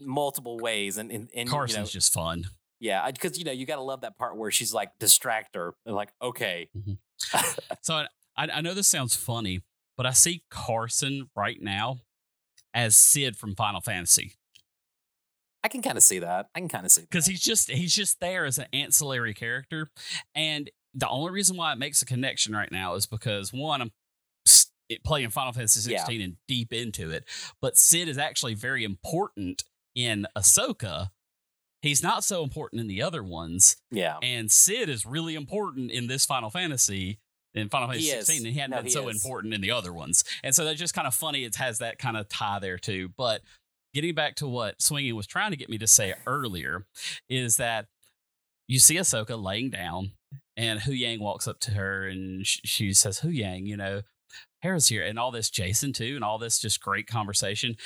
multiple 0.00 0.58
ways, 0.58 0.96
and 0.98 1.10
and, 1.10 1.28
and 1.34 1.48
Carson's 1.48 1.76
you 1.76 1.82
know, 1.82 1.86
just 1.86 2.12
fun. 2.12 2.44
yeah, 2.80 3.10
because 3.10 3.38
you 3.38 3.44
know 3.44 3.52
you 3.52 3.66
got 3.66 3.76
to 3.76 3.82
love 3.82 4.02
that 4.02 4.16
part 4.16 4.36
where 4.36 4.50
she's 4.50 4.72
like 4.72 4.90
distract 4.98 5.56
her, 5.56 5.74
and 5.86 5.94
like 5.94 6.12
okay, 6.22 6.68
mm-hmm. 6.76 7.50
So 7.82 7.94
I, 7.94 8.06
I 8.36 8.60
know 8.60 8.74
this 8.74 8.88
sounds 8.88 9.16
funny, 9.16 9.60
but 9.96 10.06
I 10.06 10.12
see 10.12 10.44
Carson 10.50 11.30
right 11.34 11.60
now 11.60 12.00
as 12.74 12.96
Cid 12.96 13.36
from 13.36 13.54
Final 13.54 13.80
Fantasy 13.80 14.34
I 15.64 15.68
can 15.68 15.82
kind 15.82 15.96
of 15.96 16.02
see 16.02 16.18
that. 16.18 16.48
I 16.54 16.58
can 16.58 16.68
kind 16.68 16.84
of 16.84 16.90
see 16.90 17.02
because 17.02 17.26
he's 17.26 17.40
just 17.40 17.70
he's 17.70 17.94
just 17.94 18.20
there 18.20 18.44
as 18.44 18.58
an 18.58 18.66
ancillary 18.72 19.34
character, 19.34 19.90
and 20.34 20.70
the 20.94 21.08
only 21.08 21.30
reason 21.30 21.56
why 21.56 21.72
it 21.72 21.78
makes 21.78 22.02
a 22.02 22.06
connection 22.06 22.54
right 22.54 22.70
now 22.70 22.94
is 22.94 23.06
because 23.06 23.52
one, 23.52 23.80
I'm 23.80 23.92
it- 24.92 25.04
playing 25.04 25.30
Final 25.30 25.52
Fantasy 25.52 25.90
Yeah. 25.90 25.98
16 25.98 26.20
and 26.20 26.36
deep 26.48 26.72
into 26.72 27.10
it, 27.10 27.24
but 27.60 27.76
Cid 27.76 28.08
is 28.08 28.18
actually 28.18 28.54
very 28.54 28.84
important 28.84 29.64
in 29.94 30.26
Ahsoka. 30.36 31.10
He's 31.82 32.02
not 32.02 32.22
so 32.24 32.44
important 32.44 32.80
in 32.80 32.86
the 32.86 33.02
other 33.02 33.22
ones, 33.24 33.76
yeah, 33.90 34.18
and 34.22 34.50
Cid 34.52 34.88
is 34.88 35.04
really 35.04 35.34
important 35.34 35.90
in 35.90 36.06
this 36.06 36.24
Final 36.24 36.48
Fantasy. 36.50 37.18
In 37.54 37.68
Final 37.68 37.88
Fantasy 37.88 38.06
He 38.06 38.12
is. 38.12 38.26
16, 38.26 38.46
and 38.46 38.54
he 38.54 38.60
hadn't 38.60 38.70
No, 38.70 38.76
been 38.78 38.86
he 38.86 38.92
so 38.92 39.08
is. 39.08 39.16
important 39.22 39.52
in 39.52 39.60
the 39.60 39.72
other 39.72 39.92
ones, 39.92 40.24
and 40.42 40.54
so 40.54 40.64
that's 40.64 40.78
just 40.78 40.94
kind 40.94 41.06
of 41.06 41.14
funny. 41.14 41.44
It 41.44 41.56
has 41.56 41.78
that 41.78 41.98
kind 41.98 42.16
of 42.16 42.28
tie 42.28 42.58
there 42.60 42.78
too. 42.78 43.10
But 43.16 43.42
getting 43.92 44.14
back 44.14 44.36
to 44.36 44.48
what 44.48 44.80
Swinging 44.80 45.14
was 45.16 45.26
trying 45.26 45.50
to 45.50 45.56
get 45.58 45.68
me 45.68 45.76
to 45.78 45.86
say 45.86 46.14
earlier 46.24 46.86
is 47.28 47.56
that 47.58 47.88
you 48.68 48.78
see 48.78 48.94
Ahsoka 48.94 49.42
laying 49.42 49.68
down, 49.68 50.12
and 50.56 50.80
Huyang 50.80 51.18
walks 51.18 51.46
up 51.46 51.58
to 51.60 51.72
her, 51.72 52.06
and 52.08 52.46
sh- 52.46 52.60
she 52.64 52.94
says, 52.94 53.20
"Huyang, 53.20 53.66
you 53.66 53.76
know." 53.76 54.02
Hera's 54.62 54.88
here, 54.88 55.04
and 55.04 55.18
all 55.18 55.30
this 55.30 55.50
Jacen 55.50 55.92
too, 55.94 56.14
and 56.14 56.24
all 56.24 56.38
this 56.38 56.58
just 56.58 56.80
great 56.80 57.06
conversation. 57.06 57.76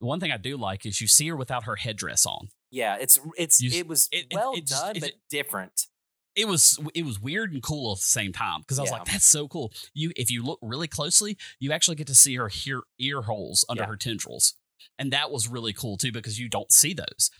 One 0.00 0.20
thing 0.20 0.32
I 0.32 0.36
do 0.36 0.56
like 0.56 0.84
is 0.84 1.00
you 1.00 1.06
see 1.06 1.28
her 1.28 1.36
without 1.36 1.64
her 1.64 1.76
headdress 1.76 2.26
on. 2.26 2.48
yeah. 2.70 2.96
It's 3.00 3.18
it's 3.38 3.60
You 3.62 3.70
it 3.80 3.86
was 3.86 4.08
it- 4.12 4.26
well 4.32 4.52
it 4.54 4.66
done, 4.66 4.96
but 5.00 5.12
different. 5.30 5.86
it 6.34 6.48
was 6.48 6.78
it 6.94 7.04
was 7.04 7.20
weird 7.20 7.52
and 7.52 7.62
cool 7.62 7.92
at 7.92 7.98
the 7.98 8.04
same 8.04 8.32
time 8.32 8.60
because 8.62 8.78
I 8.78 8.82
was 8.82 8.90
Yeah. 8.90 8.98
like, 8.98 9.06
that's 9.06 9.24
so 9.24 9.46
cool. 9.48 9.72
You 9.94 10.10
if 10.16 10.30
you 10.30 10.42
look 10.42 10.58
really 10.60 10.88
closely, 10.88 11.38
you 11.60 11.70
actually 11.72 11.94
get 11.96 12.08
to 12.08 12.14
see 12.14 12.34
her 12.34 12.50
ear 12.66 12.82
ear 12.98 13.22
holes 13.22 13.64
under 13.68 13.82
Yeah. 13.84 13.88
her 13.88 13.96
tendrils, 13.96 14.54
and 14.98 15.12
that 15.12 15.30
was 15.30 15.46
really 15.46 15.72
cool 15.72 15.96
too 15.96 16.10
because 16.10 16.38
you 16.40 16.48
don't 16.48 16.72
see 16.72 16.92
those. 16.94 17.30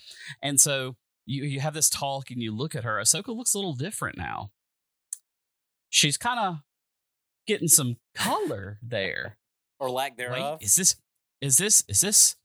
And 0.40 0.60
so 0.60 0.96
you 1.26 1.42
you 1.42 1.58
have 1.60 1.74
this 1.74 1.90
talk 1.90 2.30
and 2.30 2.40
you 2.40 2.54
look 2.54 2.76
at 2.76 2.84
her. 2.84 2.98
Ahsoka 3.00 3.34
looks 3.36 3.54
a 3.54 3.58
little 3.58 3.74
different 3.74 4.16
now. 4.16 4.52
She's 5.90 6.16
kind 6.16 6.38
of 6.38 6.58
getting 7.46 7.68
some 7.68 7.96
color 8.14 8.78
there. 8.82 9.38
Or 9.80 9.90
lack 9.90 10.16
thereof. 10.16 10.58
Wait, 10.60 10.66
is 10.66 10.76
this 10.76 10.96
is 11.40 11.58
this 11.58 11.84
is 11.88 12.00
this 12.00 12.36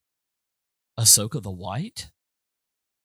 Ahsoka 1.00 1.42
the 1.42 1.52
White? 1.52 2.12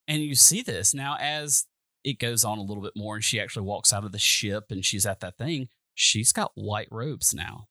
And 0.08 0.22
you 0.22 0.34
see 0.34 0.62
this 0.62 0.94
now 0.94 1.16
as 1.20 1.66
it 2.02 2.18
goes 2.18 2.44
on 2.44 2.58
a 2.58 2.62
little 2.62 2.82
bit 2.82 2.92
more, 2.96 3.14
and 3.16 3.24
she 3.24 3.40
actually 3.40 3.64
walks 3.64 3.92
out 3.92 4.04
of 4.04 4.12
the 4.12 4.18
ship 4.18 4.66
and 4.70 4.84
she's 4.84 5.06
at 5.06 5.20
that 5.20 5.38
thing. 5.38 5.68
She's 5.94 6.32
got 6.32 6.52
white 6.54 6.88
robes 6.90 7.32
now. 7.32 7.68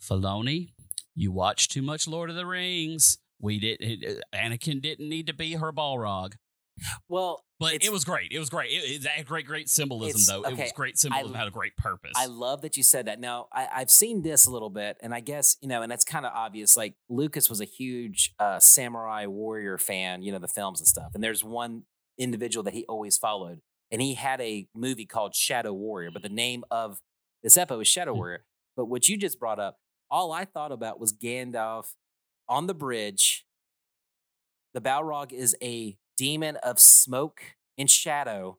Filoni, 0.00 0.72
you 1.14 1.32
watch 1.32 1.68
too 1.68 1.82
much 1.82 2.06
Lord 2.06 2.30
of 2.30 2.36
the 2.36 2.46
Rings. 2.46 3.18
We 3.40 3.58
did. 3.58 4.22
Anakin 4.34 4.80
didn't 4.80 5.08
need 5.08 5.26
to 5.26 5.34
be 5.34 5.54
her 5.54 5.72
Balrog, 5.72 6.34
well, 7.08 7.44
but 7.58 7.82
it 7.82 7.90
was 7.90 8.04
great. 8.04 8.32
It 8.32 8.38
was 8.38 8.50
great. 8.50 8.70
It, 8.70 9.04
it 9.04 9.06
had 9.06 9.26
great, 9.26 9.46
great 9.46 9.68
symbolism, 9.68 10.20
though. 10.26 10.48
It 10.48 10.58
was 10.58 10.72
great 10.72 10.98
symbolism. 10.98 11.34
had 11.34 11.48
a 11.48 11.50
great 11.50 11.76
purpose. 11.76 12.12
I 12.16 12.26
love 12.26 12.62
that 12.62 12.76
you 12.76 12.82
said 12.82 13.06
that. 13.06 13.18
Now, 13.20 13.46
I, 13.52 13.68
I've 13.74 13.90
seen 13.90 14.22
this 14.22 14.46
a 14.46 14.50
little 14.50 14.70
bit, 14.70 14.96
and 15.02 15.14
I 15.14 15.20
guess, 15.20 15.56
you 15.62 15.68
know, 15.68 15.82
and 15.82 15.90
that's 15.90 16.04
kind 16.04 16.26
of 16.26 16.32
obvious. 16.34 16.76
Like, 16.76 16.94
Lucas 17.08 17.48
was 17.48 17.60
a 17.60 17.64
huge 17.64 18.34
uh, 18.38 18.60
samurai 18.60 19.26
warrior 19.26 19.78
fan, 19.78 20.22
you 20.22 20.32
know, 20.32 20.38
the 20.38 20.48
films 20.48 20.80
and 20.80 20.86
stuff. 20.86 21.12
And 21.14 21.22
there's 21.24 21.42
one 21.42 21.82
individual 22.18 22.62
that 22.64 22.74
he 22.74 22.84
always 22.86 23.16
followed, 23.16 23.60
and 23.90 24.02
he 24.02 24.14
had 24.14 24.40
a 24.40 24.68
movie 24.74 25.06
called 25.06 25.34
Shadow 25.34 25.72
Warrior, 25.72 26.10
but 26.12 26.22
the 26.22 26.28
name 26.28 26.64
of 26.70 26.98
this 27.42 27.56
episode 27.56 27.80
is 27.80 27.88
Shadow 27.88 28.12
Hmm. 28.12 28.18
Warrior. 28.18 28.44
But 28.76 28.86
what 28.86 29.08
you 29.08 29.16
just 29.16 29.38
brought 29.40 29.58
up, 29.58 29.78
all 30.10 30.32
I 30.32 30.44
thought 30.44 30.72
about 30.72 31.00
was 31.00 31.14
Gandalf 31.14 31.86
on 32.48 32.66
the 32.66 32.74
bridge. 32.74 33.46
The 34.74 34.80
Balrog 34.82 35.32
is 35.32 35.56
a 35.62 35.96
demon 36.16 36.56
of 36.56 36.78
smoke 36.80 37.40
and 37.78 37.90
shadow 37.90 38.58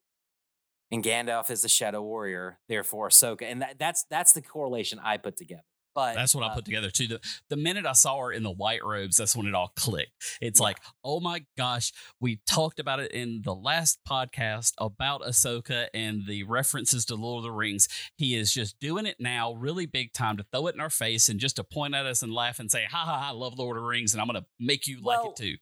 and 0.91 1.03
Gandalf 1.03 1.51
is 1.51 1.63
the 1.63 1.67
Shadow 1.67 2.01
Warrior, 2.01 2.59
therefore 2.69 3.09
Ahsoka, 3.09 3.41
and 3.41 3.61
that, 3.61 3.77
that's 3.77 4.05
that's 4.09 4.31
the 4.31 4.41
correlation 4.41 4.99
I 5.03 5.17
put 5.17 5.35
together. 5.35 5.63
But 5.97 6.13
That's 6.13 6.35
what 6.35 6.43
I 6.43 6.49
uh, 6.49 6.53
put 6.53 6.63
together 6.63 6.91
too. 6.91 7.07
The, 7.07 7.19
the 7.49 7.55
minute 7.55 7.87
I 7.87 7.93
saw 7.93 8.19
her 8.19 8.31
in 8.31 8.43
the 8.43 8.51
white 8.51 8.85
robes, 8.85 9.17
that's 9.17 9.35
when 9.35 9.47
it 9.47 9.55
all 9.55 9.71
clicked. 9.75 10.11
It's 10.39 10.59
Yeah. 10.59 10.65
like, 10.65 10.77
oh 11.03 11.19
my 11.19 11.43
gosh, 11.57 11.91
we 12.21 12.39
talked 12.45 12.79
about 12.79 12.99
it 12.99 13.11
in 13.13 13.41
the 13.43 13.55
last 13.55 13.97
podcast 14.07 14.73
about 14.77 15.23
Ahsoka 15.23 15.87
and 15.95 16.27
the 16.27 16.43
references 16.43 17.03
to 17.05 17.15
Lord 17.15 17.39
of 17.39 17.45
the 17.45 17.51
Rings. 17.51 17.87
He 18.15 18.35
is 18.35 18.53
just 18.53 18.79
doing 18.79 19.07
it 19.07 19.15
now, 19.19 19.53
really 19.53 19.87
big 19.87 20.13
time 20.13 20.37
to 20.37 20.45
throw 20.51 20.67
it 20.67 20.75
in 20.75 20.81
our 20.81 20.91
face 20.91 21.29
and 21.29 21.39
just 21.39 21.55
to 21.55 21.63
point 21.63 21.95
at 21.95 22.05
us 22.05 22.21
and 22.21 22.31
laugh 22.31 22.59
and 22.59 22.69
say, 22.69 22.85
ha 22.87 22.99
ha, 22.99 23.17
ha 23.17 23.29
I 23.29 23.31
love 23.31 23.57
Lord 23.57 23.75
of 23.75 23.81
the 23.81 23.89
Rings 23.89 24.13
and 24.13 24.21
I'm 24.21 24.27
going 24.27 24.39
to 24.39 24.47
make 24.59 24.85
you 24.85 25.01
like 25.01 25.25
it 25.25 25.35
too. 25.35 25.55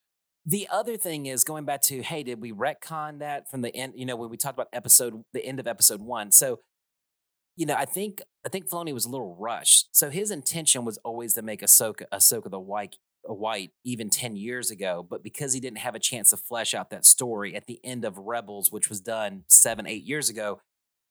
The 0.46 0.68
other 0.72 0.96
thing 0.96 1.26
is 1.26 1.44
going 1.44 1.66
back 1.66 1.82
to, 1.84 2.04
hey, 2.04 2.22
did 2.22 2.40
we 2.40 2.52
retcon 2.52 3.20
that 3.20 3.50
from 3.50 3.62
the 3.62 3.76
end? 3.76 3.94
You 3.96 4.06
know, 4.06 4.16
when 4.16 4.30
we 4.30 4.38
talked 4.38 4.56
about 4.56 4.68
episode, 4.72 5.24
the 5.34 5.44
end 5.44 5.60
of 5.60 5.68
episode 5.68 6.02
one. 6.02 6.32
So, 6.32 6.60
you 7.56 7.66
know, 7.66 7.76
I 7.76 7.86
think 7.86 8.22
I 8.46 8.50
think 8.50 8.70
Filoni 8.70 8.94
was 8.94 9.06
a 9.06 9.10
little 9.10 9.36
rushed. 9.40 9.96
So 9.96 10.10
his 10.10 10.30
intention 10.30 10.86
was 10.86 10.98
always 11.00 11.34
to 11.34 11.42
make 11.42 11.62
Ahsoka, 11.62 12.04
Ahsoka 12.14 12.52
the 12.52 12.60
white, 12.60 12.98
White 13.24 13.72
even 13.84 14.10
10 14.10 14.36
years 14.36 14.70
ago, 14.70 15.06
but 15.08 15.24
because 15.24 15.54
he 15.54 15.60
didn't 15.60 15.80
have 15.80 15.96
a 15.96 16.00
chance 16.00 16.30
to 16.30 16.38
flesh 16.38 16.74
out 16.74 16.90
that 16.92 17.06
story 17.06 17.56
at 17.56 17.66
the 17.66 17.80
end 17.84 18.06
of 18.06 18.18
Rebels, 18.18 18.72
which 18.72 18.90
was 18.90 19.02
done 19.02 19.44
seven, 19.48 19.88
eight 19.88 20.04
years 20.04 20.30
ago, 20.30 20.62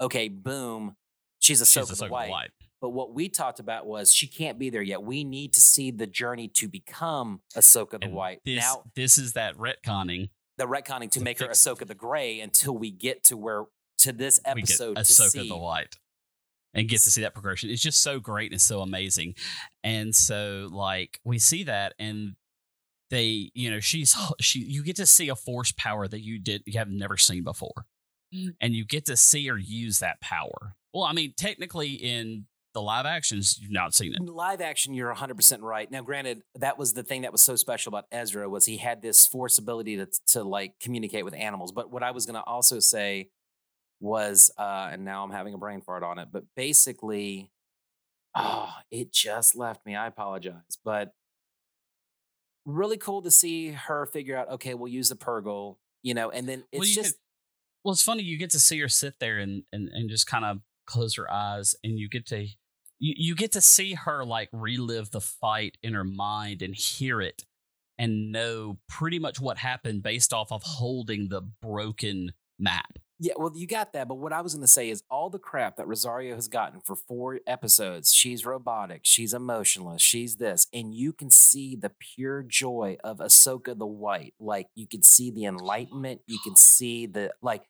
okay, 0.01 0.29
boom, 0.29 0.97
she's 1.41 1.61
Ahsoka, 1.61 1.89
She's 1.89 2.01
Ahsoka 2.01 2.11
White. 2.11 2.27
the 2.27 2.33
White. 2.33 2.51
But 2.85 2.91
what 2.91 3.15
we 3.15 3.31
talked 3.31 3.61
about 3.61 3.87
was 3.87 4.13
she 4.13 4.27
can't 4.27 4.59
be 4.59 4.69
there 4.69 4.83
yet. 4.83 5.03
We 5.03 5.25
need 5.25 5.55
to 5.55 5.61
see 5.63 5.91
the 5.91 6.07
journey 6.07 6.49
to 6.49 6.69
become 6.69 7.41
Ahsoka 7.57 7.93
the 7.93 8.05
And 8.05 8.13
White. 8.13 8.41
This, 8.45 8.61
now, 8.63 8.83
this 8.95 9.17
is 9.17 9.33
that 9.33 9.57
retconning. 9.57 10.29
the 10.59 10.67
retconning 10.67 11.11
to 11.13 11.21
to 11.21 11.25
make 11.25 11.39
her 11.39 11.47
fix 11.47 11.67
it. 11.67 11.71
Ahsoka 11.71 11.87
the 11.87 11.95
Gray 11.95 12.41
until 12.41 12.77
we 12.77 12.91
get 12.91 13.25
to 13.25 13.39
where 13.39 13.65
to 14.01 14.13
this 14.13 14.39
we 14.55 14.61
get 14.61 14.69
episode 14.69 14.97
to 14.97 15.01
Ahsoka 15.01 15.31
see. 15.31 15.49
the 15.49 15.57
White 15.57 15.97
and 16.75 16.87
get 16.87 17.01
to 17.01 17.11
see 17.11 17.23
that 17.23 17.33
progression. 17.33 17.71
It's 17.71 17.81
just 17.81 18.03
so 18.03 18.21
great 18.21 18.53
and 18.53 18.61
so 18.61 18.83
amazing. 18.83 19.37
And 19.83 20.15
so 20.15 20.69
like 20.71 21.21
we 21.25 21.39
see 21.39 21.63
that 21.63 21.95
and 21.99 22.35
they, 23.09 23.51
you 23.55 23.71
know, 23.71 23.81
she's 23.81 24.15
she 24.43 24.59
you 24.59 24.85
get 24.85 24.97
to 24.97 25.07
see 25.07 25.31
a 25.31 25.37
force 25.37 25.73
power 25.73 26.07
that 26.07 26.21
you 26.21 26.39
did 26.39 26.65
you 26.67 26.79
have 26.79 26.91
never 26.91 27.17
seen 27.17 27.45
before. 27.45 27.87
Mm. 28.35 28.57
And 28.61 28.75
you 28.75 28.85
get 28.85 29.07
to 29.07 29.17
see 29.17 29.47
her 29.47 29.57
use 29.57 30.01
that 30.01 30.21
power. 30.21 30.77
Well, 30.93 31.05
I 31.05 31.15
mean, 31.15 31.33
technically 31.35 31.95
in 31.95 32.45
the 32.75 32.83
live 32.83 33.07
actions, 33.07 33.59
you've 33.61 33.71
not 33.71 33.95
seen 33.95 34.13
it. 34.13 34.21
In 34.21 34.27
live 34.27 34.61
action, 34.61 34.95
you're 34.95 35.15
100% 35.15 35.63
right. 35.63 35.91
Now, 35.91 36.03
granted, 36.03 36.43
that 36.57 36.77
was 36.77 36.93
the 36.93 37.05
thing 37.05 37.23
that 37.23 37.33
was 37.33 37.41
so 37.41 37.57
special 37.57 37.91
about 37.91 38.07
Ezra 38.11 38.49
was 38.49 38.67
he 38.67 38.77
had 38.77 39.01
this 39.01 39.27
force 39.27 39.59
ability 39.59 39.97
to, 39.97 40.09
to 40.29 40.43
like 40.43 40.75
communicate 40.81 41.25
with 41.25 41.35
animals. 41.35 41.73
But 41.73 41.91
what 41.91 42.03
I 42.03 42.11
was 42.11 42.27
going 42.27 42.35
to 42.35 42.43
also 42.43 42.81
say 42.81 43.31
was, 44.01 44.51
uh, 44.59 44.91
and 44.93 45.05
now 45.05 45.23
I'm 45.25 45.31
having 45.31 45.55
a 45.55 45.59
brain 45.59 45.81
fart 45.81 46.03
on 46.03 46.19
it, 46.19 46.29
but 46.33 46.43
basically, 46.57 47.51
oh, 48.35 48.71
it 48.91 49.13
just 49.13 49.57
left 49.57 49.87
me. 49.87 49.95
I 49.95 50.09
apologize. 50.09 50.79
But 50.85 51.13
really 52.67 52.97
cool 52.97 53.23
to 53.23 53.31
see 53.31 53.71
her 53.71 54.07
figure 54.07 54.37
out, 54.37 54.51
okay, 54.51 54.75
we'll 54.75 54.93
use 54.93 55.09
the 55.09 55.17
Purrgil, 55.17 55.77
you 56.03 56.13
know, 56.13 56.31
and 56.31 56.49
then 56.49 56.65
it's 56.73 56.81
Well, 56.81 56.89
just, 57.05 57.17
Well, 57.85 57.93
it's 57.93 58.03
funny 58.03 58.25
you 58.25 58.37
get 58.37 58.51
to 58.51 58.59
see 58.61 58.81
her 58.81 58.89
sit 58.89 59.15
there 59.21 59.39
and 59.39 59.63
and, 59.73 59.89
and 59.89 60.11
just 60.11 60.27
kind 60.27 60.45
of 60.45 60.59
close 60.87 61.15
her 61.17 61.31
eyes, 61.31 61.75
and 61.85 61.99
you 61.99 62.09
get 62.09 62.27
to 62.27 62.47
you, 63.05 63.15
you 63.17 63.35
get 63.35 63.53
to 63.53 63.61
see 63.61 63.93
her 63.93 64.25
like 64.25 64.49
relive 64.51 65.11
the 65.11 65.21
fight 65.21 65.77
in 65.83 65.93
her 65.93 66.05
mind 66.05 66.63
and 66.63 66.75
hear 66.75 67.21
it 67.21 67.45
and 67.99 68.33
know 68.33 68.79
pretty 68.89 69.19
much 69.19 69.39
what 69.39 69.59
happened 69.59 70.03
based 70.03 70.33
off 70.33 70.51
of 70.51 70.63
holding 70.63 71.29
the 71.29 71.43
broken 71.61 72.33
map. 72.59 72.99
Yeah, 73.21 73.35
well, 73.37 73.53
you 73.55 73.67
got 73.67 73.93
that. 73.93 74.09
But 74.09 74.17
what 74.17 74.33
I 74.33 74.41
was 74.41 74.55
going 74.55 74.65
to 74.65 74.69
say 74.69 74.89
is 74.89 75.05
all 75.11 75.29
the 75.29 75.39
crap 75.39 75.77
that 75.77 75.87
Rosario 75.87 76.35
has 76.35 76.49
gotten 76.49 76.81
for 76.81 76.97
four 76.97 77.41
episodes. 77.47 78.13
She's 78.13 78.45
robotic. 78.45 79.03
She's 79.05 79.35
emotionless. 79.35 80.03
She's 80.03 80.37
this. 80.37 80.67
And 80.73 80.95
you 80.95 81.13
can 81.13 81.31
see 81.31 81.77
the 81.77 81.93
pure 82.17 82.43
joy 82.43 82.97
of 83.05 83.19
Ahsoka 83.19 83.79
the 83.79 83.87
White. 83.87 84.35
Like, 84.41 84.69
you 84.75 84.89
can 84.89 85.03
see 85.03 85.31
the 85.31 85.47
oh 85.47 85.51
enlightenment. 85.51 86.23
You 86.27 86.39
can 86.43 86.57
see 86.57 87.07
the, 87.07 87.33
like, 87.41 87.63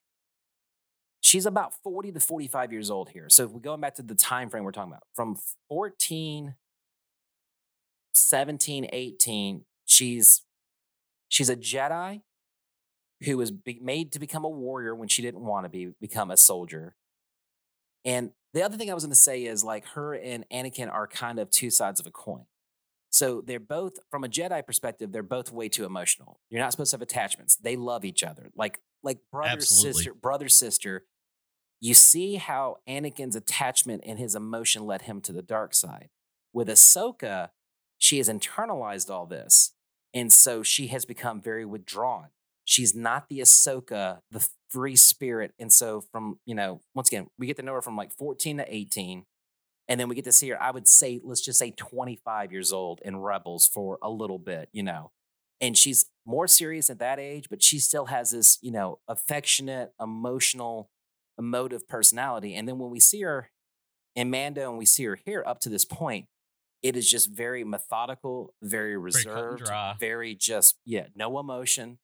she's 1.34 1.46
about 1.46 1.74
40 1.82 2.12
to 2.12 2.20
45 2.20 2.72
years 2.72 2.90
old 2.92 3.08
here. 3.08 3.28
So 3.28 3.44
if 3.44 3.50
we're 3.50 3.58
going 3.58 3.80
back 3.80 3.96
to 3.96 4.02
the 4.02 4.14
time 4.14 4.48
frame 4.48 4.62
we're 4.62 4.70
talking 4.70 4.92
about, 4.92 5.02
from 5.16 5.36
14, 5.68 6.54
17, 8.12 8.88
18, 8.92 9.64
she's 9.84 10.42
she's 11.28 11.50
a 11.50 11.56
Jedi 11.56 12.20
who 13.24 13.36
was 13.36 13.50
be- 13.50 13.80
made 13.82 14.12
to 14.12 14.20
become 14.20 14.44
a 14.44 14.48
warrior 14.48 14.94
when 14.94 15.08
she 15.08 15.22
didn't 15.22 15.40
want 15.40 15.64
to 15.64 15.68
be 15.68 15.90
become 16.00 16.30
a 16.30 16.36
soldier. 16.36 16.94
And 18.04 18.30
the 18.52 18.62
other 18.62 18.76
thing 18.76 18.88
I 18.88 18.94
was 18.94 19.02
going 19.02 19.10
to 19.10 19.16
say 19.16 19.44
is 19.44 19.64
like 19.64 19.86
her 19.88 20.14
and 20.14 20.44
Anakin 20.52 20.88
are 20.88 21.08
kind 21.08 21.40
of 21.40 21.50
two 21.50 21.70
sides 21.70 21.98
of 21.98 22.06
a 22.06 22.12
coin. 22.12 22.44
So 23.10 23.42
they're 23.44 23.58
both 23.58 23.94
from 24.08 24.22
a 24.22 24.28
Jedi 24.28 24.64
perspective, 24.64 25.10
they're 25.10 25.24
both 25.24 25.50
way 25.50 25.68
too 25.68 25.84
emotional. 25.84 26.38
You're 26.48 26.60
not 26.60 26.70
supposed 26.70 26.92
to 26.92 26.96
have 26.96 27.02
attachments. 27.02 27.56
They 27.56 27.74
love 27.74 28.04
each 28.04 28.22
other. 28.22 28.50
Like 28.54 28.78
like 29.02 29.18
brother 29.32 29.50
Absolutely. 29.50 29.92
sister, 29.94 30.14
brother 30.14 30.48
sister. 30.48 31.04
You 31.84 31.92
see 31.92 32.36
how 32.36 32.78
Anakin's 32.88 33.36
attachment 33.36 34.04
and 34.06 34.18
his 34.18 34.34
emotion 34.34 34.86
led 34.86 35.02
him 35.02 35.20
to 35.20 35.34
the 35.34 35.42
dark 35.42 35.74
side. 35.74 36.08
With 36.50 36.68
Ahsoka, 36.68 37.50
she 37.98 38.16
has 38.16 38.26
internalized 38.26 39.10
all 39.10 39.26
this. 39.26 39.74
And 40.14 40.32
so 40.32 40.62
she 40.62 40.86
has 40.86 41.04
become 41.04 41.42
very 41.42 41.66
withdrawn. 41.66 42.28
She's 42.64 42.94
not 42.94 43.28
the 43.28 43.40
Ahsoka, 43.40 44.20
the 44.30 44.48
free 44.70 44.96
spirit. 44.96 45.52
And 45.58 45.70
so 45.70 46.00
from, 46.00 46.38
you 46.46 46.54
know, 46.54 46.80
once 46.94 47.08
again, 47.08 47.26
we 47.38 47.46
get 47.46 47.56
to 47.56 47.62
know 47.62 47.74
her 47.74 47.82
from 47.82 47.98
like 47.98 48.12
14 48.12 48.56
to 48.56 48.74
18. 48.74 49.26
And 49.86 50.00
then 50.00 50.08
we 50.08 50.14
get 50.14 50.24
to 50.24 50.32
see 50.32 50.48
her, 50.48 50.62
I 50.62 50.70
would 50.70 50.88
say, 50.88 51.20
let's 51.22 51.42
just 51.42 51.58
say 51.58 51.72
25 51.72 52.50
years 52.50 52.72
old 52.72 53.02
in 53.04 53.18
Rebels 53.18 53.66
for 53.66 53.98
a 54.02 54.08
little 54.08 54.38
bit, 54.38 54.70
you 54.72 54.82
know. 54.82 55.10
And 55.60 55.76
she's 55.76 56.06
more 56.24 56.48
serious 56.48 56.88
at 56.88 56.98
that 57.00 57.18
age, 57.18 57.48
but 57.50 57.62
she 57.62 57.78
still 57.78 58.06
has 58.06 58.30
this, 58.30 58.56
you 58.62 58.70
know, 58.70 59.00
affectionate, 59.06 59.92
emotional, 60.00 60.88
emotive 61.38 61.88
personality. 61.88 62.54
And 62.54 62.68
then 62.68 62.78
when 62.78 62.90
we 62.90 63.00
see 63.00 63.22
her 63.22 63.50
in 64.14 64.30
Mando 64.30 64.68
and 64.70 64.78
we 64.78 64.86
see 64.86 65.04
her 65.04 65.16
here 65.24 65.42
up 65.46 65.60
to 65.60 65.68
this 65.68 65.84
point, 65.84 66.26
it 66.82 66.96
is 66.96 67.10
just 67.10 67.30
very 67.30 67.64
methodical, 67.64 68.54
very 68.62 68.96
reserved, 68.96 69.70
very 69.98 70.34
just, 70.34 70.76
yeah, 70.84 71.06
no 71.14 71.38
emotion. 71.38 71.98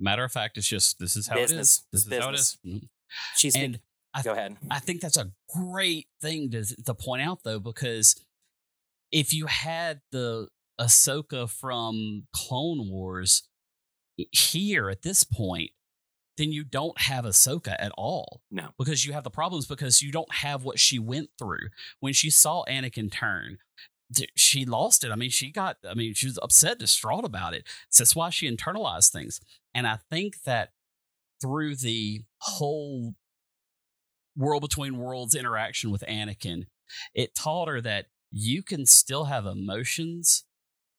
Matter 0.00 0.24
of 0.24 0.32
fact, 0.32 0.56
it's 0.56 0.68
just 0.68 0.98
this 0.98 1.16
is 1.16 1.26
how 1.26 1.34
Business. 1.36 1.84
it 1.92 1.96
is. 1.96 2.04
This 2.04 2.12
is 2.18 2.22
how 2.22 2.28
it 2.30 2.34
is. 2.34 2.58
Mhm. 2.64 2.88
She's 3.36 3.56
And 3.56 3.80
I 4.12 4.22
go 4.22 4.32
ahead. 4.32 4.56
I 4.70 4.78
think 4.80 5.00
that's 5.00 5.16
a 5.16 5.32
great 5.48 6.08
thing 6.20 6.50
to 6.50 6.64
to 6.64 6.94
point 6.94 7.22
out 7.22 7.42
though, 7.44 7.58
because 7.60 8.16
if 9.10 9.32
you 9.32 9.46
had 9.46 10.00
the 10.10 10.48
Ahsoka 10.80 11.48
from 11.48 12.26
Clone 12.32 12.88
Wars 12.90 13.48
here 14.32 14.90
at 14.90 15.02
this 15.02 15.24
point, 15.24 15.70
then 16.36 16.52
you 16.52 16.64
don't 16.64 17.00
have 17.00 17.24
Ahsoka 17.24 17.76
at 17.78 17.92
all. 17.96 18.42
No. 18.50 18.70
Because 18.78 19.04
you 19.04 19.12
have 19.12 19.24
the 19.24 19.30
problems 19.30 19.66
because 19.66 20.02
you 20.02 20.10
don't 20.10 20.32
have 20.34 20.64
what 20.64 20.78
she 20.78 20.98
went 20.98 21.30
through. 21.38 21.68
When 22.00 22.12
she 22.12 22.30
saw 22.30 22.64
Anakin 22.68 23.12
turn, 23.12 23.58
she 24.36 24.64
lost 24.64 25.04
it. 25.04 25.10
I 25.10 25.16
mean, 25.16 25.30
she 25.30 25.50
got, 25.50 25.76
I 25.88 25.94
mean, 25.94 26.14
she 26.14 26.26
was 26.26 26.38
upset, 26.42 26.78
distraught 26.78 27.24
about 27.24 27.54
it. 27.54 27.66
So 27.88 28.02
that's 28.02 28.16
why 28.16 28.30
she 28.30 28.50
internalized 28.50 29.10
things. 29.10 29.40
And 29.74 29.86
I 29.86 29.98
think 30.10 30.42
that 30.44 30.70
through 31.40 31.76
the 31.76 32.22
whole 32.38 33.14
world 34.36 34.62
between 34.62 34.98
worlds 34.98 35.34
interaction 35.34 35.90
with 35.90 36.04
Anakin, 36.08 36.66
it 37.14 37.34
taught 37.34 37.68
her 37.68 37.80
that 37.80 38.06
you 38.30 38.62
can 38.62 38.86
still 38.86 39.24
have 39.24 39.46
emotions 39.46 40.44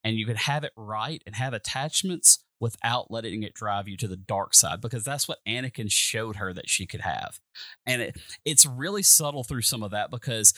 and 0.03 0.17
you 0.17 0.25
can 0.25 0.37
have 0.37 0.63
it 0.63 0.71
right 0.77 1.21
and 1.25 1.35
have 1.35 1.53
attachments 1.53 2.43
without 2.59 3.11
letting 3.11 3.43
it 3.43 3.53
drive 3.53 3.87
you 3.87 3.97
to 3.97 4.07
the 4.07 4.15
dark 4.15 4.53
side 4.53 4.81
because 4.81 5.03
that's 5.03 5.27
what 5.27 5.39
Anakin 5.47 5.91
showed 5.91 6.37
her 6.37 6.53
that 6.53 6.69
she 6.69 6.85
could 6.85 7.01
have. 7.01 7.39
And 7.85 8.01
it, 8.01 8.17
it's 8.45 8.65
really 8.65 9.03
subtle 9.03 9.43
through 9.43 9.63
some 9.63 9.83
of 9.83 9.91
that 9.91 10.09
because 10.09 10.53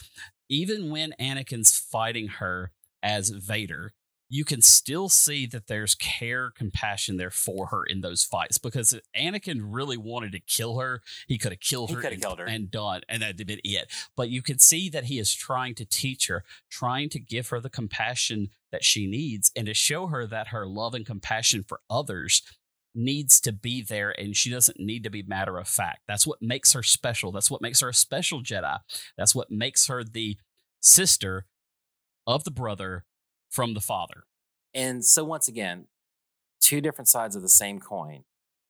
even 0.50 0.90
when 0.90 1.14
Anakin's 1.20 1.78
fighting 1.78 2.28
her 2.28 2.72
as 3.02 3.30
Vader, 3.30 3.94
you 4.30 4.44
can 4.44 4.62
still 4.62 5.08
see 5.10 5.46
that 5.48 5.68
there's 5.68 5.96
care, 5.96 6.52
compassion 6.52 7.18
there 7.18 7.32
for 7.32 7.68
her 7.68 7.84
in 7.84 8.02
those 8.02 8.24
fights 8.24 8.58
because 8.58 8.94
Anakin 9.18 9.60
really 9.64 9.98
wanted 9.98 10.34
to 10.34 10.40
kill 10.40 10.80
her. 10.80 11.02
He 11.28 11.38
could 11.38 11.54
have 11.54 11.62
killed 11.62 11.90
He 11.90 11.96
her, 11.96 12.02
and, 12.02 12.22
killed 12.22 12.40
her. 12.40 12.46
and 12.46 12.70
done, 12.70 13.02
and 13.08 13.22
that 13.22 13.38
did 13.38 13.62
it. 13.64 13.92
But 14.16 14.30
you 14.30 14.42
can 14.42 14.60
see 14.60 14.90
that 14.90 15.06
he 15.06 15.20
is 15.20 15.34
trying 15.34 15.76
to 15.76 15.86
teach 15.86 16.28
her, 16.28 16.44
trying 16.70 17.10
to 17.10 17.20
give 17.20 17.50
her 17.50 17.60
the 17.60 17.70
compassion 17.70 18.50
that 18.72 18.84
she 18.84 19.08
needs, 19.08 19.52
and 19.56 19.66
to 19.68 19.74
show 19.74 20.08
her 20.08 20.28
that 20.28 20.48
her 20.48 20.66
love 20.66 20.94
and 20.94 21.06
compassion 21.06 21.64
for 21.64 21.80
others 21.90 22.42
needs 22.94 23.40
to 23.40 23.52
be 23.54 23.82
there 23.84 24.10
and 24.20 24.36
she 24.36 24.50
doesn't 24.50 24.80
need 24.80 25.04
to 25.04 25.10
be 25.10 25.22
matter 25.22 25.58
of 25.60 25.68
fact. 25.68 26.00
That's 26.08 26.26
what 26.26 26.42
makes 26.42 26.74
her 26.74 26.82
special. 26.82 27.32
That's 27.32 27.52
what 27.52 27.62
makes 27.62 27.80
her 27.82 27.90
a 27.90 27.94
special 27.94 28.42
Jedi. 28.42 28.80
That's 29.18 29.36
what 29.36 29.52
makes 29.52 29.86
her 29.88 30.04
the 30.04 30.38
sister 30.80 31.46
of 32.26 32.44
the 32.44 32.52
brother 32.52 33.06
from 33.58 33.74
the 33.74 33.82
father. 33.82 34.26
And 34.76 35.04
so 35.04 35.24
once 35.24 35.48
again, 35.48 35.88
two 36.62 36.80
different 36.80 37.08
sides 37.08 37.36
of 37.36 37.42
the 37.42 37.50
same 37.50 37.80
coin. 37.80 38.24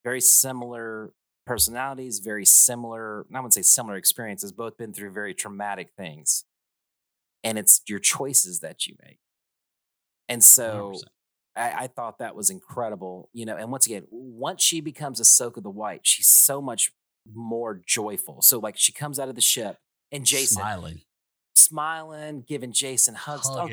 Very 0.06 0.22
similar 0.22 1.12
personalities, 1.46 2.20
very 2.20 2.46
similar, 2.46 3.26
I 3.34 3.40
wouldn't 3.40 3.54
say 3.54 3.64
similar 3.64 3.98
experiences, 3.98 4.54
both 4.54 4.78
been 4.78 4.94
through 4.94 5.12
very 5.12 5.34
traumatic 5.34 5.90
things. 5.98 6.46
And 7.44 7.58
it's 7.58 7.82
your 7.86 8.00
choices 8.00 8.62
that 8.62 8.88
you 8.88 8.96
make. 9.04 9.20
And 10.30 10.42
so 10.42 10.94
I, 11.58 11.74
I 11.84 11.88
thought 11.88 12.20
that 12.20 12.34
was 12.34 12.50
incredible, 12.50 13.30
you 13.34 13.46
know. 13.46 13.58
And 13.58 13.70
once 13.72 13.88
again, 13.88 14.08
once 14.10 14.64
she 14.64 14.80
becomes 14.80 15.20
Ahsoka 15.20 15.62
the 15.62 15.70
White, 15.70 16.02
she's 16.04 16.28
so 16.28 16.62
much 16.62 16.94
more 17.34 17.82
joyful. 17.86 18.42
So 18.42 18.58
like 18.60 18.78
she 18.78 18.94
comes 18.94 19.20
out 19.20 19.28
of 19.28 19.36
the 19.36 19.42
ship 19.42 19.80
and 20.14 20.24
Jacen 20.24 20.56
smiling, 20.56 21.02
smiling, 21.68 22.44
giving 22.48 22.72
Jacen 22.72 23.16
hugs. 23.16 23.48
Oh. 23.50 23.70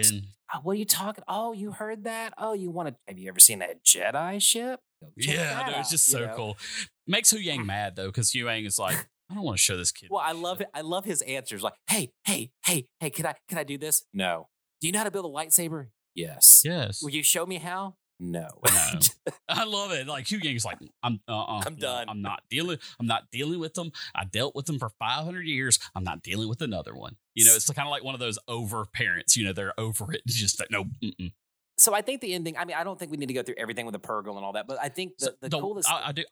Oh, 0.55 0.61
what 0.63 0.73
are 0.73 0.79
you 0.79 0.85
talking? 0.85 1.25
Oh, 1.27 1.53
you 1.53 1.73
heard 1.73 2.05
that? 2.05 2.35
Oh, 2.39 2.53
you 2.53 2.71
want 2.71 2.89
to? 2.89 2.95
Have 3.09 3.19
you 3.19 3.29
ever 3.29 3.41
seen 3.41 3.61
that 3.61 3.83
Jedi 3.85 4.41
ship? 4.41 4.81
Check 5.19 5.35
Yeah, 5.35 5.65
dude, 5.65 5.69
it's 5.77 5.89
out, 5.89 5.91
just 5.91 6.07
you 6.09 6.13
so 6.13 6.27
know? 6.27 6.35
cool. 6.37 6.59
Makes 7.07 7.33
Huyang 7.33 7.65
mad 7.67 7.97
though, 7.97 8.07
because 8.07 8.31
Huyang 8.31 8.67
is 8.67 8.79
like, 8.79 8.97
I 9.31 9.35
don't 9.35 9.43
want 9.43 9.57
to 9.59 9.63
show 9.63 9.77
this 9.77 9.91
kid. 9.91 10.09
Well, 10.11 10.23
I 10.25 10.33
love 10.33 10.59
shit." 10.59 10.69
it. 10.69 10.79
I 10.79 10.83
love 10.83 11.05
his 11.05 11.23
answers. 11.23 11.63
Like, 11.63 11.75
hey, 11.89 12.13
hey, 12.25 12.51
hey, 12.65 12.87
hey, 13.01 13.11
can 13.11 13.27
I 13.27 13.35
can 13.49 13.59
I 13.59 13.65
do 13.65 13.79
this? 13.79 14.05
No. 14.13 14.49
Do 14.81 14.87
you 14.87 14.93
know 14.93 14.99
how 15.01 15.05
to 15.05 15.11
build 15.11 15.25
a 15.27 15.29
lightsaber? 15.29 15.89
Yes. 16.15 16.63
Yes. 16.65 17.03
Will 17.03 17.11
you 17.11 17.23
show 17.23 17.47
me 17.47 17.57
how? 17.57 17.97
No. 18.21 18.49
No. 18.65 19.01
I 19.49 19.65
love 19.65 19.91
it. 19.93 20.07
Like 20.07 20.27
Huyang's 20.27 20.65
like, 20.65 20.79
I'm 21.03 21.21
uh-uh, 21.27 21.63
I'm 21.67 21.77
done. 21.77 22.09
I'm 22.09 22.23
not 22.23 22.43
dealing. 22.49 22.79
I'm 23.01 23.07
not 23.07 23.25
dealing 23.33 23.59
with 23.59 23.75
them. 23.75 23.91
I 24.15 24.25
dealt 24.25 24.55
with 24.55 24.67
them 24.67 24.79
for 24.79 24.91
500 25.01 25.47
years. 25.47 25.79
I'm 25.97 26.05
not 26.05 26.23
dealing 26.23 26.49
with 26.49 26.63
another 26.63 26.95
one. 26.95 27.17
You 27.35 27.45
know, 27.45 27.55
it's 27.55 27.69
kind 27.71 27.87
of 27.87 27.91
like 27.91 28.05
one 28.05 28.15
of 28.15 28.21
those 28.21 28.39
over 28.49 28.85
parents. 28.87 29.37
You 29.37 29.45
know, 29.47 29.53
they're 29.53 29.79
over 29.79 30.13
it. 30.13 30.23
It's 30.27 30.35
just 30.37 30.61
like, 30.61 30.71
no. 30.71 30.85
Mm-mm. 31.03 31.33
so 31.79 31.95
I 31.95 32.01
think 32.03 32.21
the 32.21 32.33
ending. 32.35 32.57
I 32.57 32.65
mean, 32.65 32.77
I 32.77 32.85
don't 32.85 32.99
think 32.99 33.11
we 33.11 33.17
need 33.17 33.27
to 33.27 33.35
go 33.35 33.43
through 33.43 33.57
everything 33.59 33.87
with 33.87 33.93
the 33.93 33.99
Purrgil 34.01 34.37
and 34.37 34.45
all 34.45 34.53
that, 34.53 34.67
but 34.67 34.79
I 34.81 34.89
think 34.89 35.19
the, 35.19 35.27
So 35.27 35.33
the 35.41 35.49
the- 35.49 35.61
coolest. 35.61 35.91
I, 35.91 36.09
I 36.09 36.13
do. 36.13 36.25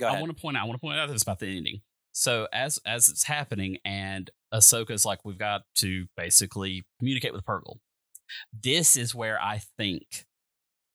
go 0.00 0.06
I 0.08 0.20
want 0.20 0.34
to 0.36 0.40
point 0.40 0.56
out. 0.56 0.62
I 0.62 0.66
want 0.66 0.76
to 0.80 0.80
point 0.80 0.98
out 0.98 1.08
this 1.08 1.22
about 1.22 1.38
the 1.38 1.46
ending. 1.56 1.80
So 2.12 2.48
as 2.52 2.78
as 2.84 3.08
it's 3.08 3.24
happening, 3.24 3.78
and 3.84 4.28
Ahsoka's 4.52 5.04
like, 5.04 5.24
we've 5.24 5.38
got 5.38 5.62
to 5.76 6.06
basically 6.16 6.84
communicate 6.98 7.32
with 7.32 7.44
Purrgil. 7.44 7.76
This 8.52 8.96
is 8.96 9.14
where 9.14 9.40
I 9.40 9.60
think 9.76 10.24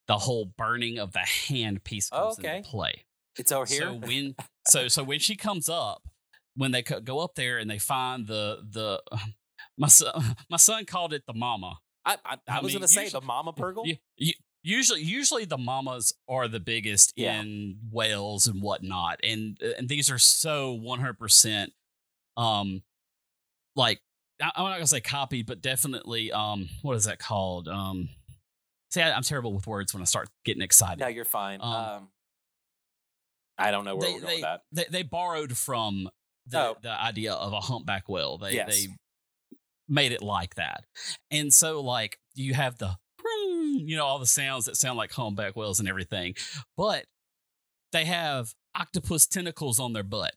the 0.08 0.18
whole 0.18 0.46
burning 0.58 1.00
of 1.00 1.14
the 1.14 1.20
hand 1.20 1.84
piece 1.86 2.10
Oh, 2.12 2.26
comes 2.36 2.40
okay. 2.40 2.58
into 2.58 2.70
play. 2.70 3.06
it's 3.38 3.52
over 3.54 3.66
here. 3.66 3.82
So 3.84 3.94
when 3.94 4.36
so 4.68 4.88
so 4.90 5.04
when 5.04 5.20
she 5.20 5.36
comes 5.38 5.70
up, 5.70 6.04
when 6.56 6.72
they 6.72 6.84
co- 6.84 7.00
go 7.00 7.20
up 7.20 7.36
there 7.36 7.58
and 7.58 7.70
they 7.72 7.80
find 7.80 8.28
the 8.28 8.60
the 8.70 9.02
my 9.78 9.88
son 9.88 10.36
my 10.50 10.58
son 10.58 10.86
called 10.86 11.14
it 11.14 11.24
the 11.28 11.34
mama. 11.34 11.78
I, 12.06 12.18
I, 12.26 12.34
I, 12.34 12.58
I 12.58 12.60
was 12.62 12.68
mean, 12.74 12.80
going 12.80 12.82
to 12.82 12.88
say 12.90 13.04
usually- 13.04 13.22
the 13.22 13.26
Mama 13.26 13.54
Purrgil. 13.54 13.86
You- 13.86 13.96
you- 14.18 14.34
usually 14.66 15.02
usually 15.02 15.46
the 15.46 15.58
mamas 15.58 16.14
are 16.30 16.48
the 16.48 16.60
biggest 16.60 17.14
Yeah. 17.16 17.40
in 17.42 17.78
whales 17.92 18.48
and 18.48 18.62
whatnot, 18.62 19.20
and 19.24 19.58
and 19.78 19.88
these 19.90 20.10
are 20.10 20.18
so 20.20 20.72
one 20.74 21.00
hundred 21.00 21.18
percent, 21.20 21.74
um, 22.38 22.82
like 23.76 24.00
I, 24.42 24.52
I'm 24.56 24.64
not 24.66 24.74
gonna 24.76 24.88
say 24.88 25.02
copied, 25.02 25.46
but 25.48 25.62
definitely 25.62 26.32
um, 26.32 26.70
what 26.82 26.96
is 26.96 27.06
that 27.06 27.20
called? 27.20 27.68
Um, 27.68 28.10
see, 28.92 29.02
I, 29.02 29.12
I'm 29.14 29.24
terrible 29.24 29.54
with 29.54 29.66
words 29.68 29.94
when 29.94 30.02
I 30.02 30.06
start 30.06 30.30
getting 30.46 30.62
excited. 30.64 31.00
No, 31.00 31.08
you're 31.08 31.26
fine. 31.26 31.60
Um, 31.62 31.74
Um, 31.74 32.08
I 33.58 33.72
don't 33.72 33.86
know 33.86 33.96
where 33.96 34.08
they, 34.08 34.14
we're 34.16 34.20
going 34.22 34.30
they, 34.30 34.36
with 34.38 34.42
that. 34.44 34.62
they 34.72 34.86
they 34.90 35.04
borrowed 35.04 35.58
from 35.58 36.10
the, 36.48 36.60
Oh. 36.60 36.78
the 36.82 36.90
idea 37.02 37.34
of 37.34 37.54
a 37.54 37.60
humpback 37.62 38.10
whale. 38.10 38.38
They 38.38 38.54
Yes. 38.56 38.68
they 38.88 38.94
made 39.88 40.12
it 40.12 40.22
like 40.22 40.56
that, 40.56 40.86
and 41.32 41.54
so 41.54 41.82
like 41.82 42.20
you 42.36 42.54
have 42.54 42.78
the 42.78 42.96
you 43.76 43.96
know 43.96 44.06
all 44.06 44.20
the 44.20 44.26
sounds 44.26 44.66
that 44.66 44.78
sound 44.78 44.98
like 44.98 45.12
humpback 45.12 45.56
whales 45.56 45.80
and 45.80 45.90
everything, 45.90 46.36
but 46.78 47.06
they 47.92 48.06
have 48.06 48.54
octopus 48.76 49.28
tentacles 49.28 49.80
on 49.80 49.94
their 49.94 50.04
butt. 50.04 50.34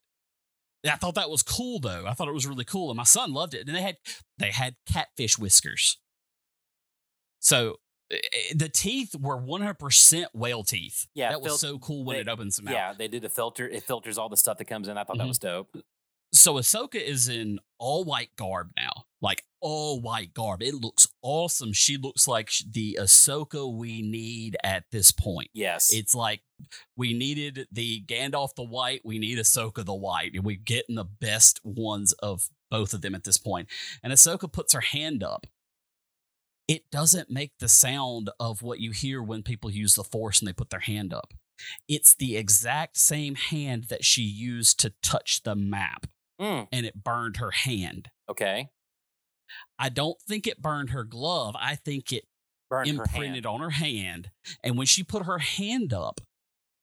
And 0.85 0.93
I 0.93 0.97
thought 0.97 1.15
that 1.17 1.31
was 1.31 1.43
cool 1.43 1.81
though. 1.81 2.05
I 2.07 2.13
thought 2.15 2.29
it 2.29 2.35
was 2.35 2.47
really 2.47 2.65
cool, 2.65 2.91
and 2.91 2.97
my 2.97 3.05
son 3.05 3.33
loved 3.33 3.55
it. 3.55 3.67
And 3.67 3.75
they 3.77 3.83
had 3.83 3.97
they 4.39 4.51
had 4.51 4.77
catfish 4.91 5.39
whiskers. 5.39 5.99
So 7.41 7.77
eh, 8.11 8.17
eh, 8.33 8.53
the 8.55 8.69
teeth 8.69 9.15
were 9.19 9.41
100% 9.41 10.27
whale 10.35 10.63
teeth. 10.65 11.07
Yeah, 11.15 11.31
that 11.31 11.41
was 11.43 11.53
fil- 11.53 11.59
so 11.59 11.79
cool 11.79 12.05
when 12.05 12.17
they- 12.17 12.21
it 12.23 12.29
opens 12.29 12.57
the 12.57 12.63
mouth. 12.63 12.75
Yeah, 12.75 12.93
they 12.93 13.09
did 13.09 13.23
the 13.23 13.29
filter. 13.29 13.69
It 13.69 13.83
filters 13.85 14.19
all 14.19 14.29
the 14.29 14.37
stuff 14.37 14.59
that 14.59 14.67
comes 14.67 14.89
in. 14.89 14.97
I 14.99 15.05
thought 15.05 15.19
that 15.19 15.25
Mhm. 15.25 15.29
was 15.29 15.39
dope. 15.39 15.77
So 16.33 16.55
Ahsoka 16.55 16.97
is 16.97 17.29
in 17.29 17.59
all 17.79 18.05
white 18.05 18.35
garb 18.37 18.71
now, 18.77 19.06
like 19.23 19.45
all 19.61 20.01
white 20.01 20.35
garb. 20.35 20.63
It 20.63 20.75
looks 20.75 21.09
awesome. 21.23 21.73
She 21.73 21.97
looks 21.97 22.29
like 22.29 22.51
the 22.71 22.99
Ahsoka 23.01 23.73
we 23.73 24.03
need 24.03 24.57
at 24.63 24.85
this 24.93 25.11
point. 25.11 25.49
Yes. 25.55 25.93
It's 25.93 26.15
like 26.15 26.43
we 26.97 27.15
needed 27.15 27.67
the 27.73 28.03
Gandalf 28.07 28.55
the 28.55 28.65
white, 28.65 29.01
we 29.05 29.19
need 29.19 29.39
Ahsoka 29.39 29.85
the 29.85 29.95
white, 29.95 30.33
and 30.35 30.45
we're 30.45 30.57
getting 30.63 30.97
the 30.97 31.05
best 31.05 31.61
ones 31.65 32.13
of 32.15 32.49
both 32.71 32.93
of 32.93 33.01
them 33.03 33.15
at 33.15 33.25
this 33.25 33.39
point. 33.39 33.69
And 34.03 34.13
Ahsoka 34.13 34.53
puts 34.53 34.73
her 34.75 34.81
hand 34.81 35.23
up. 35.23 35.47
It 36.69 36.91
doesn't 36.91 37.31
make 37.31 37.53
the 37.61 37.69
sound 37.69 38.31
of 38.41 38.61
what 38.61 38.81
you 38.81 38.91
hear 38.91 39.23
when 39.23 39.43
people 39.45 39.71
use 39.71 39.95
the 39.95 40.03
Force 40.05 40.41
and 40.41 40.49
they 40.49 40.53
put 40.53 40.71
their 40.71 40.81
hand 40.81 41.15
up. 41.15 41.33
It's 41.89 42.15
the 42.15 42.37
exact 42.37 42.99
same 42.99 43.37
hand 43.37 43.85
that 43.85 44.05
she 44.05 44.23
used 44.23 44.79
to 44.81 44.93
touch 45.03 45.43
the 45.43 45.55
map 45.55 46.07
Mm, 46.39 46.69
and 46.71 46.85
it 46.85 47.03
burned 47.03 47.39
her 47.39 47.51
hand. 47.51 48.11
okay. 48.29 48.69
I 49.79 49.89
don't 49.89 50.21
think 50.27 50.47
it 50.47 50.63
burned 50.63 50.91
her 50.91 51.05
glove. 51.05 51.55
I 51.59 51.75
think 51.75 52.13
it 52.13 52.25
Burned 52.71 52.97
her 52.97 53.03
imprinted 53.05 53.47
on 53.47 53.61
her 53.61 53.71
hand. 53.71 54.31
And 54.63 54.77
when 54.77 54.87
she 54.87 55.03
put 55.03 55.25
her 55.27 55.39
hand 55.39 55.93
up, 55.93 56.21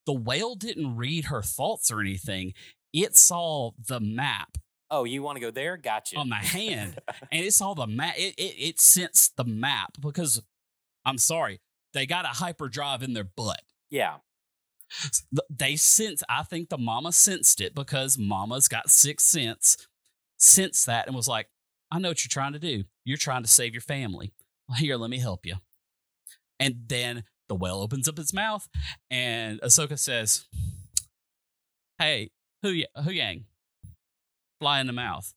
the 0.05 0.13
whale 0.13 0.55
didn't 0.55 0.95
read 0.95 1.25
her 1.25 1.41
thoughts 1.41 1.91
or 1.91 1.99
anything. 2.01 2.53
It 2.93 3.15
saw 3.15 3.71
the 3.87 3.99
map 3.99 4.57
Oh, 4.91 5.05
you 5.05 5.23
want 5.23 5.37
to 5.37 5.41
go 5.41 5.49
there? 5.49 5.75
Gotcha. 5.75 6.17
on 6.17 6.29
my 6.29 6.43
hand 6.43 6.99
and 7.31 7.43
it 7.43 7.51
saw 7.53 7.73
the 7.73 7.87
map. 7.87 8.13
It, 8.15 8.35
it, 8.37 8.55
it 8.59 8.79
sensed 8.79 9.35
the 9.37 9.43
map 9.43 9.93
because 9.99 10.39
I'm 11.03 11.17
sorry, 11.17 11.61
they 11.93 12.05
got 12.05 12.25
a 12.25 12.27
hyperdrive 12.27 13.01
in 13.01 13.13
their 13.13 13.23
butt. 13.23 13.61
yeah. 13.89 14.17
They 15.49 15.75
sense, 15.77 16.21
I 16.29 16.43
think 16.43 16.69
the 16.69 16.77
mama 16.77 17.11
sensed 17.11 17.59
it 17.59 17.73
because 17.73 18.19
mama's 18.19 18.67
got 18.67 18.91
sixth 18.91 19.25
sense, 19.25 19.87
sensed 20.37 20.85
that 20.85 21.07
and 21.07 21.15
was 21.15 21.27
like, 21.27 21.47
I 21.93 21.99
know 21.99 22.09
what 22.09 22.23
you're 22.25 22.29
trying 22.29 22.53
to 22.53 22.59
do. 22.59 22.85
You're 23.05 23.17
trying 23.17 23.43
to 23.43 23.47
save 23.49 23.73
your 23.73 23.81
family. 23.81 24.33
Well, 24.67 24.77
here, 24.77 24.97
let 24.97 25.09
me 25.11 25.19
help 25.19 25.45
you. 25.45 25.55
And 26.59 26.85
then 26.87 27.23
the 27.49 27.55
whale 27.55 27.77
opens 27.81 28.07
up 28.07 28.17
its 28.17 28.33
mouth 28.33 28.67
and 29.11 29.61
Ahsoka 29.61 29.99
says, 29.99 30.45
Hey, 31.99 32.31
Hu, 32.63 32.81
Huyang, 32.97 33.43
fly 34.59 34.79
in 34.79 34.87
the 34.87 34.93
mouth. 34.93 35.33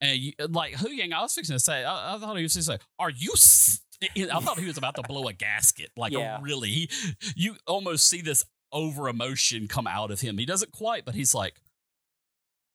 And 0.00 0.18
you, 0.18 0.32
uh, 0.40 0.48
like 0.50 0.74
Huyang, 0.76 1.12
I 1.12 1.20
was 1.20 1.34
fixing 1.34 1.54
to 1.56 1.60
say, 1.60 1.84
I, 1.84 2.14
I 2.14 2.18
thought 2.18 2.36
he 2.36 2.42
was 2.42 2.54
just 2.54 2.68
like, 2.68 2.80
Are 2.98 3.10
you? 3.10 3.32
s-" 3.34 3.80
I 4.16 4.40
thought 4.40 4.58
he 4.58 4.66
was 4.66 4.78
about 4.78 4.94
to 4.96 5.02
blow 5.02 5.28
a 5.28 5.34
gasket. 5.34 5.90
Like, 5.96 6.12
Yeah. 6.12 6.38
really? 6.40 6.70
He, 6.70 6.90
you 7.36 7.56
almost 7.66 8.08
see 8.08 8.22
this 8.22 8.46
over 8.72 9.08
emotion 9.08 9.68
come 9.68 9.86
out 9.86 10.10
of 10.10 10.20
him. 10.22 10.38
He 10.38 10.46
doesn't 10.46 10.72
quite, 10.72 11.04
but 11.04 11.14
he's 11.14 11.34
like, 11.34 11.60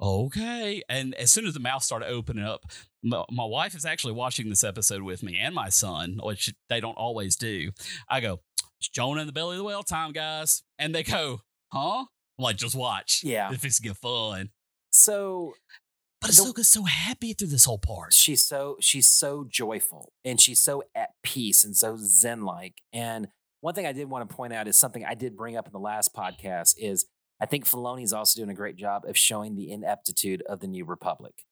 okay. 0.02 0.84
And 0.90 1.16
as 1.16 1.32
soon 1.32 1.46
as 1.46 1.54
the 1.54 1.60
mouth 1.60 1.84
started 1.84 2.08
opening 2.10 2.44
up, 2.44 2.66
my, 3.06 3.24
my 3.32 3.46
wife 3.46 3.76
is 3.76 3.86
actually 3.86 4.14
watching 4.14 4.50
this 4.50 4.64
episode 4.64 5.04
with 5.04 5.24
me 5.24 5.38
and 5.38 5.54
my 5.56 5.70
son, 5.70 6.20
which 6.24 6.54
they 6.70 6.80
don't 6.82 6.98
always 6.98 7.36
do. 7.36 7.72
I 8.10 8.20
go, 8.20 8.42
it's 8.80 8.90
Jonah 8.90 9.22
in 9.22 9.28
the 9.28 9.34
belly 9.34 9.56
of 9.56 9.60
the 9.60 9.64
whale 9.64 9.84
time, 9.84 10.12
guys. 10.12 10.64
And 10.80 10.94
they 10.94 11.04
go, 11.04 11.42
huh? 11.72 12.00
I'm 12.38 12.44
like, 12.44 12.58
just 12.58 12.76
watch. 12.76 13.22
Yeah. 13.24 13.52
If 13.54 13.64
it's 13.64 13.80
get 13.80 13.96
fun. 13.96 14.50
So 14.92 15.54
But 16.20 16.32
The- 16.32 16.64
so 16.64 16.84
happy 16.84 17.34
through 17.34 17.50
this 17.50 17.66
whole 17.66 17.78
part. 17.78 18.14
she's 18.14 18.44
so 18.44 18.78
she's 18.82 19.06
so 19.08 19.46
joyful 19.50 20.12
and 20.26 20.42
she's 20.42 20.60
so 20.62 20.84
at 20.96 21.12
peace 21.24 21.64
and 21.64 21.76
so 21.78 21.98
zen 22.00 22.44
like 22.44 22.82
and 22.94 23.28
one 23.62 23.74
thing 23.76 23.86
i 23.86 23.92
did 23.92 24.10
want 24.10 24.28
to 24.28 24.36
point 24.36 24.54
out 24.54 24.68
is 24.68 24.78
something 24.78 25.06
i 25.06 25.14
did 25.14 25.36
bring 25.38 25.56
up 25.58 25.68
in 25.68 25.74
the 25.74 25.80
last 25.80 26.14
podcast 26.16 26.76
is 26.80 27.06
i 27.40 27.46
think 27.46 27.66
Filoni's 27.66 28.14
also 28.14 28.40
doing 28.40 28.50
a 28.50 28.54
great 28.56 28.76
job 28.78 29.04
of 29.06 29.18
showing 29.18 29.56
the 29.56 29.72
ineptitude 29.72 30.42
of 30.48 30.60
the 30.62 30.68
new 30.68 30.86
republic 30.86 31.45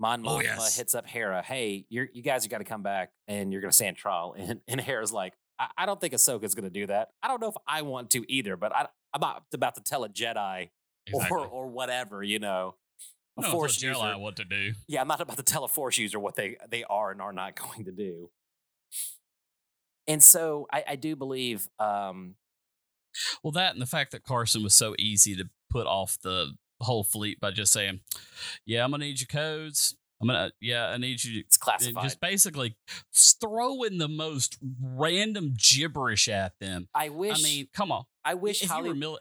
Mon 0.00 0.26
Oh, 0.26 0.38
Mothma 0.38 0.42
yes. 0.42 0.76
hits 0.76 0.94
up 0.94 1.06
Hera. 1.06 1.42
Hey, 1.42 1.84
you 1.90 2.06
guys 2.22 2.42
have 2.44 2.50
got 2.50 2.58
to 2.58 2.64
come 2.64 2.82
back 2.82 3.12
and 3.28 3.52
you're 3.52 3.60
going 3.60 3.70
to 3.70 3.76
stand 3.76 3.96
trial. 3.96 4.34
And, 4.38 4.60
and 4.66 4.80
Hera's 4.80 5.12
like, 5.12 5.34
I, 5.58 5.68
I 5.78 5.86
don't 5.86 6.00
think 6.00 6.14
Ahsoka's 6.14 6.54
going 6.54 6.64
to 6.64 6.70
do 6.70 6.86
that. 6.86 7.10
I 7.22 7.28
don't 7.28 7.40
know 7.40 7.48
if 7.50 7.56
I 7.68 7.82
want 7.82 8.10
to 8.10 8.24
either, 8.32 8.56
but 8.56 8.74
I, 8.74 8.86
I'm 9.12 9.20
not 9.20 9.44
about 9.52 9.74
to 9.76 9.82
tell 9.82 10.02
a 10.04 10.08
Jedi 10.08 10.70
Exactly. 11.06 11.36
or, 11.38 11.46
or 11.46 11.66
whatever, 11.68 12.22
you 12.22 12.38
know. 12.38 12.76
A 13.38 13.42
No, 13.42 13.50
force 13.52 13.82
what 13.82 13.94
Jedi 13.94 14.08
user. 14.08 14.18
what 14.18 14.36
to 14.36 14.44
do. 14.44 14.72
Yeah, 14.88 15.02
I'm 15.02 15.08
not 15.08 15.20
about 15.20 15.36
to 15.36 15.42
tell 15.42 15.64
a 15.64 15.68
force 15.68 15.98
user 15.98 16.18
what 16.18 16.34
they 16.34 16.56
they 16.70 16.82
are 16.84 17.10
and 17.10 17.20
are 17.20 17.32
not 17.32 17.54
going 17.60 17.84
to 17.84 17.92
do. 17.92 18.30
And 20.08 20.22
so 20.22 20.66
I, 20.72 20.84
I 20.88 20.96
do 20.96 21.14
believe, 21.14 21.68
um, 21.78 22.34
Well, 23.42 23.52
that 23.52 23.72
and 23.74 23.82
the 23.82 23.86
fact 23.86 24.12
that 24.12 24.24
Carson 24.24 24.62
was 24.62 24.74
so 24.74 24.94
easy 24.98 25.36
to 25.36 25.48
put 25.70 25.86
off 25.86 26.18
the 26.22 26.54
whole 26.80 27.04
fleet 27.04 27.40
by 27.40 27.50
just 27.50 27.72
saying, 27.72 28.00
"Yeah, 28.66 28.84
I'm 28.84 28.90
gonna 28.90 29.04
need 29.04 29.20
your 29.20 29.26
codes. 29.28 29.96
I'm 30.20 30.28
gonna, 30.28 30.52
yeah, 30.60 30.88
I 30.88 30.96
need 30.98 31.22
you." 31.24 31.40
it's 31.40 31.56
classified. 31.56 32.02
just 32.02 32.20
basically 32.20 32.76
throwing 33.40 33.98
the 33.98 34.08
most 34.08 34.58
random 34.80 35.54
gibberish 35.56 36.28
at 36.28 36.52
them. 36.60 36.88
I 36.94 37.08
wish. 37.08 37.38
I 37.38 37.42
mean, 37.42 37.68
come 37.72 37.92
on. 37.92 38.04
I 38.24 38.34
wish 38.34 38.62
if 38.62 38.70
you 38.70 38.76
were 38.76 38.94
Holliwood. 38.94 38.98
mili- 39.02 39.18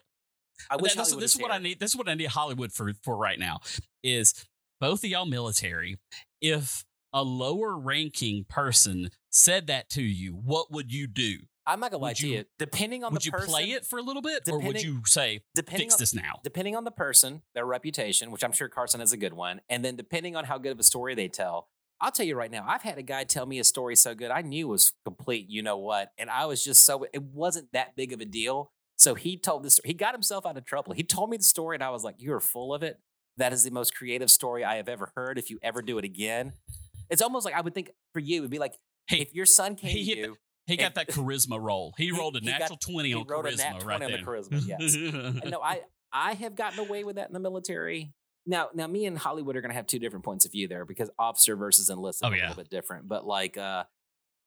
I 0.69 0.75
wish 0.75 0.93
That- 0.95 1.05
this, 1.05 1.15
this 1.15 1.35
is 1.35 1.41
what 1.41 1.51
I 1.51 1.57
need. 1.57 1.79
This 1.79 1.91
is 1.91 1.97
what 1.97 2.09
I 2.09 2.15
need 2.15 2.29
Holliwood 2.29 2.73
for 2.73 2.91
for 3.03 3.15
right 3.15 3.39
now. 3.39 3.59
Is 4.03 4.45
both 4.79 5.03
of 5.03 5.09
y'all 5.09 5.25
military? 5.25 5.99
If 6.41 6.85
a 7.13 7.23
lower 7.23 7.77
ranking 7.77 8.45
person 8.45 9.09
said 9.29 9.67
that 9.67 9.89
to 9.89 10.01
you, 10.01 10.33
what 10.33 10.71
would 10.71 10.91
you 10.93 11.07
do? 11.07 11.39
I'm 11.69 11.79
not 11.79 11.91
gonna 11.91 12.01
lie 12.03 12.09
would 12.09 12.17
to 12.17 12.27
you- 12.27 12.37
you. 12.39 12.45
Depending 12.57 13.03
on 13.03 13.13
would 13.13 13.21
the 13.21 13.31
person, 13.31 13.51
Would 13.51 13.59
you 13.59 13.65
play 13.67 13.71
it 13.77 13.85
for 13.85 13.99
a 13.99 14.01
little 14.01 14.21
bit, 14.21 14.47
or 14.49 14.59
would 14.59 14.81
you 14.81 15.01
say 15.05 15.41
fix 15.55 15.93
on, 15.93 15.99
this 15.99 16.13
now? 16.13 16.39
depending 16.43 16.75
on 16.75 16.83
the 16.83 16.91
person, 16.91 17.43
their 17.53 17.65
reputation, 17.65 18.31
which 18.31 18.43
I'm 18.43 18.51
sure 18.51 18.67
Carson 18.69 19.01
is 19.01 19.13
a 19.13 19.17
good 19.17 19.33
one, 19.33 19.61
and 19.69 19.83
then 19.85 19.95
depending 19.95 20.35
on 20.35 20.45
how 20.45 20.57
good 20.57 20.71
of 20.71 20.79
a 20.79 20.83
story 20.83 21.15
they 21.15 21.27
tell. 21.27 21.69
I'll 22.01 22.11
tell 22.11 22.25
you 22.25 22.35
right 22.35 22.49
now, 22.49 22.65
I've 22.67 22.81
had 22.83 22.97
a 22.97 23.01
guy 23.03 23.25
tell 23.25 23.45
me 23.45 23.59
a 23.59 23.63
story 23.63 23.95
so 23.95 24.15
good 24.15 24.31
I 24.31 24.41
knew 24.41 24.67
was 24.69 24.93
complete, 25.03 25.49
you 25.49 25.61
know 25.61 25.77
what, 25.77 26.11
and 26.17 26.29
I 26.29 26.45
was 26.45 26.63
just 26.63 26.85
so 26.85 27.05
it 27.13 27.21
wasn't 27.23 27.71
that 27.73 27.95
big 27.95 28.13
of 28.13 28.21
a 28.21 28.25
deal. 28.25 28.71
So 28.97 29.15
he 29.15 29.37
told 29.37 29.63
this, 29.63 29.79
he 29.85 29.93
got 29.93 30.13
himself 30.13 30.45
out 30.45 30.57
of 30.57 30.65
trouble. 30.65 30.93
He 30.93 31.03
told 31.03 31.29
me 31.29 31.37
the 31.37 31.43
story, 31.43 31.75
and 31.75 31.83
I 31.83 31.89
was 31.89 32.03
like, 32.03 32.15
"You 32.19 32.33
are 32.33 32.39
full 32.41 32.73
of 32.73 32.83
it. 32.83 32.99
That 33.37 33.53
is 33.53 33.63
the 33.63 33.71
most 33.71 33.95
creative 33.95 34.29
story 34.31 34.65
I 34.65 34.75
have 34.75 34.89
ever 34.89 35.11
heard. 35.15 35.37
If 35.37 35.49
you 35.49 35.59
ever 35.61 35.81
do 35.81 35.97
it 35.97 36.03
again, 36.05 36.53
it's 37.09 37.21
almost 37.21 37.45
like 37.45 37.53
I 37.53 37.61
would 37.61 37.73
think 37.73 37.91
for 38.11 38.19
you, 38.19 38.39
it'd 38.39 38.51
be 38.51 38.59
like 38.59 38.75
Hey, 39.07 39.21
if 39.21 39.33
your 39.33 39.45
son 39.45 39.75
came 39.75 39.93
to 39.93 39.99
you, 39.99 40.37
he 40.69 40.77
got 40.77 40.95
that 40.95 41.09
charisma 41.09 41.59
roll. 41.61 41.93
He 41.97 42.11
rolled 42.11 42.35
a 42.37 42.39
he 42.39 42.47
got- 42.47 42.59
natural 42.61 42.77
twenty 42.77 43.09
he 43.09 43.15
on 43.15 43.21
a 43.21 43.25
charisma 43.25 43.57
nat 43.57 43.79
20 43.81 43.85
right 43.85 44.01
on 44.01 44.11
there. 44.11 44.23
charisma, 44.23 44.67
yes. 44.67 44.95
no, 45.51 45.61
I 45.61 45.81
I 46.13 46.33
have 46.33 46.55
gotten 46.55 46.79
away 46.79 47.03
with 47.03 47.17
that 47.17 47.27
in 47.27 47.33
the 47.33 47.39
military. 47.39 48.13
Now, 48.47 48.69
now, 48.73 48.87
me 48.87 49.05
and 49.05 49.17
Holliwood 49.19 49.55
are 49.55 49.61
going 49.61 49.69
to 49.69 49.75
have 49.75 49.85
two 49.85 49.99
different 49.99 50.25
points 50.25 50.43
of 50.45 50.51
view 50.53 50.67
there 50.67 50.83
because 50.85 51.11
officer 51.19 51.55
versus 51.55 51.89
enlisted 51.89 52.25
Oh, 52.25 52.31
are 52.31 52.33
a 52.33 52.37
yeah. 52.37 52.47
little 52.49 52.63
bit 52.63 52.69
different. 52.71 53.07
But 53.07 53.23
like, 53.27 53.57
uh, 53.57 53.83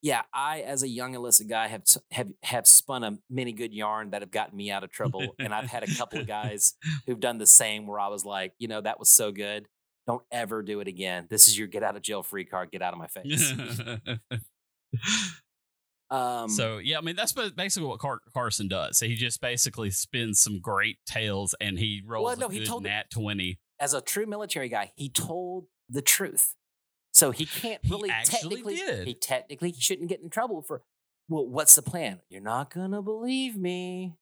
yeah, 0.00 0.22
I 0.34 0.62
as 0.62 0.82
a 0.82 0.88
young 0.88 1.14
enlisted 1.14 1.48
guy 1.48 1.68
have 1.68 1.82
have 2.10 2.28
have 2.42 2.66
spun 2.66 3.04
a 3.04 3.18
many 3.30 3.52
good 3.52 3.72
yarn 3.72 4.10
that 4.10 4.22
have 4.22 4.32
gotten 4.32 4.56
me 4.56 4.72
out 4.72 4.82
of 4.82 4.90
trouble, 4.90 5.36
and 5.38 5.54
I've 5.54 5.68
had 5.70 5.84
a 5.84 5.94
couple 5.94 6.18
of 6.18 6.26
guys 6.40 6.74
who've 7.06 7.20
done 7.20 7.38
the 7.38 7.46
same 7.46 7.86
where 7.86 8.00
I 8.00 8.08
was 8.08 8.24
like, 8.24 8.54
you 8.58 8.66
know, 8.66 8.80
that 8.80 8.98
was 8.98 9.10
so 9.10 9.30
good. 9.30 9.66
Don't 10.08 10.22
ever 10.32 10.62
do 10.64 10.80
it 10.80 10.88
again. 10.88 11.28
This 11.30 11.46
is 11.46 11.56
your 11.56 11.68
get 11.68 11.84
out 11.84 11.94
of 11.94 12.02
jail 12.02 12.24
free 12.24 12.44
card. 12.44 12.72
Get 12.72 12.82
out 12.82 12.92
of 12.94 12.98
my 12.98 13.06
face. 13.06 13.52
Um, 16.12 16.48
so 16.50 16.78
yeah, 16.78 16.98
I 16.98 17.00
mean 17.00 17.16
that's 17.16 17.32
basically 17.32 17.88
what 17.88 17.98
Car- 17.98 18.20
Carson 18.34 18.68
does. 18.68 18.98
So 18.98 19.06
He 19.06 19.14
just 19.14 19.40
basically 19.40 19.90
spins 19.90 20.40
some 20.40 20.60
great 20.60 20.98
tales, 21.06 21.54
and 21.60 21.78
he 21.78 22.02
rolls 22.06 22.38
no, 22.38 22.46
a 22.48 22.52
he 22.52 22.64
told- 22.66 22.82
nat 22.84 23.10
twenty. 23.10 23.58
as 23.80 23.94
a 23.94 24.00
true 24.02 24.26
military 24.26 24.68
guy, 24.68 24.92
he 24.94 25.08
told 25.08 25.66
the 25.88 26.02
truth. 26.02 26.54
So 27.12 27.30
he 27.30 27.46
can't 27.46 27.80
He 27.84 27.90
really 27.90 28.10
actually 28.10 28.38
technically 28.56 28.76
did. 28.76 29.06
he 29.06 29.14
technically 29.14 29.72
shouldn't 29.72 30.08
get 30.08 30.20
in 30.20 30.28
trouble 30.30 30.62
for 30.62 30.82
well, 31.28 31.46
what's 31.46 31.74
the 31.74 31.82
plan? 31.82 32.20
You're 32.28 32.40
not 32.42 32.72
gonna 32.74 33.00
believe 33.02 33.56
me. 33.56 34.14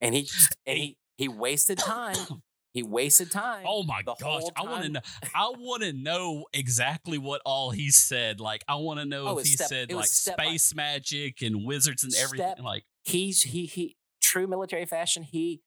And 0.00 0.14
he 0.14 0.22
just 0.22 0.56
and 0.66 0.76
he 0.78 0.98
he 1.16 1.28
wasted 1.28 1.78
time. 1.78 2.16
He 2.72 2.82
wasted 2.84 3.30
time. 3.32 3.64
Oh 3.66 3.82
my 3.82 4.02
gosh! 4.02 4.42
I 4.56 4.62
want 4.62 4.84
to 4.84 4.88
know. 4.90 5.00
I 5.34 5.48
want 5.58 5.82
to 5.82 5.92
know 5.92 6.44
exactly 6.52 7.18
what 7.18 7.42
all 7.44 7.70
he 7.70 7.90
said. 7.90 8.38
Like, 8.40 8.62
I 8.68 8.76
want 8.76 9.00
to 9.00 9.04
know 9.06 9.26
Oh, 9.26 9.38
if 9.38 9.46
he 9.46 9.52
step- 9.54 9.68
said 9.68 9.92
like 9.92 10.06
step 10.06 10.36
by- 10.36 10.44
space 10.46 10.74
magic 10.74 11.42
and 11.42 11.64
wizards 11.66 12.04
and 12.04 12.14
everything. 12.14 12.52
Step- 12.54 12.64
Like, 12.64 12.84
He's 13.02 13.42
he 13.42 13.66
he 13.66 13.96
true 14.22 14.46
military 14.46 14.86
fashion, 14.86 15.22
he 15.24 15.62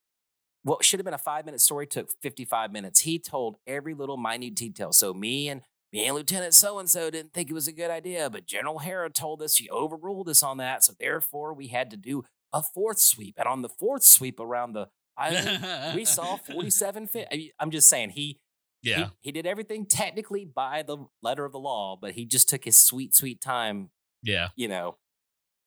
what 0.63 0.85
should 0.85 0.99
have 0.99 1.05
been 1.05 1.13
a 1.13 1.17
five 1.17 1.43
minute 1.45 1.59
story 1.59 1.85
took 1.85 2.07
55 2.21 2.71
minutes. 2.71 3.01
He 3.01 3.19
told 3.19 3.57
every 3.67 3.93
little 3.93 4.15
minute 4.15 4.55
detail. 4.55 4.93
So 4.93 5.13
me 5.13 5.49
and 5.49 5.61
me 5.91 6.05
and 6.05 6.15
Lieutenant 6.15 6.53
so 6.53 6.79
and 6.79 6.89
so 6.89 7.09
didn't 7.09 7.33
think 7.33 7.49
it 7.49 7.53
was 7.53 7.67
a 7.67 7.73
good 7.73 7.91
idea, 7.91 8.29
but 8.29 8.45
General 8.47 8.79
Hera 8.79 9.09
told 9.09 9.41
us 9.41 9.57
he 9.57 9.69
overruled 9.69 10.29
us 10.29 10.41
on 10.41 10.55
that. 10.57 10.83
So 10.85 10.93
therefore, 10.97 11.53
we 11.53 11.67
had 11.67 11.89
to 11.91 11.97
do 11.97 12.23
a 12.53 12.63
fourth 12.63 12.99
sweep. 12.99 13.35
And 13.37 13.45
on 13.47 13.61
the 13.61 13.67
fourth 13.69 14.03
sweep 14.03 14.39
around 14.39 14.71
the 14.71 14.87
island, 15.17 15.95
we 15.95 16.05
saw 16.05 16.37
47 16.37 17.07
fi- 17.07 17.27
I 17.31 17.35
mean, 17.35 17.49
I'm 17.59 17.71
just 17.71 17.89
saying 17.89 18.11
he, 18.11 18.39
yeah, 18.81 18.97
he 19.21 19.29
he 19.29 19.31
did 19.31 19.45
everything 19.45 19.85
technically 19.85 20.45
by 20.45 20.83
the 20.83 20.97
letter 21.21 21.45
of 21.45 21.51
the 21.51 21.59
law, 21.59 21.97
but 21.99 22.11
he 22.11 22.25
just 22.25 22.49
took 22.49 22.65
his 22.65 22.77
sweet 22.77 23.15
sweet 23.15 23.41
time 23.41 23.89
yeah. 24.23 24.49
you 24.55 24.67
know. 24.67 24.97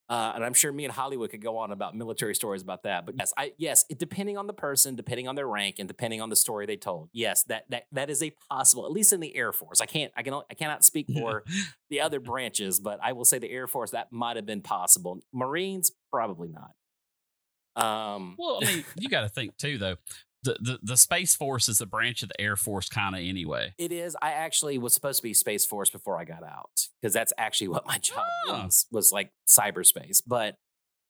Uh, 0.08 0.32
and 0.36 0.44
I'm 0.44 0.54
sure 0.54 0.70
me 0.70 0.84
and 0.84 0.94
Holliwood 0.94 1.30
could 1.30 1.42
go 1.42 1.58
on 1.58 1.72
about 1.72 1.96
military 1.96 2.32
stories 2.36 2.62
about 2.62 2.84
that. 2.84 3.04
But 3.04 3.16
yes, 3.18 3.32
I 3.36 3.54
yes, 3.58 3.84
it, 3.90 3.98
depending 3.98 4.38
on 4.38 4.46
the 4.46 4.52
person, 4.52 4.94
depending 4.94 5.26
on 5.26 5.34
their 5.34 5.48
rank, 5.48 5.76
and 5.80 5.88
depending 5.88 6.20
on 6.20 6.30
the 6.30 6.36
story 6.36 6.64
they 6.64 6.76
told, 6.76 7.08
yes, 7.12 7.42
that 7.44 7.64
that 7.70 7.86
that 7.90 8.08
is 8.08 8.22
a 8.22 8.32
possible. 8.48 8.86
At 8.86 8.92
least 8.92 9.12
in 9.12 9.18
the 9.18 9.34
Air 9.34 9.52
Force, 9.52 9.80
I 9.80 9.86
can't 9.86 10.12
I 10.16 10.22
can 10.22 10.34
I 10.48 10.54
cannot 10.54 10.84
speak 10.84 11.08
for 11.18 11.42
the 11.90 12.00
other 12.00 12.20
branches, 12.20 12.78
but 12.78 13.00
I 13.02 13.14
will 13.14 13.24
say 13.24 13.40
the 13.40 13.50
Air 13.50 13.66
Force 13.66 13.90
that 13.90 14.12
might 14.12 14.36
have 14.36 14.46
been 14.46 14.62
possible. 14.62 15.18
Marines 15.32 15.90
probably 16.12 16.50
not. 16.50 16.70
Um, 17.76 18.34
Well, 18.38 18.60
I 18.62 18.66
mean, 18.66 18.84
you 18.96 19.08
got 19.08 19.22
to 19.22 19.28
think 19.28 19.56
too, 19.56 19.78
though. 19.78 19.96
The, 20.42 20.56
the 20.60 20.78
the 20.82 20.96
space 20.96 21.34
force 21.34 21.68
is 21.68 21.80
a 21.80 21.86
branch 21.86 22.22
of 22.22 22.28
the 22.28 22.40
air 22.40 22.54
force, 22.54 22.88
kind 22.88 23.16
of 23.16 23.20
anyway. 23.20 23.74
It 23.78 23.90
is. 23.90 24.16
I 24.22 24.30
actually 24.30 24.78
was 24.78 24.94
supposed 24.94 25.16
to 25.18 25.22
be 25.24 25.34
Space 25.34 25.66
Force 25.66 25.90
before 25.90 26.20
I 26.20 26.24
got 26.24 26.44
out 26.44 26.86
because 27.02 27.12
that's 27.12 27.32
actually 27.36 27.68
what 27.68 27.84
my 27.86 27.98
job 27.98 28.24
Ah. 28.48 28.64
was 28.64 28.86
was 28.92 29.10
like 29.12 29.32
cyberspace. 29.48 30.22
But 30.24 30.54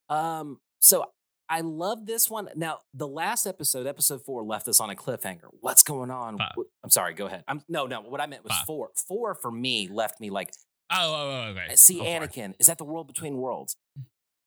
um, 0.08 0.60
so 0.80 1.04
I 1.50 1.60
love 1.60 2.06
this 2.06 2.30
one. 2.30 2.48
Now 2.56 2.78
the 2.94 3.06
last 3.06 3.46
episode, 3.46 3.86
episode 3.86 4.22
four, 4.24 4.42
left 4.42 4.68
us 4.68 4.80
on 4.80 4.88
a 4.88 4.94
cliffhanger. 4.94 5.48
What's 5.60 5.82
going 5.82 6.10
on? 6.10 6.38
Five. 6.38 6.52
I'm 6.82 6.90
sorry. 6.90 7.12
Go 7.12 7.26
ahead. 7.26 7.44
I'm 7.46 7.60
no, 7.68 7.86
no. 7.86 8.00
What 8.00 8.22
I 8.22 8.26
meant 8.26 8.42
was 8.42 8.54
Five. 8.54 8.66
four. 8.66 8.90
Four 9.06 9.34
for 9.34 9.50
me 9.50 9.86
left 9.92 10.18
me 10.18 10.30
like 10.30 10.50
Oh, 10.90 10.96
oh, 10.98 11.30
oh 11.30 11.50
okay. 11.50 11.76
see 11.76 11.98
Go. 11.98 12.04
Anakin. 12.04 12.54
Is 12.58 12.68
that 12.68 12.78
the 12.78 12.84
world 12.84 13.06
between 13.06 13.36
worlds? 13.36 13.76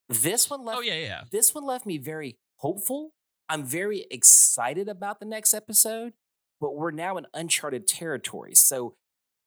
This 0.10 0.49
one 0.49 0.65
left 0.65 0.80
Oh 0.80 0.81
yeah, 0.81 0.95
yeah. 0.95 1.22
this 1.31 1.53
one 1.53 1.65
left 1.65 1.86
me 1.86 1.98
very 1.98 2.38
hopeful. 2.57 3.11
I'm 3.48 3.64
very 3.64 4.06
excited 4.11 4.88
about 4.90 5.19
the 5.19 5.26
next 5.26 5.53
episode, 5.53 6.14
but 6.60 6.76
we're 6.76 6.91
now 6.91 7.18
in 7.18 7.26
uncharted 7.34 7.88
territory. 7.88 8.56
So 8.56 8.95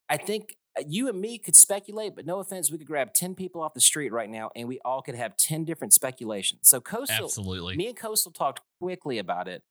I 0.09 0.17
think 0.17 0.57
uh, 0.79 0.83
you 0.87 1.09
and 1.09 1.21
me 1.21 1.39
could 1.39 1.55
speculate, 1.57 2.15
but 2.17 2.27
no 2.27 2.41
offense, 2.41 2.71
we 2.71 2.79
could 2.79 2.87
grab 2.87 3.13
10 3.13 3.35
people 3.35 3.61
off 3.63 3.75
the 3.75 3.81
street 3.81 4.13
right 4.13 4.31
now 4.31 4.51
and 4.57 4.67
we 4.69 4.81
all 4.85 5.03
could 5.03 5.15
have 5.15 5.37
10 5.37 5.65
different 5.65 5.93
speculations. 5.93 6.69
So 6.69 6.81
Coastal, 6.81 7.25
Absolutely. 7.27 7.77
me 7.77 7.89
and 7.89 7.97
Coastal 7.97 8.33
talked 8.33 8.61
quickly 8.81 9.19
about 9.19 9.49
it. 9.49 9.63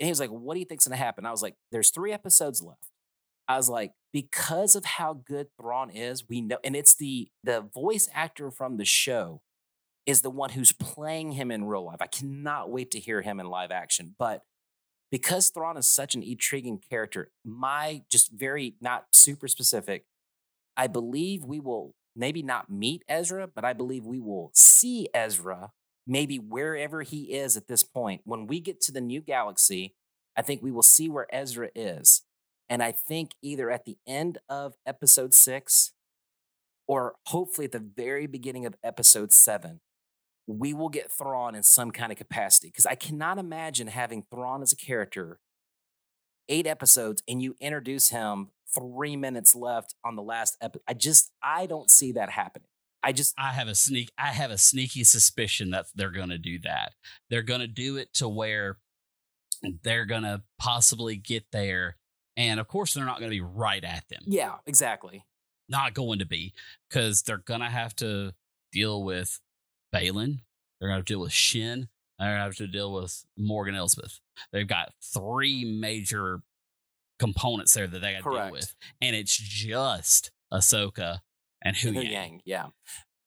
And 0.00 0.06
he 0.06 0.10
was 0.10 0.20
like, 0.20 0.30
What 0.30 0.54
do 0.54 0.60
you 0.60 0.66
think's 0.66 0.86
gonna 0.86 0.96
happen? 0.96 1.24
I 1.24 1.30
was 1.30 1.42
like, 1.42 1.54
There's 1.70 1.90
three 1.90 2.12
episodes 2.12 2.62
left. 2.62 2.90
I 3.48 3.56
was 3.56 3.68
like, 3.68 3.92
because 4.12 4.76
of 4.76 4.84
how 4.84 5.14
good 5.14 5.48
Thrawn 5.60 5.90
is, 5.90 6.28
we 6.28 6.40
know, 6.40 6.58
and 6.64 6.76
it's 6.76 6.94
the 6.94 7.28
the 7.42 7.60
voice 7.60 8.08
actor 8.14 8.50
from 8.50 8.76
the 8.76 8.84
show 8.84 9.42
is 10.06 10.22
the 10.22 10.30
one 10.30 10.50
who's 10.50 10.72
playing 10.72 11.32
him 11.32 11.50
in 11.50 11.64
real 11.64 11.84
life. 11.84 12.00
I 12.00 12.06
cannot 12.06 12.70
wait 12.70 12.90
to 12.92 13.00
hear 13.00 13.22
him 13.22 13.38
in 13.38 13.46
live 13.46 13.70
action. 13.70 14.14
But 14.18 14.42
because 15.10 15.50
Thrawn 15.50 15.76
is 15.76 15.88
such 15.88 16.14
an 16.14 16.22
intriguing 16.22 16.78
character, 16.78 17.30
my 17.44 18.02
just 18.10 18.32
very 18.32 18.76
not 18.80 19.06
super 19.12 19.46
specific, 19.46 20.04
I 20.76 20.86
believe 20.86 21.44
we 21.44 21.60
will 21.60 21.94
maybe 22.16 22.42
not 22.42 22.70
meet 22.70 23.04
Ezra, 23.08 23.46
but 23.46 23.64
I 23.64 23.72
believe 23.72 24.04
we 24.04 24.20
will 24.20 24.50
see 24.54 25.08
Ezra 25.14 25.70
maybe 26.06 26.38
wherever 26.38 27.02
he 27.02 27.34
is 27.34 27.56
at 27.56 27.68
this 27.68 27.84
point. 27.84 28.22
When 28.24 28.46
we 28.46 28.60
get 28.60 28.80
to 28.82 28.92
the 28.92 29.00
new 29.00 29.20
galaxy, 29.20 29.94
I 30.36 30.42
think 30.42 30.62
we 30.62 30.72
will 30.72 30.82
see 30.82 31.08
where 31.08 31.32
Ezra 31.32 31.70
is. 31.74 32.22
And 32.68 32.82
I 32.82 32.90
think 32.90 33.32
either 33.42 33.70
at 33.70 33.84
the 33.84 33.98
end 34.06 34.38
of 34.48 34.74
episode 34.86 35.34
six 35.34 35.92
or 36.88 37.14
hopefully 37.26 37.66
at 37.66 37.72
the 37.72 37.78
very 37.96 38.26
beginning 38.26 38.66
of 38.66 38.74
episode 38.82 39.32
seven, 39.32 39.80
we 40.46 40.74
will 40.74 40.88
get 40.88 41.10
Thrawn 41.10 41.54
in 41.54 41.62
some 41.62 41.90
kind 41.90 42.12
of 42.12 42.18
capacity. 42.18 42.68
Because 42.68 42.86
I 42.86 42.94
cannot 42.94 43.38
imagine 43.38 43.86
having 43.88 44.24
Thrawn 44.30 44.62
as 44.62 44.72
a 44.72 44.76
character 44.76 45.40
eight 46.48 46.66
episodes 46.66 47.22
and 47.28 47.40
you 47.40 47.54
introduce 47.60 48.08
him 48.08 48.50
three 48.74 49.16
minutes 49.16 49.54
left 49.54 49.94
on 50.04 50.16
the 50.16 50.22
last 50.22 50.56
episode. 50.60 50.82
I 50.88 50.94
just, 50.94 51.30
I 51.42 51.66
don't 51.66 51.90
see 51.90 52.12
that 52.12 52.30
happening. 52.30 52.68
I 53.02 53.12
just, 53.12 53.34
I 53.36 53.52
have 53.52 53.68
a 53.68 53.74
sneak. 53.74 54.10
I 54.16 54.28
have 54.28 54.50
a 54.50 54.58
sneaky 54.58 55.04
suspicion 55.04 55.70
that 55.70 55.86
they're 55.94 56.10
going 56.10 56.28
to 56.28 56.38
do 56.38 56.58
that. 56.60 56.92
They're 57.30 57.42
going 57.42 57.60
to 57.60 57.66
do 57.66 57.96
it 57.96 58.14
to 58.14 58.28
where 58.28 58.78
they're 59.82 60.04
going 60.06 60.22
to 60.22 60.42
possibly 60.58 61.16
get 61.16 61.44
there, 61.52 61.96
and 62.36 62.60
of 62.60 62.68
course 62.68 62.94
they're 62.94 63.04
not 63.04 63.18
going 63.18 63.30
to 63.30 63.36
be 63.36 63.40
right 63.40 63.82
at 63.82 64.04
them. 64.08 64.22
yeah, 64.26 64.54
exactly. 64.66 65.24
Not 65.68 65.94
going 65.94 66.20
to 66.20 66.26
be 66.26 66.54
because 66.88 67.22
they're 67.22 67.38
going 67.38 67.60
to 67.60 67.68
have 67.68 67.94
to 67.96 68.34
deal 68.72 69.02
with 69.02 69.40
Baylan. 69.94 70.40
They're 70.80 70.88
going 70.88 70.96
to 70.96 71.00
have 71.00 71.04
to 71.04 71.12
deal 71.12 71.20
with 71.20 71.32
Shin. 71.32 71.88
They're 72.18 72.28
going 72.28 72.38
to 72.38 72.44
have 72.44 72.56
to 72.56 72.66
deal 72.66 72.92
with 72.92 73.24
Morgan 73.36 73.74
Elsbeth. 73.74 74.20
They've 74.52 74.66
got 74.66 74.92
three 75.02 75.64
major 75.64 76.42
components 77.18 77.74
there 77.74 77.86
that 77.86 78.00
they 78.00 78.12
got 78.14 78.30
to 78.30 78.36
deal 78.42 78.50
with, 78.52 78.74
and 79.00 79.14
it's 79.14 79.36
just 79.36 80.30
Ahsoka 80.52 81.18
and 81.62 81.76
Hu 81.76 81.92
Hu 81.92 82.00
Yang. 82.00 82.10
Yang, 82.12 82.40
yeah. 82.44 82.66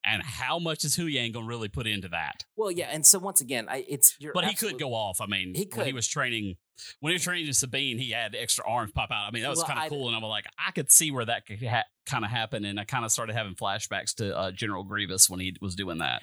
And 0.07 0.21
how 0.21 0.59
much 0.59 0.83
is 0.83 0.95
Huyang 0.97 1.33
going 1.33 1.45
to 1.45 1.49
really 1.49 1.67
put 1.67 1.87
into 1.87 2.07
that? 2.09 2.43
Well, 2.55 2.69
yeah. 2.69 2.89
And 2.91 3.03
so 3.03 3.17
once 3.17 3.41
again, 3.41 3.65
I, 3.67 3.83
it's, 3.89 4.15
you're 4.19 4.33
But 4.33 4.43
he 4.43 4.51
absolute- 4.51 4.73
could 4.73 4.79
go 4.79 4.93
off. 4.93 5.19
I 5.19 5.25
mean, 5.25 5.55
He 5.55 5.67
when 5.73 5.87
he 5.87 5.93
was 5.93 6.07
training, 6.07 6.57
when 6.99 7.09
he 7.09 7.15
was 7.15 7.23
training 7.23 7.51
Sabine, 7.53 7.97
he 7.97 8.11
had 8.11 8.35
extra 8.35 8.63
arms 8.67 8.91
pop 8.91 9.09
out. 9.09 9.27
I 9.27 9.31
mean, 9.31 9.41
that 9.41 9.49
was 9.49 9.57
Well, 9.59 9.67
kind 9.67 9.79
of 9.79 9.89
cool. 9.89 10.07
And 10.07 10.15
I'm 10.15 10.21
like, 10.21 10.45
I 10.63 10.69
could 10.69 10.91
see 10.91 11.09
where 11.09 11.25
that 11.25 11.47
could 11.47 11.59
ha- 11.63 11.85
kind 12.05 12.23
of 12.23 12.29
happen. 12.29 12.65
And 12.65 12.79
I 12.79 12.83
kind 12.83 13.03
of 13.03 13.11
started 13.11 13.35
having 13.35 13.55
flashbacks 13.55 14.13
to 14.17 14.37
uh, 14.37 14.51
General 14.51 14.83
Grievous 14.83 15.27
when 15.27 15.39
he 15.39 15.55
was 15.59 15.73
doing 15.73 15.97
that. 15.97 16.21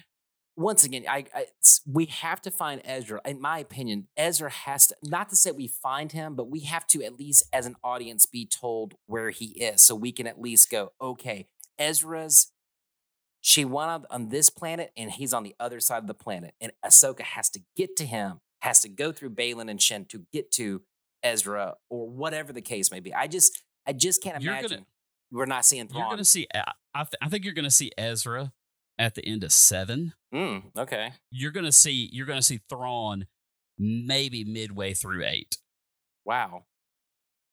Once 0.55 0.83
again, 0.83 1.03
I, 1.09 1.25
I 1.33 1.45
we 1.85 2.05
have 2.05 2.41
to 2.41 2.51
find 2.51 2.81
Ezra. 2.85 3.19
In 3.25 3.41
my 3.41 3.57
opinion, 3.59 4.07
Ezra 4.15 4.51
has 4.51 4.87
to 4.87 4.95
not 5.03 5.29
to 5.29 5.35
say 5.35 5.51
we 5.51 5.67
find 5.67 6.11
him, 6.11 6.35
but 6.35 6.49
we 6.49 6.61
have 6.61 6.85
to 6.87 7.03
at 7.03 7.17
least 7.17 7.43
as 7.51 7.65
an 7.65 7.75
audience 7.83 8.25
be 8.25 8.45
told 8.45 8.93
where 9.07 9.31
he 9.31 9.47
is, 9.47 9.81
so 9.81 9.95
we 9.95 10.11
can 10.11 10.27
at 10.27 10.39
least 10.39 10.69
go, 10.69 10.93
okay, 11.01 11.47
Ezra's. 11.79 12.51
She 13.45 13.65
went 13.65 13.89
on, 13.89 14.05
on 14.09 14.29
this 14.29 14.49
planet, 14.49 14.93
and 14.95 15.11
he's 15.11 15.33
on 15.33 15.43
the 15.43 15.53
other 15.59 15.81
side 15.81 15.97
of 15.97 16.07
the 16.07 16.13
planet, 16.13 16.53
and 16.61 16.71
Ahsoka 16.85 17.21
has 17.21 17.49
to 17.49 17.59
get 17.75 17.97
to 17.97 18.05
him, 18.05 18.39
has 18.61 18.79
to 18.81 18.89
go 18.89 19.11
through 19.11 19.31
Baylan 19.31 19.69
and 19.69 19.81
Shin 19.81 20.05
to 20.05 20.23
get 20.31 20.49
to 20.53 20.81
Ezra, 21.23 21.73
or 21.89 22.09
whatever 22.09 22.53
the 22.53 22.61
case 22.61 22.89
may 22.89 23.01
be. 23.01 23.13
I 23.13 23.27
just, 23.27 23.61
I 23.85 23.91
just 23.91 24.23
can't 24.23 24.41
You're 24.41 24.53
gonna- 24.53 24.65
imagine 24.67 24.85
we're 25.29 25.45
not 25.45 25.65
seeing 25.65 25.89
You're 25.91 26.05
going 26.05 26.17
to 26.19 26.23
see, 26.25 26.47
eh, 26.53 26.61
I, 26.65 26.71
I, 27.01 27.03
th- 27.03 27.15
I 27.21 27.27
think 27.27 27.43
you're 27.43 27.53
going 27.53 27.65
to 27.65 27.71
see 27.71 27.91
Ezra 27.97 28.53
at 28.99 29.15
the 29.15 29.25
end 29.25 29.43
of 29.43 29.51
seven. 29.51 30.13
Mm, 30.33 30.63
okay, 30.77 31.13
You're 31.31 31.51
going 31.51 31.65
to 31.65 31.71
see, 31.71 32.09
you're 32.11 32.25
to 32.27 32.41
see 32.41 32.59
Thrawn 32.69 33.27
maybe 33.77 34.43
midway 34.43 34.93
through 34.93 35.25
eight. 35.25 35.57
wow. 36.25 36.63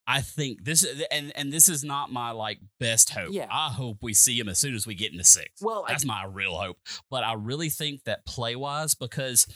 I 0.07 0.23
think 0.23 0.65
this 0.65 0.85
and 1.13 1.31
and 1.37 1.53
this 1.53 1.69
is 1.69 1.85
not 1.85 2.11
my 2.11 2.33
like 2.33 2.59
best 2.81 3.11
hope. 3.11 3.29
Yeah. 3.31 3.47
I 3.49 3.69
hope 3.69 3.99
we 4.03 4.13
see 4.13 4.41
him 4.41 4.49
as 4.49 4.59
soon 4.59 4.75
as 4.75 4.85
we 4.85 4.97
get 4.97 5.13
into 5.13 5.23
six. 5.23 5.51
Well, 5.63 5.85
I 5.87 5.93
That's 5.93 6.05
my 6.05 6.25
real 6.25 6.57
hope. 6.57 6.79
But 7.11 7.23
I 7.23 7.35
really 7.35 7.69
think 7.69 8.03
that 8.05 8.27
play 8.27 8.57
wise, 8.57 8.97
because 8.97 9.47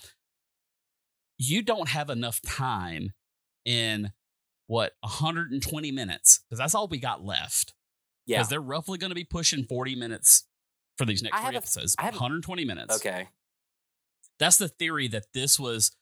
you 1.38 1.62
don't 1.62 1.88
have 1.88 2.08
enough 2.08 2.40
time 2.42 3.14
in 3.64 4.12
what 4.68 4.92
120 5.00 5.90
minutes, 5.90 6.40
because 6.48 6.60
that's 6.60 6.74
all 6.74 6.86
we 6.86 6.98
got 6.98 7.24
left. 7.24 7.74
Yeah. 8.24 8.38
Because 8.38 8.50
they're 8.50 8.60
roughly 8.60 8.96
going 8.96 9.10
to 9.10 9.16
be 9.16 9.24
pushing 9.24 9.64
40 9.64 9.96
minutes 9.96 10.44
for 10.98 11.04
these 11.04 11.22
next 11.22 11.36
I 11.36 11.46
three 11.48 11.56
episodes. 11.56 11.94
I 11.98 12.04
have 12.04 12.14
120 12.14 12.64
minutes. 12.64 12.96
Okay. 12.96 13.28
That's 14.38 14.56
the 14.56 14.68
theory 14.68 15.08
that 15.08 15.26
this 15.32 15.58
was 15.58 15.92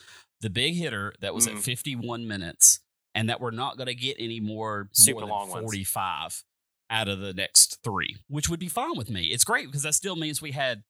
the 0.41 0.51
big 0.51 0.75
hitter 0.75 1.15
that 1.21 1.35
was 1.35 1.47
Mhm. 1.47 1.57
at 1.59 1.63
51 1.63 2.27
minutes 2.27 2.81
and 3.15 3.29
that 3.29 3.41
we're 3.41 3.51
not 3.51 3.77
going 3.77 3.87
to 3.89 3.95
get 3.95 4.17
any 4.19 4.41
more 4.41 4.89
Super 4.93 5.13
more 5.13 5.21
than 5.23 5.29
long 5.31 5.49
ones. 5.51 5.63
45 5.65 6.45
out 6.91 7.09
of 7.09 7.21
the 7.21 7.33
next 7.35 7.79
three, 7.83 8.17
which 8.29 8.49
would 8.49 8.61
be 8.61 8.69
fine 8.69 8.97
with 8.97 9.11
me. 9.11 9.27
It's 9.27 9.45
great 9.45 9.67
because 9.67 9.83
that 9.83 9.95
still 9.95 10.17
means 10.17 10.43
we 10.43 10.53
had 10.53 10.83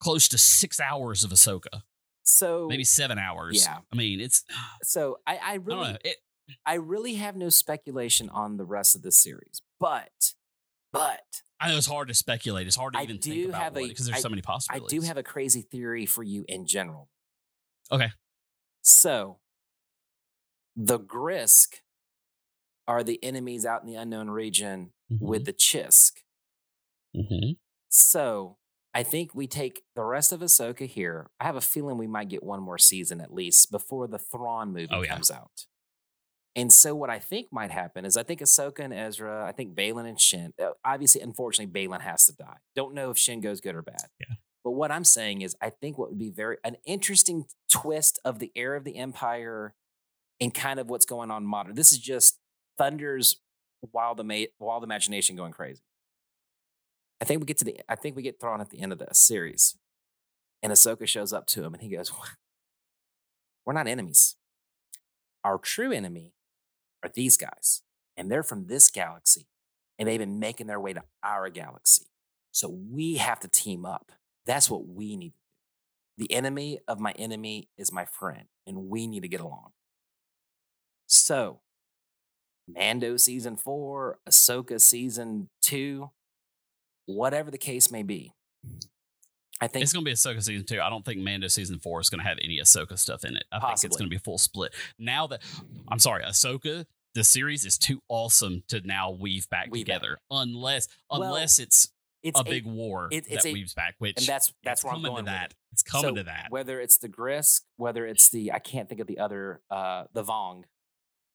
close 0.00 0.28
to 0.28 0.38
six 0.38 0.78
hours 0.78 1.24
of 1.24 1.30
Ahsoka, 1.30 1.82
So 2.22 2.66
maybe 2.68 2.84
seven 2.84 3.18
hours. 3.18 3.64
Yeah. 3.64 3.78
I 3.92 3.96
mean, 3.96 4.20
it's, 4.20 4.44
so 4.82 5.18
I, 5.26 5.36
I 5.36 5.40
I 5.52 5.54
really 5.54 5.92
know. 5.92 5.98
It, 6.04 6.16
I 6.64 6.74
really 6.74 7.14
have 7.16 7.36
no 7.36 7.48
speculation 7.50 8.28
on 8.30 8.56
the 8.56 8.64
rest 8.64 8.94
of 8.96 9.02
the 9.02 9.12
series, 9.12 9.60
but 9.80 10.34
but 10.98 11.20
I 11.60 11.70
know 11.70 11.76
it's 11.76 11.86
hard 11.86 12.08
to 12.08 12.14
speculate. 12.14 12.66
It's 12.66 12.76
hard 12.76 12.92
to 12.94 12.98
I 13.00 13.02
even 13.04 13.18
do 13.18 13.30
think 13.30 13.48
about 13.54 13.74
because 13.74 14.06
there's 14.06 14.18
I- 14.18 14.20
so 14.20 14.28
many 14.28 14.42
possibilities. 14.42 14.92
I 14.92 15.00
do 15.00 15.06
have 15.06 15.16
a 15.16 15.22
crazy 15.22 15.62
theory 15.62 16.06
for 16.06 16.22
you 16.22 16.44
in 16.48 16.66
general. 16.66 17.08
Okay. 17.90 18.08
So 18.82 19.38
the 20.76 20.98
Grysk 20.98 21.80
are 22.86 23.02
the 23.02 23.22
enemies 23.22 23.66
out 23.66 23.82
in 23.82 23.86
the 23.88 23.94
unknown 23.96 24.30
region 24.30 24.92
with 25.10 25.44
the 25.46 25.52
Chiss. 25.52 26.12
Mhm. 27.16 27.58
So 27.88 28.58
I 28.94 29.02
think 29.02 29.34
we 29.34 29.46
take 29.46 29.82
the 29.94 30.04
rest 30.04 30.32
of 30.32 30.40
Ahsoka 30.40 30.86
here. 30.86 31.30
I 31.40 31.44
have 31.44 31.56
a 31.56 31.60
feeling 31.60 31.98
we 31.98 32.06
might 32.06 32.28
get 32.28 32.42
one 32.42 32.60
more 32.62 32.78
season 32.78 33.20
at 33.20 33.32
least 33.32 33.70
before 33.70 34.06
the 34.06 34.18
Thrawn 34.18 34.72
movie 34.72 34.88
Oh, 34.90 35.02
yeah. 35.02 35.14
comes 35.14 35.30
out. 35.30 35.66
And 36.58 36.72
so 36.72 36.92
what 36.92 37.08
I 37.08 37.20
think 37.20 37.52
might 37.52 37.70
happen 37.70 38.04
is 38.04 38.16
I 38.16 38.24
think 38.24 38.40
Ahsoka 38.40 38.80
and 38.80 38.92
Ezra, 38.92 39.46
I 39.46 39.52
think 39.52 39.76
Baylan 39.76 40.08
and 40.08 40.20
Shin. 40.20 40.52
uh, 40.60 40.70
Obviously, 40.84 41.20
unfortunately, 41.20 41.72
Baylan 41.72 42.00
has 42.00 42.26
to 42.26 42.32
die. 42.34 42.56
Don't 42.74 42.94
know 42.94 43.10
if 43.10 43.16
Shin 43.16 43.40
goes 43.40 43.60
good 43.60 43.76
or 43.76 43.82
bad. 43.82 44.08
Yeah. 44.18 44.34
But 44.64 44.72
what 44.72 44.90
I'm 44.90 45.04
saying 45.04 45.42
is 45.42 45.54
I 45.62 45.70
think 45.70 45.96
what 45.98 46.08
would 46.10 46.18
be 46.18 46.30
very 46.30 46.56
an 46.64 46.76
interesting 46.84 47.44
twist 47.70 48.18
of 48.24 48.40
the 48.40 48.50
era 48.56 48.76
of 48.76 48.82
the 48.82 48.96
Empire 48.96 49.76
and 50.40 50.52
kind 50.52 50.80
of 50.80 50.90
what's 50.90 51.06
going 51.06 51.30
on 51.30 51.46
modern. 51.46 51.76
This 51.76 51.92
is 51.92 51.98
just 51.98 52.40
Thunder's 52.76 53.36
wild, 53.92 54.18
ama- 54.18 54.48
wild 54.58 54.82
imagination 54.82 55.36
going 55.36 55.52
crazy. 55.52 55.82
I 57.20 57.24
think 57.24 57.38
we 57.40 57.46
get 57.46 57.58
to 57.58 57.64
the. 57.64 57.80
I 57.88 57.94
think 57.94 58.16
we 58.16 58.22
get 58.22 58.40
Thrawn 58.40 58.60
at 58.60 58.70
the 58.70 58.80
end 58.80 58.90
of 58.92 58.98
the 58.98 59.06
series, 59.12 59.76
and 60.60 60.72
Ahsoka 60.72 61.06
shows 61.06 61.32
up 61.32 61.46
to 61.48 61.62
him, 61.62 61.72
and 61.74 61.82
he 61.82 61.88
goes, 61.88 62.12
"We're 63.64 63.74
not 63.74 63.86
enemies. 63.86 64.34
Our 65.44 65.58
true 65.58 65.92
enemy 65.92 66.32
are 67.02 67.10
these 67.14 67.36
guys, 67.36 67.82
and 68.16 68.30
they're 68.30 68.42
from 68.42 68.66
this 68.66 68.90
galaxy, 68.90 69.46
and 69.98 70.08
they've 70.08 70.18
been 70.18 70.38
making 70.38 70.66
their 70.66 70.80
way 70.80 70.92
to 70.92 71.02
our 71.22 71.48
galaxy. 71.48 72.06
So 72.52 72.68
we 72.68 73.16
have 73.16 73.40
to 73.40 73.48
team 73.48 73.84
up. 73.84 74.12
That's 74.46 74.70
what 74.70 74.86
we 74.88 75.16
need 75.16 75.30
to 75.30 75.38
do. 76.18 76.26
The 76.26 76.34
enemy 76.34 76.80
of 76.88 76.98
my 76.98 77.12
enemy 77.12 77.68
is 77.76 77.92
my 77.92 78.04
friend, 78.04 78.46
and 78.66 78.88
we 78.88 79.06
need 79.06 79.22
to 79.22 79.28
get 79.28 79.40
along. 79.40 79.70
So, 81.06 81.60
Mando 82.66 83.16
season 83.16 83.56
four, 83.56 84.18
Ahsoka 84.28 84.80
season 84.80 85.48
two, 85.62 86.10
whatever 87.06 87.50
the 87.50 87.58
case 87.58 87.90
may 87.90 88.02
be. 88.02 88.32
I 89.60 89.66
think 89.66 89.82
It's 89.82 89.92
going 89.92 90.04
to 90.04 90.08
be 90.08 90.14
Ahsoka 90.14 90.42
season 90.42 90.64
two. 90.66 90.80
I 90.80 90.88
don't 90.88 91.04
think 91.04 91.20
Mando 91.20 91.48
season 91.48 91.78
four 91.80 92.00
is 92.00 92.08
going 92.10 92.20
to 92.22 92.28
have 92.28 92.38
any 92.42 92.58
Ahsoka 92.58 92.96
stuff 92.98 93.24
in 93.24 93.36
it. 93.36 93.44
I 93.50 93.58
think 93.60 93.84
it's 93.84 93.96
going 93.96 94.06
to 94.06 94.10
be 94.10 94.16
a 94.16 94.20
full 94.20 94.38
split. 94.38 94.72
Now 94.98 95.26
that 95.28 95.42
I'm 95.88 95.98
sorry, 95.98 96.22
Ahsoka, 96.22 96.86
the 97.14 97.24
series 97.24 97.64
is 97.64 97.76
too 97.78 98.00
awesome 98.08 98.62
to 98.68 98.80
now 98.86 99.10
weave 99.10 99.48
back 99.50 99.68
Weave 99.70 99.86
back. 99.86 99.96
together, 100.00 100.18
unless 100.30 100.86
Well, 101.10 101.22
unless 101.24 101.58
it's, 101.58 101.88
it's 102.22 102.38
a 102.38 102.44
big 102.44 102.66
war 102.66 103.08
it- 103.10 103.24
it's 103.28 103.42
that 103.44 103.50
a- 103.50 103.52
weaves 103.52 103.74
back. 103.74 103.94
Which 103.98 104.18
and 104.18 104.26
that's 104.26 104.52
that's 104.62 104.84
where 104.84 104.92
I'm 104.92 104.98
coming 105.00 105.12
going 105.12 105.24
to 105.24 105.30
that. 105.30 105.50
it. 105.50 105.56
It's 105.72 105.82
coming 105.82 106.10
So, 106.10 106.14
to 106.16 106.22
that. 106.24 106.46
Whether 106.50 106.80
it's 106.80 106.98
the 106.98 107.08
Grysk, 107.08 107.62
whether 107.76 108.06
it's 108.06 108.28
the 108.28 108.52
I 108.52 108.58
can't 108.60 108.88
think 108.88 109.00
of 109.00 109.06
the 109.08 109.18
other 109.18 109.60
uh 109.70 110.04
the 110.12 110.22
Vong, 110.22 110.64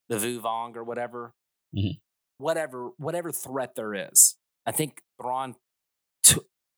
the 0.10 0.18
Vu 0.20 0.40
Vong 0.42 0.76
or 0.78 0.84
whatever, 0.84 1.34
Mhm. 1.76 2.00
whatever 2.38 2.90
whatever 2.98 3.32
threat 3.32 3.76
there 3.76 3.94
is. 3.94 4.38
I 4.66 4.72
think 4.72 5.02
Thrawn 5.22 5.56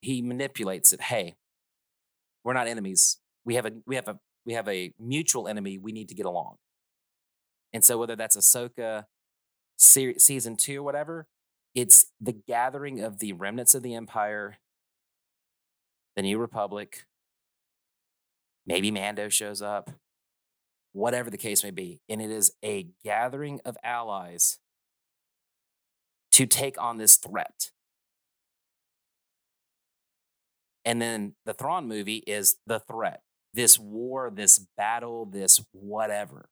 he 0.05 0.21
manipulates 0.21 0.93
it. 0.93 1.01
Hey, 1.01 1.35
we're 2.43 2.53
not 2.53 2.67
enemies. 2.67 3.17
We 3.43 3.55
have 3.55 3.65
a 3.65 3.73
we 3.87 3.95
have 3.95 4.07
a 4.07 4.19
we 4.45 4.53
have 4.53 4.67
a 4.69 4.93
mutual 4.99 5.47
enemy. 5.47 5.79
We 5.79 5.91
need 5.91 6.09
to 6.09 6.15
get 6.15 6.27
along. 6.27 6.57
And 7.73 7.83
so 7.83 7.97
whether 7.97 8.15
that's 8.15 8.37
Ahsoka 8.37 9.05
se- 9.77 10.19
season 10.19 10.57
two 10.57 10.79
or 10.79 10.83
whatever, 10.83 11.27
it's 11.73 12.05
the 12.21 12.33
gathering 12.33 13.01
of 13.01 13.17
the 13.17 13.33
remnants 13.33 13.73
of 13.73 13.81
the 13.81 13.95
Empire, 13.95 14.57
the 16.15 16.21
New 16.21 16.37
Republic. 16.37 17.05
Maybe 18.67 18.91
Mando 18.91 19.27
shows 19.29 19.61
up, 19.61 19.89
whatever 20.93 21.31
the 21.31 21.37
case 21.37 21.63
may 21.63 21.71
be. 21.71 22.01
And 22.07 22.21
it 22.21 22.29
is 22.29 22.51
a 22.63 22.89
gathering 23.03 23.59
of 23.65 23.75
allies 23.83 24.59
to 26.33 26.45
take 26.45 26.79
on 26.79 26.97
this 26.97 27.17
threat. 27.17 27.71
And 30.85 31.01
then 31.01 31.33
the 31.45 31.53
Thrawn 31.53 31.87
movie 31.87 32.23
is 32.27 32.57
the 32.65 32.79
threat 32.79 33.21
this 33.53 33.79
war, 33.79 34.29
this 34.35 34.59
battle, 34.77 35.25
this 35.25 35.63
whatever. 35.71 36.49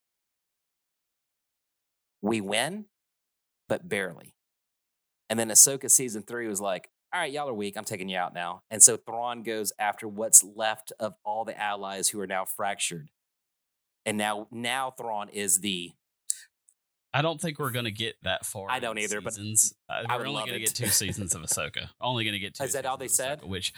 We 2.21 2.39
win, 2.39 2.85
but 3.67 3.89
barely. 3.89 4.33
And 5.29 5.37
then 5.37 5.49
Ahsoka 5.49 5.91
season 5.91 6.23
three 6.23 6.47
was 6.47 6.61
like, 6.61 6.89
all 7.13 7.19
right, 7.19 7.31
y'all 7.31 7.49
are 7.49 7.53
weak. 7.53 7.77
I'm 7.77 7.83
taking 7.83 8.07
you 8.07 8.17
out 8.17 8.33
now. 8.33 8.63
And 8.71 8.81
so 8.81 8.95
Thrawn 8.97 9.43
goes 9.43 9.73
after 9.77 10.07
what's 10.07 10.43
left 10.43 10.93
of 10.99 11.13
all 11.25 11.43
the 11.43 11.59
allies 11.59 12.09
who 12.09 12.19
are 12.21 12.27
now 12.27 12.45
fractured. 12.45 13.09
And 14.05 14.17
now, 14.17 14.47
now 14.49 14.91
Thrawn 14.91 15.29
is 15.29 15.59
the 15.59 15.91
I 17.13 17.21
don't 17.21 17.39
think 17.39 17.59
we're 17.59 17.71
going 17.71 17.85
to 17.85 17.91
get 17.91 18.15
that 18.23 18.43
far. 18.43 18.71
I 18.71 18.79
don't 18.79 18.97
either, 18.97 19.21
but. 19.21 19.37
Uh, 19.37 20.03
I 20.09 20.17
we're 20.17 20.25
only 20.25 20.41
going 20.41 20.53
to 20.53 20.59
get 20.59 20.73
two 20.73 20.87
seasons 20.87 21.35
of 21.35 21.43
Ahsoka. 21.43 21.89
Only 22.01 22.23
going 22.23 22.33
to 22.33 22.39
get 22.39 22.55
two. 22.55 22.63
Is 22.63 22.73
that 22.73 22.87
all 22.87 22.97
they 22.97 23.07
seasons 23.07 23.17
said? 23.29 23.41
Ahsoka, 23.41 23.49
which 23.49 23.73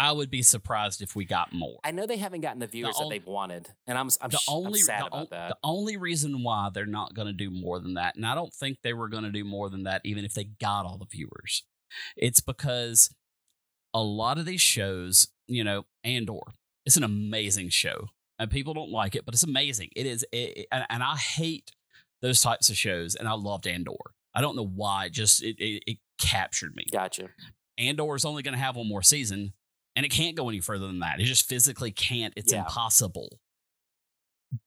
I 0.00 0.12
would 0.12 0.30
be 0.30 0.40
surprised 0.42 1.02
if 1.02 1.14
we 1.14 1.26
got 1.26 1.52
more. 1.52 1.78
I 1.84 1.90
know 1.90 2.06
they 2.06 2.16
haven't 2.16 2.40
gotten 2.40 2.58
the 2.58 2.66
viewers 2.66 2.96
that 2.96 3.04
on- 3.04 3.10
they've 3.10 3.26
wanted, 3.26 3.68
and 3.86 3.98
I'm 3.98 4.08
I'm, 4.22 4.30
the 4.30 4.38
sh- 4.38 4.46
I'm 4.48 4.54
only 4.56 4.80
sad 4.80 5.02
the, 5.02 5.06
about 5.08 5.20
on- 5.20 5.26
that. 5.30 5.48
the 5.50 5.56
only 5.62 5.96
reason 5.98 6.42
why 6.42 6.70
they're 6.72 6.86
not 6.86 7.12
going 7.14 7.26
to 7.26 7.34
do 7.34 7.50
more 7.50 7.78
than 7.78 7.94
that, 7.94 8.16
and 8.16 8.24
I 8.24 8.34
don't 8.34 8.52
think 8.52 8.78
they 8.82 8.94
were 8.94 9.08
going 9.10 9.24
to 9.24 9.30
do 9.30 9.44
more 9.44 9.68
than 9.68 9.82
that, 9.84 10.00
even 10.04 10.24
if 10.24 10.32
they 10.32 10.44
got 10.44 10.86
all 10.86 10.96
the 10.96 11.04
viewers. 11.04 11.64
It's 12.16 12.40
because 12.40 13.14
a 13.92 14.00
lot 14.02 14.38
of 14.38 14.46
these 14.46 14.62
shows, 14.62 15.28
you 15.46 15.62
know, 15.64 15.84
Andor, 16.02 16.38
it's 16.86 16.96
an 16.96 17.04
amazing 17.04 17.68
show, 17.68 18.06
and 18.38 18.50
people 18.50 18.72
don't 18.72 18.90
like 18.90 19.14
it, 19.14 19.26
but 19.26 19.34
it's 19.34 19.42
amazing. 19.42 19.90
It 19.94 20.06
is, 20.06 20.24
it- 20.32 20.66
and, 20.72 20.86
and 20.88 21.02
I 21.02 21.16
hate 21.16 21.72
those 22.22 22.40
types 22.40 22.70
of 22.70 22.76
shows, 22.76 23.14
and 23.14 23.28
I 23.28 23.32
loved 23.34 23.66
Andor. 23.66 23.92
I 24.34 24.40
don't 24.40 24.56
know 24.56 24.66
why, 24.66 25.06
it 25.06 25.12
just 25.12 25.42
it, 25.42 25.56
it, 25.58 25.82
it 25.86 25.98
captured 26.18 26.74
me. 26.74 26.86
Gotcha. 26.90 27.28
Andor 27.76 28.14
is 28.14 28.24
only 28.24 28.42
going 28.42 28.54
to 28.54 28.60
have 28.60 28.76
one 28.76 28.88
more 28.88 29.02
season, 29.02 29.52
and 29.96 30.06
it 30.06 30.10
can't 30.10 30.36
go 30.36 30.48
any 30.48 30.60
further 30.60 30.86
than 30.86 31.00
that. 31.00 31.20
It 31.20 31.24
just 31.24 31.48
physically 31.48 31.90
can't. 31.90 32.32
It's 32.36 32.52
Yeah. 32.52 32.60
impossible. 32.60 33.38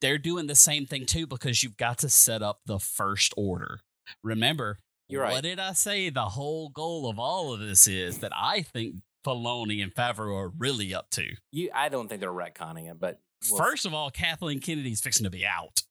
They're 0.00 0.18
doing 0.18 0.46
the 0.46 0.54
same 0.54 0.86
thing 0.86 1.06
too 1.06 1.26
because 1.26 1.62
you've 1.62 1.76
got 1.76 1.98
to 1.98 2.08
set 2.08 2.42
up 2.42 2.60
the 2.66 2.78
first 2.78 3.34
order. 3.36 3.80
Remember, 4.22 4.80
You're 5.08 5.22
right. 5.22 5.32
what 5.32 5.42
did 5.42 5.58
I 5.58 5.72
say? 5.74 6.08
The 6.10 6.24
whole 6.30 6.68
goal 6.70 7.08
of 7.08 7.18
all 7.18 7.52
of 7.52 7.60
this 7.60 7.86
is 7.86 8.18
that 8.20 8.32
I 8.34 8.62
think 8.62 8.96
Filoni 9.26 9.82
and 9.82 9.94
Favreau 9.94 10.34
are 10.36 10.48
really 10.56 10.94
up 10.94 11.10
to. 11.10 11.34
You, 11.52 11.70
I 11.74 11.88
don't 11.88 12.08
think 12.08 12.20
they're 12.20 12.30
retconning 12.30 12.90
it, 12.90 12.98
but 12.98 13.20
we'll- 13.50 13.58
First 13.58 13.84
of 13.86 13.92
all, 13.94 14.10
Kathleen 14.10 14.60
Kennedy's 14.60 15.00
fixing 15.00 15.24
to 15.24 15.30
be 15.30 15.44
out. 15.46 15.82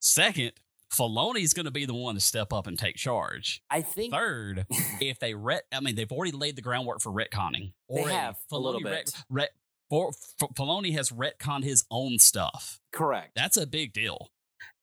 Second, 0.00 0.52
Filoni's 0.92 1.52
going 1.52 1.64
to 1.66 1.70
be 1.72 1.84
the 1.84 1.94
one 1.94 2.14
to 2.14 2.20
step 2.20 2.52
up 2.52 2.66
and 2.66 2.78
take 2.78 2.96
charge. 2.96 3.60
I 3.70 3.82
think 3.82 4.12
Third, 4.14 4.66
if 5.00 5.18
they 5.18 5.34
ret, 5.34 5.64
I 5.72 5.80
mean, 5.80 5.94
they've 5.96 6.10
already 6.12 6.32
laid 6.32 6.56
the 6.56 6.62
groundwork 6.62 7.00
for 7.00 7.10
retconning. 7.12 7.72
They 7.88 8.00
Already. 8.02 8.14
have, 8.14 8.36
a 8.52 8.58
little 8.58 8.80
bit. 8.80 9.12
Ret, 9.28 9.50
for, 9.90 10.10
F- 10.10 10.48
Filoni 10.54 10.92
has 10.94 11.10
retconned 11.10 11.64
his 11.64 11.84
own 11.90 12.18
stuff. 12.18 12.80
correct. 12.92 13.32
That's 13.34 13.56
a 13.56 13.66
big 13.66 13.92
deal, 13.92 14.30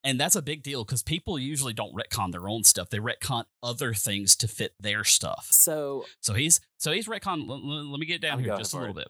and 0.02 0.20
that's 0.20 0.36
a 0.36 0.42
big 0.42 0.62
deal 0.62 0.84
because 0.84 1.02
people 1.02 1.38
usually 1.38 1.72
don't 1.72 1.94
retcon 1.94 2.32
their 2.32 2.48
own 2.48 2.64
stuff. 2.64 2.90
They 2.90 2.98
retcon 2.98 3.44
other 3.62 3.94
things 3.94 4.36
to 4.36 4.48
fit 4.48 4.74
their 4.78 5.04
stuff. 5.04 5.48
so 5.50 6.04
So 6.20 6.34
he's 6.34 6.60
so 6.78 6.92
he's 6.92 7.06
retconned. 7.08 7.48
Let, 7.48 7.62
let- 7.64 7.86
let 7.86 7.98
me 8.00 8.06
get 8.06 8.20
down 8.20 8.38
I'm 8.38 8.44
here 8.44 8.56
just 8.56 8.74
a 8.74 8.78
little 8.78 8.98
it. 8.98 9.06
bit. 9.06 9.08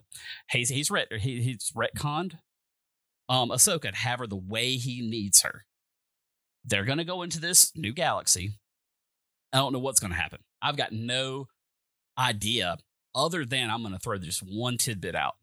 He's 0.51 0.69
he's 0.69 0.91
ret 0.91 1.13
he, 1.13 1.43
he's 1.43 1.73
retconned. 1.77 2.39
Um, 3.29 3.51
Ahsoka 3.51 3.91
to 3.91 3.97
have 3.97 4.19
her 4.21 4.27
the 4.27 4.37
way 4.37 4.77
he 4.77 5.01
needs 5.01 5.43
her. 5.43 5.65
They're 6.65 6.85
going 6.85 6.99
to 6.99 7.05
go 7.05 7.23
into 7.23 7.41
this 7.41 7.73
new 7.77 7.93
galaxy. 7.93 8.53
I 9.53 9.59
don't 9.59 9.73
know 9.73 9.79
what's 9.79 10.01
going 10.01 10.13
to 10.13 10.19
happen. 10.19 10.41
I've 10.63 10.77
got 10.77 10.93
no 10.93 11.49
idea 12.19 12.77
other 13.15 13.45
than 13.45 13.71
I'm 13.71 13.83
going 13.83 13.93
to 13.93 13.99
throw 13.99 14.19
just 14.19 14.41
one 14.41 14.79
tidbit 14.79 15.15
out. 15.15 15.37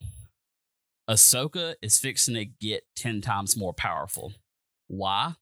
Ahsoka 1.09 1.75
is 1.81 1.99
fixing 1.99 2.35
to 2.35 2.45
get 2.45 2.83
10 2.95 3.21
times 3.21 3.57
more 3.57 3.73
powerful. 3.73 4.33
Why? 4.87 5.35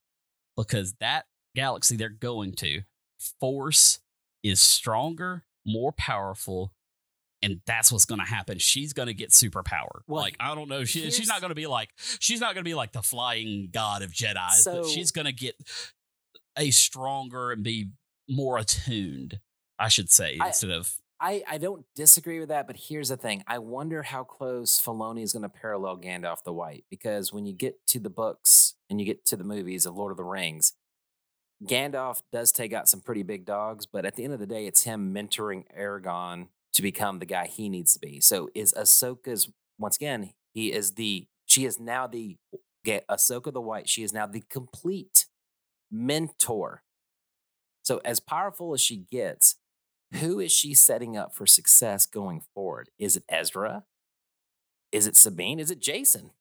Because 0.56 0.94
that 1.00 1.26
galaxy 1.56 1.96
they're 1.96 2.10
going 2.10 2.54
to, 2.54 2.82
Force 3.40 4.00
is 4.44 4.60
stronger, 4.60 5.44
more 5.66 5.92
powerful, 5.92 6.72
and 7.42 7.62
that's 7.66 7.92
what's 7.92 8.06
going 8.06 8.20
to 8.20 8.26
happen. 8.28 8.58
She's 8.58 8.94
going 8.94 9.08
to 9.08 9.14
get 9.14 9.30
superpower. 9.30 10.02
Well, 10.08 10.22
like 10.22 10.36
I 10.40 10.54
don't 10.56 10.70
know, 10.70 10.84
she, 10.86 11.10
she's 11.12 11.28
not 11.28 11.42
going 11.42 11.50
to 11.50 11.56
be 11.56 11.68
like 11.68 11.90
she's 12.20 12.40
not 12.40 12.54
going 12.54 12.64
to 12.64 12.70
be 12.70 12.76
like 12.76 12.92
the 12.92 13.02
flying 13.02 13.70
god 13.72 14.02
of 14.02 14.12
Jedi, 14.12 14.50
So- 14.52 14.82
but 14.84 14.90
she's 14.90 15.12
going 15.12 15.26
to 15.26 15.34
get 15.34 15.56
a 16.58 16.72
stronger 16.72 17.52
and 17.52 17.64
be 17.64 17.90
more 18.30 18.58
attuned. 18.58 19.40
I 19.78 19.88
should 19.88 20.10
say 20.10 20.38
I- 20.42 20.48
instead 20.48 20.72
of 20.72 20.94
I, 21.22 21.44
I 21.50 21.58
don't 21.58 21.86
disagree 21.98 22.40
with 22.40 22.48
that, 22.48 22.66
but 22.66 22.78
here's 22.78 23.10
the 23.10 23.18
thing. 23.18 23.44
I 23.46 23.60
wonder 23.60 24.04
how 24.04 24.24
close 24.24 24.82
Filoni 24.82 25.22
is 25.22 25.34
going 25.34 25.44
to 25.44 25.50
parallel 25.50 25.98
Gandalf 25.98 26.44
the 26.46 26.54
White 26.54 26.86
because 26.90 27.34
when 27.34 27.46
you 27.46 27.52
get 27.52 27.86
to 27.88 28.00
the 28.00 28.10
books 28.10 28.76
and 28.90 29.02
you 29.02 29.06
get 29.06 29.26
to 29.26 29.36
the 29.36 29.44
movies 29.44 29.86
of 29.86 29.98
Lord 29.98 30.12
of 30.12 30.18
the 30.18 30.24
Rings, 30.24 30.74
Gandalf 31.66 32.22
does 32.32 32.54
take 32.54 32.72
out 32.72 32.88
some 32.88 33.02
pretty 33.02 33.24
big 33.24 33.46
dogs, 33.46 33.86
but 33.86 34.06
at 34.06 34.16
the 34.16 34.24
end 34.24 34.32
of 34.32 34.40
the 34.40 34.48
day, 34.48 34.66
it's 34.66 34.84
him 34.84 35.14
mentoring 35.14 35.66
Aragorn 35.78 36.48
to 36.74 36.82
become 36.82 37.20
the 37.20 37.26
guy 37.26 37.48
he 37.48 37.70
needs 37.70 37.94
to 37.94 38.00
be. 38.00 38.20
So 38.20 38.50
is 38.54 38.74
Ahsoka's 38.74 39.50
once 39.78 39.96
again, 39.96 40.32
he 40.54 40.72
is 40.72 40.94
the 40.94 41.28
she 41.46 41.66
is 41.66 41.80
now 41.80 42.06
the 42.06 42.38
get 42.84 43.08
Ahsoka 43.08 43.52
the 43.52 43.62
White. 43.62 43.90
She 43.90 44.04
is 44.04 44.14
now 44.14 44.28
the 44.28 44.44
complete 44.50 45.26
mentor. 45.92 46.84
So 47.84 48.02
as 48.06 48.20
powerful 48.20 48.74
as 48.74 48.82
she 48.82 48.98
gets, 48.98 49.56
who 50.14 50.40
is 50.40 50.52
she 50.52 50.74
setting 50.74 51.18
up 51.18 51.34
for 51.34 51.46
success 51.46 52.06
going 52.06 52.42
forward? 52.54 52.90
Is 53.00 53.16
it 53.16 53.24
Ezra? 53.30 53.86
Is 54.92 55.08
it 55.08 55.16
Sabine? 55.16 55.60
Is 55.60 55.72
it 55.72 55.82
Jacen? 55.82 56.32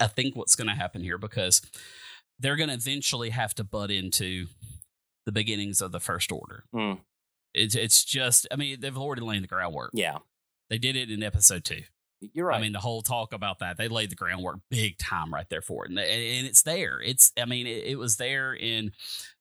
I 0.00 0.08
think 0.08 0.34
what's 0.34 0.56
going 0.56 0.68
to 0.68 0.74
happen 0.74 1.02
here 1.02 1.18
because 1.18 1.62
they're 2.38 2.56
going 2.56 2.68
to 2.68 2.74
eventually 2.74 3.30
have 3.30 3.54
to 3.54 3.64
butt 3.64 3.90
into 3.90 4.46
the 5.24 5.32
beginnings 5.32 5.80
of 5.80 5.92
the 5.92 6.00
First 6.00 6.32
Order. 6.32 6.64
Mm. 6.74 6.98
It's 7.56 7.74
it's 7.74 8.04
just 8.04 8.46
I 8.52 8.56
mean 8.56 8.80
they've 8.80 8.96
already 8.96 9.22
laid 9.22 9.42
the 9.42 9.46
groundwork. 9.48 9.90
Yeah, 9.94 10.18
They 10.70 10.78
did 10.78 10.94
it 10.96 11.10
in 11.10 11.22
episode 11.22 11.64
two. 11.64 11.82
you're 12.20 12.46
right. 12.46 12.58
I 12.58 12.60
mean 12.60 12.72
the 12.72 12.80
whole 12.80 13.02
talk 13.02 13.32
about 13.32 13.58
that 13.60 13.76
they 13.76 13.88
laid 13.88 14.10
the 14.10 14.14
groundwork 14.16 14.58
big 14.70 14.98
time 14.98 15.32
right 15.32 15.48
there 15.48 15.62
for 15.62 15.84
it, 15.84 15.90
and, 15.90 15.98
and 15.98 16.46
it's 16.46 16.62
there. 16.62 17.00
It's 17.00 17.32
I 17.36 17.44
mean 17.46 17.66
it, 17.66 17.84
it 17.84 17.98
was 17.98 18.16
there 18.16 18.52
in 18.54 18.92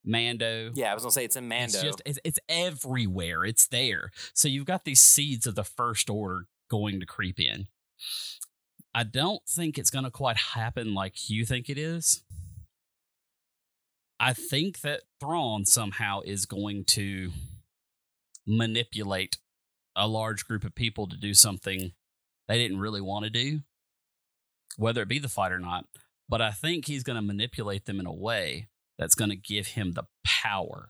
Mando. 0.04 0.72
yeah, 0.74 0.92
I 0.92 0.94
was 0.94 1.04
gonna 1.04 1.12
say 1.12 1.26
it's 1.26 1.36
in 1.36 1.48
Mando. 1.48 1.66
It's 1.78 1.82
just 1.82 2.02
it's, 2.06 2.20
it's 2.24 2.40
everywhere. 2.50 3.44
It's 3.44 3.68
there. 3.68 4.12
So 4.34 4.48
you've 4.48 4.66
got 4.66 4.86
these 4.86 5.02
seeds 5.02 5.46
of 5.46 5.56
the 5.56 5.64
First 5.64 6.10
Order 6.10 6.48
going 6.70 7.00
to 7.00 7.06
creep 7.06 7.40
in. 7.40 7.68
I 8.94 9.04
don't 9.04 9.42
think 9.48 9.78
it's 9.78 9.90
going 9.90 10.06
to 10.06 10.10
quite 10.12 10.38
happen 10.38 10.94
like 10.94 11.30
you 11.30 11.46
think 11.46 11.70
it 11.70 11.78
is. 11.78 12.24
I 14.20 14.32
think 14.34 14.80
that 14.82 15.02
Thrawn 15.20 15.66
somehow 15.66 16.22
is 16.22 16.46
going 16.46 16.86
to 16.86 17.32
manipulate 18.46 19.38
a 19.96 20.08
large 20.08 20.46
group 20.46 20.64
of 20.64 20.76
people 20.76 21.08
to 21.08 21.18
do 21.18 21.34
something 21.34 21.94
they 22.48 22.58
didn't 22.58 22.80
really 22.80 23.02
want 23.02 23.24
to 23.24 23.30
do, 23.30 23.62
whether 24.78 25.02
it 25.02 25.08
be 25.08 25.20
the 25.20 25.30
fight 25.30 25.52
or 25.52 25.60
not. 25.60 25.86
But 26.28 26.42
I 26.42 26.52
think 26.52 26.86
he's 26.86 27.04
going 27.04 27.18
to 27.18 27.22
manipulate 27.22 27.86
them 27.86 28.00
in 28.00 28.06
a 28.06 28.14
way 28.14 28.68
that's 28.98 29.16
going 29.16 29.30
to 29.30 29.36
give 29.36 29.68
him 29.68 29.94
the 29.94 30.06
power. 30.26 30.90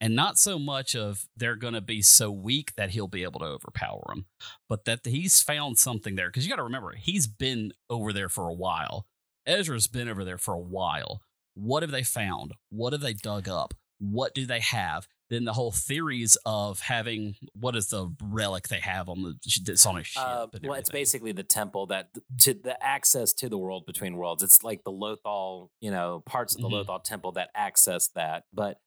And 0.00 0.16
not 0.16 0.38
so 0.38 0.58
much 0.58 0.96
of 0.96 1.26
they're 1.36 1.56
going 1.56 1.74
to 1.74 1.82
be 1.82 2.00
so 2.00 2.30
weak 2.30 2.74
that 2.76 2.90
he'll 2.90 3.06
be 3.06 3.22
able 3.22 3.40
to 3.40 3.46
overpower 3.46 4.02
them, 4.08 4.26
but 4.66 4.86
that 4.86 5.00
he's 5.04 5.42
found 5.42 5.78
something 5.78 6.14
there. 6.14 6.28
Because 6.28 6.44
you 6.44 6.50
got 6.50 6.56
to 6.56 6.62
remember, 6.62 6.94
he's 6.96 7.26
been 7.26 7.72
over 7.90 8.12
there 8.12 8.30
for 8.30 8.48
a 8.48 8.54
while. 8.54 9.06
Ezra's 9.46 9.86
been 9.86 10.08
over 10.08 10.24
there 10.24 10.38
for 10.38 10.54
a 10.54 10.58
while. 10.58 11.20
What 11.54 11.82
have 11.82 11.90
they 11.90 12.02
found? 12.02 12.54
What 12.70 12.94
have 12.94 13.02
they 13.02 13.12
dug 13.12 13.46
up? 13.46 13.74
What 13.98 14.34
do 14.34 14.46
they 14.46 14.60
have? 14.60 15.06
Then 15.30 15.44
the 15.44 15.52
whole 15.52 15.70
theories 15.70 16.36
of 16.44 16.80
having 16.80 17.36
what 17.54 17.76
is 17.76 17.88
the 17.88 18.12
relic 18.20 18.66
they 18.66 18.80
have 18.80 19.08
on 19.08 19.22
the 19.22 19.34
that's 19.64 19.86
on 19.86 19.96
a 19.96 20.02
ship? 20.02 20.22
Uh, 20.24 20.48
well, 20.64 20.74
it's 20.74 20.90
basically 20.90 21.30
the 21.30 21.44
temple 21.44 21.86
that 21.86 22.08
to 22.40 22.52
the 22.52 22.76
access 22.84 23.32
to 23.34 23.48
the 23.48 23.56
world 23.56 23.86
between 23.86 24.16
worlds. 24.16 24.42
It's 24.42 24.64
like 24.64 24.82
the 24.84 24.90
Lothal, 24.90 25.68
you 25.80 25.92
know, 25.92 26.22
parts 26.26 26.56
of 26.56 26.62
the 26.62 26.68
Mhm. 26.68 26.84
Lothal 26.84 27.02
temple 27.04 27.32
that 27.32 27.50
access 27.54 28.08
that. 28.08 28.44
But 28.52 28.80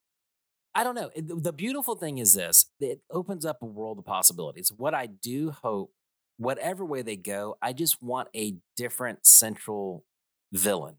I 0.76 0.84
don't 0.84 0.95
know. 0.95 1.11
The 1.15 1.53
beautiful 1.53 1.95
thing 1.95 2.18
is 2.18 2.34
this: 2.34 2.65
it 2.80 3.02
opens 3.10 3.45
up 3.45 3.61
a 3.61 3.65
world 3.65 3.98
of 3.99 4.06
possibilities. 4.06 4.70
What 4.76 4.94
I 4.94 5.06
do 5.06 5.52
hope, 5.52 5.94
whatever 6.38 6.84
way 6.84 7.03
they 7.03 7.15
go, 7.15 7.57
I 7.61 7.72
just 7.72 8.02
want 8.03 8.28
a 8.36 8.57
different 8.76 9.26
central 9.26 10.06
villain. 10.52 10.98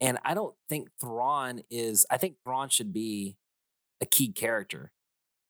And 0.00 0.18
I 0.24 0.34
don't 0.34 0.56
think 0.68 0.88
Thrawn 1.00 1.62
is. 1.70 2.04
I 2.10 2.16
think 2.16 2.36
Thrawn 2.42 2.68
should 2.68 2.92
be 2.92 3.36
a 4.00 4.06
key 4.06 4.32
character, 4.32 4.92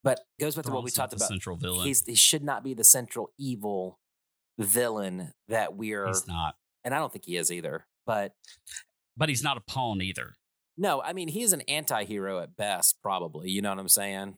but 0.04 0.20
goes 0.40 0.54
back 0.54 0.64
to 0.66 0.70
what 0.70 0.84
we 0.84 0.90
talked 0.90 1.10
the 1.10 1.16
about 1.16 1.28
Central 1.28 1.56
villain. 1.56 1.86
he's 1.86 2.04
he 2.04 2.14
should 2.14 2.44
not 2.44 2.62
be 2.62 2.74
the 2.74 2.84
central 2.84 3.32
evil 3.38 3.98
villain 4.58 5.32
that 5.48 5.76
we're 5.76 6.06
he's 6.06 6.26
not, 6.26 6.54
and 6.84 6.94
I 6.94 6.98
don't 6.98 7.12
think 7.12 7.24
he 7.24 7.36
is 7.36 7.50
either. 7.52 7.86
But 8.06 8.32
but 9.16 9.28
he's 9.28 9.42
not 9.42 9.56
a 9.56 9.60
pawn 9.60 10.00
either. 10.00 10.34
no, 10.76 11.02
I 11.02 11.12
mean 11.12 11.28
he's 11.28 11.52
an 11.52 11.62
anti-hero 11.62 12.40
at 12.40 12.56
best, 12.56 13.02
probably. 13.02 13.50
You 13.50 13.62
know 13.62 13.70
what 13.70 13.78
I'm 13.78 13.88
saying? 13.88 14.36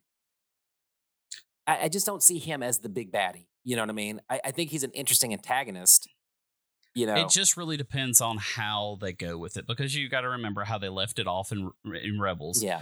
I, 1.67 1.85
I 1.85 1.89
just 1.89 2.07
don't 2.07 2.23
see 2.23 2.39
him 2.39 2.63
as 2.63 2.79
the 2.79 2.89
big 2.89 3.13
baddie. 3.13 3.47
You 3.65 3.77
know 3.77 3.83
what 3.83 3.91
I 3.91 3.95
mean? 3.95 4.21
I, 4.31 4.41
I 4.47 4.51
think 4.53 4.71
he's 4.71 4.85
an 4.85 4.93
interesting 4.93 5.33
antagonist. 5.35 6.09
You 6.95 7.07
know, 7.07 7.15
It 7.17 7.29
just 7.29 7.57
really 7.57 7.77
depends 7.77 8.21
on 8.21 8.39
how 8.39 8.97
they 9.01 9.13
go 9.13 9.37
with 9.37 9.57
it 9.59 9.67
because 9.67 9.95
you 9.95 10.09
got 10.09 10.23
to 10.23 10.31
remember 10.31 10.65
how 10.65 10.79
they 10.79 10.89
left 10.89 11.19
it 11.19 11.27
off 11.27 11.53
in 11.53 11.71
in 11.85 12.19
Rebels. 12.19 12.63
yeah. 12.63 12.81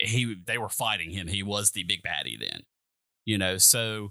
He 0.00 0.34
they 0.46 0.58
were 0.58 0.68
fighting 0.68 1.10
him. 1.10 1.26
He 1.28 1.42
was 1.42 1.72
the 1.72 1.82
big 1.84 2.02
baddie 2.02 2.38
then. 2.38 2.62
You 3.24 3.38
know, 3.38 3.56
so 3.58 4.10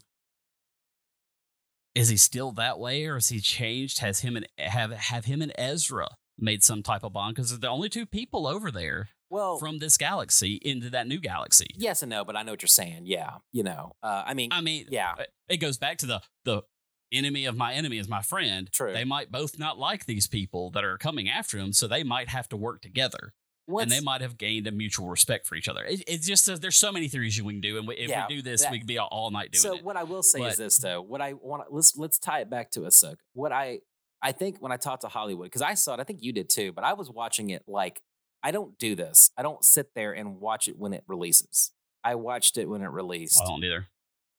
is 1.93 2.09
he 2.09 2.17
still 2.17 2.51
that 2.53 2.79
way 2.79 3.05
or 3.05 3.15
has 3.15 3.29
he 3.29 3.39
changed? 3.39 3.99
Has 3.99 4.21
him 4.21 4.35
and 4.37 4.47
have 4.57 4.91
have 4.91 5.25
him 5.25 5.41
and 5.41 5.51
Ezra 5.57 6.07
made 6.37 6.63
some 6.63 6.81
type 6.81 7.03
of 7.03 7.13
bond 7.13 7.35
because 7.35 7.49
they're 7.51 7.59
the 7.59 7.67
only 7.67 7.89
two 7.89 8.05
people 8.05 8.47
over 8.47 8.71
there 8.71 9.09
Well, 9.29 9.57
from 9.57 9.79
this 9.79 9.97
galaxy 9.97 10.55
into 10.63 10.89
that 10.91 11.07
new 11.07 11.19
galaxy. 11.19 11.67
yes 11.75 12.01
and 12.01 12.09
no, 12.09 12.23
but 12.23 12.35
I 12.35 12.43
know 12.43 12.53
what 12.53 12.61
you're 12.61 12.67
saying. 12.67 13.01
Yeah, 13.05 13.35
you 13.51 13.63
know, 13.63 13.93
uh, 14.01 14.23
I 14.25 14.33
mean, 14.33 14.49
I 14.51 14.61
mean, 14.61 14.85
yeah, 14.89 15.13
it 15.49 15.57
goes 15.57 15.77
back 15.77 15.97
to 15.99 16.05
the 16.05 16.21
the 16.45 16.61
enemy 17.11 17.45
of 17.45 17.57
my 17.57 17.73
enemy 17.73 17.97
is 17.97 18.07
my 18.07 18.21
friend. 18.21 18.69
True. 18.71 18.93
They 18.93 19.03
might 19.03 19.29
both 19.31 19.59
not 19.59 19.77
like 19.77 20.05
these 20.05 20.27
people 20.27 20.71
that 20.71 20.85
are 20.85 20.97
coming 20.97 21.27
after 21.29 21.57
him, 21.57 21.73
so 21.73 21.87
they 21.87 22.03
might 22.03 22.29
have 22.29 22.47
to 22.49 22.57
work 22.57 22.81
together, 22.81 23.33
What's- 23.65 23.83
and 23.83 23.91
they 23.91 24.03
might 24.03 24.21
have 24.21 24.37
gained 24.37 24.67
a 24.67 24.71
mutual 24.71 25.07
respect 25.09 25.45
for 25.47 25.55
each 25.55 25.67
other. 25.69 25.83
It, 25.83 26.03
it's 26.07 26.27
just 26.27 26.49
uh, 26.49 26.57
there's 26.59 26.75
so 26.77 26.91
many 26.91 27.07
theories 27.07 27.37
you 27.37 27.43
can 27.45 27.61
do, 27.61 27.77
and 27.77 27.87
we, 27.87 27.95
if 27.95 28.09
Yeah, 28.09 28.25
we 28.27 28.35
do 28.35 28.41
this, 28.41 28.61
that- 28.63 28.71
we 28.71 28.79
could 28.79 28.87
be 28.87 28.97
all, 28.97 29.07
all 29.11 29.31
night 29.31 29.51
doing 29.51 29.61
so 29.61 29.73
it. 29.75 29.77
So 29.79 29.83
what 29.83 29.97
I 29.97 30.03
will 30.03 30.23
say 30.23 30.41
is 30.41 30.57
this 30.57 30.77
though. 30.79 31.01
What 31.01 31.21
I 31.21 31.33
want 31.33 31.71
let's 31.71 31.95
let's 31.97 32.17
tie 32.19 32.39
it 32.41 32.49
back 32.49 32.71
to 32.71 32.81
Ahsoka. 32.81 33.17
What 33.33 33.51
I 33.51 33.79
I 34.21 34.31
think 34.33 34.57
when 34.59 34.71
I 34.71 34.77
talked 34.77 35.01
to 35.01 35.07
Holliwood 35.07 35.43
because 35.45 35.61
I 35.61 35.73
saw 35.75 35.93
it, 35.95 35.99
I 35.99 36.03
think 36.03 36.21
you 36.21 36.33
did 36.33 36.49
too, 36.49 36.71
but 36.73 36.83
I 36.83 36.93
was 36.93 37.09
watching 37.09 37.49
it 37.49 37.63
like 37.67 38.01
I 38.43 38.51
don't 38.51 38.77
do 38.79 38.95
this. 38.95 39.29
I 39.37 39.43
don't 39.43 39.63
sit 39.63 39.93
there 39.95 40.11
and 40.13 40.39
watch 40.39 40.67
it 40.67 40.77
when 40.77 40.93
it 40.93 41.03
releases. 41.07 41.71
I 42.03 42.15
watched 42.15 42.57
it 42.57 42.67
when 42.67 42.81
it 42.81 42.87
released, 42.89 43.39
I 43.41 43.47
don't 43.47 43.63
either. 43.63 43.87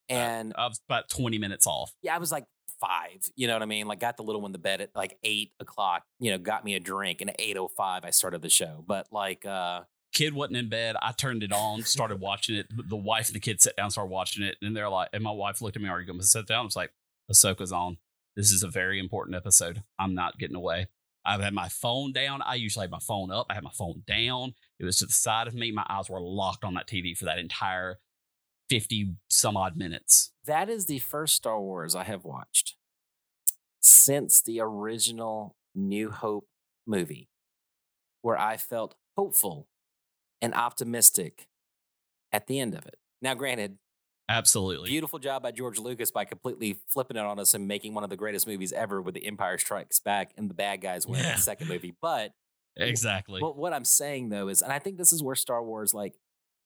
and 0.09 0.53
I 0.59 0.67
was 0.67 0.81
about 0.89 1.09
20 1.09 1.39
minutes 1.39 1.67
off. 1.67 1.93
yeah, 2.03 2.15
I 2.15 2.19
was 2.19 2.33
like 2.33 2.45
five. 2.83 3.31
You 3.37 3.47
know 3.47 3.55
what 3.55 3.63
I 3.63 3.67
mean? 3.67 3.87
Like 3.87 4.01
got 4.01 4.17
the 4.17 4.23
little 4.23 4.43
one 4.43 4.53
to 4.53 4.59
bed 4.59 4.81
at 4.81 4.91
like 4.95 5.17
eight 5.23 5.53
o'clock. 5.61 6.03
You 6.19 6.33
know, 6.33 6.39
got 6.39 6.65
me 6.65 6.75
a 6.75 6.81
drink, 6.81 7.21
and 7.21 7.31
at 7.31 7.37
eight 7.39 7.57
oh 7.57 7.69
five 7.69 8.05
I 8.05 8.11
started 8.11 8.43
the 8.43 8.51
show. 8.51 8.85
But 8.87 9.07
like, 9.13 9.47
uh 9.47 9.83
Kid 10.13 10.35
wasn't 10.35 10.59
in 10.59 10.69
bed. 10.69 10.97
I 11.01 11.13
turned 11.13 11.43
it 11.43 11.53
on, 11.53 11.85
started 11.85 12.21
watching 12.21 12.55
it. 12.55 12.67
The 12.71 12.97
wife 12.97 13.29
and 13.29 13.35
the 13.35 13.41
kid 13.41 13.63
sat 13.63 13.77
down, 13.77 13.91
started 13.91 14.11
watching 14.11 14.45
it, 14.45 14.57
and 14.61 14.77
they're 14.77 14.91
like, 14.91 15.09
and 15.15 15.23
my 15.23 15.31
wife 15.31 15.63
looked 15.63 15.77
at 15.77 15.83
me, 15.83 15.89
"Are 15.89 16.01
you 16.01 16.07
going 16.07 16.21
to 16.21 16.27
sit 16.27 16.47
down?" 16.47 16.61
I 16.61 16.65
was 16.65 16.77
like, 16.77 16.93
"Ahsoka's 17.31 17.73
on. 17.73 17.97
This 18.37 18.53
is 18.53 18.63
a 18.63 18.69
very 18.69 18.99
important 18.99 19.37
episode. 19.37 19.83
I'm 19.99 20.15
not 20.15 20.39
getting 20.39 20.57
away." 20.57 20.89
I've 21.25 21.41
had 21.41 21.55
my 21.55 21.69
phone 21.69 22.13
down. 22.13 22.43
I 22.43 22.57
usually 22.57 22.85
have 22.85 22.91
my 22.91 22.99
phone 22.99 23.31
up. 23.31 23.47
I 23.49 23.55
had 23.55 23.63
my 23.63 23.71
phone 23.71 24.03
down. 24.07 24.55
It 24.79 24.85
was 24.85 24.99
to 24.99 25.07
the 25.07 25.13
side 25.13 25.47
of 25.47 25.55
me. 25.55 25.71
My 25.71 25.87
eyes 25.89 26.11
were 26.11 26.21
locked 26.21 26.65
on 26.65 26.75
that 26.75 26.89
TV 26.89 27.17
for 27.17 27.27
that 27.27 27.39
entire 27.39 28.01
fifty 28.81 29.15
some 29.29 29.57
odd 29.57 29.77
minutes. 29.77 30.33
that 30.47 30.69
is 30.69 30.87
the 30.87 30.99
first 30.99 31.35
Star 31.35 31.61
Wars 31.61 31.95
I 31.95 32.05
have 32.05 32.25
watched 32.25 32.77
since 33.81 34.41
the 34.43 34.61
original 34.61 35.57
New 35.75 36.11
Hope 36.11 36.47
movie, 36.87 37.29
where 38.23 38.39
I 38.39 38.57
felt 38.57 38.95
hopeful 39.17 39.69
and 40.41 40.55
optimistic 40.55 41.49
at 42.33 42.47
the 42.47 42.59
end 42.61 42.75
of 42.75 42.87
it. 42.87 42.97
Now, 43.21 43.35
granted, 43.35 43.79
Absolutely. 44.29 44.89
beautiful 44.91 45.19
job 45.19 45.43
by 45.43 45.51
George 45.53 45.79
Lucas 45.79 46.11
by 46.11 46.25
completely 46.25 46.81
flipping 46.89 47.17
it 47.17 47.21
on 47.21 47.39
us 47.39 47.55
and 47.55 47.69
making 47.69 47.95
one 47.95 48.05
of 48.05 48.11
the 48.11 48.17
greatest 48.17 48.47
movies 48.47 48.73
ever 48.73 49.03
with 49.03 49.15
The 49.15 49.27
Empire 49.27 49.59
Strikes 49.59 50.01
Back 50.01 50.33
and 50.37 50.49
the 50.49 50.55
bad 50.55 50.81
guys 50.81 51.07
win 51.07 51.21
in 51.21 51.27
Yeah. 51.27 51.37
the 51.37 51.43
second 51.43 51.69
movie. 51.69 51.95
But 52.01 52.33
exactly. 52.77 53.41
Well, 53.43 53.55
what 53.55 53.73
I'm 53.73 53.85
saying 53.85 54.31
though 54.31 54.49
is, 54.49 54.63
and 54.63 54.73
I 54.73 54.79
think 54.79 54.97
this 54.97 55.13
is 55.13 55.23
where 55.23 55.35
Star 55.35 55.63
Wars, 55.63 55.93
like 55.93 56.15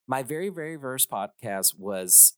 my 0.08 0.22
very, 0.22 0.48
very 0.48 0.76
first 0.78 1.10
podcast 1.10 1.78
was 1.78 2.34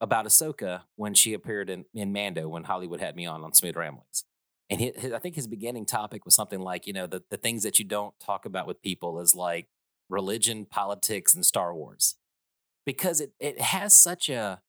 about 0.00 0.26
Ahsoka 0.26 0.82
when 0.96 1.14
she 1.14 1.34
appeared 1.34 1.68
in, 1.68 1.84
in 1.94 2.12
Mando 2.12 2.48
when 2.48 2.64
Holliwood 2.64 3.00
had 3.00 3.16
me 3.16 3.26
on 3.26 3.42
on 3.44 3.52
Smooth 3.52 3.76
Ramblings. 3.76 4.24
And 4.70 4.80
he, 4.80 4.92
his, 4.96 5.12
I 5.12 5.18
think 5.18 5.34
his 5.34 5.46
beginning 5.46 5.84
topic 5.84 6.24
was 6.24 6.34
something 6.34 6.60
like, 6.60 6.86
you 6.86 6.92
know, 6.92 7.06
the, 7.06 7.22
the 7.28 7.36
things 7.36 7.62
that 7.64 7.78
you 7.78 7.84
don't 7.84 8.14
talk 8.20 8.44
about 8.44 8.66
with 8.66 8.82
people 8.82 9.20
is 9.20 9.34
like 9.34 9.66
religion, 10.08 10.64
politics, 10.64 11.34
and 11.34 11.44
Star 11.44 11.74
Wars. 11.74 12.16
Because 12.86 13.20
it, 13.20 13.32
it 13.38 13.60
has 13.60 13.94
such 13.94 14.28
a, 14.28 14.62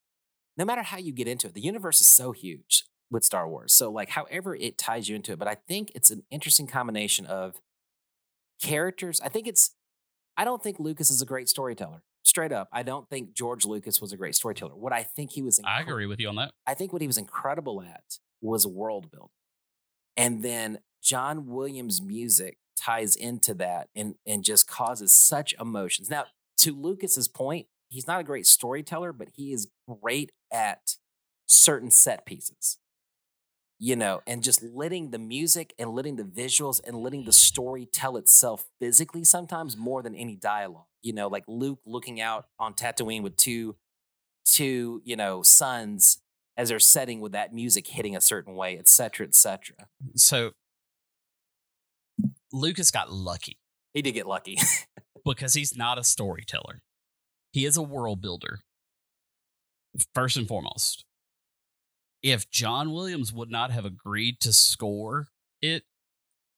no 0.58 0.66
matter 0.66 0.84
how 0.84 0.98
you 0.98 1.14
get 1.14 1.28
into 1.28 1.48
it, 1.48 1.53
the 1.53 1.62
universe 1.62 2.02
is 2.02 2.08
so 2.08 2.32
huge 2.32 2.86
with 3.10 3.24
Star 3.24 3.48
Wars. 3.48 3.74
So, 3.74 3.91
like, 3.91 4.10
however 4.10 4.56
it 4.56 4.78
ties 4.78 5.08
you 5.08 5.16
into 5.16 5.34
it, 5.34 5.40
but 5.40 5.48
I 5.48 5.56
think 5.56 5.91
it's 5.95 6.10
an 6.10 6.24
interesting 6.30 6.68
combination 6.68 7.26
of 7.26 7.62
characters. 8.62 9.22
I 9.22 9.30
think 9.30 9.48
it's, 9.48 9.76
I 10.36 10.44
don't 10.44 10.64
think 10.64 10.80
Lucas 10.80 11.10
is 11.10 11.22
a 11.22 11.26
great 11.26 11.48
storyteller. 11.48 12.03
Straight 12.23 12.52
up, 12.52 12.69
I 12.72 12.84
don't 12.84 13.10
think 13.10 13.34
George 13.34 13.65
Lucas 13.65 13.99
was 13.99 14.14
a 14.14 14.18
great 14.18 14.35
storyteller. 14.35 14.76
What 14.76 14.93
I 14.93 15.03
think 15.03 15.31
he 15.31 15.41
was, 15.41 15.60
I 15.65 15.81
agree 15.81 16.06
with 16.06 16.19
you 16.19 16.30
on 16.30 16.35
that. 16.35 16.52
I 16.68 16.73
think 16.76 16.93
what 16.93 17.02
he 17.02 17.07
was 17.07 17.18
incredible 17.18 17.81
at 17.81 18.19
was 18.41 18.68
world 18.68 19.11
building. 19.11 19.30
And 20.15 20.43
then 20.43 20.80
John 21.02 21.48
Williams' 21.48 22.02
music 22.02 22.57
ties 22.77 23.15
into 23.15 23.53
that 23.56 23.89
and, 23.95 24.15
and 24.26 24.43
just 24.43 24.68
causes 24.68 25.11
such 25.11 25.53
emotions. 25.60 26.10
Now, 26.10 26.26
to 26.57 26.73
Lucas's 26.73 27.27
point, 27.27 27.68
he's 27.89 28.07
not 28.07 28.19
a 28.19 28.23
great 28.23 28.45
storyteller, 28.45 29.14
but 29.14 29.30
he 29.35 29.52
is 29.52 29.68
great 30.02 30.31
at 30.52 30.98
certain 31.48 31.91
set 31.91 32.26
pieces. 32.26 32.77
You 33.84 33.95
know, 33.95 34.22
and 34.28 34.44
just 34.44 34.62
letting 34.62 35.10
the 35.10 35.18
music 35.18 35.74
and 35.80 35.90
letting 35.90 36.16
the 36.16 36.24
visuals 36.24 36.80
and 36.86 36.95
letting 36.98 37.24
the 37.24 37.32
mm. 37.32 37.34
story 37.34 37.88
tell 37.88 38.16
itself 38.16 38.66
physically 38.80 39.24
sometimes 39.24 39.76
more 39.76 40.03
than 40.03 40.14
any 40.14 40.36
dialogue. 40.36 40.86
You 41.02 41.14
know, 41.14 41.28
like 41.28 41.45
Luke 41.48 41.80
looking 41.84 42.22
out 42.22 42.45
on 42.60 42.76
Tatooine 42.76 43.24
with 43.24 43.38
two 43.38 43.76
two, 44.45 45.02
you 45.03 45.16
know, 45.16 45.41
sons 45.41 46.22
as 46.58 46.70
they're 46.70 46.80
setting 46.80 47.22
with 47.22 47.32
that 47.32 47.53
music 47.53 47.88
hitting 47.88 48.16
a 48.16 48.22
certain 48.22 48.56
way, 48.56 48.78
et 48.78 48.88
cetera, 48.88 49.26
et 49.26 49.34
cetera. 49.34 49.78
Mm, 50.03 50.20
so 50.20 50.52
Lucas 52.53 52.91
got 52.91 53.12
lucky. 53.12 53.58
He 53.94 54.02
did 54.02 54.14
get 54.14 54.28
lucky. 54.28 54.58
because 55.26 55.53
he's 55.53 55.76
not 55.76 55.98
a 55.98 56.03
storyteller. 56.03 56.82
He 57.52 57.66
is 57.66 57.78
a 57.78 57.82
world 57.82 58.22
builder. 58.22 58.60
First 60.16 60.38
and 60.38 60.48
foremost. 60.48 61.03
If 62.23 62.49
John 62.49 62.91
Williams 62.91 63.34
would 63.34 63.49
not 63.49 63.72
have 63.72 63.85
agreed 63.85 64.39
to 64.41 64.53
score 64.53 65.27
it, 65.61 65.84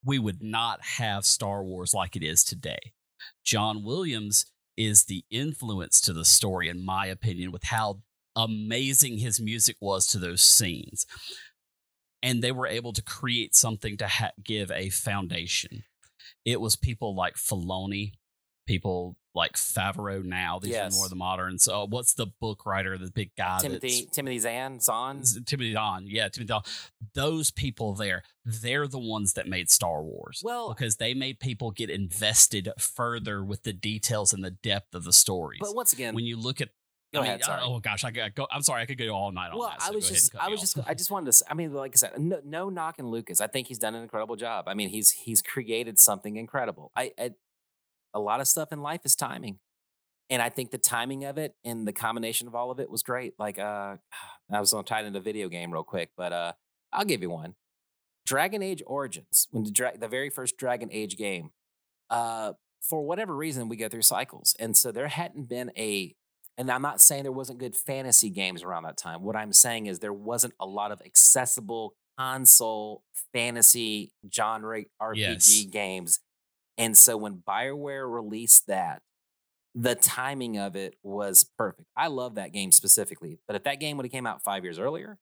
we 0.03 0.19
would 0.19 0.41
not 0.41 0.83
have 0.97 1.25
Star 1.25 1.63
Wars 1.63 1.93
like 1.93 2.15
it 2.15 2.23
is 2.23 2.43
today. 2.43 2.93
John 3.45 3.83
Williams 3.83 4.45
is 4.75 5.05
the 5.05 5.23
influence 5.29 6.01
to 6.01 6.13
the 6.13 6.25
story, 6.25 6.67
in 6.67 6.83
my 6.83 7.05
opinion, 7.05 7.51
with 7.51 7.63
how 7.65 8.01
amazing 8.35 9.19
his 9.19 9.39
music 9.39 9.77
was 9.79 10.07
to 10.07 10.17
those 10.17 10.41
scenes. 10.41 11.05
And 12.21 12.41
they 12.41 12.51
were 12.51 12.67
able 12.67 12.93
to 12.93 13.01
create 13.01 13.55
something 13.55 13.97
to 13.97 14.07
ha- 14.07 14.31
give 14.43 14.71
a 14.71 14.89
foundation. 14.89 15.83
It 16.45 16.59
was 16.59 16.75
people 16.75 17.15
like 17.15 17.35
Filoni, 17.35 18.13
people 18.65 19.15
like 19.35 19.53
Favreau 19.53 20.23
now. 20.23 20.59
These 20.59 20.71
Yes. 20.73 20.93
are 20.93 20.95
more 20.95 21.09
the 21.09 21.15
moderns. 21.15 21.67
Uh, 21.67 21.85
what's 21.87 22.13
the 22.13 22.27
book 22.27 22.65
writer, 22.65 22.97
the 22.97 23.09
big 23.11 23.31
guy? 23.35 23.59
Timothy 23.59 24.07
Timothy 24.11 24.39
Zahn 24.39 24.79
Zahn. 24.79 25.25
Z- 25.25 25.41
Timothy 25.45 25.73
Zahn. 25.73 26.05
yeah, 26.07 26.29
Timothy 26.29 26.49
Zahn. 26.53 26.61
Those 27.15 27.49
people 27.49 27.93
there, 27.95 28.23
they're 28.45 28.87
the 28.87 28.99
ones 28.99 29.33
that 29.33 29.47
made 29.47 29.69
Star 29.71 30.03
Wars. 30.03 30.41
Well- 30.43 30.69
because 30.69 30.97
they 30.97 31.13
made 31.13 31.39
people 31.39 31.71
get 31.71 31.89
invested 31.89 32.69
further 32.77 33.43
with 33.43 33.63
the 33.63 33.73
details 33.73 34.33
and 34.33 34.43
the 34.43 34.51
depth 34.51 34.93
of 34.93 35.03
the 35.03 35.13
stories. 35.13 35.59
But 35.61 35.75
once 35.75 35.93
again, 35.93 36.13
when 36.13 36.25
you 36.25 36.37
look 36.37 36.61
at, 36.61 36.69
I 37.15 37.17
mean, 37.17 37.25
ahead. 37.25 37.41
Oh 37.47 37.79
gosh, 37.79 38.03
I 38.03 38.11
could 38.11 38.33
go. 38.35 38.47
I'm 38.51 38.61
sorry, 38.63 38.81
I 38.83 38.85
could 38.85 38.97
go 38.97 39.09
all 39.09 39.31
night 39.31 39.51
on 39.51 39.57
well, 39.59 39.69
that. 39.69 39.81
so 39.83 39.91
I 39.91 39.95
was 39.95 40.07
just, 40.09 40.35
I 40.35 40.49
was 40.49 40.59
just, 40.59 40.77
I 40.87 40.93
just 40.95 41.11
wanted 41.11 41.31
to. 41.31 41.43
I 41.49 41.53
mean, 41.53 41.71
like 41.73 41.93
I 41.95 41.97
said, 41.97 42.19
no, 42.19 42.39
no 42.43 42.69
knocking 42.69 43.07
Lucas. 43.07 43.39
I 43.41 43.45
think 43.47 43.67
he's 43.67 43.77
done 43.79 43.93
an 43.93 44.01
incredible 44.03 44.35
job. 44.35 44.67
I 44.67 44.73
mean, 44.73 44.89
he's 44.89 45.11
he's 45.11 45.41
created 45.43 45.99
something 45.99 46.37
incredible. 46.37 46.91
I, 46.95 47.11
I 47.19 47.31
a 48.13 48.19
lot 48.19 48.39
of 48.41 48.47
stuff 48.47 48.71
in 48.71 48.81
life 48.81 49.01
is 49.05 49.15
timing, 49.15 49.59
and 50.29 50.41
I 50.41 50.49
think 50.49 50.71
the 50.71 50.77
timing 50.77 51.25
of 51.25 51.37
it 51.37 51.55
and 51.63 51.87
the 51.87 51.93
combination 51.93 52.47
of 52.47 52.55
all 52.55 52.71
of 52.71 52.79
it 52.79 52.89
was 52.89 53.03
great. 53.03 53.33
Like, 53.39 53.59
uh, 53.59 53.97
I 54.51 54.59
was 54.59 54.71
going 54.71 54.83
to 54.83 54.89
tie 54.89 55.01
it 55.01 55.05
into 55.05 55.19
video 55.19 55.49
game 55.49 55.71
real 55.71 55.83
quick, 55.83 56.11
but 56.17 56.31
uh, 56.33 56.53
I'll 56.91 57.05
give 57.05 57.21
you 57.21 57.29
one. 57.29 57.55
Dragon 58.25 58.61
Age 58.63 58.81
Origins, 58.87 59.47
when 59.51 59.63
the 59.63 59.71
dra- 59.71 59.97
the 59.97 60.07
very 60.07 60.29
first 60.29 60.57
Dragon 60.57 60.89
Age 60.91 61.17
game, 61.17 61.51
uh, 62.09 62.53
for 62.81 63.01
whatever 63.01 63.35
reason, 63.35 63.67
we 63.69 63.75
go 63.77 63.89
through 63.89 64.01
cycles, 64.01 64.55
and 64.59 64.75
so 64.77 64.91
there 64.91 65.07
hadn't 65.07 65.49
been 65.49 65.71
a 65.77 66.15
and 66.55 66.69
I'm 66.69 66.83
not 66.83 67.01
saying 67.01 67.23
there 67.23 67.31
wasn't 67.31 67.57
good 67.57 67.75
fantasy 67.75 68.29
games 68.29 68.61
around 68.61 68.83
that 68.83 68.95
time. 68.95 69.23
What 69.23 69.35
I'm 69.35 69.53
saying 69.53 69.87
is 69.87 69.97
there 69.99 70.13
wasn't 70.13 70.53
a 70.59 70.67
lot 70.67 70.91
of 70.91 71.01
accessible 71.03 71.95
console 72.19 73.03
fantasy 73.33 74.13
genre 74.31 74.83
RPG 75.01 75.15
Yes. 75.17 75.63
games. 75.71 76.19
And 76.77 76.97
so 76.97 77.17
when 77.17 77.35
BioWare 77.47 78.09
released 78.11 78.67
that, 78.67 79.01
the 79.75 79.95
timing 79.95 80.57
of 80.57 80.75
it 80.75 80.95
was 81.03 81.45
perfect. 81.57 81.87
I 81.95 82.07
love 82.07 82.35
that 82.35 82.51
game 82.53 82.71
specifically. 82.71 83.39
But 83.47 83.55
if 83.55 83.63
that 83.63 83.79
game 83.79 83.97
would 83.97 84.05
have 84.05 84.11
came 84.11 84.27
out 84.27 84.43
five 84.43 84.63
years 84.63 84.77
earlier, 84.79 85.17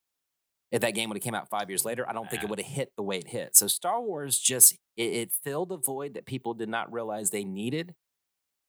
if 0.71 0.81
that 0.81 0.91
game 0.91 1.09
would 1.09 1.17
have 1.17 1.23
came 1.23 1.35
out 1.35 1.49
five 1.49 1.69
years 1.69 1.85
later, 1.85 2.07
I 2.07 2.13
don't 2.13 2.29
think 2.29 2.43
it 2.43 2.49
would 2.49 2.59
have 2.59 2.67
hit 2.67 2.91
the 2.95 3.03
way 3.03 3.17
it 3.17 3.27
hit. 3.29 3.55
So 3.55 3.67
Star 3.67 4.01
Wars 4.01 4.37
just 4.39 4.73
it, 4.97 5.03
it 5.13 5.31
filled 5.43 5.71
a 5.71 5.77
void 5.77 6.13
that 6.15 6.25
people 6.25 6.53
did 6.53 6.69
not 6.69 6.91
realize 6.91 7.29
they 7.29 7.43
needed 7.45 7.95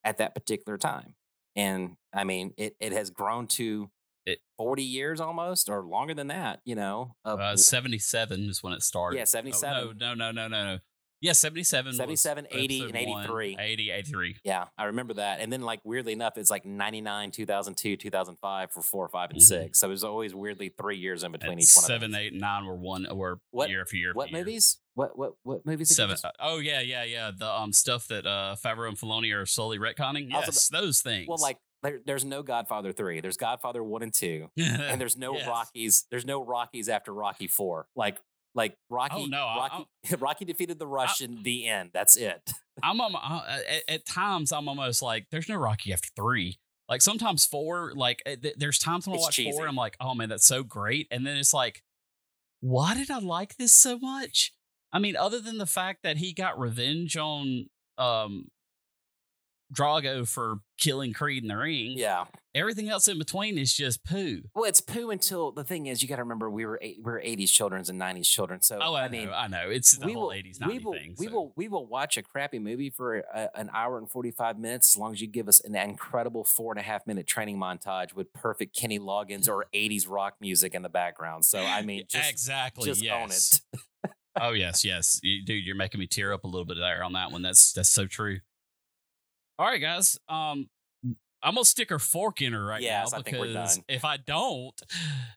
at 0.04 0.18
that 0.18 0.34
particular 0.34 0.78
time. 0.78 1.14
And 1.56 1.96
I 2.12 2.24
mean, 2.24 2.54
it 2.56 2.74
it 2.80 2.92
has 2.92 3.10
grown 3.10 3.46
to 3.48 3.90
It- 4.24 4.40
40 4.58 4.82
years 4.84 5.20
almost 5.20 5.68
or 5.68 5.82
longer 5.84 6.14
than 6.14 6.28
that, 6.28 6.60
you 6.64 6.74
know. 6.76 7.16
Of, 7.24 7.40
Uh, 7.40 7.56
77 7.56 8.48
is 8.48 8.62
when 8.62 8.72
it 8.72 8.82
started. 8.82 9.16
yeah, 9.16 9.22
Oh, 9.22 9.26
77. 9.26 9.96
no, 9.98 10.14
no, 10.14 10.14
no, 10.14 10.30
no, 10.32 10.48
no, 10.48 10.74
no. 10.74 10.78
Yeah, 11.22 11.32
77. 11.32 11.86
was 11.90 11.96
77, 11.96 12.48
80, 12.50 12.80
and 12.80 12.96
episode 12.96 13.08
one, 13.10 13.20
83. 13.22 13.56
80, 13.58 13.90
83. 13.92 14.36
Yeah, 14.44 14.64
I 14.76 14.84
remember 14.84 15.14
that. 15.14 15.38
And 15.40 15.52
then, 15.52 15.62
like, 15.62 15.80
weirdly 15.84 16.12
enough, 16.12 16.36
it's 16.36 16.50
like 16.50 16.66
99, 16.66 17.30
2002, 17.30 17.96
2005 17.96 18.72
for 18.72 18.82
four, 18.82 19.08
five, 19.08 19.30
and 19.30 19.38
Mhm. 19.38 19.42
six. 19.44 19.78
So 19.78 19.86
there's 19.86 20.02
always 20.04 20.34
weirdly 20.34 20.68
three 20.70 20.98
years 20.98 21.22
in 21.22 21.30
between 21.32 21.60
each 21.60 21.72
one 21.76 21.84
seven, 21.84 22.14
of 22.14 22.20
those. 22.20 22.32
and 22.42 22.66
were 22.66 22.74
one 22.76 23.06
were 23.16 23.38
What- 23.52 23.70
year 23.70 23.86
for 23.86 23.96
year. 23.96 24.12
What 24.14 24.30
for 24.30 24.36
year. 24.36 24.44
movies? 24.44 24.78
What 24.94 25.16
what 25.16 25.32
what 25.44 25.64
movies? 25.64 25.94
Seven. 25.96 26.16
uh, 26.22 26.30
Oh 26.38 26.58
yeah, 26.58 26.80
yeah, 26.80 27.04
yeah. 27.04 27.30
The 27.34 27.50
um 27.50 27.72
stuff 27.72 28.08
that 28.08 28.26
uh 28.26 28.56
Favreau 28.62 28.88
and 28.88 28.98
Filoni 28.98 29.34
are 29.34 29.46
slowly 29.46 29.78
retconning. 29.78 30.30
Was 30.34 30.44
Yes, 30.46 30.68
those 30.68 31.00
things. 31.00 31.28
Well, 31.28 31.38
like, 31.40 31.56
there, 31.82 32.00
there's 32.04 32.24
no 32.26 32.42
Godfather 32.42 32.92
three. 32.92 33.20
There's 33.20 33.36
Godfather 33.38 33.82
one 33.82 34.02
and 34.02 34.12
two, 34.12 34.50
and 34.56 35.00
there's 35.00 35.16
no 35.16 35.34
Yes. 35.34 35.46
Rockies. 35.48 36.04
There's 36.10 36.26
no 36.26 36.44
Rockies 36.44 36.88
after 36.90 37.12
Rocky 37.14 37.46
four. 37.46 37.86
Like 37.96 38.18
like 38.54 38.76
Rocky. 38.90 39.14
Oh, 39.18 39.26
no, 39.26 39.44
I- 39.46 39.56
Rocky, 39.56 39.86
Rocky 40.18 40.44
defeated 40.44 40.78
the 40.78 40.86
Russian. 40.86 41.42
the 41.42 41.66
end. 41.68 41.90
That's 41.92 42.16
it. 42.16 42.52
I'm 42.82 43.00
um, 43.00 43.14
uh, 43.16 43.42
at, 43.68 43.82
at 43.88 44.06
times 44.06 44.50
I'm 44.52 44.68
almost 44.68 45.02
like 45.02 45.26
there's 45.30 45.48
no 45.48 45.56
Rocky 45.56 45.92
after 45.92 46.08
three. 46.16 46.58
Like 46.88 47.00
sometimes 47.02 47.44
four, 47.46 47.92
like 47.94 48.22
uh, 48.26 48.36
th- 48.42 48.56
there's 48.58 48.78
times 48.78 49.06
when 49.06 49.14
I 49.14 49.16
It's 49.16 49.24
watch 49.26 49.36
cheesy. 49.36 49.52
four, 49.52 49.66
I'm 49.66 49.76
like, 49.76 49.96
oh 50.00 50.14
man, 50.14 50.28
that's 50.28 50.46
so 50.46 50.62
great, 50.62 51.06
and 51.10 51.26
then 51.26 51.36
it's 51.36 51.54
like, 51.54 51.82
why 52.60 52.94
did 52.94 53.10
I 53.10 53.18
like 53.18 53.56
this 53.56 53.72
so 53.74 53.98
much? 53.98 54.52
I 54.92 54.98
mean, 54.98 55.16
other 55.16 55.40
than 55.40 55.56
the 55.58 55.66
fact 55.66 56.02
that 56.02 56.18
he 56.18 56.32
got 56.34 56.58
revenge 56.58 57.16
on 57.16 57.66
um 57.98 58.48
Drago 59.74 60.28
for 60.28 60.56
killing 60.78 61.12
Creed 61.12 61.42
in 61.42 61.48
the 61.48 61.56
ring, 61.56 61.94
Yeah. 61.96 62.26
Everything 62.54 62.88
else 62.88 63.08
in 63.08 63.18
between 63.18 63.56
is 63.58 63.72
just 63.74 64.04
poo. 64.04 64.42
Well, 64.54 64.64
it's 64.64 64.80
poo 64.80 65.10
until 65.10 65.52
the 65.52 65.64
thing 65.64 65.86
is 65.86 66.02
you 66.02 66.08
got 66.08 66.16
to 66.16 66.22
remember 66.22 66.50
we 66.50 66.66
were 66.66 66.78
eight, 66.82 66.98
we 66.98 67.10
were 67.10 67.20
80s 67.24 67.50
children 67.50 67.82
and 67.88 68.00
90s 68.00 68.26
children. 68.26 68.60
So 68.60 68.78
Oh, 68.82 68.94
I, 68.94 69.04
I 69.04 69.08
mean, 69.08 69.26
know, 69.26 69.32
I 69.32 69.46
know. 69.48 69.68
It's 69.70 69.92
the 69.96 70.06
we 70.06 70.12
whole 70.12 70.24
will, 70.24 70.30
80s, 70.30 70.58
90s 70.58 70.66
we 70.66 70.78
will, 70.78 70.92
thing. 70.92 71.14
we 71.18 71.26
so. 71.26 71.32
will, 71.32 71.52
we 71.56 71.68
will 71.68 71.86
watch 71.86 72.16
a 72.16 72.22
crappy 72.22 72.58
movie 72.58 72.90
for 72.90 73.18
a, 73.18 73.50
an 73.54 73.70
hour 73.72 73.98
and 73.98 74.10
45 74.10 74.58
minutes 74.58 74.94
as 74.94 74.98
long 74.98 75.12
as 75.12 75.20
you 75.20 75.26
give 75.26 75.48
us 75.48 75.60
an 75.60 75.74
incredible 75.74 76.44
four 76.44 76.72
and 76.72 76.78
a 76.80 76.82
half 76.82 77.06
minute 77.06 77.26
training 77.26 77.58
montage 77.58 78.14
with 78.14 78.32
perfect 78.32 78.76
Kenny 78.76 78.98
Loggins 78.98 79.48
or 79.48 79.66
80s 79.74 80.08
rock 80.08 80.34
music 80.40 80.74
in 80.74 80.82
the 80.82 80.88
background. 80.88 81.44
So, 81.44 81.58
I 81.60 81.82
mean, 81.82 82.04
just, 82.08 82.30
exactly. 82.30 82.86
just 82.86 83.00
own 83.06 83.28
yes. 83.28 83.62
oh 84.40 84.52
yes, 84.52 84.84
yes, 84.84 85.20
You- 85.22 85.44
dude, 85.44 85.64
you're 85.64 85.76
making 85.76 86.00
me 86.00 86.06
tear 86.06 86.32
up 86.32 86.44
a 86.44 86.46
little 86.48 86.64
bit 86.66 86.76
there 86.78 87.02
on 87.02 87.12
that 87.14 87.32
one. 87.32 87.42
That's 87.42 87.72
that's 87.72 87.88
so 87.90 88.06
true. 88.06 88.40
All 89.58 89.66
right, 89.66 89.80
guys. 89.80 90.18
Um, 90.28 90.68
I'm 91.42 91.54
gonna 91.54 91.64
stick 91.64 91.90
her 91.90 91.98
fork 91.98 92.40
in 92.40 92.52
her 92.52 92.64
right 92.64 92.80
Yes, 92.82 93.12
now 93.12 93.18
I 93.18 93.22
think 93.22 93.36
because 93.40 93.76
done. 93.76 93.84
if 93.88 94.04
I 94.04 94.16
don't, 94.16 94.80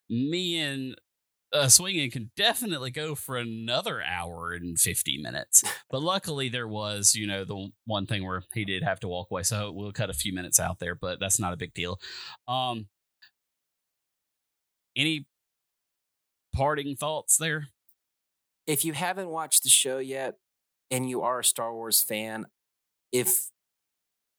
me 0.10 0.60
and 0.60 0.96
uh, 1.54 1.68
swinging 1.70 2.12
can 2.12 2.32
definitely 2.36 2.92
go 2.92 3.16
for 3.16 3.38
another 3.38 4.02
hour 4.04 4.52
and 4.54 4.80
50 4.80 5.18
minutes. 5.20 5.64
But 5.90 6.02
luckily, 6.02 6.50
there 6.50 6.68
was, 6.68 7.16
you 7.16 7.26
know, 7.26 7.46
the 7.46 7.70
one 7.86 8.06
thing 8.06 8.26
where 8.26 8.44
he 8.54 8.66
did 8.66 8.84
have 8.84 9.00
to 9.02 9.08
walk 9.08 9.28
away, 9.32 9.44
so 9.44 9.72
we'll 9.72 9.94
cut 9.94 10.10
a 10.10 10.14
few 10.14 10.34
minutes 10.34 10.60
out 10.60 10.80
there, 10.80 10.96
but 10.96 11.20
that's 11.20 11.40
not 11.40 11.54
a 11.54 11.58
big 11.58 11.74
deal. 11.74 12.00
Um, 12.48 12.88
any 14.96 15.26
parting 16.54 16.96
thoughts 16.96 17.38
there? 17.38 17.68
if 18.68 18.84
you 18.84 18.94
haven't 18.94 19.30
watched 19.30 19.62
the 19.64 19.70
show 19.70 20.00
yet, 20.00 20.36
and 20.90 21.08
you 21.08 21.22
are 21.22 21.40
a 21.40 21.44
Star 21.46 21.72
Wars 21.74 22.02
fan, 22.02 22.48
if 23.12 23.50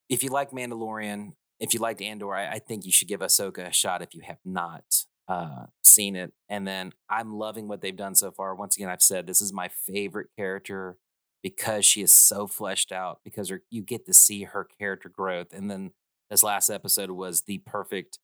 if 0.08 0.22
you 0.24 0.30
like 0.30 0.50
Mandalorian, 0.50 1.32
if 1.58 1.74
you 1.74 1.80
liked 1.80 2.02
Andor, 2.02 2.34
I, 2.34 2.52
I 2.52 2.58
think 2.58 2.84
you 2.84 2.92
should 2.92 3.08
give 3.08 3.20
Ahsoka 3.20 3.66
a 3.66 3.72
shot 3.72 4.02
if 4.02 4.14
you 4.14 4.22
have 4.24 4.38
not 4.44 4.84
uh, 5.28 5.66
seen 5.82 6.16
it. 6.16 6.32
And 6.48 6.66
then 6.66 6.92
I'm 7.08 7.34
loving 7.34 7.68
what 7.68 7.80
they've 7.80 7.96
done 7.96 8.14
so 8.14 8.30
far. 8.30 8.54
Once 8.54 8.76
again, 8.76 8.88
I've 8.88 9.02
said 9.02 9.26
this 9.26 9.40
is 9.40 9.52
my 9.52 9.68
favorite 9.68 10.28
character 10.36 10.98
because 11.42 11.84
she 11.84 12.02
is 12.02 12.12
so 12.12 12.46
fleshed 12.46 12.92
out. 12.92 13.20
Because 13.24 13.48
her, 13.48 13.62
you 13.70 13.82
get 13.82 14.06
to 14.06 14.14
see 14.14 14.44
her 14.44 14.66
character 14.78 15.08
growth, 15.08 15.52
and 15.52 15.70
then 15.70 15.92
this 16.30 16.42
last 16.42 16.70
episode 16.70 17.10
was 17.10 17.42
the 17.42 17.58
perfect, 17.58 18.18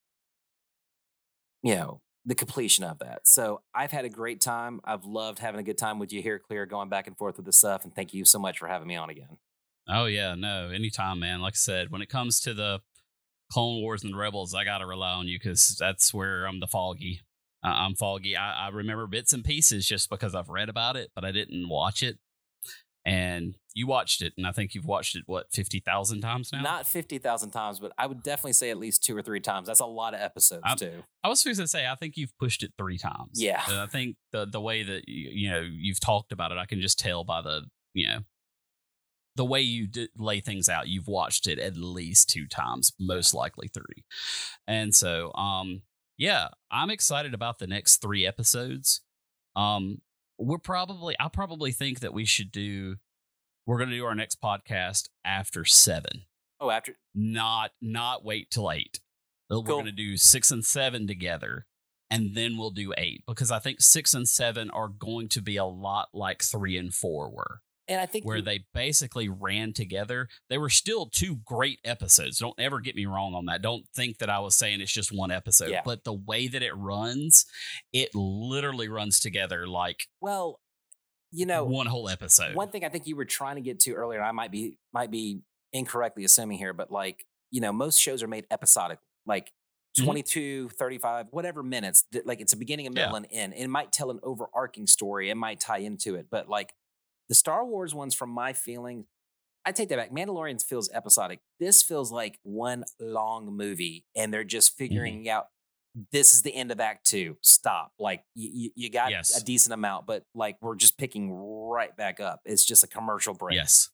you 1.63 1.75
know, 1.75 2.01
the 2.25 2.35
completion 2.35 2.85
of 2.85 2.99
that. 3.01 3.21
So 3.25 3.63
I've 3.75 3.91
had 3.91 4.05
a 4.05 4.09
great 4.09 4.41
time. 4.41 4.81
I've 4.85 5.05
loved 5.05 5.39
having 5.39 5.61
a 5.61 5.65
good 5.65 5.79
time 5.79 5.99
with 5.99 6.13
you 6.13 6.23
here, 6.23 6.39
Kleer, 6.39 6.67
going 6.67 6.89
back 6.89 7.07
and 7.07 7.17
forth 7.17 7.37
with 7.37 7.47
the 7.47 7.53
stuff. 7.53 7.85
And 7.85 7.95
thank 7.95 8.15
you 8.15 8.25
so 8.25 8.39
much 8.39 8.59
for 8.59 8.69
having 8.69 8.89
me 8.89 8.97
on 8.97 9.11
again. 9.11 9.39
Oh 9.89 10.07
yeah, 10.07 10.37
no, 10.37 10.71
anytime, 10.71 11.19
man. 11.19 11.41
Like 11.41 11.55
I 11.55 11.57
said, 11.57 11.91
when 11.91 12.03
it 12.03 12.09
comes 12.09 12.39
to 12.41 12.55
the 12.55 12.81
Clone 13.53 13.83
Wars 13.83 14.03
and 14.03 14.17
Rebels, 14.17 14.55
I 14.55 14.65
gotta 14.65 14.87
rely 14.87 15.13
on 15.13 15.29
you 15.29 15.39
because 15.39 15.77
that's 15.79 16.15
where 16.15 16.47
I'm 16.47 16.61
the 16.61 16.67
foggy. 16.67 17.21
Uh, 17.65 17.69
I'm 17.69 17.95
foggy. 17.95 18.37
I, 18.37 18.67
I 18.67 18.69
remember 18.71 19.07
bits 19.07 19.33
and 19.33 19.45
pieces 19.45 19.87
just 19.87 20.09
because 20.11 20.35
I've 20.35 20.49
read 20.49 20.69
about 20.69 20.97
it, 20.97 21.11
but 21.15 21.25
I 21.25 21.33
didn't 21.33 21.69
watch 21.69 22.03
it. 22.03 22.19
And 23.05 23.57
you 23.75 23.89
watched 23.89 24.23
it, 24.23 24.33
and 24.37 24.47
I 24.47 24.53
think 24.53 24.75
you've 24.75 24.85
watched 24.87 25.17
it 25.17 25.25
what 25.27 25.47
fifty 25.53 25.81
thousand 25.81 26.21
times 26.21 26.51
now. 26.53 26.63
Not 26.63 26.87
fifty 26.87 27.19
thousand 27.19 27.51
times, 27.51 27.81
but 27.81 27.93
I 27.99 28.07
would 28.07 28.23
definitely 28.23 28.53
say 28.53 28.71
at 28.71 28.79
least 28.79 29.03
two 29.03 29.17
or 29.17 29.23
three 29.23 29.41
times. 29.41 29.67
That's 29.67 29.81
a 29.81 29.87
lot 29.87 30.15
of 30.15 30.21
episodes 30.21 30.63
I'm- 30.65 30.77
too. 30.79 31.03
I 31.25 31.29
was 31.29 31.41
supposed 31.41 31.61
to 31.61 31.67
say 31.69 31.87
I 31.87 31.97
think 31.97 32.17
you've 32.17 32.37
pushed 32.39 32.63
it 32.63 32.73
three 32.79 32.99
times. 32.99 33.43
Yeah. 33.43 33.61
And 33.69 33.79
I 33.81 33.87
think 33.87 34.17
the 34.31 34.47
the 34.47 34.61
way 34.61 34.83
that 34.85 35.09
you, 35.09 35.31
you 35.33 35.51
know 35.51 35.61
you've 35.61 36.01
talked 36.01 36.31
about 36.33 36.53
it, 36.53 36.59
I 36.59 36.65
can 36.67 36.81
just 36.81 36.99
tell 36.99 37.25
by 37.25 37.43
the 37.43 37.63
you 37.93 38.07
know 38.07 38.19
the 39.37 39.45
way 39.45 39.61
you 39.61 39.87
d- 39.87 40.09
lay 40.17 40.41
things 40.41 40.69
out. 40.69 40.89
You've 40.89 41.09
watched 41.09 41.47
it 41.47 41.59
at 41.59 41.77
least 41.77 42.29
two 42.31 42.47
times, 42.47 42.93
most 42.99 43.33
likely 43.35 43.69
three. 43.69 44.05
And 44.67 44.95
so, 44.95 45.33
um, 45.35 45.83
yeah, 46.19 46.49
I'm 46.71 46.91
excited 46.91 47.35
about 47.35 47.59
the 47.59 47.67
next 47.67 47.99
three 47.99 48.27
episodes. 48.27 49.01
Um, 49.57 49.99
we're 50.39 50.59
probably 50.59 51.15
I 51.21 51.29
probably 51.29 51.73
think 51.73 52.01
that 52.01 52.15
we 52.15 52.25
should 52.25 52.53
do. 52.53 52.97
We're 53.67 53.79
going 53.79 53.91
to 53.91 53.97
do 53.97 54.05
our 54.05 54.15
next 54.15 54.41
podcast 54.43 55.09
after 55.25 55.65
seven 55.65 56.23
Oh, 56.61 56.71
after 56.71 56.95
not 57.15 57.73
not 57.81 58.25
wait 58.25 58.51
till 58.51 58.71
eight. 58.71 59.01
Uh, 59.51 59.59
We're 59.61 59.67
going 59.67 59.87
to 59.87 59.93
do 59.93 60.17
six 60.17 60.51
and 60.51 60.65
seven 60.65 61.07
together, 61.09 61.67
and 62.11 62.35
then 62.35 62.57
we'll 62.57 62.71
do 62.71 62.93
eight 62.97 63.25
because 63.27 63.51
I 63.51 63.59
think 63.59 63.81
six 63.81 64.15
and 64.15 64.29
seven 64.29 64.71
are 64.71 64.89
going 64.89 65.29
to 65.31 65.43
be 65.43 65.57
a 65.57 65.65
lot 65.65 66.09
like 66.15 66.43
three 66.43 66.77
and 66.77 66.95
four 66.95 67.29
were, 67.31 67.63
and 67.89 68.01
I 68.01 68.07
think 68.07 68.25
where 68.25 68.37
we- 68.37 68.43
they 68.43 68.65
basically 68.73 69.29
ran 69.29 69.73
together. 69.73 70.29
They 70.49 70.59
were 70.59 70.71
still 70.71 71.07
two 71.07 71.37
great 71.45 71.81
episodes. 71.85 72.39
Don't 72.39 72.59
ever 72.59 72.81
get 72.81 72.95
me 72.97 73.07
wrong 73.07 73.35
on 73.35 73.47
that. 73.47 73.63
Don't 73.63 73.87
think 73.95 74.19
that 74.19 74.31
I 74.31 74.39
was 74.41 74.57
saying 74.57 74.81
it's 74.81 74.93
just 74.93 75.13
one 75.13 75.31
episode, 75.31 75.71
Yeah. 75.71 75.83
but 75.85 76.05
the 76.05 76.13
way 76.13 76.49
that 76.49 76.63
it 76.63 76.73
runs, 76.77 77.45
it 77.93 78.15
literally 78.15 78.89
runs 78.89 79.19
together 79.21 79.67
like 79.67 80.09
well, 80.21 80.61
you 81.31 81.47
know, 81.47 81.65
one 81.65 81.87
whole 81.87 82.09
episode. 82.09 82.55
One 82.55 82.69
thing 82.71 82.85
I 82.85 82.89
think 82.89 83.07
you 83.07 83.17
were 83.17 83.25
trying 83.25 83.57
to 83.57 83.63
get 83.63 83.81
to 83.81 83.93
earlier, 83.95 84.19
and 84.21 84.29
I 84.29 84.33
might 84.33 84.51
be 84.51 84.79
might 84.93 85.11
be 85.11 85.41
incorrectly 85.73 86.25
assuming 86.25 86.59
here, 86.59 86.73
but 86.75 86.91
like, 86.91 87.25
you 87.51 87.61
know, 87.61 87.73
most 87.73 87.99
shows 87.99 88.23
are 88.23 88.29
made 88.29 88.47
episodically, 88.51 89.07
like 89.27 89.51
Mhm. 89.99 90.05
22, 90.05 90.69
35, 90.71 91.29
whatever 91.33 91.63
minutes. 91.63 92.05
Like 92.25 92.41
it's 92.41 92.53
a 92.53 92.57
beginning, 92.57 92.87
a 92.87 92.91
Yeah. 92.91 93.07
middle, 93.07 93.17
and 93.17 93.27
end. 93.31 93.55
It 93.55 93.69
might 93.69 93.93
tell 93.93 94.11
an 94.11 94.21
overarching 94.23 94.87
story. 94.87 95.31
It 95.31 95.35
might 95.35 95.61
tie 95.61 95.79
into 95.79 96.15
it. 96.15 96.29
But 96.31 96.49
like 96.49 96.75
the 97.33 97.37
Star 97.37 97.65
Wars 97.65 97.95
ones, 97.95 98.15
from 98.15 98.29
my 98.29 98.53
feeling, 98.53 99.07
I 99.65 99.73
take 99.73 99.89
that 99.89 99.97
back. 99.97 100.11
Mandalorian 100.11 100.63
feels 100.63 100.91
episodic. 100.93 101.41
This 101.59 101.83
feels 101.83 102.13
like 102.13 102.39
one 102.43 102.85
long 103.01 103.47
movie, 103.57 104.05
and 104.15 104.31
they're 104.35 104.45
just 104.45 104.73
Mm-hmm. 104.75 104.85
figuring 104.85 105.29
out 105.31 105.47
this 106.11 106.35
is 106.35 106.43
the 106.43 106.55
end 106.55 106.71
of 106.71 106.79
Act 106.79 107.07
Two. 107.07 107.39
Stop. 107.41 107.93
Like 107.99 108.23
you, 108.35 108.71
you 108.75 108.91
got 108.91 109.11
Yes. 109.13 109.35
a 109.41 109.43
decent 109.43 109.73
amount, 109.73 110.05
but 110.07 110.25
like 110.35 110.57
we're 110.61 110.75
just 110.77 110.99
picking 110.99 111.33
right 111.33 111.97
back 111.97 112.21
up. 112.21 112.41
It's 112.45 112.67
just 112.67 112.85
a 112.85 112.87
commercial 112.87 113.33
break. 113.33 113.57
Yes. 113.57 113.89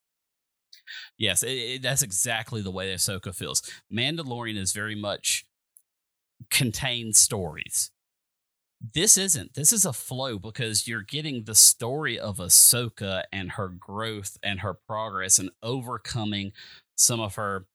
Yes, 1.17 1.45
it, 1.45 1.51
it, 1.51 1.83
that's 1.83 2.03
exactly 2.03 2.61
the 2.61 2.71
way 2.73 2.93
Ahsoka 2.93 3.33
feels. 3.33 3.63
Mandalorian 3.93 4.57
is 4.59 4.73
very 4.73 4.97
much 4.97 5.45
contained 6.51 7.15
stories. 7.15 7.91
This 8.81 9.19
isn't. 9.19 9.55
This 9.55 9.73
is 9.73 9.85
a 9.85 9.93
flow 9.93 10.39
because 10.39 10.87
you're 10.87 11.03
getting 11.03 11.45
the 11.45 11.55
story 11.55 12.19
of 12.19 12.37
Ahsoka 12.37 13.25
and 13.33 13.53
her 13.53 13.69
growth 13.69 14.39
and 14.43 14.61
her 14.61 14.75
progress 14.75 15.39
and 15.39 15.51
overcoming 15.63 16.53
some 16.95 17.21
of 17.21 17.35
her 17.35 17.67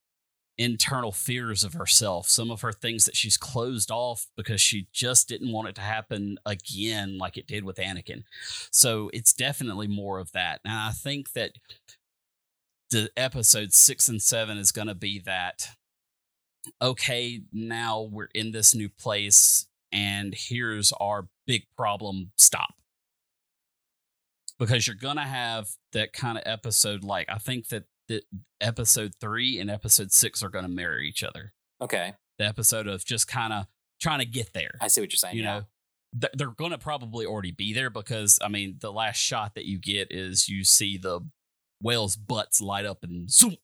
internal 0.56 1.12
fears 1.12 1.64
of 1.64 1.74
herself, 1.74 2.28
some 2.28 2.50
of 2.50 2.60
her 2.62 2.72
things 2.72 3.04
that 3.04 3.16
she's 3.16 3.36
closed 3.36 3.90
off 3.90 4.28
because 4.36 4.60
she 4.60 4.86
just 4.92 5.28
didn't 5.28 5.52
want 5.52 5.68
it 5.68 5.74
to 5.74 5.80
happen 5.80 6.38
again 6.46 7.18
like 7.18 7.36
it 7.36 7.46
did 7.46 7.64
with 7.64 7.76
Anakin. 7.76 8.22
So 8.70 9.10
it's 9.12 9.32
definitely 9.32 9.88
more 9.88 10.18
of 10.18 10.32
that. 10.32 10.60
And 10.64 10.74
I 10.74 10.90
think 10.90 11.32
that 11.32 11.52
the 12.90 13.10
episode 13.16 13.72
six 13.72 14.08
and 14.08 14.22
seven 14.22 14.56
is 14.56 14.72
going 14.72 14.88
to 14.88 14.94
be 14.94 15.18
that 15.20 15.70
okay 16.80 17.42
now 17.52 18.00
we're 18.00 18.28
in 18.34 18.52
this 18.52 18.74
new 18.74 18.88
place 18.88 19.66
and 19.94 20.34
here's 20.36 20.92
our 21.00 21.28
big 21.46 21.62
problem 21.76 22.32
stop 22.36 22.74
because 24.58 24.86
you're 24.86 24.96
going 24.96 25.16
to 25.16 25.22
have 25.22 25.68
that 25.92 26.12
kind 26.12 26.36
of 26.38 26.42
episode 26.46 27.02
like 27.04 27.28
i 27.30 27.38
think 27.38 27.68
that 27.68 27.84
the 28.08 28.22
episode 28.60 29.12
three 29.20 29.58
and 29.58 29.70
episode 29.70 30.12
six 30.12 30.42
are 30.42 30.48
going 30.50 30.64
to 30.64 30.70
marry 30.70 31.08
each 31.08 31.22
other 31.22 31.52
Okay. 31.80 32.12
the 32.38 32.44
episode 32.46 32.86
of 32.86 33.04
just 33.04 33.26
kind 33.28 33.52
of 33.52 33.66
trying 34.00 34.18
to 34.20 34.26
get 34.26 34.52
there 34.52 34.76
I 34.80 34.88
see 34.88 35.00
what 35.00 35.12
you're 35.12 35.16
saying. 35.18 35.36
you 35.36 35.42
yeah. 35.42 35.58
know 35.60 35.64
th- 36.20 36.32
they're 36.36 36.48
going 36.50 36.70
to 36.72 36.78
probably 36.78 37.24
already 37.26 37.52
be 37.52 37.72
there 37.72 37.90
because 37.90 38.38
i 38.42 38.48
mean 38.48 38.76
the 38.80 38.92
last 38.92 39.16
shot 39.16 39.54
that 39.54 39.64
you 39.64 39.78
get 39.78 40.08
is 40.10 40.48
you 40.48 40.64
see 40.64 40.98
the 40.98 41.20
whales 41.82 42.16
butts 42.16 42.60
light 42.60 42.84
up 42.86 43.02
and 43.02 43.30
zoom 43.30 43.56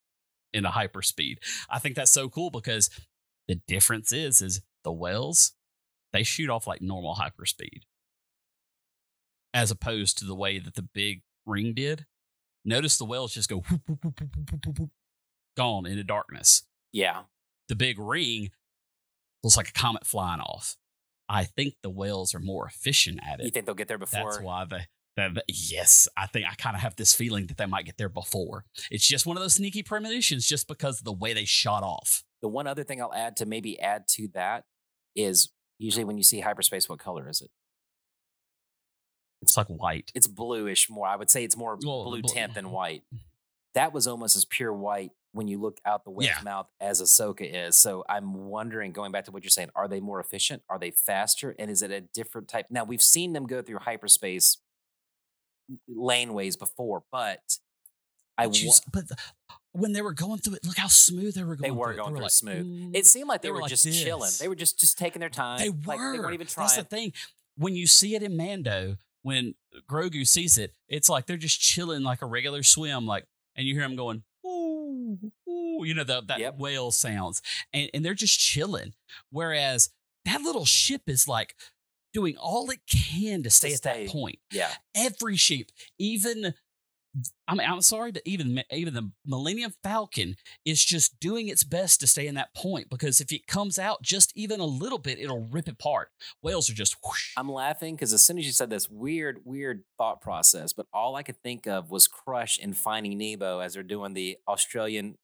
into 0.53 0.69
hyperspeed 0.71 1.37
i 1.71 1.79
think 1.79 1.95
that's 1.95 2.11
so 2.11 2.29
cool 2.29 2.51
because 2.51 2.91
the 3.49 3.61
difference 3.69 4.13
is 4.13 4.41
is 4.41 4.61
the 4.85 4.93
whales 4.93 5.53
they 6.13 6.23
shoot 6.23 6.51
off 6.51 6.67
like 6.67 6.81
normal 6.83 7.15
hyperspeed 7.17 7.83
as 9.53 9.71
opposed 9.71 10.19
to 10.19 10.25
the 10.25 10.35
way 10.35 10.59
that 10.59 10.75
the 10.75 10.83
big 10.95 11.23
ring 11.47 11.73
did 11.75 12.07
notice 12.65 12.99
the 12.99 13.05
whales 13.05 13.35
just 13.35 13.49
go 13.49 13.57
whoop, 13.57 13.81
whoop, 13.87 14.05
whoop, 14.05 14.21
whoop, 14.21 14.37
whoop, 14.37 14.67
whoop, 14.67 14.79
whoop, 14.79 14.91
gone 15.57 15.87
into 15.87 16.05
darkness 16.05 16.65
Yeah. 16.93 17.23
the 17.69 17.75
big 17.77 17.99
ring 17.99 18.51
looks 19.43 19.57
like 19.57 19.69
a 19.71 19.73
comet 19.73 20.07
flying 20.07 20.41
off. 20.41 20.77
I 21.27 21.45
think 21.45 21.75
the 21.83 21.89
whales 21.91 22.35
are 22.35 22.41
more 22.41 22.67
efficient 22.67 23.21
at 23.27 23.41
it. 23.41 23.45
You 23.47 23.51
think 23.51 23.65
they'll 23.65 23.75
get 23.75 23.89
there 23.89 23.97
before? 23.97 24.33
That's 24.33 24.43
why 24.43 24.65
they. 24.67 24.81
That- 25.17 25.45
yes, 25.49 26.09
I 26.17 26.27
think 26.27 26.47
I 26.51 26.55
kind 26.57 26.75
of 26.77 26.83
have 26.83 26.97
this 26.97 27.15
feeling 27.15 27.47
that 27.47 27.57
they 27.57 27.65
might 27.67 27.87
get 27.87 27.97
there 27.99 28.09
before. 28.11 28.65
It's 28.91 29.07
just 29.07 29.25
one 29.27 29.37
of 29.37 29.43
those 29.43 29.55
sneaky 29.55 29.83
premonitions, 29.83 30.47
just 30.47 30.67
because 30.69 30.99
of 30.99 31.05
the 31.05 31.13
way 31.13 31.33
they 31.33 31.45
shot 31.47 31.83
off. 31.83 32.23
The 32.43 32.49
one 32.49 32.67
other 32.67 32.85
thing 32.85 33.01
I'll 33.01 33.15
add 33.15 33.37
to 33.39 33.47
maybe 33.47 33.79
add 33.81 34.09
to 34.09 34.29
that 34.35 34.65
is 35.15 35.51
usually 35.81 36.05
when 36.05 36.17
you 36.19 36.23
see 36.23 36.41
hyperspace, 36.41 36.89
what 36.89 36.99
color 36.99 37.29
is 37.29 37.41
it? 37.41 37.51
It's 39.43 39.57
like 39.57 39.69
white. 39.69 40.13
It's 40.15 40.27
bluish 40.27 40.91
more. 40.91 41.07
I 41.07 41.17
would 41.17 41.31
say 41.31 41.45
it's 41.45 41.57
more 41.57 41.77
blue 41.77 42.21
bl- 42.21 42.29
tint 42.29 42.55
than 42.55 42.67
mm-hmm. 42.67 42.75
white. 42.75 43.03
Mm-hmm. 43.07 43.25
That 43.75 43.93
was 43.93 44.07
almost 44.07 44.37
as 44.37 44.45
pure 44.45 44.73
white 44.73 45.13
when 45.33 45.49
you 45.49 45.59
look 45.59 45.81
out 45.87 46.05
the 46.05 46.11
whale's 46.11 46.31
Yeah. 46.37 46.43
mouth 46.43 46.67
as 46.81 47.01
Ahsoka 47.01 47.49
is. 47.51 47.77
So 47.77 48.05
I'm 48.09 48.35
wondering, 48.35 48.93
going 48.93 49.13
back 49.13 49.25
to 49.27 49.31
what 49.31 49.43
you're 49.43 49.51
saying, 49.51 49.71
are 49.75 49.89
they 49.89 50.01
more 50.01 50.21
efficient? 50.21 50.63
Are 50.69 50.79
they 50.79 50.91
faster? 50.91 51.55
And 51.59 51.71
is 51.71 51.81
it 51.81 51.91
a 51.91 52.01
different 52.01 52.49
type? 52.49 52.67
Now 52.69 52.85
we've 52.85 53.03
seen 53.03 53.33
them 53.33 53.47
go 53.47 53.63
through 53.63 53.79
hyperspace 53.79 54.59
mm, 55.71 55.79
laneways 55.89 56.59
before, 56.59 57.05
but 57.11 57.59
I 58.43 58.47
But, 58.49 58.63
you 58.63 58.73
but 58.93 59.09
the- 59.09 59.17
when 59.73 59.93
they 59.93 60.03
were 60.03 60.13
going 60.15 60.39
through 60.41 60.55
it, 60.57 60.65
look 60.65 60.77
how 60.79 60.89
smooth 60.89 61.35
they 61.35 61.45
were 61.45 61.55
going. 61.57 61.63
They 61.63 61.71
were 61.71 61.87
through 61.89 61.95
it. 61.95 61.97
going 61.99 62.15
through 62.15 62.23
like, 62.25 62.31
smooth. 62.33 62.67
"Mm." 62.67 62.91
it 62.97 63.07
seemed 63.07 63.29
like 63.29 63.41
they, 63.43 63.49
they 63.49 63.53
were, 63.53 63.57
were 63.57 63.63
like 63.63 63.71
just 63.71 63.85
chilling. 64.03 64.31
They 64.41 64.49
were 64.49 64.55
just 64.57 64.81
just 64.81 64.99
taking 64.99 65.21
their 65.21 65.29
time. 65.29 65.59
They 65.61 65.69
Like, 65.71 65.99
were. 65.99 66.13
they 66.13 66.19
weren't 66.19 66.35
even 66.35 66.47
trying. 66.49 66.67
That's 66.67 66.77
the 66.79 66.85
thing. 66.85 67.13
When 67.57 67.75
you 67.77 67.87
see 67.87 68.15
it 68.17 68.23
in 68.23 68.37
Mando, 68.37 68.97
when 69.23 69.55
Grogu 69.89 70.27
sees 70.27 70.59
it, 70.59 70.75
it's 70.89 71.09
like 71.09 71.27
they're 71.27 71.37
just 71.37 71.61
chilling 71.61 72.03
like 72.03 72.23
a 72.23 72.27
regular 72.27 72.63
swim, 72.63 73.07
like, 73.07 73.27
and 73.55 73.67
you 73.67 73.75
hear 73.75 73.85
him 73.85 73.95
going, 73.97 74.23
ooh, 74.47 75.19
ooh, 75.49 75.85
you 75.85 75.95
know, 75.95 76.05
the, 76.05 76.23
that 76.27 76.39
Yep. 76.41 76.59
whale 76.59 76.91
sounds, 76.91 77.43
and, 77.73 77.91
and 77.95 78.05
they're 78.05 78.15
just 78.15 78.39
chilling. 78.41 78.95
Whereas 79.31 79.91
that 80.25 80.41
little 80.41 80.65
ship 80.65 81.03
is 81.07 81.29
like 81.29 81.55
doing 82.13 82.37
all 82.37 82.71
it 82.71 82.81
can 82.91 83.43
to 83.45 83.51
stay 83.51 83.73
at 83.75 83.83
that 83.83 84.09
point. 84.09 84.39
Yeah. 84.51 84.71
Every 84.97 85.37
ship, 85.37 85.71
even 85.99 86.55
I 87.49 87.55
mean, 87.55 87.69
I'm 87.69 87.81
sorry, 87.81 88.13
but 88.13 88.23
even 88.25 88.63
even 88.71 88.95
the 88.95 89.11
Millennium 89.27 89.73
Falcon 89.83 90.37
is 90.65 90.85
just 90.85 91.19
doing 91.19 91.49
its 91.49 91.65
best 91.65 92.01
to 92.01 92.07
stay 92.07 92.27
in 92.27 92.37
that 92.37 92.55
point 92.55 92.89
because 92.89 93.21
if 93.21 93.33
it 93.33 93.47
comes 93.49 93.79
out 93.79 94.03
just 94.03 94.33
even 94.37 94.61
a 94.61 94.65
little 94.65 94.99
bit, 94.99 95.19
it'll 95.19 95.49
rip 95.51 95.67
it 95.67 95.73
apart. 95.73 96.11
Whales 96.43 96.71
are 96.71 96.75
just. 96.75 96.97
Whoosh. 97.05 97.33
I'm 97.37 97.51
laughing 97.51 97.97
because 97.97 98.13
as 98.13 98.23
soon 98.23 98.39
as 98.39 98.47
you 98.47 98.53
said 98.53 98.71
this 98.71 98.89
weird, 98.89 99.41
weird 99.45 99.83
thought 99.99 100.21
process, 100.21 100.73
but 100.73 100.87
all 100.93 101.17
I 101.17 101.23
could 101.25 101.43
think 101.43 101.67
of 101.67 101.91
was 101.91 102.07
Crush 102.07 102.59
in 102.59 102.75
Finding 102.75 103.19
Nemo 103.19 103.59
as 103.59 103.75
they're 103.75 103.83
doing 103.83 104.15
the 104.15 104.39
Australian 104.47 105.17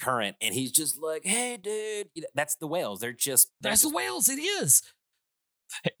current, 0.00 0.36
and 0.40 0.54
he's 0.54 0.72
just 0.72 0.98
like, 1.00 1.24
"Hey, 1.24 1.58
dude," 1.58 2.08
that's 2.34 2.56
the 2.56 2.66
whales. 2.66 3.00
They're 3.00 3.12
just 3.12 3.50
they're 3.60 3.70
That's 3.70 3.82
just, 3.82 3.92
the 3.92 3.96
whales. 3.96 4.28
It 4.28 4.38
is. 4.40 4.82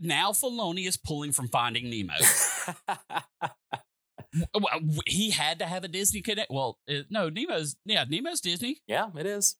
Now 0.00 0.32
Filoni 0.32 0.86
is 0.86 0.96
pulling 0.96 1.32
from 1.32 1.48
Finding 1.48 1.90
Nemo. 1.90 2.14
Well, 4.54 4.80
he 5.06 5.30
had 5.30 5.58
to 5.60 5.66
have 5.66 5.84
a 5.84 5.88
Disney 5.88 6.20
connect. 6.22 6.50
Well, 6.50 6.78
uh, 6.88 7.02
no, 7.10 7.28
Nemo's 7.28 7.76
yeah, 7.84 8.04
Nemo's 8.08 8.40
Disney. 8.40 8.80
yeah, 8.86 9.08
it 9.16 9.26
is. 9.26 9.56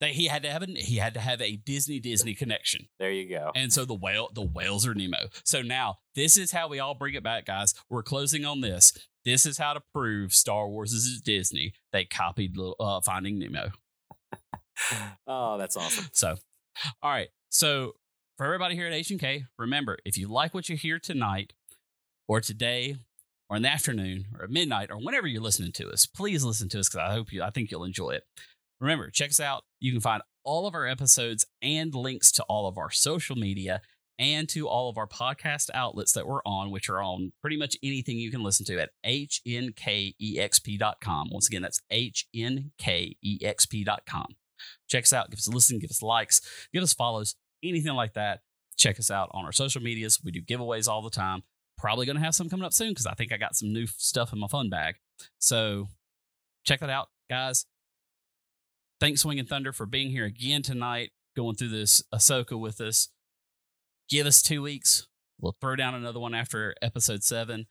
That 0.00 0.10
he 0.10 0.26
had 0.28 0.44
to 0.44 0.50
have 0.50 0.62
a 0.62 0.66
he 0.66 0.96
had 0.98 1.12
to 1.14 1.20
have 1.20 1.40
a 1.42 1.56
Disney 1.56 1.98
Disney 1.98 2.32
connection, 2.34 2.86
There 3.00 3.10
you 3.10 3.28
go. 3.28 3.50
and 3.56 3.72
so 3.72 3.84
the 3.84 3.94
whale 3.94 4.28
the 4.32 4.42
whales 4.46 4.86
are 4.86 4.94
Nemo. 4.94 5.28
So 5.44 5.60
now 5.60 5.96
this 6.14 6.36
is 6.36 6.52
how 6.52 6.68
we 6.68 6.78
all 6.78 6.94
bring 6.94 7.14
it 7.14 7.24
back, 7.24 7.46
guys. 7.46 7.74
We're 7.90 8.04
closing 8.04 8.44
on 8.44 8.60
this. 8.60 8.92
This 9.24 9.44
is 9.44 9.58
how 9.58 9.72
to 9.74 9.82
prove 9.92 10.32
Star 10.32 10.68
Wars 10.68 10.92
is 10.92 11.20
Disney. 11.20 11.74
They 11.92 12.04
copied 12.04 12.56
uh, 12.78 13.00
Finding 13.00 13.38
Nemo. 13.40 13.72
oh, 15.26 15.58
that's 15.58 15.76
awesome. 15.76 16.06
So, 16.12 16.36
all 17.02 17.10
right. 17.10 17.28
So, 17.50 17.92
for 18.36 18.46
everybody 18.46 18.74
here 18.76 18.86
at 18.86 18.92
H&K, 18.92 19.44
remember, 19.58 19.98
if 20.04 20.16
you 20.16 20.28
like 20.28 20.54
what 20.54 20.68
you 20.68 20.76
hear 20.76 20.98
tonight 20.98 21.52
or 22.28 22.40
today 22.40 22.98
or 23.48 23.56
in 23.56 23.62
the 23.62 23.70
afternoon 23.70 24.26
or 24.36 24.44
at 24.44 24.50
midnight 24.50 24.90
or 24.90 24.98
whenever 24.98 25.26
you're 25.26 25.42
listening 25.42 25.72
to 25.72 25.88
us, 25.90 26.06
please 26.06 26.44
listen 26.44 26.68
to 26.70 26.80
us 26.80 26.88
because 26.88 27.08
I 27.08 27.12
hope 27.12 27.32
you, 27.32 27.42
I 27.42 27.50
think 27.50 27.70
you'll 27.70 27.84
enjoy 27.84 28.10
it. 28.10 28.24
Remember, 28.80 29.10
check 29.10 29.30
us 29.30 29.40
out. 29.40 29.64
You 29.80 29.92
can 29.92 30.00
find 30.00 30.22
all 30.44 30.66
of 30.66 30.74
our 30.74 30.86
episodes 30.86 31.46
and 31.60 31.94
links 31.94 32.30
to 32.32 32.42
all 32.44 32.66
of 32.68 32.78
our 32.78 32.90
social 32.90 33.36
media 33.36 33.80
and 34.18 34.48
to 34.48 34.66
all 34.68 34.88
of 34.88 34.98
our 34.98 35.06
podcast 35.06 35.70
outlets 35.74 36.12
that 36.12 36.26
we're 36.26 36.42
on, 36.44 36.70
which 36.70 36.88
are 36.88 37.00
on 37.02 37.32
pretty 37.40 37.56
much 37.56 37.76
anything 37.82 38.18
you 38.18 38.30
can 38.30 38.42
listen 38.42 38.66
to 38.66 38.78
at 38.80 38.90
hnkexp.com. 39.06 39.70
Once 41.30 41.46
again, 41.46 41.62
that's 41.62 41.80
hnkexp.com. 41.92 42.66
Check 44.88 45.04
us 45.04 45.12
out, 45.12 45.30
give 45.30 45.38
us 45.38 45.46
a 45.46 45.52
listen, 45.52 45.78
give 45.78 45.90
us 45.90 46.02
likes, 46.02 46.40
give 46.72 46.82
us 46.82 46.92
follows, 46.92 47.36
anything 47.62 47.94
like 47.94 48.14
that. 48.14 48.40
Check 48.76 48.98
us 48.98 49.10
out 49.10 49.30
on 49.32 49.44
our 49.44 49.52
social 49.52 49.82
medias. 49.82 50.20
We 50.22 50.32
do 50.32 50.40
giveaways 50.40 50.88
all 50.88 51.02
the 51.02 51.10
time. 51.10 51.42
Probably 51.78 52.06
going 52.06 52.16
to 52.16 52.24
have 52.24 52.34
some 52.34 52.48
coming 52.48 52.66
up 52.66 52.72
soon 52.72 52.90
because 52.90 53.06
I 53.06 53.14
think 53.14 53.32
I 53.32 53.36
got 53.36 53.54
some 53.56 53.72
new 53.72 53.86
stuff 53.86 54.32
in 54.32 54.40
my 54.40 54.48
fun 54.48 54.68
bag. 54.68 54.96
So 55.38 55.88
check 56.64 56.80
that 56.80 56.90
out, 56.90 57.08
guys. 57.30 57.66
Thanks, 59.00 59.20
Swing 59.20 59.38
and 59.38 59.48
Thunder, 59.48 59.72
for 59.72 59.86
being 59.86 60.10
here 60.10 60.24
again 60.24 60.62
tonight, 60.62 61.10
going 61.36 61.54
through 61.54 61.68
this 61.68 62.02
Ahsoka 62.12 62.58
with 62.58 62.80
us. 62.80 63.08
Give 64.08 64.26
us 64.26 64.42
two 64.42 64.60
weeks. 64.60 65.06
We'll 65.40 65.56
throw 65.60 65.76
down 65.76 65.94
another 65.94 66.18
one 66.18 66.34
after 66.34 66.74
episode 66.82 67.22
seven, 67.22 67.66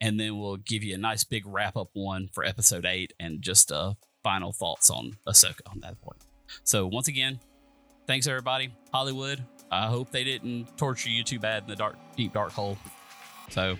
and 0.00 0.18
then 0.18 0.38
we'll 0.38 0.56
give 0.56 0.82
you 0.82 0.94
a 0.94 0.98
nice 0.98 1.22
big 1.24 1.46
wrap 1.46 1.76
up 1.76 1.90
one 1.92 2.30
for 2.32 2.44
episode 2.44 2.86
eight 2.86 3.12
and 3.20 3.42
just 3.42 3.70
uh, 3.70 3.92
final 4.22 4.52
thoughts 4.52 4.88
on 4.88 5.18
Ahsoka 5.28 5.60
on 5.66 5.80
that 5.80 6.00
point. 6.00 6.24
So, 6.64 6.86
once 6.86 7.08
again, 7.08 7.40
thanks 8.06 8.26
everybody. 8.26 8.72
Holliwood, 8.94 9.44
I 9.70 9.88
hope 9.88 10.10
they 10.10 10.24
didn't 10.24 10.78
torture 10.78 11.10
you 11.10 11.22
too 11.22 11.38
bad 11.38 11.64
in 11.64 11.68
the 11.68 11.76
dark, 11.76 11.96
deep, 12.16 12.32
dark 12.32 12.52
hole. 12.52 12.78
So, 13.50 13.76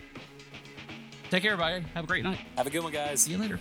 take 1.31 1.43
care, 1.43 1.53
everybody. 1.53 1.85
Have 1.95 2.05
a 2.05 2.07
great 2.07 2.25
night. 2.25 2.39
Have 2.57 2.67
a 2.67 2.71
good 2.71 2.83
one, 2.83 2.93
guys. 2.93 3.21
See 3.21 3.33
you 3.33 3.39
later. 3.39 3.59